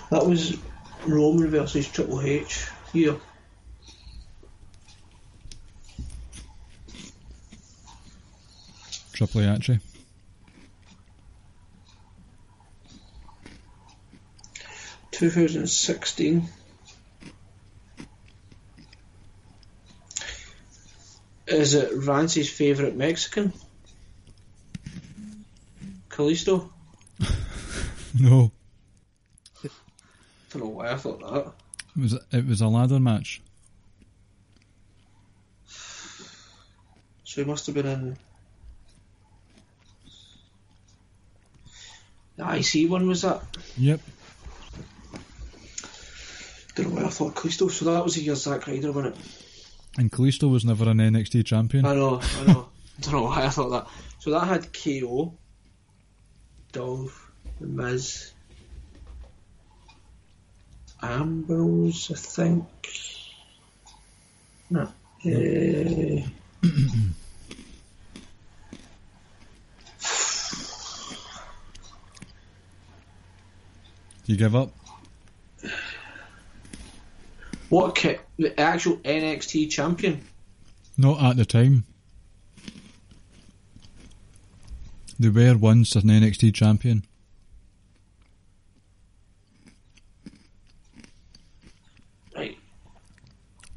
That 0.09 0.25
was 0.25 0.57
Roman 1.05 1.49
versus 1.49 1.87
Triple 1.87 2.21
H. 2.21 2.67
Yeah. 2.93 3.15
Triple 9.13 9.41
H. 9.41 9.71
Two 15.11 15.29
thousand 15.29 15.67
sixteen. 15.67 16.49
Is 21.47 21.75
it 21.75 21.91
Rancy's 21.93 22.49
favourite 22.49 22.95
Mexican? 22.95 23.53
Kalisto? 26.13 26.69
No, 28.19 28.51
I 29.63 29.69
Don't 30.51 30.63
know 30.63 30.69
why 30.69 30.91
I 30.91 30.97
thought 30.97 31.19
that. 31.21 31.51
it 31.97 31.99
was 32.01 32.13
it 32.31 32.45
was 32.45 32.61
a 32.61 32.67
ladder 32.67 32.99
match. 32.99 33.41
So 35.65 37.41
he 37.41 37.43
must 37.43 37.65
have 37.65 37.73
been 37.73 37.87
in. 37.87 38.17
The 42.35 42.55
IC 42.57 42.87
one 42.91 43.07
was 43.07 43.23
that? 43.23 43.41
Yep. 43.77 43.99
Don't 46.75 46.89
know 46.93 47.01
why 47.01 47.07
I 47.07 47.09
thought 47.09 47.33
Kalisto. 47.33 47.71
So 47.71 47.85
that 47.85 48.03
was 48.03 48.17
a 48.17 48.21
year 48.21 48.35
Zack 48.35 48.67
Ryder, 48.67 48.91
wasn't 48.91 49.15
it? 49.15 49.21
And 49.97 50.11
Kalisto 50.11 50.51
was 50.51 50.63
never 50.65 50.87
an 50.87 50.97
NXT 50.99 51.45
champion. 51.47 51.85
I 51.85 51.95
know, 51.95 52.19
I 52.41 52.43
know. 52.45 52.69
Don't 53.01 53.13
know 53.13 53.23
why 53.23 53.45
I 53.45 53.49
thought 53.49 53.69
that. 53.69 53.87
So 54.19 54.29
that 54.29 54.47
had 54.47 54.71
KO, 54.71 55.33
Dolph, 56.73 57.31
The 57.61 57.67
Miz, 57.67 58.31
Ambrose, 61.03 62.11
I 62.11 62.15
think. 62.15 62.65
No. 64.71 64.91
Do 65.21 66.23
you 74.25 74.37
give 74.37 74.55
up? 74.55 74.71
what 77.69 77.95
the 78.37 78.59
actual 78.59 78.97
NXT 78.97 79.69
champion? 79.69 80.21
Not 80.97 81.23
at 81.23 81.37
the 81.37 81.45
time. 81.45 81.85
They 85.23 85.29
were 85.29 85.57
once 85.57 85.95
an 85.95 86.01
NXT 86.01 86.53
champion. 86.53 87.05
Right. 92.35 92.57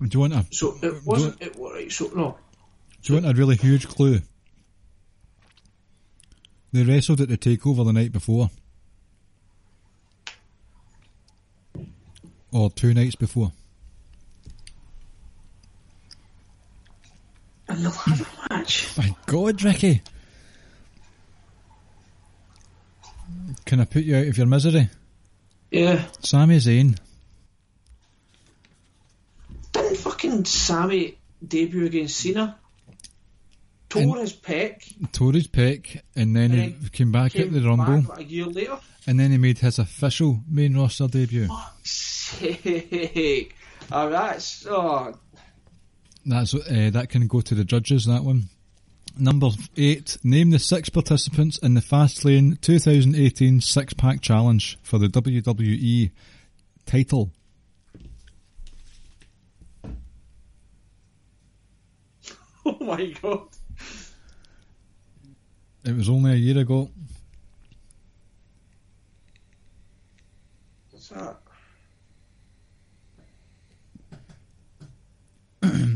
Do 0.03 0.09
you 0.11 0.19
want 0.19 0.33
a 0.33 0.45
So 0.51 0.77
it 0.83 1.07
wasn't. 1.07 1.41
It 1.41 1.57
was 1.57 1.73
right. 1.73 1.93
So 1.93 2.11
no. 2.17 2.37
Do 3.03 3.13
you 3.13 3.21
want 3.21 3.33
a 3.33 3.39
really 3.39 3.55
huge 3.55 3.87
clue? 3.87 4.23
They 6.73 6.83
wrestled 6.83 7.21
at 7.21 7.29
the 7.29 7.39
takeover 7.39 7.85
the 7.85 7.93
night 7.93 8.11
before. 8.11 8.51
Or 12.51 12.71
two 12.71 12.93
nights 12.93 13.15
before. 13.15 13.53
In 17.69 17.85
the 17.85 17.91
ladder 17.91 18.27
match. 18.51 18.99
My 18.99 19.15
God, 19.27 19.63
Ricky! 19.63 20.03
Can 23.67 23.81
I 23.81 23.85
put 23.85 24.05
you 24.05 24.17
out 24.17 24.27
of 24.27 24.39
your 24.39 24.47
misery? 24.47 24.89
Yeah. 25.71 26.05
Sami 26.21 26.57
Zayn. 26.59 26.97
Didn't 29.73 29.97
fucking 29.97 30.45
Sammy 30.45 31.19
debut 31.47 31.85
against 31.87 32.17
Cena? 32.21 32.59
Tore 33.89 34.19
his 34.19 34.33
pec. 34.33 35.13
tore 35.13 35.33
his 35.33 35.47
pec 35.47 36.01
and 36.17 36.35
then 36.35 36.51
he 36.51 36.89
came 36.91 37.13
back 37.13 37.33
Came 37.33 37.47
at 37.49 37.53
the 37.53 37.69
Rumble 37.69 38.13
a 38.13 38.23
year 38.23 38.47
later. 38.47 38.79
and 39.07 39.19
then 39.19 39.31
he 39.31 39.39
made 39.39 39.59
his 39.59 39.79
official 39.79 40.41
main 40.49 40.77
roster 40.77 41.07
debut. 41.07 41.49
Sake. 41.85 43.55
Oh, 43.93 44.11
that's 44.11 44.67
oh 44.69 45.15
That's 46.25 46.53
uh, 46.55 46.91
that 46.93 47.09
can 47.11 47.29
go 47.29 47.41
to 47.41 47.55
the 47.55 47.65
judges. 47.65 48.07
That 48.07 48.25
one. 48.25 48.49
Number 49.19 49.49
eight. 49.79 50.19
Name 50.23 50.51
the 50.51 50.59
six 50.59 50.91
participants 50.91 51.57
in 51.59 51.73
the 51.73 51.81
Fastlane 51.81 52.61
2018 52.61 53.63
Six 53.63 53.95
Pack 53.95 54.21
Challenge 54.21 54.77
for 54.83 54.99
the 54.99 55.07
WWE 55.07 56.11
title. 56.85 57.31
oh 62.67 62.77
my 62.81 63.07
god. 63.23 63.49
It 65.85 65.97
was 65.97 66.11
only 66.11 66.33
a 66.33 66.37
year 66.37 66.59
ago. 66.59 66.91
What's 70.91 71.09
that? 71.09 71.39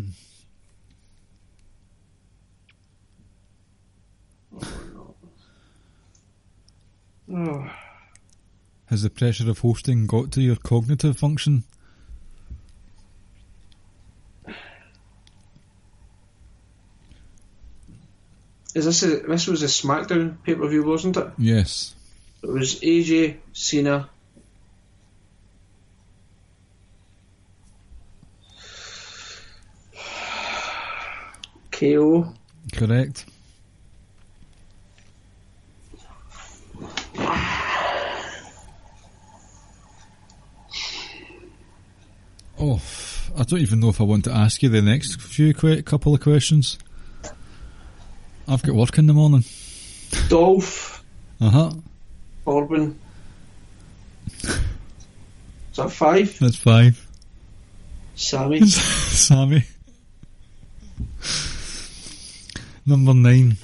oh. 7.33 7.71
Has 8.87 9.03
the 9.03 9.11
pressure 9.11 9.49
of 9.49 9.61
hosting 9.61 10.07
got 10.07 10.33
to 10.33 10.41
your 10.41 10.57
cognitive 10.57 11.17
function? 11.17 11.65
Is 18.75 18.85
this 18.85 19.03
a, 19.03 19.21
this 19.21 19.47
was 19.47 19.63
a 19.63 19.67
SmackDown 19.67 20.43
pay 20.45 20.55
per 20.55 20.69
view, 20.69 20.85
wasn't 20.85 21.17
it? 21.17 21.27
Yes. 21.39 21.95
It 22.43 22.49
was 22.49 22.81
AJ 22.81 23.37
Cena. 23.53 24.09
KO. 31.73 32.35
Correct. 32.75 33.25
Oh, 42.63 42.79
I 43.39 43.45
don't 43.45 43.61
even 43.61 43.81
know 43.81 43.89
if 43.89 44.03
I 44.03 44.05
want 44.05 44.25
to 44.25 44.33
ask 44.33 44.63
you 44.63 44.69
the 44.69 44.83
next 44.83 45.19
few 45.19 45.55
couple 45.55 46.15
of 46.15 46.21
questions. 46.21 46.79
I've 48.47 48.63
got 48.63 48.75
work 48.75 48.99
in 48.99 49.07
the 49.07 49.15
morning. 49.15 49.45
Dolph. 50.29 51.03
Uh 51.41 51.49
huh. 51.49 51.71
Corbin. 52.45 52.99
Is 54.43 55.77
that 55.77 55.91
five? 55.91 56.39
That's 56.39 56.57
five. 56.57 57.09
Sammy. 58.15 58.61
Sammy. 58.67 59.65
Number 62.85 63.15
nine. 63.15 63.57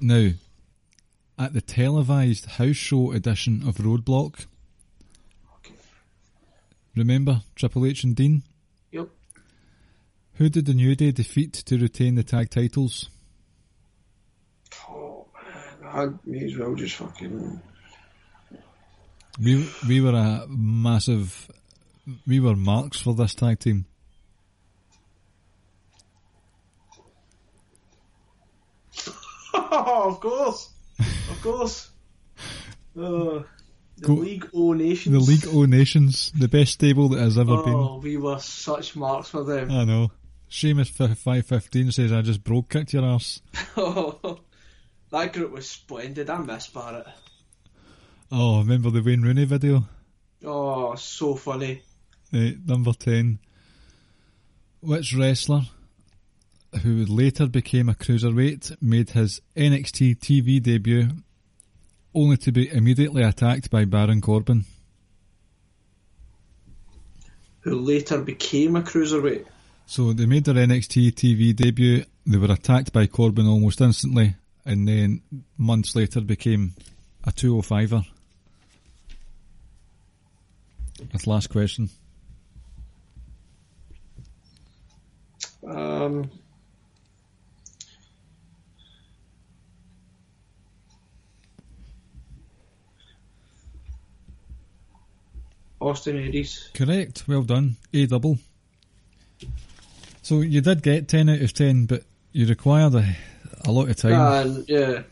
Now, 0.00 0.30
at 1.36 1.52
the 1.52 1.62
televised 1.62 2.46
house 2.46 2.76
show 2.76 3.10
edition 3.10 3.66
of 3.66 3.76
Roadblock, 3.78 4.46
remember 6.96 7.42
Triple 7.54 7.86
H 7.86 8.04
and 8.04 8.14
Dean? 8.16 8.42
Yep. 8.92 9.08
Who 10.34 10.48
did 10.48 10.66
the 10.66 10.74
New 10.74 10.94
Day 10.96 11.12
defeat 11.12 11.52
to 11.52 11.78
retain 11.78 12.14
the 12.16 12.22
tag 12.24 12.50
titles? 12.50 13.08
Oh 14.88 15.26
man, 15.34 15.88
I 15.92 16.08
may 16.24 16.44
as 16.44 16.56
well 16.56 16.74
just 16.74 16.96
fucking. 16.96 17.60
We 19.40 19.68
we 19.88 20.00
were 20.00 20.14
a 20.14 20.46
massive, 20.48 21.50
we 22.26 22.40
were 22.40 22.56
marks 22.56 23.00
for 23.00 23.14
this 23.14 23.34
tag 23.34 23.58
team. 23.60 23.86
oh, 29.54 30.02
of 30.08 30.20
course, 30.20 30.70
of 30.98 31.40
course. 31.42 31.90
Oh, 32.96 33.44
the 33.96 34.06
Go- 34.06 34.14
League 34.14 34.48
of 34.52 34.76
Nations. 34.76 35.12
The 35.26 35.32
League 35.32 35.46
of 35.46 35.68
Nations, 35.68 36.32
the 36.38 36.48
best 36.48 36.72
stable 36.72 37.08
that 37.10 37.20
has 37.20 37.38
ever 37.38 37.62
been. 37.62 37.74
Oh, 37.74 38.00
we 38.02 38.16
were 38.16 38.38
such 38.38 38.96
marks 38.96 39.28
for 39.30 39.44
them. 39.44 39.70
I 39.70 39.84
know. 39.84 40.10
Sheamus 40.48 40.88
five 40.88 41.46
fifteen 41.46 41.90
says 41.90 42.12
I 42.12 42.22
just 42.22 42.44
Brogue 42.44 42.68
kicked 42.68 42.92
your 42.92 43.04
arse. 43.04 43.42
that 43.76 45.32
group 45.32 45.52
was 45.52 45.68
splendid. 45.68 46.30
I 46.30 46.38
miss 46.38 46.68
Barrett. 46.68 47.06
Oh, 48.30 48.58
remember 48.58 48.90
the 48.90 49.02
Wayne 49.02 49.22
Rooney 49.22 49.44
video? 49.44 49.84
Oh, 50.44 50.94
so 50.96 51.34
funny. 51.34 51.82
Right, 52.32 52.56
number 52.66 52.92
10. 52.92 53.38
Which 54.80 55.14
wrestler, 55.14 55.62
who 56.82 57.04
later 57.06 57.46
became 57.46 57.88
a 57.88 57.94
cruiserweight, 57.94 58.76
made 58.82 59.10
his 59.10 59.40
NXT 59.56 60.18
TV 60.18 60.62
debut 60.62 61.08
only 62.14 62.36
to 62.38 62.52
be 62.52 62.70
immediately 62.70 63.22
attacked 63.22 63.70
by 63.70 63.84
Baron 63.84 64.20
Corbin? 64.20 64.64
Who 67.60 67.80
later 67.80 68.18
became 68.18 68.76
a 68.76 68.82
cruiserweight. 68.82 69.46
So 69.86 70.12
they 70.12 70.26
made 70.26 70.44
their 70.44 70.54
NXT 70.54 71.12
TV 71.12 71.54
debut, 71.54 72.04
they 72.26 72.38
were 72.38 72.52
attacked 72.52 72.92
by 72.92 73.06
Corbin 73.06 73.46
almost 73.46 73.80
instantly, 73.80 74.36
and 74.64 74.88
then 74.88 75.20
months 75.58 75.94
later 75.94 76.20
became 76.20 76.74
a 77.24 77.32
205er. 77.32 78.04
That's 81.12 81.26
last 81.26 81.50
question. 81.50 81.90
Um, 85.66 86.30
Austin 95.84 96.16
Aries. 96.16 96.68
Correct. 96.74 97.24
Well 97.28 97.42
done. 97.42 97.76
A 97.92 98.06
double. 98.06 98.38
So 100.22 100.40
you 100.40 100.60
did 100.60 100.82
get 100.82 101.08
10 101.08 101.28
out 101.28 101.42
of 101.42 101.52
10, 101.52 101.86
but 101.86 102.02
you 102.32 102.46
required 102.46 102.94
a, 102.94 103.16
a 103.64 103.70
lot 103.70 103.88
of 103.88 103.96
time. 103.96 104.46
And 104.46 104.68
yeah, 104.68 105.02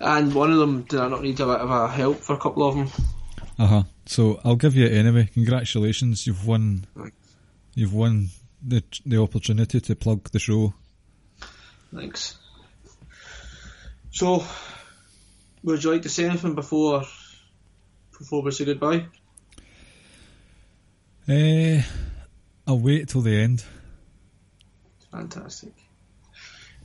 and 0.00 0.34
one 0.34 0.50
of 0.50 0.58
them 0.58 0.82
did 0.82 1.00
I 1.00 1.08
not 1.08 1.22
need 1.22 1.40
a 1.40 1.46
bit 1.46 1.60
of 1.60 1.70
a 1.70 1.88
help 1.88 2.18
for 2.18 2.34
a 2.34 2.38
couple 2.38 2.68
of 2.68 2.76
them. 2.76 2.88
Uh 3.58 3.66
huh. 3.66 3.82
So 4.06 4.40
I'll 4.44 4.56
give 4.56 4.74
you 4.74 4.86
it 4.86 4.92
anyway. 4.92 5.28
Congratulations. 5.32 6.26
You've 6.26 6.46
won. 6.46 6.86
You've 7.74 7.94
won 7.94 8.30
the 8.66 8.82
the 9.06 9.20
opportunity 9.20 9.80
to 9.80 9.94
plug 9.94 10.30
the 10.30 10.38
show. 10.38 10.74
Thanks. 11.94 12.36
So, 14.10 14.44
would 15.62 15.84
you 15.84 15.92
like 15.92 16.02
to 16.02 16.08
say 16.08 16.24
anything 16.24 16.54
before 16.54 17.04
before 18.18 18.42
we 18.42 18.50
say 18.50 18.64
goodbye? 18.64 19.06
Eh, 21.28 21.82
I'll 22.66 22.78
wait 22.78 23.08
till 23.08 23.20
the 23.20 23.38
end. 23.38 23.62
Fantastic. 25.10 25.74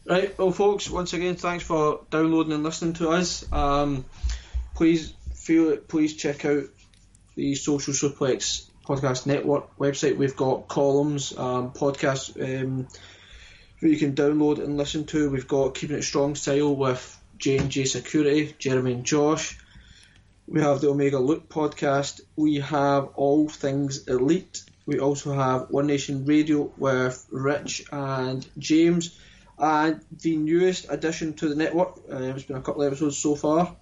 Right, 0.06 0.38
well, 0.38 0.52
folks, 0.52 0.90
once 0.90 1.14
again, 1.14 1.36
thanks 1.36 1.64
for 1.64 2.02
downloading 2.10 2.52
and 2.52 2.64
listening 2.64 2.94
to 2.96 3.10
us. 3.10 3.50
Um, 3.54 4.04
please 4.76 5.14
feel 5.34 5.78
please 5.78 6.16
check 6.18 6.44
out 6.44 6.66
the 7.36 7.56
Social 7.56 7.94
Suplex 7.94 8.70
Podcast 8.86 9.26
Network 9.26 9.78
website. 9.78 10.18
We've 10.18 10.36
got 10.36 10.68
columns, 10.68 11.38
um, 11.38 11.72
podcasts 11.72 12.36
um, 12.36 12.88
that 13.82 13.90
you 13.90 13.98
can 13.98 14.14
download 14.14 14.62
and 14.62 14.76
listen 14.76 15.06
to. 15.06 15.30
We've 15.30 15.48
got 15.48 15.76
Keeping 15.76 15.98
It 15.98 16.04
Strong 16.04 16.36
Style 16.36 16.76
with 16.76 17.18
J 17.38 17.60
and 17.60 17.70
J 17.70 17.86
Security, 17.86 18.54
Jeremy 18.60 18.92
and 18.92 19.06
Josh. 19.06 19.58
We 20.48 20.62
have 20.62 20.82
the 20.82 20.90
Omega 20.90 21.20
Look 21.20 21.48
podcast. 21.48 22.20
We 22.36 22.60
have 22.60 23.10
All 23.16 23.48
Things 23.48 24.08
Elite. 24.08 24.64
We 24.86 25.00
also 25.00 25.34
have 25.34 25.70
One 25.70 25.88
Nation 25.88 26.26
Radio 26.26 26.72
with 26.78 27.26
Rich 27.32 27.86
and 27.92 28.46
James. 28.58 29.18
And 29.58 30.02
the 30.12 30.36
newest 30.36 30.88
addition 30.90 31.34
to 31.36 31.48
the 31.48 31.56
network, 31.56 31.98
uh, 32.12 32.18
it's 32.18 32.44
been 32.44 32.58
a 32.58 32.62
couple 32.62 32.82
of 32.82 32.88
episodes 32.88 33.18
so 33.18 33.36
far, 33.36 33.76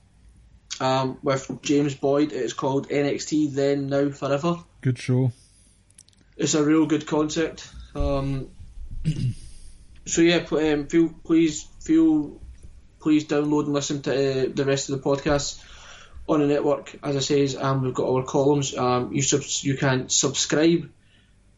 um, 0.80 1.18
with 1.24 1.50
James 1.64 1.96
Boyd. 1.96 2.32
It's 2.32 2.54
called 2.54 2.90
NXT 2.90 3.56
Then, 3.56 3.88
Now, 3.88 4.10
Forever. 4.10 4.58
Good 4.82 5.00
show. 5.00 5.32
It's 6.38 6.54
a 6.54 6.64
real 6.64 6.86
good 6.86 7.08
concept. 7.08 7.68
Um, 7.96 8.50
so 10.06 10.22
yeah, 10.22 10.46
um, 10.52 10.88
feel 10.88 11.10
please 11.24 11.68
feel 11.80 12.40
please 13.00 13.26
download 13.26 13.66
and 13.66 13.74
listen 13.74 14.02
to 14.04 14.12
uh, 14.12 14.50
the 14.54 14.66
rest 14.66 14.90
of 14.90 15.02
the 15.02 15.10
podcasts 15.10 15.64
on 16.28 16.40
the 16.40 16.48
network. 16.48 16.96
As 17.04 17.16
I 17.16 17.20
says, 17.20 17.56
um, 17.56 17.84
we've 17.84 17.94
got 17.94 18.10
our 18.10 18.24
columns. 18.24 18.76
Um, 18.76 19.14
you 19.14 19.22
subs- 19.22 19.64
you 19.64 19.76
can 19.76 20.10
subscribe 20.10 20.90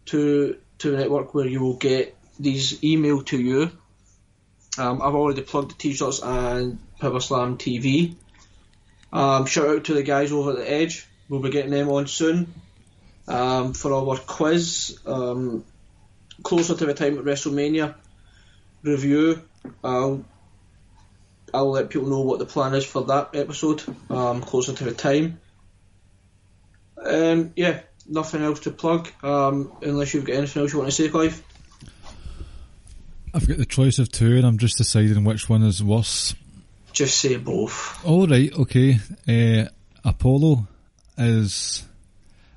to 0.08 0.58
to 0.80 0.92
the 0.92 0.98
network 0.98 1.34
where 1.34 1.48
you 1.48 1.62
will 1.62 1.76
get 1.78 2.16
these 2.40 2.80
emailed 2.82 3.28
to 3.28 3.40
you. 3.40 3.72
Um, 4.78 5.02
I've 5.02 5.16
already 5.16 5.42
plugged 5.42 5.72
the 5.72 5.76
t-shirts 5.76 6.20
and 6.22 6.80
Powerslam 7.00 7.58
TV. 7.58 8.16
Um, 9.12 9.46
shout 9.46 9.68
out 9.68 9.84
to 9.86 9.94
the 9.94 10.04
guys 10.04 10.32
over 10.32 10.52
at 10.52 10.58
the 10.58 10.72
Edge. 10.72 11.08
We'll 11.30 11.42
be 11.42 11.52
getting 11.52 11.72
them 11.72 11.90
on 11.90 12.08
soon 12.08 12.54
um, 13.28 13.74
for 13.74 13.94
our 13.94 14.18
quiz. 14.18 14.98
Um, 15.06 15.64
closer 16.42 16.76
to 16.76 16.86
the 16.86 16.94
time 16.94 17.18
at 17.20 17.24
WrestleMania 17.24 17.94
review, 18.82 19.42
I'll 19.84 20.26
I'll 21.54 21.72
let 21.72 21.90
people 21.90 22.10
know 22.10 22.22
what 22.22 22.40
the 22.40 22.46
plan 22.46 22.74
is 22.74 22.86
for 22.86 23.04
that 23.06 23.36
episode. 23.36 23.84
Um, 24.10 24.42
closer 24.42 24.74
to 24.74 24.84
the 24.84 24.94
time. 24.94 25.40
Um, 26.98 27.54
yeah, 27.56 27.82
nothing 28.08 28.42
else 28.42 28.62
to 28.62 28.72
plug. 28.72 29.10
Um, 29.24 29.72
unless 29.82 30.14
you've 30.14 30.26
got 30.26 30.36
anything 30.36 30.62
else 30.62 30.74
you 30.74 30.80
want 30.80 30.92
to 30.92 30.96
say, 30.96 31.10
Clive. 31.10 31.44
I've 33.34 33.48
got 33.48 33.58
the 33.58 33.66
choice 33.66 34.00
of 34.00 34.12
two, 34.12 34.38
and 34.38 34.46
I'm 34.46 34.58
just 34.58 34.78
deciding 34.78 35.24
which 35.24 35.50
one 35.50 35.64
is 35.64 35.84
worse. 35.84 36.36
Just 36.92 37.20
say 37.20 37.36
both. 37.38 38.06
All 38.06 38.28
right, 38.28 38.54
okay. 38.54 39.00
Uh, 39.28 39.66
Apollo 40.06 40.68
is 41.18 41.86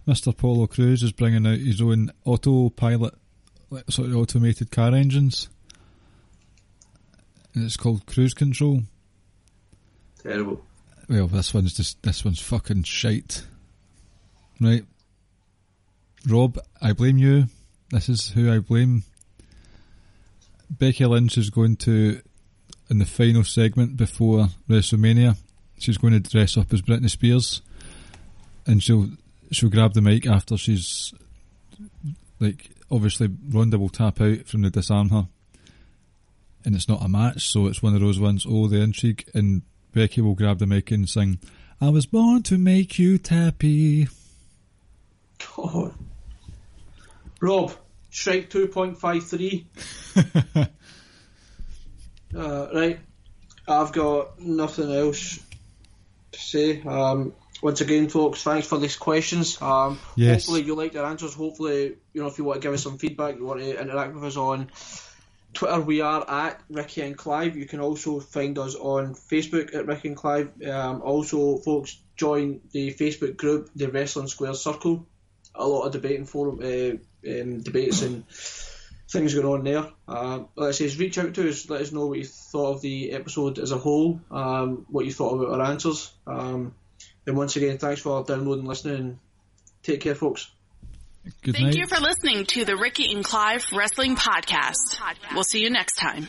Mr. 0.06 0.28
Apollo 0.28 0.68
Crews 0.68 1.02
is 1.02 1.12
bringing 1.12 1.47
out 1.47 1.59
his 1.59 1.81
own 1.81 2.12
autopilot, 2.24 3.14
sort 3.89 4.09
of 4.09 4.16
automated 4.16 4.70
car 4.70 4.94
engines, 4.94 5.48
it's 7.57 7.77
called 7.77 8.07
Cruise 8.07 8.35
Control. 8.35 8.83
Terrible. 10.23 10.62
Well, 11.09 11.27
this 11.27 11.55
one's 11.55 11.74
just 11.74 12.03
this 12.03 12.24
one's 12.24 12.41
fucking 12.41 12.83
shite. 12.83 13.45
Right, 14.61 14.85
Rob, 16.28 16.59
I 16.81 16.93
blame 16.93 17.19
you. 17.19 17.47
This 17.91 18.09
is 18.09 18.31
who 18.31 18.53
I 18.53 18.59
blame. 18.59 19.05
Becky 20.69 21.05
Lynch 21.07 21.39
is 21.39 21.51
going 21.51 21.77
to, 21.77 22.20
in 22.91 22.99
the 22.99 23.05
final 23.05 23.45
segment 23.45 23.97
before 23.97 24.49
WrestleMania, 24.69 25.37
she's 25.78 25.99
going 25.99 26.12
to 26.12 26.20
dress 26.20 26.57
up 26.57 26.73
as 26.73 26.83
Britney 26.83 27.11
Spears, 27.11 27.62
and 28.66 28.83
she'll 28.83 29.11
she'll 29.53 29.70
grab 29.70 29.95
the 29.95 30.03
mic 30.03 30.27
after 30.27 30.57
she's 30.57 31.15
like 32.41 32.70
obviously 32.91 33.28
Ronda 33.49 33.78
will 33.78 33.89
tap 33.89 34.20
out 34.20 34.47
from 34.47 34.62
the 34.62 34.70
disarm 34.70 35.11
her, 35.11 35.28
and 36.66 36.74
it's 36.74 36.88
not 36.88 37.02
a 37.02 37.09
match, 37.09 37.48
so 37.48 37.66
it's 37.68 37.82
one 37.82 37.94
of 37.94 38.01
those 38.01 38.18
ones. 38.18 38.44
Oh, 38.47 38.66
the 38.66 38.80
intrigue, 38.80 39.24
and 39.32 39.62
Becky 39.94 40.20
will 40.20 40.34
grab 40.34 40.59
the 40.59 40.66
mic 40.66 40.90
and 40.90 41.09
sing, 41.09 41.38
"I 41.80 41.88
was 41.88 42.05
born 42.05 42.43
to 42.44 42.59
make 42.59 42.98
you 42.98 43.16
tappy." 43.16 44.09
God. 45.56 45.94
Rob, 47.40 47.72
strike 48.10 48.51
2.53. 48.51 49.66
uh, 52.36 52.68
right. 52.74 52.98
I've 53.68 53.93
got 53.93 54.40
nothing 54.40 54.93
else 54.93 55.38
to 56.32 56.40
say. 56.40 56.82
Um, 56.82 57.34
once 57.62 57.80
again, 57.80 58.09
folks, 58.09 58.43
thanks 58.43 58.66
for 58.66 58.78
these 58.78 58.97
questions. 58.97 59.60
Um, 59.60 59.98
Yes. 60.16 60.47
Hopefully, 60.47 60.62
you 60.62 60.74
like 60.74 60.93
their 60.93 61.05
answers. 61.05 61.34
Hopefully, 61.34 61.97
you 62.12 62.22
know, 62.22 62.28
if 62.28 62.38
you 62.38 62.44
want 62.44 62.60
to 62.60 62.66
give 62.66 62.74
us 62.74 62.82
some 62.82 62.98
feedback, 62.98 63.36
you 63.36 63.44
want 63.44 63.60
to 63.60 63.80
interact 63.80 64.14
with 64.14 64.24
us 64.24 64.36
on 64.36 64.70
Twitter, 65.57 65.81
we 65.81 66.03
are 66.03 66.28
at 66.28 66.61
Ricky 66.69 67.01
and 67.01 67.16
Clive. 67.16 67.57
You 67.57 67.65
can 67.65 67.81
also 67.81 68.20
find 68.20 68.59
us 68.59 68.74
on 68.74 69.15
Facebook 69.15 69.74
at 69.74 69.87
Ricky 69.87 70.09
and 70.09 70.16
Clive. 70.16 70.51
Um, 70.62 71.01
also, 71.01 71.57
folks, 71.57 71.99
join 72.15 72.61
the 72.73 72.93
Facebook 72.93 73.39
group, 73.39 73.70
the 73.74 73.89
Wrestling 73.89 74.28
Squared 74.28 74.57
Circle. 74.57 75.07
A 75.55 75.66
lot 75.66 75.87
of 75.87 75.93
debating 75.93 76.27
forum 76.27 76.61
uh, 76.62 77.31
um, 77.31 77.61
debates 77.62 78.03
and 78.03 78.28
things 79.09 79.33
going 79.33 79.47
on 79.47 79.65
there. 79.65 79.87
Um, 80.07 80.49
like 80.57 80.69
I 80.69 80.73
says, 80.73 80.99
reach 80.99 81.16
out 81.16 81.33
to 81.35 81.49
us. 81.49 81.70
Let 81.70 81.81
us 81.81 81.91
know 81.93 82.07
what 82.07 82.19
you 82.19 82.27
thought 82.27 82.74
of 82.74 82.81
the 82.83 83.12
episode 83.12 83.59
as 83.59 83.73
a 83.73 83.78
whole. 83.78 84.20
Um, 84.31 84.85
what 84.91 85.07
you 85.07 85.12
thought 85.12 85.41
about 85.41 85.59
our 85.59 85.66
answers. 85.70 86.12
Um, 86.27 86.74
and 87.27 87.35
once 87.35 87.57
again, 87.57 87.78
thanks 87.78 88.03
for 88.03 88.23
downloading, 88.24 88.66
listening. 88.66 88.97
and 88.97 89.19
Take 89.83 90.03
care, 90.03 90.15
folks. 90.15 90.51
Good 91.43 91.55
Thank 91.55 91.66
night. 91.66 91.77
you 91.77 91.86
for 91.86 92.01
listening 92.01 92.44
to 92.47 92.65
the 92.65 92.77
Ricky 92.77 93.12
and 93.12 93.24
Clive 93.24 93.65
Wrestling 93.73 94.16
Podcast. 94.16 95.01
We'll 95.35 95.44
see 95.44 95.61
you 95.61 95.70
next 95.70 95.97
time. 95.97 96.28